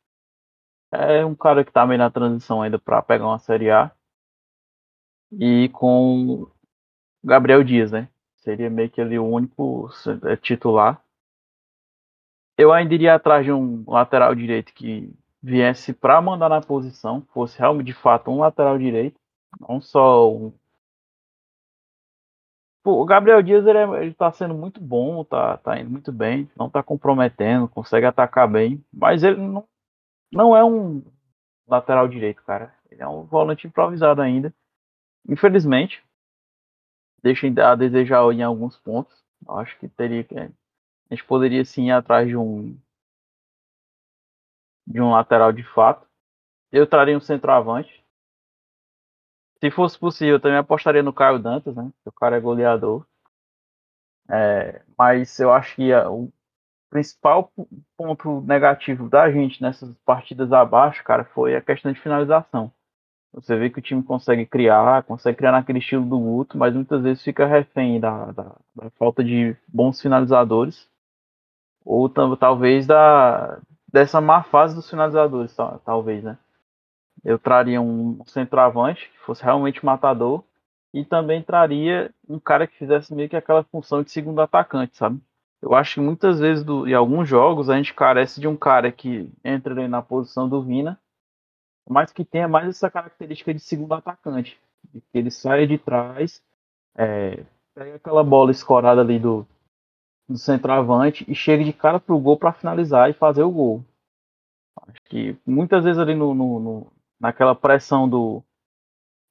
é 0.93 1.25
um 1.25 1.35
cara 1.35 1.65
que 1.65 1.73
tá 1.73 1.87
meio 1.87 1.99
na 1.99 2.11
transição 2.11 2.63
ainda 2.63 2.79
para 2.79 3.03
pegar 3.03 3.27
uma 3.27 3.39
Série 3.39 3.71
A. 3.71 3.91
E 5.33 5.69
com 5.71 6.51
Gabriel 7.23 7.63
Dias, 7.63 7.93
né? 7.93 8.09
Seria 8.37 8.71
meio 8.71 8.91
que 8.91 9.01
ali 9.01 9.19
o 9.19 9.27
único 9.27 9.91
é, 10.25 10.37
titular. 10.37 11.03
Eu 12.59 12.73
ainda 12.73 12.93
iria 12.95 13.15
atrás 13.15 13.45
de 13.45 13.53
um 13.53 13.85
lateral 13.89 14.35
direito 14.35 14.75
que 14.75 15.11
viesse 15.43 15.93
para 15.95 16.21
mandar 16.21 16.49
na 16.49 16.61
posição, 16.61 17.23
fosse 17.33 17.59
realmente 17.59 17.87
de 17.87 17.93
fato 17.95 18.31
um 18.31 18.41
lateral 18.41 18.77
direito, 18.79 19.19
não 19.61 19.81
só 19.81 20.31
um. 20.31 20.53
Pô, 22.83 23.01
o 23.03 23.05
Gabriel 23.05 23.43
Dias 23.43 23.67
ele, 23.67 23.79
é- 23.79 24.03
ele 24.03 24.15
tá 24.15 24.31
sendo 24.33 24.55
muito 24.55 24.81
bom, 24.81 25.25
tá, 25.25 25.57
tá 25.59 25.79
indo 25.79 25.91
muito 25.91 26.13
bem, 26.13 26.51
não 26.57 26.71
tá 26.71 26.83
comprometendo, 26.83 27.69
consegue 27.69 28.07
atacar 28.07 28.49
bem, 28.51 28.85
mas 28.93 29.23
ele 29.23 29.37
não, 29.37 29.65
não 30.33 30.57
é 30.57 30.65
um 30.65 31.03
lateral 31.69 32.09
direito, 32.09 32.43
cara. 32.45 32.75
Ele 32.91 33.03
é 33.03 33.09
um 33.09 33.25
volante 33.25 33.67
improvisado 33.67 34.23
ainda. 34.23 34.55
Infelizmente, 35.29 36.05
deixa 37.23 37.47
a 37.65 37.75
desejar 37.77 38.23
em 38.33 38.43
alguns 38.43 38.77
pontos. 38.77 39.15
Acho 39.49 39.79
que 39.79 39.89
teria 39.89 40.25
que. 40.25 40.35
A 41.11 41.15
gente 41.15 41.27
poderia 41.27 41.65
sim 41.67 41.89
ir 41.89 41.93
atrás 41.93 42.27
de 42.27 42.35
um. 42.37 42.79
De 44.85 45.01
um 45.01 45.13
lateral 45.13 45.53
de 45.53 45.63
fato. 45.63 46.05
Eu 46.73 46.87
traria 46.87 47.17
um 47.17 47.21
centroavante. 47.21 48.05
Se 49.61 49.71
fosse 49.71 49.97
possível, 49.97 50.35
eu 50.35 50.41
também 50.41 50.59
apostaria 50.59 51.01
no 51.01 51.13
Caio 51.13 51.39
Dantas, 51.39 51.77
né? 51.77 51.93
O 52.05 52.11
cara 52.11 52.37
é 52.37 52.41
goleador. 52.41 53.07
É, 54.31 54.83
mas 54.97 55.39
eu 55.41 55.53
acho 55.53 55.75
que 55.77 55.93
a- 55.93 56.11
o 56.11 56.31
principal 56.91 57.53
ponto 57.97 58.43
negativo 58.43 59.09
da 59.09 59.31
gente 59.33 59.63
nessas 59.63 59.95
partidas 60.07 60.53
abaixo, 60.53 61.05
cara, 61.05 61.25
foi 61.25 61.57
a 61.57 61.63
questão 61.63 61.93
de 61.93 62.01
finalização. 62.01 62.73
Você 63.33 63.57
vê 63.57 63.71
que 63.71 63.81
o 63.81 63.83
time 63.83 64.03
consegue 64.03 64.47
criar, 64.47 65.05
consegue 65.05 65.39
criar 65.39 65.53
naquele 65.53 65.81
estilo 65.81 66.05
do 66.07 66.19
Guto, 66.19 66.59
mas 66.59 66.75
muitas 66.75 67.03
vezes 67.03 67.23
fica 67.25 67.47
refém 67.47 68.01
da, 68.01 68.33
da, 68.33 68.57
da 68.77 68.91
falta 68.99 69.25
de 69.25 69.57
bons 69.69 70.01
finalizadores. 70.03 70.88
Ou 71.85 72.09
talvez 72.37 72.87
da 72.87 73.59
dessa 73.91 74.21
má 74.21 74.43
fase 74.43 74.75
dos 74.75 74.89
finalizadores, 74.89 75.55
ta- 75.55 75.79
talvez, 75.85 76.23
né? 76.23 76.39
Eu 77.25 77.39
traria 77.39 77.81
um 77.81 78.25
centroavante 78.27 79.09
que 79.11 79.19
fosse 79.21 79.43
realmente 79.43 79.85
matador 79.85 80.43
e 80.93 81.05
também 81.05 81.43
traria 81.43 82.13
um 82.29 82.39
cara 82.39 82.67
que 82.67 82.77
fizesse 82.79 83.15
meio 83.15 83.29
que 83.29 83.37
aquela 83.37 83.65
função 83.65 84.03
de 84.03 84.11
segundo 84.11 84.41
atacante, 84.41 84.97
sabe? 84.97 85.21
Eu 85.61 85.75
acho 85.75 85.95
que 85.95 86.01
muitas 86.01 86.39
vezes 86.39 86.65
do, 86.65 86.87
em 86.87 86.95
alguns 86.95 87.29
jogos 87.29 87.69
a 87.69 87.77
gente 87.77 87.95
carece 87.95 88.41
de 88.41 88.47
um 88.47 88.57
cara 88.57 88.93
que 88.93 89.31
entra 89.45 89.89
na 89.89 90.01
posição 90.03 90.49
do 90.49 90.63
Vina, 90.63 90.99
mas 91.89 92.13
que 92.13 92.25
tenha 92.25 92.49
mais 92.49 92.69
essa 92.69 92.91
característica 92.91 93.53
de 93.53 93.61
segundo 93.61 93.95
atacante, 93.95 94.59
que 94.93 95.19
ele 95.19 95.31
saia 95.31 95.67
de 95.67 95.79
trás, 95.79 96.43
é, 96.97 97.45
pega 97.75 97.97
aquela 97.97 98.25
bola 98.25 98.51
escorada 98.51 99.01
ali 99.01 99.19
do, 99.19 99.47
do 100.29 100.39
centroavante 100.39 101.25
e 101.29 101.35
chega 101.35 101.65
de 101.65 101.73
cara 101.73 102.01
pro 102.01 102.19
gol 102.19 102.37
para 102.37 102.53
finalizar 102.53 103.11
e 103.11 103.15
fazer 103.15 103.43
o 103.43 103.51
gol. 103.51 103.85
Acho 104.87 105.01
que 105.07 105.37
muitas 105.47 105.85
vezes 105.85 105.99
ali 105.99 106.15
no, 106.15 106.35
no- 106.35 106.61
no- 106.61 106.93
naquela 107.21 107.55
pressão 107.55 108.09
do, 108.09 108.43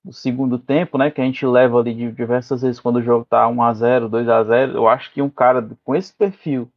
do 0.04 0.14
segundo 0.14 0.60
tempo, 0.60 0.98
né, 0.98 1.12
que 1.12 1.22
a 1.22 1.26
gente 1.26 1.46
leva 1.46 1.80
ali 1.80 1.94
de 1.96 2.12
diversas 2.12 2.62
vezes 2.64 2.80
quando 2.82 2.98
o 2.98 3.04
jogo 3.04 3.26
tá 3.26 3.48
1 3.48 3.62
a 3.64 3.74
0, 3.74 4.10
2 4.10 4.30
a 4.30 4.44
0, 4.44 4.74
eu 4.74 4.88
acho 4.88 5.12
que 5.14 5.22
um 5.22 5.30
cara 5.30 5.68
com 5.84 5.96
esse 5.96 6.14
perfil, 6.14 6.70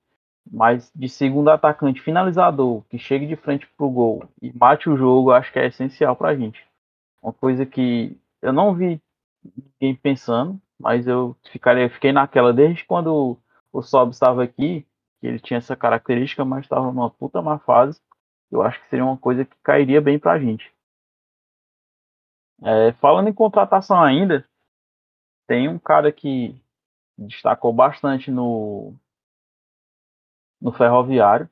mas 0.51 0.91
de 0.95 1.09
segundo 1.09 1.51
atacante 1.51 2.03
finalizador, 2.03 2.83
que 2.91 2.99
chegue 2.99 3.27
de 3.27 3.37
frente 3.37 3.69
pro 3.77 3.91
gol 3.91 4.25
e 4.43 4.53
mate 4.53 4.91
o 4.91 4.97
jogo, 4.97 5.33
acho 5.33 5.53
que 5.53 5.59
é 5.61 5.69
essencial 5.69 6.17
pra 6.17 6.37
gente. 6.37 6.65
Uma 7.23 7.33
coisa 7.33 7.67
que 7.67 8.17
eu 8.43 8.53
não 8.53 8.75
vi 8.75 9.01
ninguém 9.81 9.95
pensando, 9.97 10.61
mas 10.79 11.07
eu 11.07 11.37
ficaria, 11.53 11.91
fiquei 11.91 12.13
naquela 12.13 12.53
desde 12.53 12.85
quando 12.85 13.39
o 13.73 13.83
Sob 13.83 14.11
estava 14.11 14.43
aqui, 14.43 14.87
que 15.21 15.27
ele 15.27 15.39
tinha 15.39 15.59
essa 15.59 15.77
característica, 15.77 16.45
mas 16.45 16.65
estava 16.65 16.87
numa 16.87 17.11
puta 17.11 17.43
má 17.43 17.59
fase. 17.59 18.01
Eu 18.51 18.63
acho 18.63 18.81
que 18.81 18.89
seria 18.89 19.05
uma 19.05 19.17
coisa 19.17 19.45
que 19.45 19.57
cairia 19.63 20.01
bem 20.01 20.19
pra 20.19 20.39
gente. 20.39 20.73
É, 22.63 22.93
falando 22.95 23.29
em 23.29 23.33
contratação 23.33 24.03
ainda, 24.03 24.47
tem 25.47 25.69
um 25.69 25.79
cara 25.79 26.13
que 26.13 26.61
destacou 27.17 27.73
bastante 27.73 28.31
no, 28.31 28.95
no 30.61 30.73
Ferroviário, 30.73 31.49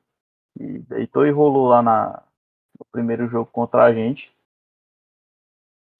e 0.59 0.79
deitou 0.79 1.25
e 1.25 1.31
rolou 1.31 1.67
lá 1.67 1.81
na, 1.81 2.23
no 2.77 2.85
primeiro 2.91 3.27
jogo 3.27 3.49
contra 3.51 3.85
a 3.85 3.93
gente, 3.93 4.33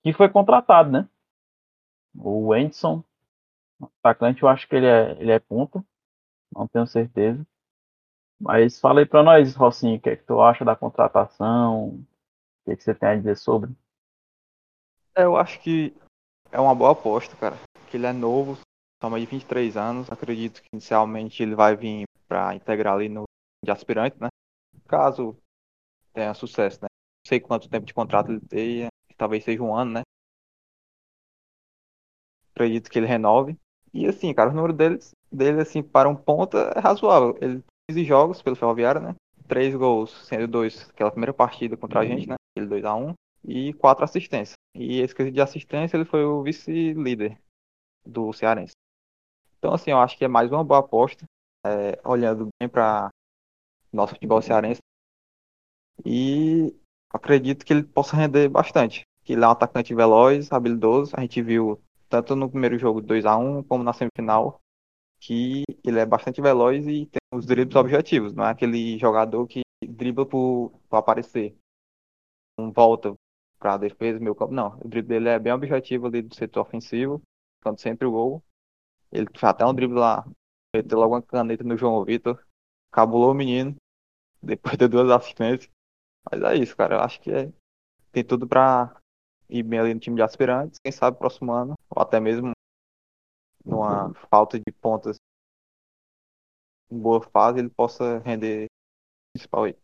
que 0.03 0.13
foi 0.13 0.29
contratado, 0.29 0.91
né? 0.91 1.07
O 2.15 2.47
Wendson, 2.47 3.03
atacante, 4.01 4.43
eu 4.43 4.49
acho 4.49 4.67
que 4.67 4.75
ele 4.75 4.87
é, 4.87 5.11
ele 5.19 5.31
é 5.31 5.39
ponta, 5.39 5.83
não 6.53 6.67
tenho 6.67 6.87
certeza. 6.87 7.45
Mas 8.39 8.79
fala 8.79 9.01
aí 9.01 9.05
pra 9.05 9.21
nós, 9.21 9.55
Rocinho, 9.55 9.97
o 9.97 10.01
que 10.01 10.09
é 10.09 10.15
que 10.15 10.23
tu 10.23 10.41
acha 10.41 10.63
da 10.63 10.75
contratação? 10.75 11.87
O 11.89 12.05
que, 12.65 12.71
é 12.71 12.75
que 12.75 12.83
você 12.83 12.95
tem 12.95 13.09
a 13.09 13.15
dizer 13.15 13.37
sobre? 13.37 13.71
É, 15.15 15.23
Eu 15.23 15.35
acho 15.35 15.59
que 15.61 15.93
é 16.51 16.59
uma 16.59 16.73
boa 16.73 16.91
aposta, 16.91 17.35
cara. 17.35 17.55
Que 17.89 17.97
ele 17.97 18.05
é 18.05 18.13
novo, 18.13 18.57
toma 19.01 19.19
de 19.19 19.25
23 19.25 19.75
anos. 19.75 20.09
Acredito 20.11 20.61
que 20.61 20.69
inicialmente 20.71 21.43
ele 21.43 21.55
vai 21.55 21.75
vir 21.75 22.05
pra 22.27 22.55
integrar 22.55 22.93
ali 22.95 23.09
no 23.09 23.23
de 23.63 23.71
aspirante, 23.71 24.17
né? 24.19 24.29
Caso 24.87 25.37
tenha 26.13 26.33
sucesso, 26.33 26.79
né? 26.81 26.87
Não 26.89 27.29
sei 27.29 27.39
quanto 27.39 27.69
tempo 27.69 27.85
de 27.85 27.93
contrato 27.93 28.31
ele 28.31 28.41
tem, 28.41 28.87
talvez 29.17 29.43
seja 29.43 29.61
um 29.61 29.75
ano, 29.75 29.91
né? 29.93 30.01
Acredito 32.53 32.89
que 32.89 32.97
ele 32.97 33.07
renove. 33.07 33.57
E 33.93 34.07
assim, 34.07 34.33
cara, 34.33 34.49
o 34.49 34.53
número 34.53 34.73
dele, 34.73 34.99
dele 35.31 35.61
assim, 35.61 35.81
para 35.81 36.09
um 36.09 36.15
ponta 36.15 36.73
é 36.75 36.79
razoável. 36.79 37.37
Ele 37.41 37.61
tem 37.87 37.95
15 37.95 38.05
jogos 38.05 38.41
pelo 38.41 38.55
Ferroviário, 38.55 39.01
né? 39.01 39.15
Três 39.47 39.75
gols, 39.75 40.11
sendo 40.25 40.47
dois 40.47 40.89
aquela 40.89 41.11
primeira 41.11 41.33
partida 41.33 41.75
contra 41.75 42.01
a 42.01 42.05
gente, 42.05 42.27
né? 42.27 42.35
Ele 42.55 42.67
2 42.67 42.85
a 42.85 42.95
1 42.95 43.13
e 43.45 43.73
quatro 43.73 44.03
assistências. 44.03 44.53
E 44.75 44.99
esse 44.99 45.15
quesito 45.15 45.33
de 45.33 45.41
assistência, 45.41 45.97
ele 45.97 46.05
foi 46.05 46.23
o 46.23 46.43
vice-líder 46.43 47.39
do 48.05 48.31
Cearense. 48.33 48.73
Então, 49.57 49.73
assim, 49.73 49.91
eu 49.91 49.99
acho 49.99 50.17
que 50.17 50.23
é 50.23 50.27
mais 50.27 50.51
uma 50.51 50.63
boa 50.63 50.79
aposta, 50.79 51.25
é, 51.65 51.99
olhando 52.05 52.47
bem 52.59 52.69
para 52.69 53.09
nosso 53.91 54.13
futebol 54.13 54.41
cearense. 54.41 54.79
E 56.05 56.73
acredito 57.13 57.65
que 57.65 57.73
ele 57.73 57.83
possa 57.83 58.15
render 58.15 58.47
bastante. 58.47 59.01
Que 59.23 59.33
ele 59.33 59.43
é 59.43 59.47
um 59.47 59.51
atacante 59.51 59.93
veloz, 59.93 60.51
habilidoso. 60.51 61.13
A 61.15 61.21
gente 61.21 61.41
viu 61.41 61.81
tanto 62.09 62.35
no 62.35 62.49
primeiro 62.49 62.77
jogo 62.79 63.01
2 63.01 63.25
a 63.25 63.37
1 63.37 63.63
como 63.63 63.83
na 63.83 63.93
semifinal 63.93 64.61
que 65.19 65.63
ele 65.83 65.99
é 65.99 66.05
bastante 66.05 66.41
veloz 66.41 66.85
e 66.87 67.07
tem 67.07 67.19
os 67.33 67.45
dribles 67.45 67.75
objetivos. 67.77 68.33
Não 68.33 68.45
é 68.45 68.51
aquele 68.51 68.97
jogador 68.99 69.47
que 69.47 69.61
dribla 69.83 70.25
por 70.25 70.73
aparecer. 70.91 71.57
Não 72.57 72.71
volta 72.71 73.13
para 73.59 73.77
defesa, 73.77 74.19
meio 74.19 74.35
campo. 74.35 74.53
Não, 74.53 74.77
o 74.79 74.87
drible 74.87 75.07
dele 75.09 75.29
é 75.29 75.39
bem 75.39 75.53
objetivo 75.53 76.07
ali 76.07 76.21
do 76.21 76.35
setor 76.35 76.61
ofensivo, 76.61 77.21
quando 77.63 77.79
sempre 77.79 78.05
o 78.07 78.11
gol. 78.11 78.43
Ele 79.11 79.27
fez 79.31 79.43
até 79.45 79.65
um 79.65 79.73
drible 79.75 79.97
lá, 79.99 80.25
meteu 80.75 80.99
logo 80.99 81.15
uma 81.15 81.21
caneta 81.23 81.63
no 81.63 81.77
João 81.77 82.03
Vitor, 82.05 82.43
cabulou 82.91 83.31
o 83.31 83.35
menino, 83.35 83.75
depois 84.43 84.77
deu 84.77 84.89
duas 84.89 85.09
assistências. 85.11 85.71
Mas 86.31 86.41
é 86.43 86.55
isso, 86.57 86.75
cara. 86.77 86.95
Eu 86.97 87.01
acho 87.01 87.21
que 87.21 87.31
é- 87.31 87.51
tem 88.11 88.23
tudo 88.25 88.47
pra 88.47 88.98
ir 89.49 89.63
bem 89.63 89.79
ali 89.79 89.93
no 89.93 89.99
time 89.99 90.15
de 90.15 90.21
aspirantes. 90.21 90.79
Quem 90.83 90.91
sabe 90.91 91.17
próximo 91.17 91.51
ano, 91.51 91.73
ou 91.89 92.01
até 92.01 92.19
mesmo 92.19 92.51
numa 93.65 94.13
falta 94.29 94.59
de 94.59 94.71
pontas 94.81 95.17
em 96.91 96.99
boa 96.99 97.21
fase, 97.21 97.59
ele 97.59 97.69
possa 97.69 98.19
render 98.19 98.67
principal 99.33 99.65
aí. 99.65 99.75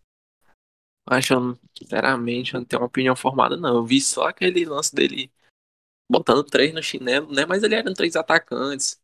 Acho, 1.07 1.33
eu 1.33 1.59
sinceramente, 1.77 2.53
eu 2.53 2.59
não 2.61 2.65
tenho 2.65 2.81
uma 2.81 2.87
opinião 2.87 3.15
formada, 3.15 3.55
não. 3.55 3.75
Eu 3.75 3.85
vi 3.85 4.01
só 4.01 4.27
aquele 4.27 4.65
lance 4.65 4.93
dele 4.93 5.31
botando 6.09 6.43
três 6.43 6.73
no 6.73 6.81
chinelo, 6.83 7.31
né? 7.33 7.45
Mas 7.45 7.63
ele 7.63 7.75
eram 7.75 7.93
três 7.93 8.15
atacantes. 8.15 9.01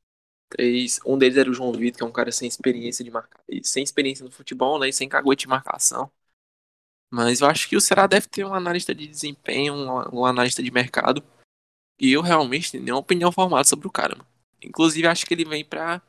Três, 0.50 1.00
um 1.06 1.18
deles 1.18 1.38
era 1.38 1.50
o 1.50 1.54
João 1.54 1.72
Vitor, 1.74 1.98
que 2.00 2.04
é 2.04 2.08
um 2.08 2.12
cara 2.12 2.32
sem 2.32 2.48
experiência 2.48 3.06
de 3.06 3.12
marcar, 3.12 3.44
sem 3.64 3.84
experiência 3.84 4.26
no 4.26 4.32
futebol, 4.32 4.80
né? 4.80 4.90
E 4.90 4.94
sem 4.94 5.10
caguete 5.10 5.44
de 5.44 5.50
marcação. 5.50 6.12
Mas 7.12 7.42
eu 7.42 7.48
acho 7.48 7.68
que 7.68 7.76
o 7.76 7.82
Ceará 7.82 8.08
deve 8.08 8.28
ter 8.28 8.46
um 8.46 8.54
analista 8.54 8.96
de 8.96 9.06
desempenho, 9.06 9.74
um, 9.74 10.20
um 10.22 10.26
analista 10.26 10.64
de 10.64 10.72
mercado. 10.72 11.22
E 12.00 12.14
eu 12.14 12.22
realmente 12.22 12.72
tenho 12.72 12.84
nenhuma 12.84 13.02
opinião 13.02 13.32
formada 13.32 13.66
sobre 13.66 13.86
o 13.86 13.92
cara, 13.92 14.16
mano. 14.16 14.28
Inclusive, 14.64 15.08
acho 15.08 15.26
que 15.26 15.34
ele 15.34 15.44
vem 15.44 15.66
pra, 15.66 16.02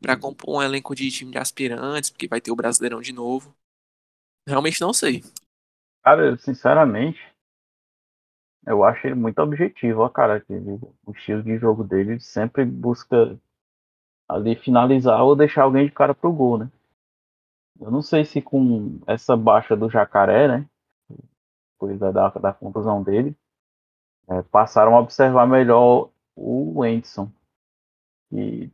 pra 0.00 0.16
compor 0.16 0.56
um 0.56 0.62
elenco 0.62 0.94
de 0.94 1.10
time 1.10 1.30
de 1.30 1.38
aspirantes, 1.38 2.10
porque 2.10 2.26
vai 2.26 2.40
ter 2.40 2.50
o 2.50 2.56
Brasileirão 2.56 3.00
de 3.00 3.12
novo. 3.12 3.54
Realmente 4.46 4.80
não 4.80 4.92
sei. 4.92 5.22
Cara, 6.02 6.36
sinceramente, 6.36 7.20
eu 8.66 8.82
acho 8.84 9.06
ele 9.06 9.14
muito 9.14 9.38
objetivo, 9.38 10.00
ó, 10.00 10.08
cara. 10.08 10.44
ele- 10.50 10.80
o 11.06 11.12
estilo 11.12 11.42
de 11.42 11.56
jogo 11.58 11.84
dele 11.84 12.12
ele 12.12 12.20
sempre 12.20 12.64
busca 12.64 13.38
ali 14.28 14.56
finalizar 14.56 15.22
ou 15.22 15.36
deixar 15.36 15.62
alguém 15.62 15.86
de 15.86 15.92
cara 15.92 16.14
pro 16.14 16.32
gol, 16.32 16.58
né? 16.58 16.70
Eu 17.80 17.90
não 17.90 18.02
sei 18.02 18.24
se 18.24 18.40
com 18.40 19.00
essa 19.06 19.36
baixa 19.36 19.76
do 19.76 19.90
Jacaré, 19.90 20.48
né? 20.48 20.68
Coisa 21.78 22.12
da, 22.12 22.28
da 22.28 22.52
contusão 22.52 23.02
dele, 23.02 23.36
é, 24.28 24.42
passaram 24.42 24.96
a 24.96 25.00
observar 25.00 25.46
melhor 25.46 26.10
o 26.36 26.80
Wendson. 26.80 27.30
E 28.32 28.70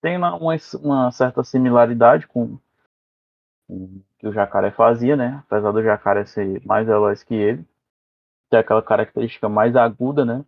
tem 0.00 0.16
uma, 0.16 0.36
uma 0.36 1.10
certa 1.10 1.42
similaridade 1.42 2.26
com, 2.26 2.58
com 3.66 3.74
o 3.74 4.04
que 4.18 4.28
o 4.28 4.32
Jacaré 4.32 4.70
fazia, 4.70 5.16
né? 5.16 5.42
Apesar 5.46 5.72
do 5.72 5.82
Jacaré 5.82 6.24
ser 6.24 6.64
mais 6.64 6.86
veloz 6.86 7.22
que 7.22 7.34
ele, 7.34 7.66
ter 8.50 8.58
aquela 8.58 8.82
característica 8.82 9.48
mais 9.48 9.76
aguda, 9.76 10.24
né? 10.24 10.44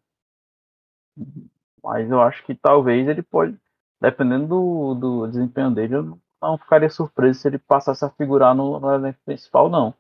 Mas 1.82 2.10
eu 2.10 2.20
acho 2.20 2.44
que 2.44 2.54
talvez 2.54 3.06
ele 3.08 3.22
pode, 3.22 3.58
dependendo 4.00 4.46
do, 4.46 4.94
do 4.94 5.26
desempenho 5.26 5.70
dele, 5.70 5.94
eu 5.94 6.20
não 6.40 6.58
ficaria 6.58 6.90
surpreso 6.90 7.40
se 7.40 7.48
ele 7.48 7.58
passasse 7.58 8.04
a 8.04 8.10
figurar 8.10 8.54
no, 8.54 8.78
no 8.78 8.92
elenco 8.92 9.18
principal, 9.24 9.68
não. 9.68 9.94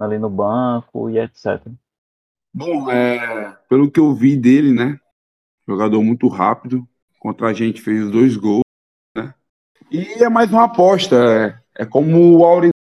Ali 0.00 0.18
no 0.18 0.28
banco 0.28 1.08
e 1.08 1.18
etc. 1.18 1.60
Bom, 2.52 2.90
é, 2.90 3.56
pelo 3.68 3.90
que 3.90 4.00
eu 4.00 4.14
vi 4.14 4.36
dele, 4.36 4.72
né? 4.72 4.98
Jogador 5.66 6.02
muito 6.02 6.28
rápido. 6.28 6.86
Contra 7.18 7.48
a 7.48 7.52
gente 7.52 7.80
fez 7.80 8.10
dois 8.10 8.36
gols, 8.36 8.62
né? 9.16 9.34
E 9.90 10.22
é 10.22 10.28
mais 10.28 10.50
uma 10.50 10.64
aposta. 10.64 11.16
É, 11.16 11.82
é 11.82 11.86
como 11.86 12.38
o 12.38 12.44
Aureliano 12.44 12.72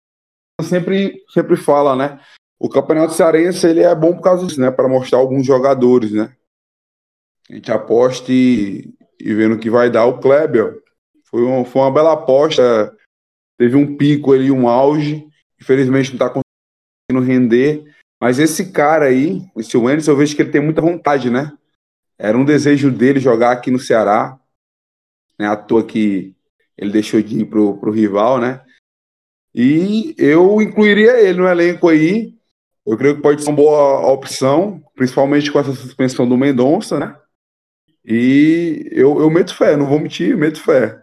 sempre, 0.62 1.22
sempre 1.28 1.56
fala, 1.56 1.94
né? 1.94 2.20
O 2.58 2.68
Campeonato 2.68 3.12
Cearense 3.12 3.66
ele 3.66 3.80
é 3.80 3.94
bom 3.94 4.14
por 4.14 4.22
causa 4.22 4.46
disso, 4.46 4.60
né? 4.60 4.70
Para 4.70 4.88
mostrar 4.88 5.18
alguns 5.18 5.46
jogadores, 5.46 6.12
né? 6.12 6.34
A 7.50 7.54
gente 7.54 7.70
aposta 7.72 8.32
e, 8.32 8.94
e 9.20 9.34
vendo 9.34 9.56
o 9.56 9.58
que 9.58 9.70
vai 9.70 9.90
dar. 9.90 10.06
O 10.06 10.18
Kleber 10.18 10.81
foi, 11.32 11.44
um, 11.44 11.64
foi 11.64 11.82
uma 11.82 11.90
bela 11.90 12.12
aposta. 12.12 12.94
Teve 13.58 13.76
um 13.76 13.96
pico 13.96 14.32
ali, 14.32 14.50
um 14.50 14.68
auge. 14.68 15.26
Infelizmente 15.60 16.10
não 16.10 16.14
está 16.16 16.28
conseguindo 16.28 17.26
render. 17.26 17.84
Mas 18.20 18.38
esse 18.38 18.70
cara 18.70 19.06
aí, 19.06 19.42
esse 19.56 19.76
Wendel, 19.76 20.04
eu 20.06 20.16
vejo 20.16 20.36
que 20.36 20.42
ele 20.42 20.52
tem 20.52 20.60
muita 20.60 20.82
vontade, 20.82 21.30
né? 21.30 21.52
Era 22.18 22.36
um 22.36 22.44
desejo 22.44 22.90
dele 22.90 23.18
jogar 23.18 23.52
aqui 23.52 23.70
no 23.70 23.78
Ceará. 23.78 24.38
Né? 25.38 25.46
À 25.46 25.56
toa 25.56 25.84
que 25.84 26.34
ele 26.76 26.92
deixou 26.92 27.20
de 27.22 27.40
ir 27.40 27.44
pro, 27.46 27.78
pro 27.78 27.90
rival, 27.90 28.38
né? 28.38 28.62
E 29.54 30.14
eu 30.18 30.60
incluiria 30.60 31.20
ele 31.20 31.38
no 31.38 31.48
elenco 31.48 31.88
aí. 31.88 32.34
Eu 32.86 32.96
creio 32.96 33.16
que 33.16 33.22
pode 33.22 33.42
ser 33.42 33.48
uma 33.48 33.56
boa 33.56 34.12
opção, 34.12 34.82
principalmente 34.94 35.50
com 35.50 35.58
essa 35.58 35.72
suspensão 35.72 36.28
do 36.28 36.36
Mendonça, 36.36 36.98
né? 36.98 37.16
E 38.04 38.88
eu, 38.90 39.20
eu 39.20 39.30
meto 39.30 39.54
fé, 39.54 39.76
não 39.76 39.86
vou 39.86 40.00
mentir, 40.00 40.36
meto 40.36 40.60
fé. 40.60 41.00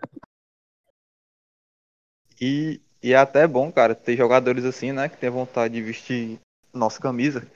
E, 2.42 2.82
e 3.02 3.14
é 3.14 3.18
até 3.18 3.48
bom, 3.48 3.72
cara, 3.72 3.94
ter 3.94 4.16
jogadores 4.16 4.64
assim, 4.66 4.92
né, 4.92 5.10
que 5.10 5.18
tem 5.18 5.30
vontade 5.30 5.74
de 5.74 5.82
vestir 5.82 6.40
nossa 6.74 7.00
camisa, 7.02 7.50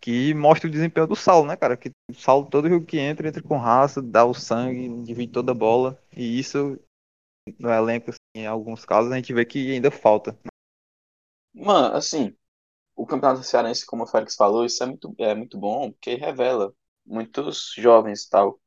que 0.00 0.32
mostra 0.34 0.68
o 0.68 0.70
desempenho 0.70 1.06
do 1.06 1.16
Saulo, 1.16 1.46
né, 1.46 1.56
cara? 1.56 1.76
Que 1.76 1.90
o 2.10 2.14
Saulo, 2.14 2.48
todo 2.48 2.68
jogo 2.68 2.86
que 2.86 2.98
entra, 2.98 3.28
entra 3.28 3.42
com 3.42 3.56
raça, 3.56 4.00
dá 4.00 4.24
o 4.24 4.34
sangue, 4.34 5.02
divide 5.02 5.32
toda 5.32 5.52
a 5.52 5.54
bola. 5.54 6.00
E 6.16 6.38
isso, 6.38 6.78
no 7.58 7.70
elenco, 7.70 8.10
assim, 8.10 8.18
em 8.36 8.46
alguns 8.46 8.84
casos, 8.84 9.10
a 9.10 9.16
gente 9.16 9.32
vê 9.32 9.44
que 9.44 9.72
ainda 9.72 9.90
falta. 9.90 10.38
Mano, 11.52 11.96
assim, 11.96 12.36
o 12.94 13.06
campeonato 13.06 13.42
cearense, 13.42 13.84
como 13.84 14.04
o 14.04 14.06
Félix 14.06 14.36
falou, 14.36 14.64
isso 14.64 14.82
é 14.82 14.86
muito, 14.86 15.14
é 15.18 15.34
muito 15.34 15.58
bom, 15.58 15.90
porque 15.90 16.14
revela 16.14 16.72
muitos 17.04 17.74
jovens 17.76 18.24
e 18.24 18.30
tal. 18.30 18.60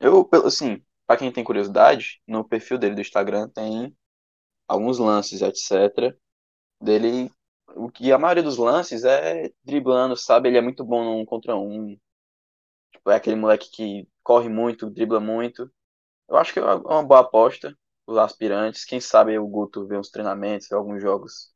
Eu, 0.00 0.28
assim, 0.44 0.82
pra 1.06 1.16
quem 1.16 1.32
tem 1.32 1.44
curiosidade, 1.44 2.22
no 2.26 2.44
perfil 2.44 2.78
dele 2.78 2.94
do 2.94 3.00
Instagram 3.00 3.48
tem 3.48 3.94
alguns 4.68 4.98
lances, 4.98 5.42
etc. 5.42 6.16
Dele, 6.80 7.30
o 7.76 7.90
que 7.90 8.12
a 8.12 8.18
maioria 8.18 8.42
dos 8.42 8.58
lances 8.58 9.04
é 9.04 9.50
driblando, 9.64 10.16
sabe? 10.16 10.48
Ele 10.48 10.58
é 10.58 10.62
muito 10.62 10.84
bom 10.84 11.04
num 11.04 11.24
contra 11.26 11.56
um. 11.56 11.98
Tipo, 12.92 13.10
é 13.10 13.16
aquele 13.16 13.36
moleque 13.36 13.70
que 13.70 14.08
corre 14.22 14.48
muito, 14.48 14.90
dribla 14.90 15.20
muito. 15.20 15.70
Eu 16.28 16.36
acho 16.36 16.52
que 16.52 16.58
é 16.60 16.62
uma 16.64 16.76
uma 16.76 17.04
boa 17.04 17.20
aposta, 17.20 17.76
os 18.06 18.18
aspirantes. 18.18 18.84
Quem 18.84 19.00
sabe 19.00 19.38
o 19.38 19.48
Guto 19.48 19.86
vê 19.86 19.98
uns 19.98 20.10
treinamentos, 20.10 20.68
vê 20.68 20.76
alguns 20.76 21.02
jogos, 21.02 21.52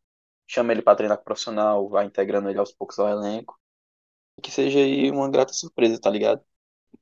chama 0.49 0.73
ele 0.73 0.83
pra 0.83 0.97
treinar 0.97 1.23
profissional, 1.25 1.89
vai 1.91 2.07
integrando 2.07 2.51
ele 2.51 2.59
aos 2.61 2.73
poucos 2.73 2.99
ao 2.99 3.09
elenco. 3.09 3.59
Que 4.43 4.51
seja 4.51 4.79
aí 4.81 5.11
uma 5.11 5.31
grata 5.31 5.53
surpresa, 5.55 6.01
tá 6.01 6.11
ligado? 6.11 6.43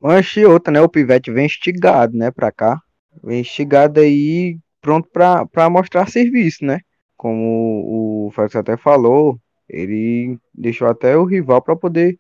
Mas 0.01 0.35
e 0.37 0.45
outra, 0.45 0.73
né? 0.73 0.81
O 0.81 0.89
Pivete 0.89 1.31
vem 1.31 1.47
instigado, 1.47 2.17
né, 2.17 2.31
pra 2.31 2.51
cá. 2.53 2.81
Vem 3.23 3.41
instigado 3.41 4.01
aí, 4.01 4.59
pronto 4.81 5.09
pra 5.11 5.71
mostrar 5.71 6.09
serviço, 6.11 6.65
né? 6.65 6.81
Como 7.17 8.27
o 8.27 8.31
Félix 8.33 8.57
até 8.57 8.77
falou, 8.77 9.39
ele 9.69 10.39
deixou 10.55 10.89
até 10.89 11.17
o 11.17 11.25
rival 11.25 11.63
pra 11.63 11.77
poder 11.77 12.19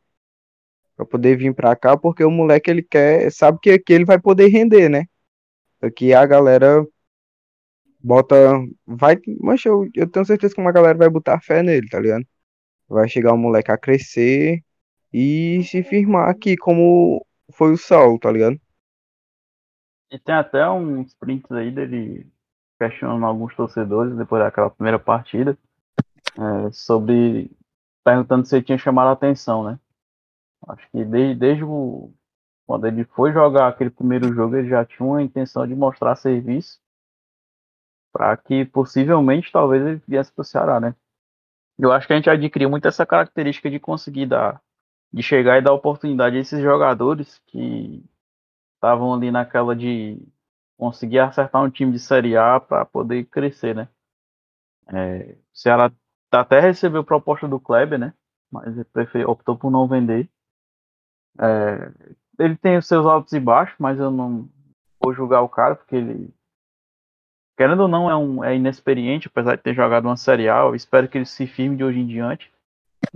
para 0.97 1.07
poder 1.07 1.37
vir 1.37 1.55
pra 1.55 1.74
cá, 1.74 1.97
porque 1.97 2.23
o 2.23 2.31
moleque 2.31 2.70
ele 2.70 2.82
quer, 2.82 3.32
sabe 3.32 3.59
que 3.62 3.70
aqui 3.70 3.93
ele 3.95 4.05
vai 4.05 4.20
poder 4.20 4.49
render, 4.49 4.89
né? 4.91 5.05
Aqui 5.81 6.12
a 6.12 6.27
galera 6.27 6.85
bota, 8.03 8.37
vai, 8.87 9.16
mas 9.41 9.65
eu, 9.65 9.89
eu 9.95 10.07
tenho 10.11 10.27
certeza 10.27 10.55
que 10.55 10.61
uma 10.61 10.73
galera 10.73 10.99
vai 10.99 11.09
botar 11.09 11.41
fé 11.41 11.62
nele, 11.62 11.89
tá 11.89 11.99
ligado? 11.99 12.27
Vai 12.89 13.09
chegar 13.09 13.32
o 13.32 13.39
moleque 13.39 13.70
a 13.73 13.78
crescer 13.78 14.62
e 15.12 15.62
se 15.65 15.82
firmar 15.82 16.28
aqui 16.28 16.57
como 16.57 17.24
foi 17.53 17.73
o 17.73 17.78
Saulo, 17.78 18.19
tá 18.19 18.31
ligado? 18.31 18.61
E 20.11 20.19
tem 20.19 20.35
até 20.35 20.69
uns 20.69 21.15
prints 21.15 21.51
aí 21.53 21.70
dele 21.70 22.27
questionando 22.81 23.27
alguns 23.27 23.55
torcedores 23.55 24.16
depois 24.16 24.43
daquela 24.43 24.70
primeira 24.70 24.98
partida 24.98 25.57
é, 26.39 26.70
sobre 26.73 27.51
perguntando 28.02 28.47
se 28.47 28.57
ele 28.57 28.65
tinha 28.65 28.78
chamado 28.78 29.09
a 29.09 29.12
atenção, 29.12 29.62
né? 29.62 29.78
Acho 30.66 30.90
que 30.90 31.05
desde, 31.05 31.35
desde 31.35 31.65
o, 31.65 32.11
quando 32.66 32.86
ele 32.86 33.05
foi 33.05 33.32
jogar 33.32 33.69
aquele 33.69 33.90
primeiro 33.90 34.32
jogo, 34.32 34.57
ele 34.57 34.69
já 34.69 34.82
tinha 34.85 35.07
uma 35.07 35.23
intenção 35.23 35.66
de 35.66 35.74
mostrar 35.74 36.16
serviço 36.16 36.81
para 38.12 38.35
que 38.39 38.65
possivelmente 38.65 39.52
talvez 39.52 39.85
ele 39.85 40.02
viesse 40.09 40.32
para 40.32 40.43
o 40.43 40.44
Ceará, 40.44 40.81
né? 40.81 40.94
Eu 41.78 41.93
acho 41.93 42.07
que 42.07 42.15
a 42.15 42.16
gente 42.16 42.31
adquiriu 42.31 42.70
muito 42.70 42.89
essa 42.89 43.05
característica 43.05 43.70
de 43.70 43.78
conseguir 43.78 44.27
dar, 44.27 44.61
de 45.12 45.23
chegar 45.23 45.59
e 45.59 45.62
dar 45.62 45.74
oportunidade 45.74 46.36
a 46.36 46.40
esses 46.40 46.61
jogadores 46.62 47.40
que 47.47 48.02
estavam 48.74 49.12
ali 49.12 49.31
naquela 49.31 49.77
de 49.77 50.19
conseguir 50.81 51.19
acertar 51.19 51.62
um 51.62 51.69
time 51.69 51.93
de 51.93 51.98
Série 51.98 52.39
A 52.39 52.59
para 52.59 52.86
poder 52.86 53.27
crescer, 53.27 53.74
né? 53.74 53.86
É, 54.89 55.36
o 55.52 55.59
Ceará 55.59 55.93
até 56.32 56.59
recebeu 56.59 57.05
proposta 57.05 57.47
do 57.47 57.61
Kleber, 57.61 57.98
né? 57.98 58.15
Mas 58.51 58.74
ele 58.77 59.24
optou 59.27 59.59
por 59.59 59.70
não 59.70 59.86
vender. 59.86 60.27
É, 61.39 61.93
ele 62.39 62.57
tem 62.57 62.78
os 62.78 62.86
seus 62.86 63.05
altos 63.05 63.35
e 63.35 63.39
baixos, 63.39 63.77
mas 63.78 63.98
eu 63.98 64.11
não 64.11 64.48
vou 64.98 65.12
julgar 65.12 65.43
o 65.43 65.48
cara, 65.51 65.77
porque 65.77 65.97
ele, 65.97 66.35
querendo 67.59 67.81
ou 67.81 67.89
não, 67.89 68.11
é, 68.11 68.16
um, 68.16 68.43
é 68.43 68.57
inexperiente, 68.57 69.28
apesar 69.28 69.57
de 69.57 69.62
ter 69.62 69.74
jogado 69.74 70.07
uma 70.07 70.16
Série 70.16 70.48
A. 70.48 70.61
Eu 70.61 70.74
espero 70.74 71.09
que 71.09 71.19
ele 71.19 71.27
se 71.27 71.47
firme 71.47 71.77
de 71.77 71.85
hoje 71.85 71.98
em 71.98 72.07
diante 72.07 72.51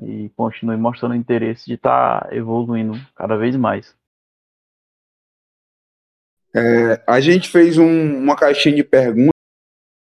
e 0.02 0.28
continue 0.36 0.76
mostrando 0.76 1.14
interesse 1.14 1.64
de 1.64 1.74
estar 1.74 2.26
tá 2.28 2.36
evoluindo 2.36 2.94
cada 3.14 3.38
vez 3.38 3.56
mais. 3.56 3.96
É, 6.56 7.02
a 7.06 7.20
gente 7.20 7.48
fez 7.48 7.78
um, 7.78 8.18
uma 8.18 8.36
caixinha 8.36 8.76
de 8.76 8.84
perguntas 8.84 9.32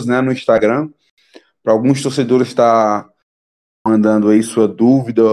né, 0.05 0.21
no 0.21 0.31
Instagram 0.31 0.91
para 1.63 1.73
alguns 1.73 2.01
torcedores 2.01 2.49
estar 2.49 3.09
mandando 3.85 4.29
aí 4.29 4.43
sua 4.43 4.67
dúvida, 4.67 5.23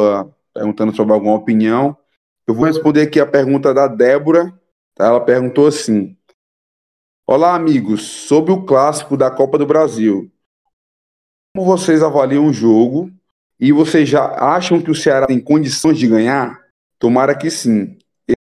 perguntando 0.54 0.94
sobre 0.96 1.12
alguma 1.12 1.34
opinião. 1.34 1.96
Eu 2.46 2.54
vou 2.54 2.64
responder 2.64 3.02
aqui 3.02 3.20
a 3.20 3.26
pergunta 3.26 3.74
da 3.74 3.86
Débora. 3.86 4.50
Tá? 4.94 5.06
Ela 5.06 5.24
perguntou 5.24 5.66
assim: 5.66 6.16
Olá, 7.26 7.54
amigos, 7.54 8.02
sobre 8.02 8.52
o 8.52 8.64
clássico 8.64 9.16
da 9.16 9.30
Copa 9.30 9.58
do 9.58 9.66
Brasil. 9.66 10.32
Como 11.54 11.66
vocês 11.66 12.02
avaliam 12.02 12.46
o 12.46 12.52
jogo 12.52 13.10
e 13.58 13.72
vocês 13.72 14.08
já 14.08 14.24
acham 14.24 14.80
que 14.80 14.90
o 14.90 14.94
Ceará 14.94 15.26
tem 15.26 15.40
condições 15.40 15.98
de 15.98 16.06
ganhar? 16.06 16.64
Tomara 16.98 17.36
que 17.36 17.50
sim. 17.50 17.98
Esse 18.26 18.36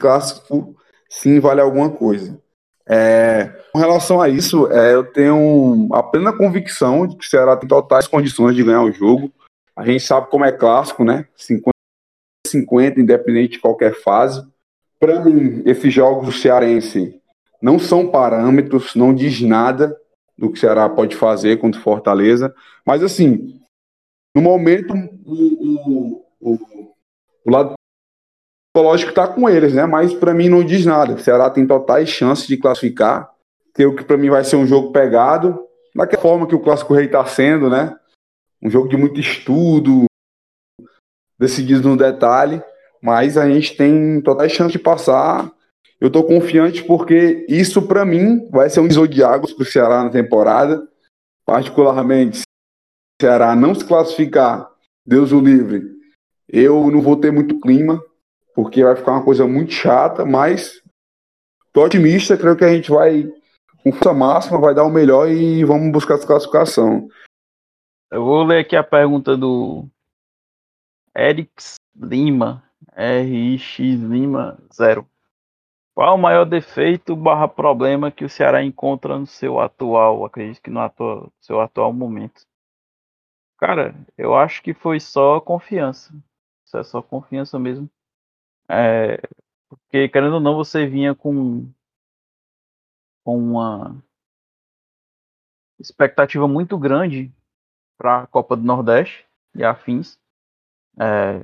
clássico 0.00 0.74
sim 1.14 1.40
vale 1.40 1.60
alguma 1.60 1.90
coisa. 1.90 2.40
É, 2.86 3.46
com 3.72 3.78
relação 3.78 4.20
a 4.20 4.28
isso, 4.28 4.70
é, 4.70 4.94
eu 4.94 5.04
tenho 5.04 5.88
a 5.92 6.02
plena 6.02 6.36
convicção 6.36 7.06
de 7.06 7.16
que 7.16 7.24
o 7.24 7.28
Ceará 7.28 7.56
tem 7.56 7.68
totais 7.68 8.06
condições 8.06 8.54
de 8.54 8.62
ganhar 8.62 8.82
o 8.82 8.92
jogo. 8.92 9.32
A 9.74 9.84
gente 9.84 10.04
sabe 10.04 10.28
como 10.28 10.44
é 10.44 10.52
clássico, 10.52 11.02
né? 11.02 11.26
50-50, 11.38 12.98
independente 12.98 13.52
de 13.52 13.58
qualquer 13.60 13.94
fase. 13.94 14.46
Para 15.00 15.24
mim, 15.24 15.62
esses 15.64 15.92
jogos 15.92 16.26
do 16.26 16.32
Cearense 16.32 17.20
não 17.60 17.78
são 17.78 18.08
parâmetros, 18.08 18.94
não 18.94 19.14
diz 19.14 19.40
nada 19.40 19.96
do 20.36 20.50
que 20.50 20.58
o 20.58 20.60
Ceará 20.60 20.88
pode 20.88 21.16
fazer 21.16 21.58
contra 21.58 21.80
o 21.80 21.82
Fortaleza. 21.82 22.54
Mas, 22.84 23.02
assim, 23.02 23.60
no 24.34 24.42
momento, 24.42 24.94
o, 25.24 25.32
o, 25.32 26.26
o, 26.40 26.94
o 27.46 27.50
lado 27.50 27.73
psicológico 28.74 29.10
está 29.10 29.28
com 29.28 29.48
eles, 29.48 29.72
né? 29.72 29.86
Mas 29.86 30.12
para 30.12 30.34
mim 30.34 30.48
não 30.48 30.64
diz 30.64 30.84
nada. 30.84 31.14
O 31.14 31.18
Ceará 31.18 31.48
tem 31.48 31.64
totais 31.64 32.08
chances 32.08 32.46
de 32.46 32.56
classificar. 32.56 33.32
Creio 33.72 33.94
que 33.94 34.04
para 34.04 34.16
mim 34.16 34.28
vai 34.28 34.42
ser 34.42 34.56
um 34.56 34.66
jogo 34.66 34.92
pegado, 34.92 35.64
daquela 35.94 36.20
forma 36.20 36.46
que 36.46 36.54
o 36.54 36.60
Clássico 36.60 36.92
Rei 36.92 37.06
está 37.06 37.24
sendo, 37.24 37.70
né? 37.70 37.96
Um 38.60 38.68
jogo 38.68 38.88
de 38.88 38.96
muito 38.96 39.20
estudo, 39.20 40.06
decidido 41.38 41.88
no 41.88 41.96
detalhe, 41.96 42.62
mas 43.00 43.36
a 43.36 43.48
gente 43.48 43.76
tem 43.76 44.20
totais 44.20 44.50
chances 44.50 44.72
de 44.72 44.78
passar. 44.78 45.50
Eu 46.00 46.08
estou 46.08 46.24
confiante 46.24 46.82
porque 46.82 47.46
isso 47.48 47.86
para 47.86 48.04
mim 48.04 48.48
vai 48.50 48.68
ser 48.68 48.80
um 48.80 48.88
divisor 48.88 49.06
de 49.06 49.22
águas 49.22 49.52
para 49.52 49.62
o 49.62 49.66
Ceará 49.66 50.02
na 50.02 50.10
temporada. 50.10 50.86
Particularmente, 51.46 52.38
se 52.38 52.42
o 52.42 53.24
Ceará 53.24 53.54
não 53.54 53.74
se 53.74 53.84
classificar, 53.84 54.68
Deus 55.06 55.30
o 55.30 55.40
livre, 55.40 55.92
eu 56.48 56.90
não 56.90 57.00
vou 57.00 57.16
ter 57.16 57.30
muito 57.30 57.60
clima 57.60 58.02
porque 58.54 58.84
vai 58.84 58.94
ficar 58.94 59.12
uma 59.12 59.24
coisa 59.24 59.46
muito 59.46 59.72
chata, 59.72 60.24
mas 60.24 60.80
tô 61.72 61.84
otimista, 61.84 62.36
creio 62.36 62.56
que 62.56 62.64
a 62.64 62.72
gente 62.72 62.90
vai 62.90 63.24
com 63.82 63.92
força 63.92 64.14
máxima, 64.14 64.60
vai 64.60 64.74
dar 64.74 64.84
o 64.84 64.90
melhor 64.90 65.28
e 65.28 65.64
vamos 65.64 65.92
buscar 65.92 66.14
essa 66.14 66.26
classificação. 66.26 67.08
Eu 68.10 68.24
vou 68.24 68.44
ler 68.44 68.60
aqui 68.60 68.76
a 68.76 68.84
pergunta 68.84 69.36
do 69.36 69.86
Erix 71.14 71.74
Lima, 71.94 72.62
RX 72.92 73.78
Lima 73.78 74.58
0. 74.72 75.06
Qual 75.94 76.16
o 76.16 76.18
maior 76.18 76.44
defeito 76.44 77.14
barra 77.14 77.46
problema 77.46 78.10
que 78.10 78.24
o 78.24 78.28
Ceará 78.28 78.64
encontra 78.64 79.18
no 79.18 79.26
seu 79.26 79.60
atual, 79.60 80.24
acredito 80.24 80.60
que 80.60 80.70
no 80.70 80.80
atual, 80.80 81.32
seu 81.40 81.60
atual 81.60 81.92
momento? 81.92 82.42
Cara, 83.58 83.94
eu 84.18 84.34
acho 84.34 84.62
que 84.62 84.74
foi 84.74 84.98
só 84.98 85.40
confiança. 85.40 86.12
Isso 86.66 86.76
é 86.76 86.82
só 86.82 87.00
confiança 87.00 87.58
mesmo. 87.58 87.88
É, 88.74 89.20
porque, 89.68 90.08
querendo 90.08 90.34
ou 90.34 90.40
não, 90.40 90.54
você 90.56 90.86
vinha 90.86 91.14
com, 91.14 91.70
com 93.24 93.38
uma 93.38 94.02
expectativa 95.78 96.48
muito 96.48 96.78
grande 96.78 97.32
para 97.98 98.22
a 98.22 98.26
Copa 98.26 98.56
do 98.56 98.62
Nordeste 98.64 99.26
e 99.54 99.64
afins, 99.64 100.18
é, 100.98 101.40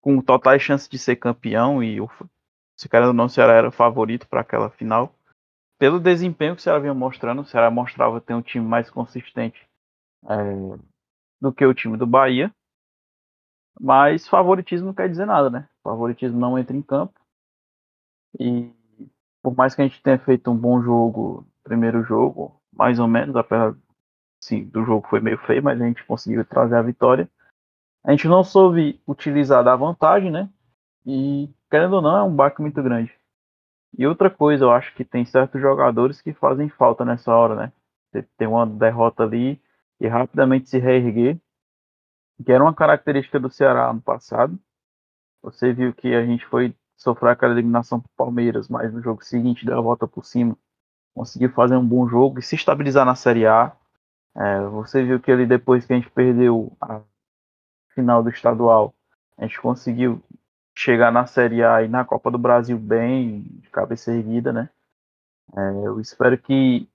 com 0.00 0.20
totais 0.20 0.62
chances 0.62 0.88
de 0.88 0.98
ser 0.98 1.16
campeão 1.16 1.82
e 1.82 2.00
o, 2.00 2.08
se 2.76 2.88
querendo 2.88 3.08
ou 3.08 3.14
não, 3.14 3.26
o 3.26 3.28
Ceará 3.30 3.54
era 3.54 3.70
favorito 3.70 4.26
para 4.28 4.40
aquela 4.40 4.70
final. 4.70 5.14
pelo 5.78 6.00
desempenho 6.00 6.54
que 6.54 6.60
o 6.60 6.62
Ceará 6.62 6.78
vinha 6.80 6.94
mostrando, 6.94 7.42
o 7.42 7.46
Ceará 7.46 7.70
mostrava 7.70 8.20
ter 8.20 8.34
um 8.34 8.42
time 8.42 8.66
mais 8.66 8.90
consistente 8.90 9.68
é, 10.28 10.78
do 11.40 11.52
que 11.52 11.64
o 11.66 11.74
time 11.74 11.96
do 11.96 12.06
Bahia. 12.06 12.52
Mas 13.80 14.26
favoritismo 14.26 14.88
não 14.88 14.94
quer 14.94 15.08
dizer 15.08 15.26
nada, 15.26 15.50
né? 15.50 15.68
Favoritismo 15.88 16.38
não 16.38 16.58
entra 16.58 16.76
em 16.76 16.82
campo. 16.82 17.18
E 18.38 18.70
por 19.42 19.56
mais 19.56 19.74
que 19.74 19.80
a 19.80 19.84
gente 19.86 20.02
tenha 20.02 20.18
feito 20.18 20.50
um 20.50 20.56
bom 20.56 20.82
jogo, 20.82 21.46
primeiro 21.64 22.02
jogo, 22.02 22.60
mais 22.72 22.98
ou 22.98 23.08
menos, 23.08 23.34
apesar 23.36 23.74
sim, 24.40 24.64
do 24.64 24.84
jogo 24.84 25.08
foi 25.08 25.20
meio 25.20 25.38
feio, 25.38 25.62
mas 25.62 25.80
a 25.80 25.86
gente 25.86 26.04
conseguiu 26.04 26.44
trazer 26.44 26.76
a 26.76 26.82
vitória. 26.82 27.28
A 28.04 28.10
gente 28.10 28.28
não 28.28 28.44
soube 28.44 29.00
utilizar 29.06 29.64
da 29.64 29.74
vantagem, 29.74 30.30
né? 30.30 30.48
E 31.06 31.48
querendo 31.70 31.94
ou 31.94 32.02
não, 32.02 32.16
é 32.16 32.22
um 32.22 32.34
baque 32.34 32.60
muito 32.60 32.82
grande. 32.82 33.12
E 33.96 34.06
outra 34.06 34.30
coisa, 34.30 34.64
eu 34.64 34.70
acho 34.70 34.94
que 34.94 35.04
tem 35.04 35.24
certos 35.24 35.60
jogadores 35.60 36.20
que 36.20 36.32
fazem 36.32 36.68
falta 36.68 37.04
nessa 37.04 37.34
hora, 37.34 37.54
né? 37.54 37.72
Tem 38.36 38.46
uma 38.46 38.66
derrota 38.66 39.22
ali 39.22 39.60
e 40.00 40.06
rapidamente 40.06 40.68
se 40.68 40.78
reerguer, 40.78 41.38
que 42.44 42.52
era 42.52 42.62
uma 42.62 42.74
característica 42.74 43.40
do 43.40 43.50
Ceará 43.50 43.92
no 43.92 44.00
passado. 44.00 44.58
Você 45.42 45.72
viu 45.72 45.92
que 45.94 46.14
a 46.14 46.24
gente 46.24 46.44
foi 46.46 46.74
sofrer 46.96 47.30
aquela 47.30 47.52
eliminação 47.52 48.00
para 48.00 48.10
Palmeiras, 48.16 48.68
mas 48.68 48.92
no 48.92 49.00
jogo 49.00 49.24
seguinte 49.24 49.64
deu 49.64 49.78
a 49.78 49.80
volta 49.80 50.06
por 50.06 50.24
cima, 50.24 50.56
conseguiu 51.14 51.50
fazer 51.50 51.76
um 51.76 51.86
bom 51.86 52.08
jogo 52.08 52.38
e 52.38 52.42
se 52.42 52.56
estabilizar 52.56 53.06
na 53.06 53.14
Série 53.14 53.46
A. 53.46 53.72
É, 54.36 54.60
você 54.66 55.02
viu 55.04 55.20
que 55.20 55.46
depois 55.46 55.84
que 55.84 55.92
a 55.92 55.96
gente 55.96 56.10
perdeu 56.10 56.76
a 56.80 57.00
final 57.94 58.22
do 58.22 58.30
estadual, 58.30 58.94
a 59.36 59.42
gente 59.42 59.60
conseguiu 59.60 60.22
chegar 60.76 61.12
na 61.12 61.26
Série 61.26 61.62
A 61.62 61.82
e 61.82 61.88
na 61.88 62.04
Copa 62.04 62.30
do 62.30 62.38
Brasil 62.38 62.78
bem, 62.78 63.42
de 63.42 63.70
cabeça 63.70 64.12
erguida, 64.12 64.52
né? 64.52 64.68
É, 65.56 65.86
eu 65.86 66.00
espero 66.00 66.36
que 66.36 66.88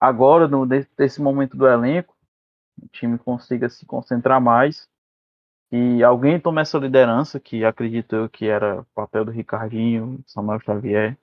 agora, 0.00 0.48
no, 0.48 0.64
nesse 0.64 1.20
momento 1.20 1.56
do 1.56 1.68
elenco, 1.68 2.16
o 2.82 2.88
time 2.88 3.18
consiga 3.18 3.68
se 3.68 3.84
concentrar 3.84 4.40
mais 4.40 4.88
e 5.72 6.02
alguém 6.02 6.40
tome 6.40 6.60
essa 6.60 6.78
liderança, 6.78 7.38
que 7.38 7.64
acredito 7.64 8.16
eu 8.16 8.28
que 8.28 8.46
era 8.46 8.80
o 8.80 8.84
papel 8.94 9.24
do 9.24 9.30
Ricardinho, 9.30 10.20
Samuel 10.26 10.60
Xavier 10.60 11.16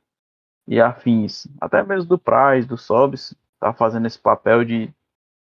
e 0.67 0.79
afins, 0.81 1.47
até 1.59 1.83
mesmo 1.83 2.09
do 2.09 2.17
Praz, 2.17 2.65
do 2.65 2.77
Sobis, 2.77 3.35
tá 3.59 3.73
fazendo 3.73 4.07
esse 4.07 4.19
papel 4.19 4.63
de 4.63 4.93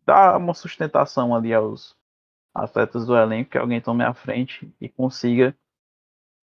dar 0.06 0.38
uma 0.38 0.54
sustentação 0.54 1.36
ali 1.36 1.54
aos 1.54 1.96
atletas 2.54 3.06
do 3.06 3.16
elenco, 3.16 3.52
que 3.52 3.58
alguém 3.58 3.80
tome 3.80 4.04
à 4.04 4.14
frente 4.14 4.74
e 4.82 4.90
consiga 4.90 5.56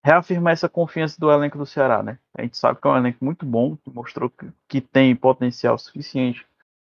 reafirmar 0.05 0.53
essa 0.53 0.69
confiança 0.69 1.19
do 1.19 1.31
elenco 1.31 1.59
do 1.59 1.67
Ceará, 1.67 2.03
né? 2.03 2.19
A 2.33 2.43
gente 2.43 2.57
sabe 2.57 2.81
que 2.81 2.87
é 2.87 2.91
um 2.91 2.97
elenco 2.97 3.25
muito 3.25 3.45
bom, 3.45 3.77
que 3.77 3.91
mostrou 3.91 4.31
que, 4.31 4.53
que 4.69 4.81
tem 4.81 5.17
potencial 5.17 5.77
suficiente 5.77 6.47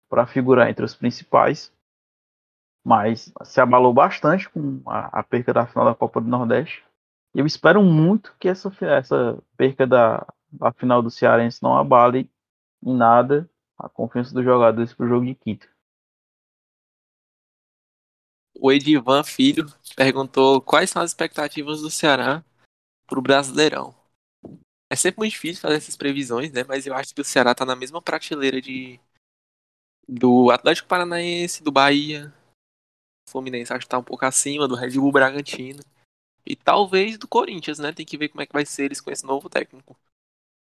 para 0.09 0.27
figurar 0.27 0.69
entre 0.69 0.83
os 0.83 0.93
principais, 0.93 1.71
mas 2.87 3.33
se 3.43 3.59
abalou 3.59 3.93
bastante 3.93 4.49
com 4.49 4.81
a, 4.85 5.19
a, 5.19 5.21
perca 5.21 5.53
da 5.53 5.67
final 5.67 5.83
da 5.83 5.93
Copa 5.93 6.21
do 6.21 6.29
Nordeste. 6.29 6.85
Eu 7.35 7.45
espero 7.45 7.83
muito 7.83 8.33
que 8.39 8.47
essa, 8.47 8.71
essa 8.85 9.43
perca 9.57 9.85
da, 9.85 10.25
da 10.49 10.71
final 10.71 11.01
do 11.01 11.11
Cearense 11.11 11.61
não 11.61 11.77
abale 11.77 12.31
em 12.81 12.95
nada 12.95 13.49
a 13.77 13.89
confiança 13.89 14.33
dos 14.33 14.45
jogadores 14.45 14.93
para 14.93 15.05
o 15.05 15.09
jogo 15.09 15.25
de 15.25 15.35
quinta. 15.35 15.67
O 18.57 18.71
Edivan 18.71 19.21
Filho 19.25 19.65
perguntou 19.93 20.61
quais 20.61 20.89
são 20.89 21.01
as 21.01 21.11
expectativas 21.11 21.81
do 21.81 21.91
Ceará 21.91 22.41
pro 23.05 23.21
Brasileirão. 23.21 23.93
É 24.89 24.95
sempre 24.95 25.19
muito 25.19 25.33
difícil 25.33 25.61
fazer 25.61 25.75
essas 25.75 25.97
previsões, 25.97 26.53
né? 26.53 26.63
Mas 26.65 26.87
eu 26.87 26.93
acho 26.95 27.13
que 27.13 27.19
o 27.19 27.25
Ceará 27.25 27.53
tá 27.53 27.65
na 27.65 27.75
mesma 27.75 28.01
prateleira 28.01 28.61
de 28.61 28.97
do 30.07 30.49
Atlético 30.51 30.87
Paranaense, 30.87 31.61
do 31.61 31.69
Bahia. 31.69 32.33
Fluminense 33.29 33.73
acho 33.73 33.85
que 33.85 33.89
tá 33.89 33.97
um 33.97 34.03
pouco 34.03 34.25
acima 34.25 34.67
do 34.67 34.75
Red 34.75 34.91
Bull 34.91 35.11
Bragantino. 35.11 35.83
E 36.45 36.55
talvez 36.55 37.17
do 37.17 37.27
Corinthians, 37.27 37.79
né? 37.79 37.91
Tem 37.91 38.05
que 38.05 38.17
ver 38.17 38.29
como 38.29 38.41
é 38.41 38.45
que 38.45 38.53
vai 38.53 38.65
ser 38.65 38.85
eles 38.85 39.01
com 39.01 39.11
esse 39.11 39.25
novo 39.25 39.49
técnico. 39.49 39.97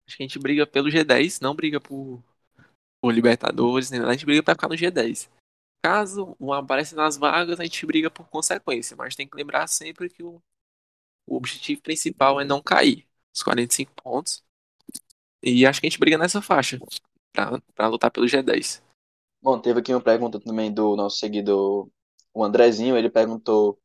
Acho 0.07 0.17
que 0.17 0.23
a 0.23 0.27
gente 0.27 0.39
briga 0.39 0.67
pelo 0.67 0.89
G10, 0.89 1.41
não 1.41 1.55
briga 1.55 1.81
por, 1.81 2.23
por 3.01 3.13
Libertadores, 3.13 3.91
né? 3.91 3.99
a 3.99 4.13
gente 4.13 4.27
briga 4.27 4.43
pra 4.43 4.55
ficar 4.55 4.69
no 4.69 4.77
G10. 4.77 5.29
Caso 5.85 6.37
um 6.39 6.53
apareça 6.53 6.95
nas 6.95 7.17
vagas, 7.17 7.59
a 7.59 7.65
gente 7.65 7.85
briga 7.85 8.11
por 8.11 8.29
consequência, 8.29 8.97
mas 8.97 9.17
tem 9.17 9.27
que 9.27 9.37
lembrar 9.37 9.67
sempre 9.67 10.09
que 10.09 10.23
o 10.23 10.41
o 11.27 11.37
objetivo 11.37 11.83
principal 11.83 12.41
é 12.41 12.45
não 12.45 12.63
cair. 12.63 13.07
Os 13.35 13.43
45 13.43 13.93
pontos. 13.95 14.45
E 15.43 15.67
acho 15.67 15.81
que 15.81 15.87
a 15.87 15.91
gente 15.91 15.99
briga 15.99 16.19
nessa 16.19 16.43
faixa. 16.43 16.79
Pra, 17.33 17.61
pra 17.75 17.89
lutar 17.89 18.11
pelo 18.11 18.27
G10. 18.27 18.83
Bom, 19.43 19.59
teve 19.61 19.81
aqui 19.81 19.93
uma 19.93 20.01
pergunta 20.01 20.39
também 20.39 20.73
do 20.73 20.95
nosso 20.95 21.19
seguidor, 21.19 21.89
o 22.35 22.45
Andrezinho. 22.45 22.97
Ele 22.97 23.11
perguntou: 23.11 23.79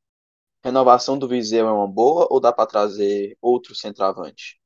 renovação 0.64 1.18
do 1.20 1.28
Viseu 1.28 1.68
é 1.68 1.72
uma 1.74 1.88
boa 1.88 2.28
ou 2.32 2.40
dá 2.40 2.54
para 2.54 2.68
trazer 2.68 3.38
outro 3.42 3.76
centroavante? 3.76 4.60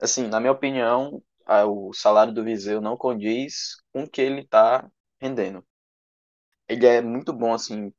Assim, 0.00 0.28
na 0.28 0.40
minha 0.40 0.52
opinião, 0.52 1.22
o 1.68 1.92
salário 1.94 2.34
do 2.34 2.44
Viseu 2.44 2.80
não 2.80 2.96
condiz 2.96 3.76
com 3.92 4.04
o 4.04 4.10
que 4.10 4.20
ele 4.22 4.42
está 4.42 4.88
rendendo. 5.20 5.64
Ele 6.68 6.86
é 6.86 7.00
muito 7.00 7.32
bom, 7.32 7.52
assim, 7.54 7.92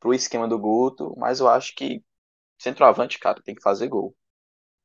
pro 0.00 0.14
esquema 0.14 0.48
do 0.48 0.58
Guto, 0.58 1.14
mas 1.18 1.40
eu 1.40 1.48
acho 1.48 1.74
que 1.76 2.04
Centroavante, 2.58 3.18
cara, 3.18 3.42
tem 3.42 3.54
que 3.54 3.62
fazer 3.62 3.88
gol. 3.88 4.16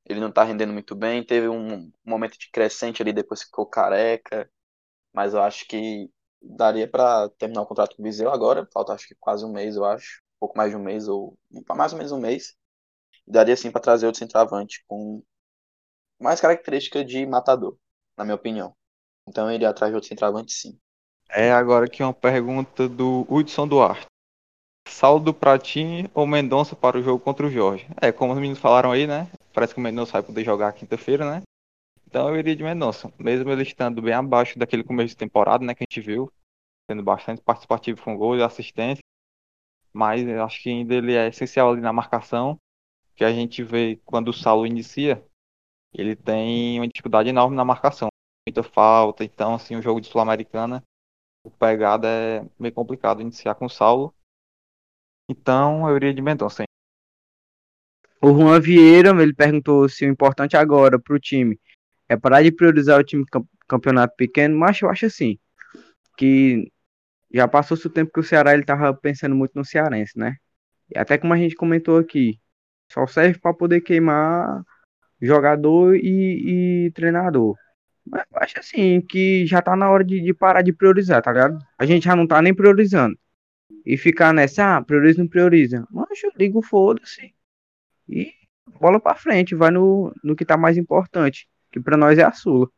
Ele 0.05 0.19
não 0.19 0.31
tá 0.31 0.43
rendendo 0.43 0.73
muito 0.73 0.95
bem. 0.95 1.25
Teve 1.25 1.49
um 1.49 1.91
momento 2.05 2.37
de 2.39 2.49
crescente 2.51 3.01
ali 3.01 3.13
depois 3.13 3.41
que 3.41 3.47
ficou 3.47 3.65
careca. 3.67 4.49
Mas 5.13 5.33
eu 5.33 5.41
acho 5.43 5.67
que 5.67 6.09
daria 6.41 6.87
para 6.87 7.29
terminar 7.29 7.61
o 7.61 7.65
contrato 7.65 7.95
com 7.95 8.01
o 8.01 8.05
Viseu 8.05 8.31
agora. 8.31 8.67
Falta 8.73 8.93
acho 8.93 9.07
que 9.07 9.15
quase 9.15 9.45
um 9.45 9.51
mês, 9.51 9.75
eu 9.75 9.85
acho. 9.85 10.21
Um 10.37 10.39
pouco 10.39 10.57
mais 10.57 10.71
de 10.71 10.77
um 10.77 10.83
mês, 10.83 11.07
ou 11.07 11.37
mais 11.75 11.91
ou 11.91 11.97
menos 11.97 12.11
um 12.11 12.19
mês. 12.19 12.55
Daria 13.27 13.57
sim 13.57 13.71
para 13.71 13.81
trazer 13.81 14.05
outro 14.05 14.19
centroavante 14.19 14.83
com 14.87 15.23
mais 16.19 16.39
característica 16.39 17.03
de 17.03 17.25
matador, 17.25 17.77
na 18.17 18.23
minha 18.23 18.35
opinião. 18.35 18.75
Então 19.27 19.51
ele 19.51 19.65
atrás 19.65 19.91
de 19.91 19.95
outro 19.95 20.07
centroavante 20.07 20.53
sim. 20.53 20.79
É 21.29 21.51
agora 21.51 21.85
aqui 21.85 22.01
uma 22.01 22.13
pergunta 22.13 22.87
do 22.87 23.25
Hudson 23.29 23.67
Duarte. 23.67 24.05
Saulo 24.87 25.19
do 25.19 25.33
Pratinho 25.33 26.09
ou 26.13 26.25
Mendonça 26.25 26.75
para 26.75 26.97
o 26.97 27.03
jogo 27.03 27.19
contra 27.19 27.45
o 27.45 27.49
Jorge? 27.49 27.85
É, 28.01 28.11
como 28.11 28.31
os 28.31 28.39
meninos 28.39 28.59
falaram 28.59 28.91
aí, 28.91 29.05
né? 29.05 29.29
Parece 29.53 29.73
que 29.73 29.79
o 29.79 29.83
Mendonça 29.83 30.13
vai 30.13 30.23
poder 30.23 30.45
jogar 30.45 30.71
quinta-feira, 30.71 31.29
né? 31.29 31.41
Então 32.07 32.29
eu 32.29 32.37
iria 32.37 32.55
de 32.55 32.63
Mendonça. 32.63 33.11
Mesmo 33.19 33.51
ele 33.51 33.63
estando 33.63 34.01
bem 34.01 34.13
abaixo 34.13 34.57
daquele 34.57 34.83
começo 34.83 35.09
de 35.09 35.17
temporada, 35.17 35.65
né? 35.65 35.75
Que 35.75 35.83
a 35.83 35.87
gente 35.89 36.01
viu. 36.01 36.31
Sendo 36.89 37.03
bastante 37.03 37.41
participativo 37.41 38.01
com 38.01 38.17
gols 38.17 38.39
e 38.39 38.43
assistência. 38.43 39.03
Mas 39.91 40.25
eu 40.25 40.41
acho 40.43 40.63
que 40.63 40.69
ainda 40.69 40.95
ele 40.95 41.13
é 41.13 41.27
essencial 41.27 41.69
ali 41.69 41.81
na 41.81 41.91
marcação. 41.91 42.57
Que 43.13 43.25
a 43.25 43.31
gente 43.31 43.61
vê 43.61 43.99
quando 44.05 44.29
o 44.29 44.33
Saulo 44.33 44.65
inicia, 44.65 45.23
ele 45.93 46.15
tem 46.15 46.79
uma 46.79 46.87
dificuldade 46.87 47.27
enorme 47.27 47.57
na 47.57 47.65
marcação. 47.65 48.07
Muita 48.47 48.63
falta. 48.63 49.25
Então, 49.25 49.55
assim, 49.55 49.75
o 49.75 49.81
jogo 49.81 49.99
de 49.99 50.07
Sul-Americana, 50.07 50.81
o 51.43 51.51
pegada 51.51 52.07
é 52.07 52.45
meio 52.57 52.73
complicado 52.73 53.21
iniciar 53.21 53.55
com 53.55 53.65
o 53.65 53.69
Saulo. 53.69 54.13
Então 55.29 55.89
eu 55.89 55.97
iria 55.97 56.13
de 56.13 56.21
Mendonça. 56.21 56.63
O 58.21 58.29
Juan 58.29 58.61
Vieira, 58.61 59.09
ele 59.21 59.33
perguntou 59.33 59.89
se 59.89 60.05
o 60.05 60.09
importante 60.09 60.55
agora 60.55 60.97
para 60.97 61.13
o 61.13 61.19
time 61.19 61.59
é 62.09 62.17
parar 62.17 62.43
de 62.43 62.51
priorizar 62.51 62.99
o 62.99 63.03
time 63.03 63.25
campeonato 63.67 64.15
pequeno, 64.15 64.57
mas 64.57 64.81
eu 64.81 64.89
acho 64.89 65.05
assim, 65.05 65.37
que 66.17 66.71
já 67.33 67.47
passou-se 67.47 67.85
o 67.87 67.89
tempo 67.89 68.11
que 68.11 68.19
o 68.19 68.23
Ceará 68.23 68.53
ele 68.53 68.63
tava 68.63 68.93
pensando 68.93 69.35
muito 69.35 69.53
no 69.55 69.65
cearense, 69.65 70.17
né? 70.17 70.37
E 70.93 70.97
até 70.97 71.17
como 71.17 71.33
a 71.33 71.37
gente 71.37 71.55
comentou 71.55 71.97
aqui, 71.97 72.39
só 72.91 73.05
serve 73.07 73.39
para 73.39 73.53
poder 73.53 73.81
queimar 73.81 74.63
jogador 75.21 75.95
e, 75.95 76.87
e, 76.87 76.91
treinador. 76.91 77.55
Mas 78.05 78.23
eu 78.31 78.39
acho 78.41 78.59
assim, 78.59 79.01
que 79.01 79.45
já 79.45 79.61
tá 79.61 79.75
na 79.75 79.89
hora 79.89 80.03
de, 80.03 80.21
de 80.21 80.33
parar 80.33 80.61
de 80.61 80.73
priorizar, 80.73 81.21
tá 81.21 81.31
ligado? 81.31 81.59
A 81.77 81.85
gente 81.85 82.05
já 82.05 82.15
não 82.15 82.27
tá 82.27 82.41
nem 82.41 82.53
priorizando 82.53 83.17
e 83.85 83.97
ficar 83.97 84.33
nessa, 84.33 84.77
ah, 84.77 84.81
prioriza 84.83 85.19
não 85.21 85.27
prioriza. 85.29 85.85
Mas 85.91 86.23
eu 86.23 86.31
ligo, 86.37 86.61
foda-se. 86.61 87.33
E 88.09 88.33
bola 88.79 88.99
pra 88.99 89.15
frente, 89.15 89.55
vai 89.55 89.71
no, 89.71 90.13
no 90.23 90.35
que 90.35 90.45
tá 90.45 90.57
mais 90.57 90.77
importante, 90.77 91.47
que 91.71 91.79
para 91.79 91.97
nós 91.97 92.17
é 92.17 92.23
a 92.23 92.31
Sula. 92.31 92.69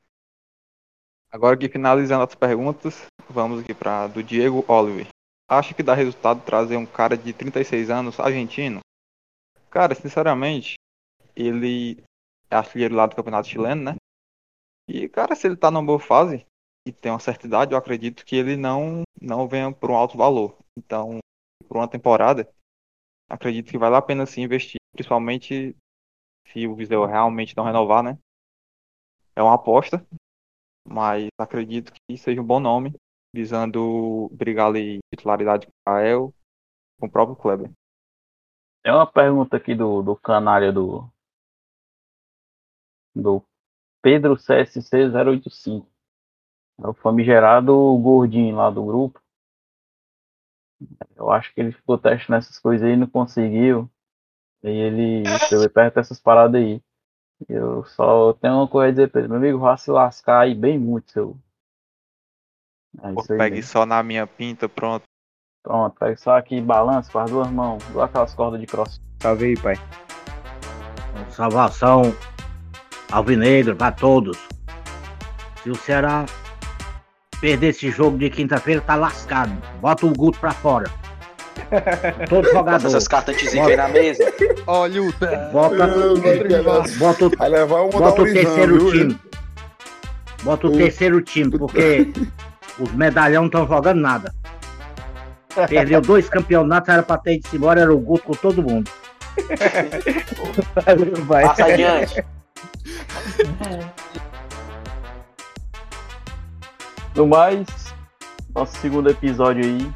Agora 1.32 1.58
que 1.58 1.70
finalizando 1.70 2.24
as 2.24 2.34
perguntas, 2.34 3.06
vamos 3.30 3.62
aqui 3.62 3.74
para 3.74 4.08
do 4.08 4.24
Diego 4.24 4.66
Oliver. 4.68 5.08
Acha 5.48 5.74
que 5.74 5.84
dá 5.84 5.94
resultado 5.94 6.44
trazer 6.44 6.78
um 6.78 6.86
cara 6.86 7.18
de 7.18 7.34
36 7.34 7.90
anos 7.90 8.20
argentino? 8.20 8.80
Cara, 9.70 9.94
sinceramente, 9.94 10.76
ele 11.36 12.04
é 12.50 12.56
artilheiro 12.56 12.96
lá 12.96 13.06
do 13.06 13.16
Campeonato 13.16 13.48
Chileno, 13.48 13.84
né? 13.84 13.96
E, 14.88 15.08
cara, 15.08 15.36
se 15.36 15.48
ele 15.48 15.56
tá 15.56 15.70
numa 15.70 15.86
boa 15.86 16.00
fase 16.00 16.46
e 16.88 16.92
tem 16.92 17.12
uma 17.12 17.20
certa 17.20 17.46
idade, 17.46 17.74
eu 17.74 17.78
acredito 17.78 18.26
que 18.26 18.36
ele 18.36 18.58
não, 18.58 19.04
não 19.22 19.48
venha 19.48 19.72
por 19.72 19.92
um 19.92 19.96
alto 19.96 20.18
valor. 20.18 20.58
Então, 20.76 21.20
por 21.68 21.78
uma 21.78 21.88
temporada, 21.88 22.50
acredito 23.30 23.70
que 23.70 23.78
vale 23.78 23.96
a 23.96 24.02
pena 24.02 24.26
sim 24.26 24.42
investir, 24.42 24.80
principalmente 24.92 25.76
se 26.48 26.66
o 26.66 26.76
Viseu 26.76 27.06
realmente 27.06 27.56
não 27.56 27.64
renovar, 27.64 28.02
né? 28.02 28.18
É 29.36 29.42
uma 29.42 29.56
aposta, 29.56 30.06
mas 30.88 31.30
acredito 31.38 31.94
que 31.94 32.18
seja 32.18 32.42
um 32.42 32.46
bom 32.46 32.60
nome, 32.60 32.94
visando 33.34 34.30
brigar 34.34 34.68
ali 34.68 35.00
titularidade 35.14 35.68
com 35.68 35.72
o 35.72 35.94
Rael, 35.94 36.34
com 37.00 37.08
o 37.08 37.12
próprio 37.12 37.36
Kleber. 37.36 37.72
Tem 38.84 38.94
uma 38.94 39.06
pergunta 39.06 39.58
aqui 39.58 39.76
do, 39.76 40.02
do 40.02 40.16
canalha 40.16 40.72
do. 40.72 41.10
Do 43.16 43.44
Pedro 44.02 44.36
CSC 44.36 45.10
085. 45.10 45.88
É 46.82 46.88
o 46.88 46.94
famigerado 46.94 47.74
gordinho 47.98 48.56
lá 48.56 48.70
do 48.70 48.86
grupo. 48.86 49.22
Eu 51.16 51.30
acho 51.30 51.54
que 51.54 51.60
ele 51.60 51.74
ficou 51.74 51.98
testando 51.98 52.38
essas 52.38 52.58
coisas 52.58 52.88
aí 52.88 52.94
e 52.94 52.98
não 52.98 53.08
conseguiu. 53.08 53.90
E 54.64 54.70
ele 54.70 55.24
chegou 55.50 55.70
perto 55.70 55.96
dessas 55.96 56.20
paradas 56.20 56.62
aí. 56.62 56.82
Eu 57.48 57.86
só 57.86 58.34
tenho 58.34 58.56
uma 58.56 58.68
coisa 58.68 58.88
a 58.88 58.92
dizer 58.92 59.10
pra 59.10 59.22
ele, 59.22 59.30
meu 59.30 59.38
amigo, 59.38 59.60
vá 59.60 59.78
se 59.78 59.90
lascar 59.90 60.42
aí 60.42 60.54
bem 60.54 60.78
muito, 60.78 61.12
seu. 61.12 61.38
É 63.02 63.14
Pô. 63.14 63.24
Pegue 63.24 63.58
mesmo. 63.58 63.72
só 63.72 63.86
na 63.86 64.04
minha 64.04 64.28
pinta, 64.28 64.68
pronto. 64.68 65.04
Pronto, 65.64 65.98
pega 66.00 66.18
só 66.18 66.38
aqui, 66.38 66.60
balança 66.60 67.12
com 67.12 67.20
as 67.20 67.30
duas 67.30 67.50
mãos, 67.50 67.88
igual 67.90 68.06
aquelas 68.06 68.34
cordas 68.34 68.60
de 68.60 68.68
cross. 68.68 69.00
Salve 69.22 69.46
aí, 69.46 69.58
pai. 69.58 69.76
Salvação 71.30 72.04
alvinegra 73.12 73.76
para 73.76 73.92
todos. 73.92 74.38
Se 75.62 75.70
o 75.70 75.76
Ceará 75.76 76.26
perder 77.42 77.70
esse 77.70 77.90
jogo 77.90 78.18
de 78.18 78.30
quinta-feira, 78.30 78.82
tá 78.82 78.96
lascado. 78.96 79.52
Bota 79.80 80.06
o 80.06 80.14
Guto 80.14 80.40
pra 80.40 80.52
fora. 80.52 80.90
Todo 82.30 82.44
Bota 82.44 82.58
jogador. 82.58 82.88
essas 82.88 83.08
cartas 83.08 83.36
antizinhas 83.36 83.68
aí 83.68 83.76
na 83.76 83.88
mesa. 83.88 84.34
Olha 84.68 85.02
o 85.02 85.14
Bota, 85.52 85.88
bota, 86.98 87.26
o, 87.26 87.30
Vai 87.38 87.50
levar 87.50 87.82
uma 87.82 87.92
bota 87.92 88.22
o 88.22 88.26
terceiro 88.26 88.92
time. 88.92 89.20
Bota 90.44 90.68
o 90.68 90.72
terceiro 90.72 91.22
time, 91.22 91.58
porque 91.58 92.12
os 92.80 92.92
medalhão 92.94 93.44
não 93.44 93.48
estão 93.48 93.68
jogando 93.68 94.00
nada. 94.00 94.34
Perdeu 95.68 96.00
dois 96.00 96.30
campeonatos, 96.30 96.90
era 96.90 97.04
pra 97.04 97.18
ter 97.18 97.36
ido 97.36 97.48
embora, 97.54 97.82
era 97.82 97.94
o 97.94 98.00
Guto 98.00 98.24
com 98.24 98.34
todo 98.34 98.64
mundo. 98.64 98.90
Valeu, 100.86 101.14
pai. 101.28 101.44
Passa 101.44 101.66
adiante. 101.66 102.26
No 107.16 107.28
mais, 107.28 107.68
nosso 108.56 108.78
segundo 108.78 109.10
episódio 109.10 109.66
aí. 109.66 109.92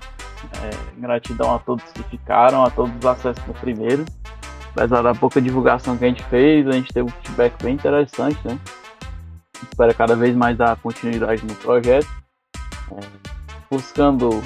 É, 0.63 0.69
gratidão 1.01 1.53
a 1.53 1.59
todos 1.59 1.83
que 1.91 2.03
ficaram, 2.03 2.63
a 2.63 2.69
todos 2.69 2.95
os 2.95 3.05
acessos 3.05 3.45
no 3.45 3.53
primeiro. 3.53 4.05
Apesar 4.71 5.01
da 5.01 5.13
pouca 5.13 5.41
divulgação 5.41 5.97
que 5.97 6.05
a 6.05 6.07
gente 6.07 6.23
fez, 6.23 6.65
a 6.67 6.71
gente 6.71 6.93
teve 6.93 7.09
um 7.09 7.13
feedback 7.21 7.61
bem 7.61 7.75
interessante, 7.75 8.39
né? 8.45 8.57
Espera 9.61 9.93
cada 9.93 10.15
vez 10.15 10.35
mais 10.35 10.57
dar 10.57 10.77
continuidade 10.77 11.45
no 11.45 11.55
projeto. 11.55 12.07
É, 12.91 12.99
buscando 13.69 14.41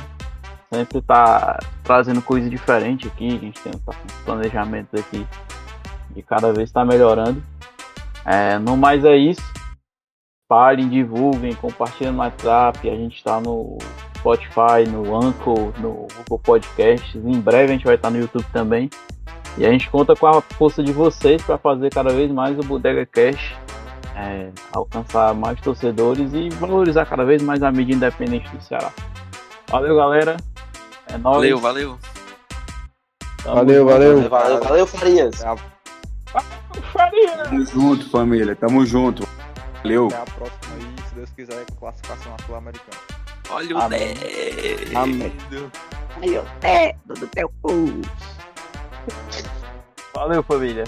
sempre 0.73 0.99
estar 0.99 1.60
trazendo 1.84 2.22
coisa 2.22 2.49
diferente 2.49 3.07
aqui, 3.07 3.27
a 3.27 3.39
gente 3.39 3.61
tem 3.61 3.72
tá 3.73 3.94
planejamentos 4.26 4.99
aqui 4.99 5.26
e 6.15 6.22
cada 6.22 6.52
vez 6.52 6.69
está 6.69 6.84
melhorando. 6.84 7.41
É, 8.26 8.57
no 8.60 8.76
mais 8.76 9.06
é 9.06 9.15
isso. 9.15 9.41
Parem, 10.49 10.89
divulguem, 10.89 11.53
compartilhem 11.56 12.11
no 12.11 12.19
WhatsApp. 12.19 12.89
A 12.89 12.95
gente 12.95 13.18
está 13.18 13.39
no 13.39 13.77
Spotify, 14.36 14.90
no 14.90 15.16
Anchor, 15.16 15.72
no 15.80 16.08
Google 16.18 16.40
Podcasts. 16.40 17.16
Em 17.16 17.40
breve 17.40 17.72
a 17.72 17.76
gente 17.76 17.86
vai 17.86 17.95
estar 17.95 18.10
no 18.10 18.20
YouTube 18.20 18.45
também. 18.52 18.90
E 19.58 19.66
a 19.66 19.72
gente 19.72 19.90
conta 19.90 20.16
com 20.16 20.28
a 20.28 20.41
força 20.41 20.84
de 20.84 20.91
vocês 20.91 21.41
para 21.41 21.58
fazer 21.58 21.90
cada 21.90 22.14
vez 22.14 22.30
mais 22.32 22.58
o 22.60 22.62
Bodega 22.62 23.06
Cash 23.06 23.56
é, 24.18 24.49
alcançar 24.74 25.34
mais 25.34 25.62
torcedores 25.62 26.34
e 26.34 26.49
valorizar 26.49 27.06
cada 27.06 27.24
vez 27.24 27.41
mais 27.41 27.62
a 27.62 27.72
mídia 27.72 27.94
independente 27.94 28.49
do 28.49 28.62
Ceará. 28.62 28.91
Valeu, 29.70 29.95
galera. 29.95 30.38
É 31.08 31.18
nóis. 31.18 31.38
Valeu, 31.38 31.60
valeu. 31.60 31.98
Tamo 33.44 33.56
Valeu, 33.56 33.82
junto. 33.82 33.91
valeu. 33.91 34.30
Valeu, 34.30 34.64
valeu, 34.64 34.88
Farias. 34.88 35.44
Faria. 36.91 37.38
Tamo 37.44 37.66
junto, 37.66 38.10
família. 38.10 38.56
Tamo 38.56 38.86
junto. 38.86 39.28
Valeu. 39.84 40.08
Até 40.08 40.18
a 40.18 40.26
próxima 40.26 40.76
aí, 40.76 41.08
se 41.08 41.16
Deus 41.16 41.30
quiser, 41.32 41.66
classificação 41.80 42.32
na 42.32 42.45
Sul-Americana. 42.45 43.16
Olha 43.49 43.76
o 43.76 43.82
Amém. 43.82 44.14
dedo. 44.14 44.98
Amém. 44.98 45.34
Aí 46.22 46.38
o 46.38 46.44
dedo 46.60 47.19
do 47.19 47.28
teu 47.28 47.49
cu. 47.61 48.02
Valeu, 50.14 50.44
família. 50.44 50.84